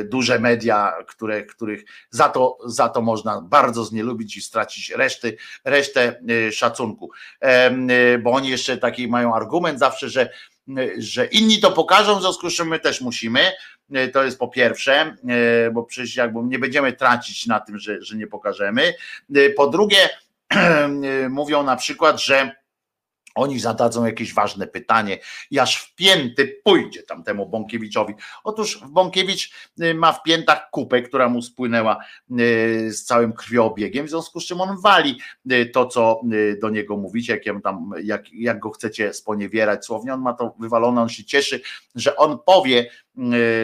duże 0.03 0.40
media, 0.40 0.93
które, 1.08 1.45
których 1.45 1.84
za 2.10 2.30
to, 2.30 2.58
za 2.66 2.90
to 2.90 3.01
można 3.01 3.42
bardzo 3.42 3.84
znielubić 3.84 4.38
i 4.38 4.42
stracić 4.42 4.90
reszty, 4.90 5.38
resztę 5.66 6.22
e, 6.48 6.51
szacunku. 6.51 7.11
Bo 8.24 8.32
oni 8.32 8.50
jeszcze 8.50 8.77
taki 8.77 9.08
mają 9.08 9.35
argument 9.35 9.80
zawsze, 9.80 10.10
że, 10.10 10.30
że 10.98 11.26
inni 11.26 11.60
to 11.60 11.72
pokażą, 11.72 12.19
w 12.19 12.22
związku 12.22 12.50
z 12.50 12.53
czym 12.53 12.68
my 12.68 12.80
też 12.80 13.01
musimy. 13.01 13.51
To 14.14 14.24
jest 14.24 14.40
po 14.40 14.48
pierwsze, 14.48 15.16
bo 15.74 15.84
przecież 15.84 16.16
jakby 16.16 16.40
nie 16.43 16.60
będziemy 16.60 16.93
tracić 16.93 17.48
na 17.48 17.60
tym, 17.60 17.77
że, 17.77 18.01
że 18.01 18.18
nie 18.18 18.27
pokażemy. 18.27 18.93
Po 19.56 19.68
drugie, 19.68 20.10
mówią 21.30 21.64
na 21.64 21.76
przykład, 21.76 22.24
że 22.24 22.60
oni 23.35 23.60
zadadzą 23.60 24.06
jakieś 24.06 24.34
ważne 24.34 24.68
pytanie 24.68 25.18
i 25.51 25.60
aż 25.60 25.77
wpięty 25.77 26.61
pójdzie 26.64 27.03
tamtemu 27.03 27.50
Bąkiewiczowi. 27.50 28.14
Otóż 28.43 28.80
Bąkiewicz 28.90 29.53
y, 29.82 29.93
ma 29.93 30.14
w 30.14 30.24
piętach 30.24 30.69
kupę, 30.72 31.01
która 31.01 31.30
mu 31.30 31.42
spłynęła 31.42 31.98
y, 32.40 32.93
z 32.93 33.03
całym 33.03 33.34
krwiobiegiem, 33.34 34.06
w 34.06 34.10
związku 34.10 34.40
z 34.40 34.45
czym 34.45 34.61
on 34.61 34.82
wali 34.82 35.19
y, 35.51 35.66
to, 35.66 35.85
co 35.85 36.22
do 36.61 36.69
niego 36.69 36.98
mówicie, 36.98 37.42
jak, 37.45 37.64
tam, 37.64 37.92
jak, 38.03 38.34
jak 38.34 38.60
go 38.60 38.69
chcecie 38.69 39.14
sponiewierać 39.14 39.85
słownie, 39.85 40.14
on 40.14 40.22
ma 40.22 40.34
to 40.34 40.56
wywalone, 40.60 41.01
on 41.01 41.10
się 41.10 41.24
cieszy, 41.24 41.61
że 41.95 42.16
on 42.16 42.40
powie 42.45 42.90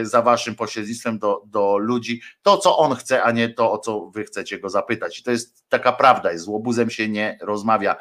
za 0.04 0.22
waszym 0.22 0.56
pośrednictwem 0.56 1.20
do, 1.20 1.44
do 1.46 1.78
ludzi 1.78 2.22
to, 2.42 2.58
co 2.58 2.78
on 2.78 2.96
chce, 2.96 3.24
a 3.24 3.32
nie 3.32 3.50
to, 3.50 3.72
o 3.72 3.78
co 3.78 4.10
wy 4.10 4.24
chcecie 4.24 4.60
go 4.60 4.70
zapytać. 4.70 5.20
I 5.20 5.24
to 5.24 5.32
jest 5.32 5.70
taka 5.70 5.92
prawda, 5.92 6.38
z 6.38 6.48
łobuzem 6.48 6.90
się 6.90 7.10
nie 7.10 7.38
rozmawia, 7.42 7.96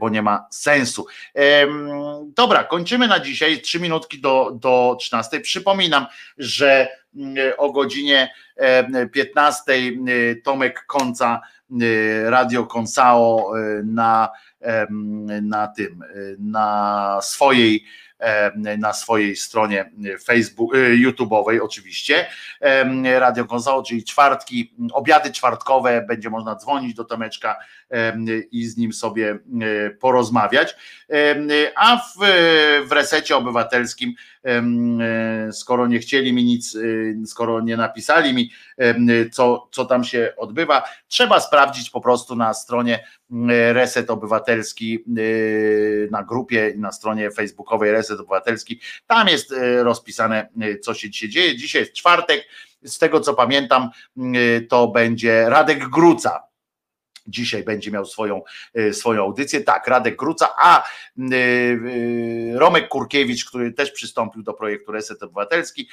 bo 0.00 0.08
nie 0.08 0.22
ma 0.22 0.46
sensu. 0.50 0.65
Dobra, 2.24 2.64
kończymy 2.64 3.08
na 3.08 3.20
dzisiaj. 3.20 3.60
Trzy 3.60 3.80
minutki 3.80 4.20
do, 4.20 4.50
do 4.60 4.96
13. 5.00 5.40
Przypominam, 5.40 6.06
że 6.38 6.88
mm, 7.16 7.36
o 7.56 7.72
godzinie 7.72 8.32
15 9.12 9.62
Tomek 10.44 10.84
Konca 10.86 11.40
Radio 12.24 12.66
Konsao 12.66 13.52
na, 13.84 14.28
na 15.42 15.68
tym, 15.68 16.04
na 16.38 17.18
swojej 17.22 17.84
na 18.78 18.92
swojej 18.92 19.36
stronie 19.36 19.90
Facebook, 20.24 20.74
e, 20.74 20.78
YouTube'owej 20.78 21.60
oczywiście. 21.62 22.26
Radio 23.18 23.44
Gonzalo, 23.44 23.82
czyli 23.82 24.04
czwartki, 24.04 24.74
obiady 24.92 25.32
czwartkowe, 25.32 26.02
będzie 26.02 26.30
można 26.30 26.56
dzwonić 26.56 26.94
do 26.94 27.04
Tomeczka 27.04 27.56
i 28.50 28.66
z 28.66 28.76
nim 28.76 28.92
sobie 28.92 29.38
porozmawiać. 30.00 30.76
A 31.76 31.96
w, 31.96 32.16
w 32.88 32.92
resecie 32.92 33.36
obywatelskim, 33.36 34.14
skoro 35.52 35.86
nie 35.86 35.98
chcieli 35.98 36.32
mi 36.32 36.44
nic, 36.44 36.78
skoro 37.26 37.60
nie 37.60 37.76
napisali 37.76 38.34
mi, 38.34 38.50
co, 39.32 39.68
co 39.72 39.84
tam 39.84 40.04
się 40.04 40.32
odbywa, 40.36 40.82
trzeba 41.08 41.40
sprawdzić 41.40 41.90
po 41.90 42.00
prostu 42.00 42.36
na 42.36 42.54
stronie 42.54 43.04
Reset 43.72 44.10
Obywatelski 44.10 45.04
na 46.10 46.22
grupie 46.22 46.72
i 46.76 46.78
na 46.78 46.92
stronie 46.92 47.30
facebookowej 47.30 47.92
Reset 47.92 48.20
Obywatelski. 48.20 48.80
Tam 49.06 49.28
jest 49.28 49.54
rozpisane, 49.82 50.48
co 50.82 50.94
się 50.94 51.10
dzisiaj 51.10 51.28
dzieje. 51.28 51.56
Dzisiaj 51.56 51.82
jest 51.82 51.92
czwartek. 51.92 52.46
Z 52.82 52.98
tego 52.98 53.20
co 53.20 53.34
pamiętam, 53.34 53.90
to 54.68 54.88
będzie 54.88 55.48
Radek 55.48 55.88
Gruca 55.88 56.42
dzisiaj 57.28 57.64
będzie 57.64 57.90
miał 57.90 58.06
swoją, 58.06 58.42
e, 58.74 58.92
swoją 58.92 59.22
audycję. 59.22 59.60
Tak, 59.60 59.86
Radek 59.86 60.16
Kruca, 60.16 60.48
a 60.58 60.82
e, 60.82 61.34
e, 61.34 62.58
Romek 62.58 62.88
Kurkiewicz, 62.88 63.44
który 63.44 63.72
też 63.72 63.90
przystąpił 63.92 64.42
do 64.42 64.54
projektu 64.54 64.92
Reset 64.92 65.22
Obywatelski, 65.22 65.88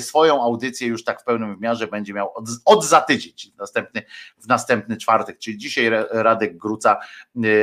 swoją 0.00 0.42
audycję 0.42 0.88
już 0.88 1.04
tak 1.04 1.20
w 1.20 1.24
pełnym 1.24 1.54
wymiarze 1.54 1.86
będzie 1.86 2.12
miał 2.12 2.32
od, 2.34 2.44
od 2.64 2.84
za 2.84 3.00
tydzień, 3.00 3.32
w 3.54 3.58
następny, 3.58 4.02
w 4.38 4.46
następny 4.46 4.96
czwartek, 4.96 5.38
czyli 5.38 5.58
dzisiaj 5.58 5.90
Radek 6.10 6.56
Gruca, 6.56 6.96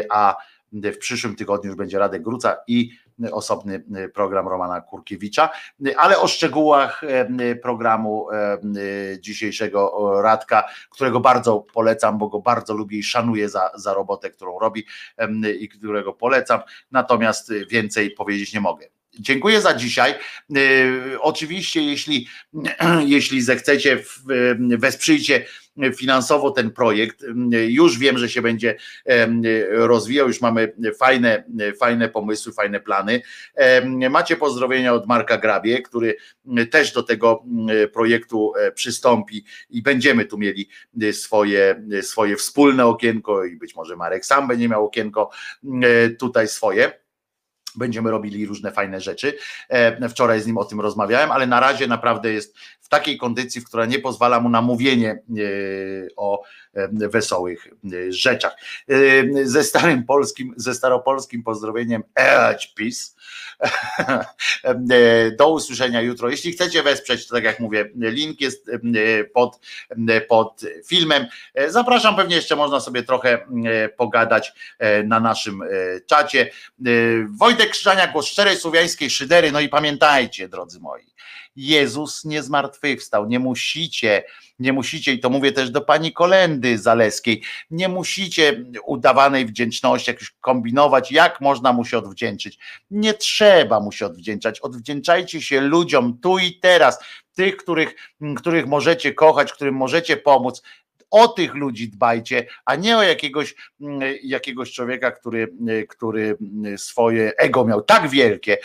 a 0.10 0.35
w 0.74 0.98
przyszłym 0.98 1.35
tygodniu 1.35 1.68
już 1.68 1.77
będzie 1.77 2.00
Radek 2.00 2.22
Gruca 2.22 2.58
i 2.68 2.92
osobny 3.32 3.83
program 4.14 4.48
Romana 4.48 4.82
Kurkiewicza, 4.82 5.50
ale 5.98 6.19
o 6.19 6.27
szczegółach 6.27 7.01
programu 7.61 8.27
dzisiejszego 9.19 10.11
Radka, 10.22 10.64
którego 10.90 11.19
bardzo 11.19 11.66
polecam, 11.74 12.17
bo 12.17 12.30
go 12.30 12.40
bardzo 12.40 12.74
lubię 12.74 12.98
i 12.98 13.03
szanuję 13.03 13.50
za, 13.50 13.72
za 13.75 13.93
robotę, 13.93 14.30
którą 14.30 14.59
robi 14.59 14.85
i 15.59 15.69
którego 15.69 16.14
polecam, 16.14 16.59
natomiast 16.92 17.53
więcej 17.69 18.11
powiedzieć 18.11 18.53
nie 18.53 18.61
mogę. 18.61 18.88
Dziękuję 19.19 19.61
za 19.61 19.74
dzisiaj. 19.74 20.14
Oczywiście, 21.19 21.82
jeśli, 21.83 22.27
jeśli 23.06 23.42
zechcecie, 23.42 24.03
wesprzyjcie 24.77 25.45
finansowo 25.98 26.51
ten 26.51 26.72
projekt. 26.72 27.25
Już 27.67 28.00
wiem, 28.00 28.17
że 28.17 28.30
się 28.30 28.42
będzie 28.42 28.75
rozwijał, 29.69 30.27
już 30.27 30.42
mamy 30.42 30.74
fajne, 31.00 31.43
fajne 31.80 32.09
pomysły, 32.09 32.53
fajne 32.53 32.80
plany. 32.80 33.22
Macie 34.09 34.35
pozdrowienia 34.35 34.93
od 34.93 35.08
Marka 35.08 35.38
Grabie, 35.38 35.82
który 35.82 36.16
też 36.72 36.92
do 36.92 37.03
tego 37.03 37.43
projektu 37.93 38.53
e, 38.56 38.72
przystąpi 38.72 39.45
i 39.69 39.82
będziemy 39.82 40.25
tu 40.25 40.38
mieli 40.38 40.69
swoje, 41.11 41.83
swoje 42.01 42.35
wspólne 42.35 42.85
okienko 42.85 43.45
i 43.45 43.56
być 43.56 43.75
może 43.75 43.95
Marek 43.95 44.25
sam 44.25 44.48
będzie 44.48 44.69
miał 44.69 44.85
okienko 44.85 45.30
tutaj 46.19 46.48
swoje 46.48 47.02
będziemy 47.76 48.11
robili 48.11 48.45
różne 48.45 48.72
fajne 48.72 49.02
rzeczy. 49.02 49.38
E, 49.69 50.10
wczoraj 50.10 50.42
z 50.42 50.48
nim 50.48 50.58
o 50.58 50.66
tym 50.66 50.82
rozmawiałem, 50.82 51.32
ale 51.32 51.48
na 51.48 51.60
razie 51.60 51.88
naprawdę 51.88 52.34
jest 52.34 52.56
w 52.83 52.89
takiej 52.89 53.17
kondycji, 53.17 53.61
w 53.61 53.65
która 53.65 53.85
nie 53.85 53.99
pozwala 53.99 54.39
mu 54.39 54.49
na 54.49 54.61
mówienie 54.61 55.11
e, 55.11 55.21
o 56.15 56.43
e, 56.73 56.87
wesołych 57.09 57.67
e, 57.67 58.11
rzeczach. 58.11 58.55
Ze 59.43 59.63
starym 59.63 60.03
polskim, 60.03 60.53
ze 60.57 60.73
staropolskim 60.73 61.43
pozdrowieniem 61.43 62.03
PiS. 62.75 63.15
Do 65.37 65.49
usłyszenia 65.49 66.01
jutro. 66.01 66.29
Jeśli 66.29 66.51
chcecie 66.51 66.83
wesprzeć, 66.83 67.27
to 67.27 67.35
tak 67.35 67.43
jak 67.43 67.59
mówię, 67.59 67.89
link 67.95 68.41
jest 68.41 68.71
pod, 69.33 69.59
pod 70.29 70.61
filmem. 70.87 71.27
Zapraszam, 71.67 72.15
pewnie 72.15 72.35
jeszcze 72.35 72.55
można 72.55 72.79
sobie 72.79 73.03
trochę 73.03 73.47
pogadać 73.97 74.53
na 75.03 75.19
naszym 75.19 75.61
czacie. 76.07 76.51
Wojtek 77.39 77.69
Krzyżania, 77.69 78.07
głos 78.07 78.25
szczerej 78.25 78.57
słowiańskiej 78.57 79.09
szydery. 79.09 79.51
No 79.51 79.59
i 79.59 79.69
pamiętajcie, 79.69 80.49
drodzy 80.49 80.79
moi, 80.79 81.13
Jezus 81.56 82.25
nie 82.25 82.43
zmartwychwstał. 82.43 83.25
Nie 83.25 83.40
musicie, 83.40 84.23
nie 84.59 84.73
musicie, 84.73 85.14
i 85.14 85.19
to 85.19 85.30
mówię 85.30 85.51
też 85.51 85.69
do 85.69 85.82
pani 85.82 86.14
Kolendy 86.14 86.77
Zaleskiej, 86.77 87.41
nie 87.72 87.90
musicie 87.90 88.65
udawanej 88.85 89.45
wdzięczności 89.45 90.11
jakoś 90.11 90.32
kombinować, 90.41 91.11
jak 91.11 91.41
można 91.41 91.73
mu 91.73 91.85
się 91.85 91.98
odwdzięczyć. 91.98 92.59
Nie 92.91 93.14
trzeba 93.14 93.80
mu 93.80 93.91
się 93.91 94.06
odwdzięczać. 94.06 94.59
Odwdzięczajcie 94.59 95.41
się 95.41 95.61
ludziom 95.61 96.17
tu 96.22 96.38
i 96.38 96.59
teraz, 96.59 96.99
tych, 97.35 97.57
których, 97.57 97.95
których 98.38 98.65
możecie 98.65 99.14
kochać, 99.14 99.53
którym 99.53 99.75
możecie 99.75 100.17
pomóc 100.17 100.61
o 101.14 101.27
tych 101.27 101.53
ludzi 101.53 101.90
dbajcie, 101.90 102.45
a 102.66 102.75
nie 102.75 102.98
o 102.98 103.03
jakiegoś, 103.03 103.56
mm, 103.82 104.01
jakiegoś 104.24 104.72
człowieka, 104.72 105.11
który, 105.11 105.48
który 105.90 106.38
swoje 106.77 107.32
ego 107.38 107.66
miał 107.66 107.82
tak 107.82 108.09
wielkie, 108.09 108.58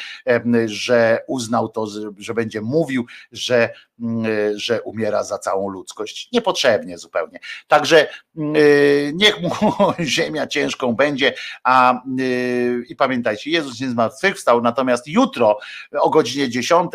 że 0.67 1.25
uznał 1.27 1.69
to, 1.69 1.87
że 2.19 2.35
będzie 2.35 2.61
mówił, 2.61 3.07
że, 3.33 3.71
mm, 4.01 4.59
że 4.59 4.83
umiera 4.83 5.25
za 5.25 5.39
całą 5.39 5.69
ludzkość. 5.69 6.29
Niepotrzebnie 6.33 6.99
zupełnie. 6.99 7.39
Także 7.67 8.09
mm, 8.37 8.55
niech 9.15 9.41
mu 9.41 9.51
ziemia 10.01 10.47
ciężką 10.47 10.93
będzie, 10.93 11.35
a 11.65 12.03
i 12.89 12.97
pamiętajcie, 12.97 13.51
Jezus 13.51 13.81
nie 13.81 13.89
zmartwychwstał, 13.89 14.63
natomiast 14.63 15.09
jutro 15.09 15.59
o 15.93 16.11
godzinie 16.11 16.49
10 16.49 16.93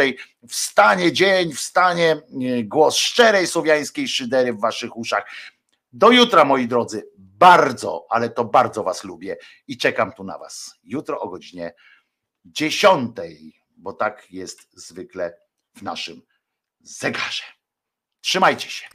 wstanie 0.49 1.11
dzień, 1.11 1.53
wstanie 1.53 2.21
głos 2.63 2.97
szczerej 2.97 3.47
słowiańskiej 3.47 4.07
szydery 4.07 4.53
w 4.53 4.59
waszych 4.59 4.97
uszach. 4.97 5.25
Do 5.93 6.11
jutra, 6.11 6.45
moi 6.45 6.67
drodzy. 6.67 7.07
Bardzo, 7.17 8.05
ale 8.09 8.29
to 8.29 8.45
bardzo 8.45 8.83
Was 8.83 9.03
lubię 9.03 9.37
i 9.67 9.77
czekam 9.77 10.13
tu 10.13 10.23
na 10.23 10.37
Was. 10.37 10.75
Jutro 10.83 11.19
o 11.19 11.29
godzinie 11.29 11.73
10, 12.45 13.15
bo 13.77 13.93
tak 13.93 14.31
jest 14.31 14.67
zwykle 14.73 15.37
w 15.75 15.81
naszym 15.81 16.21
zegarze. 16.81 17.43
Trzymajcie 18.21 18.69
się. 18.69 18.87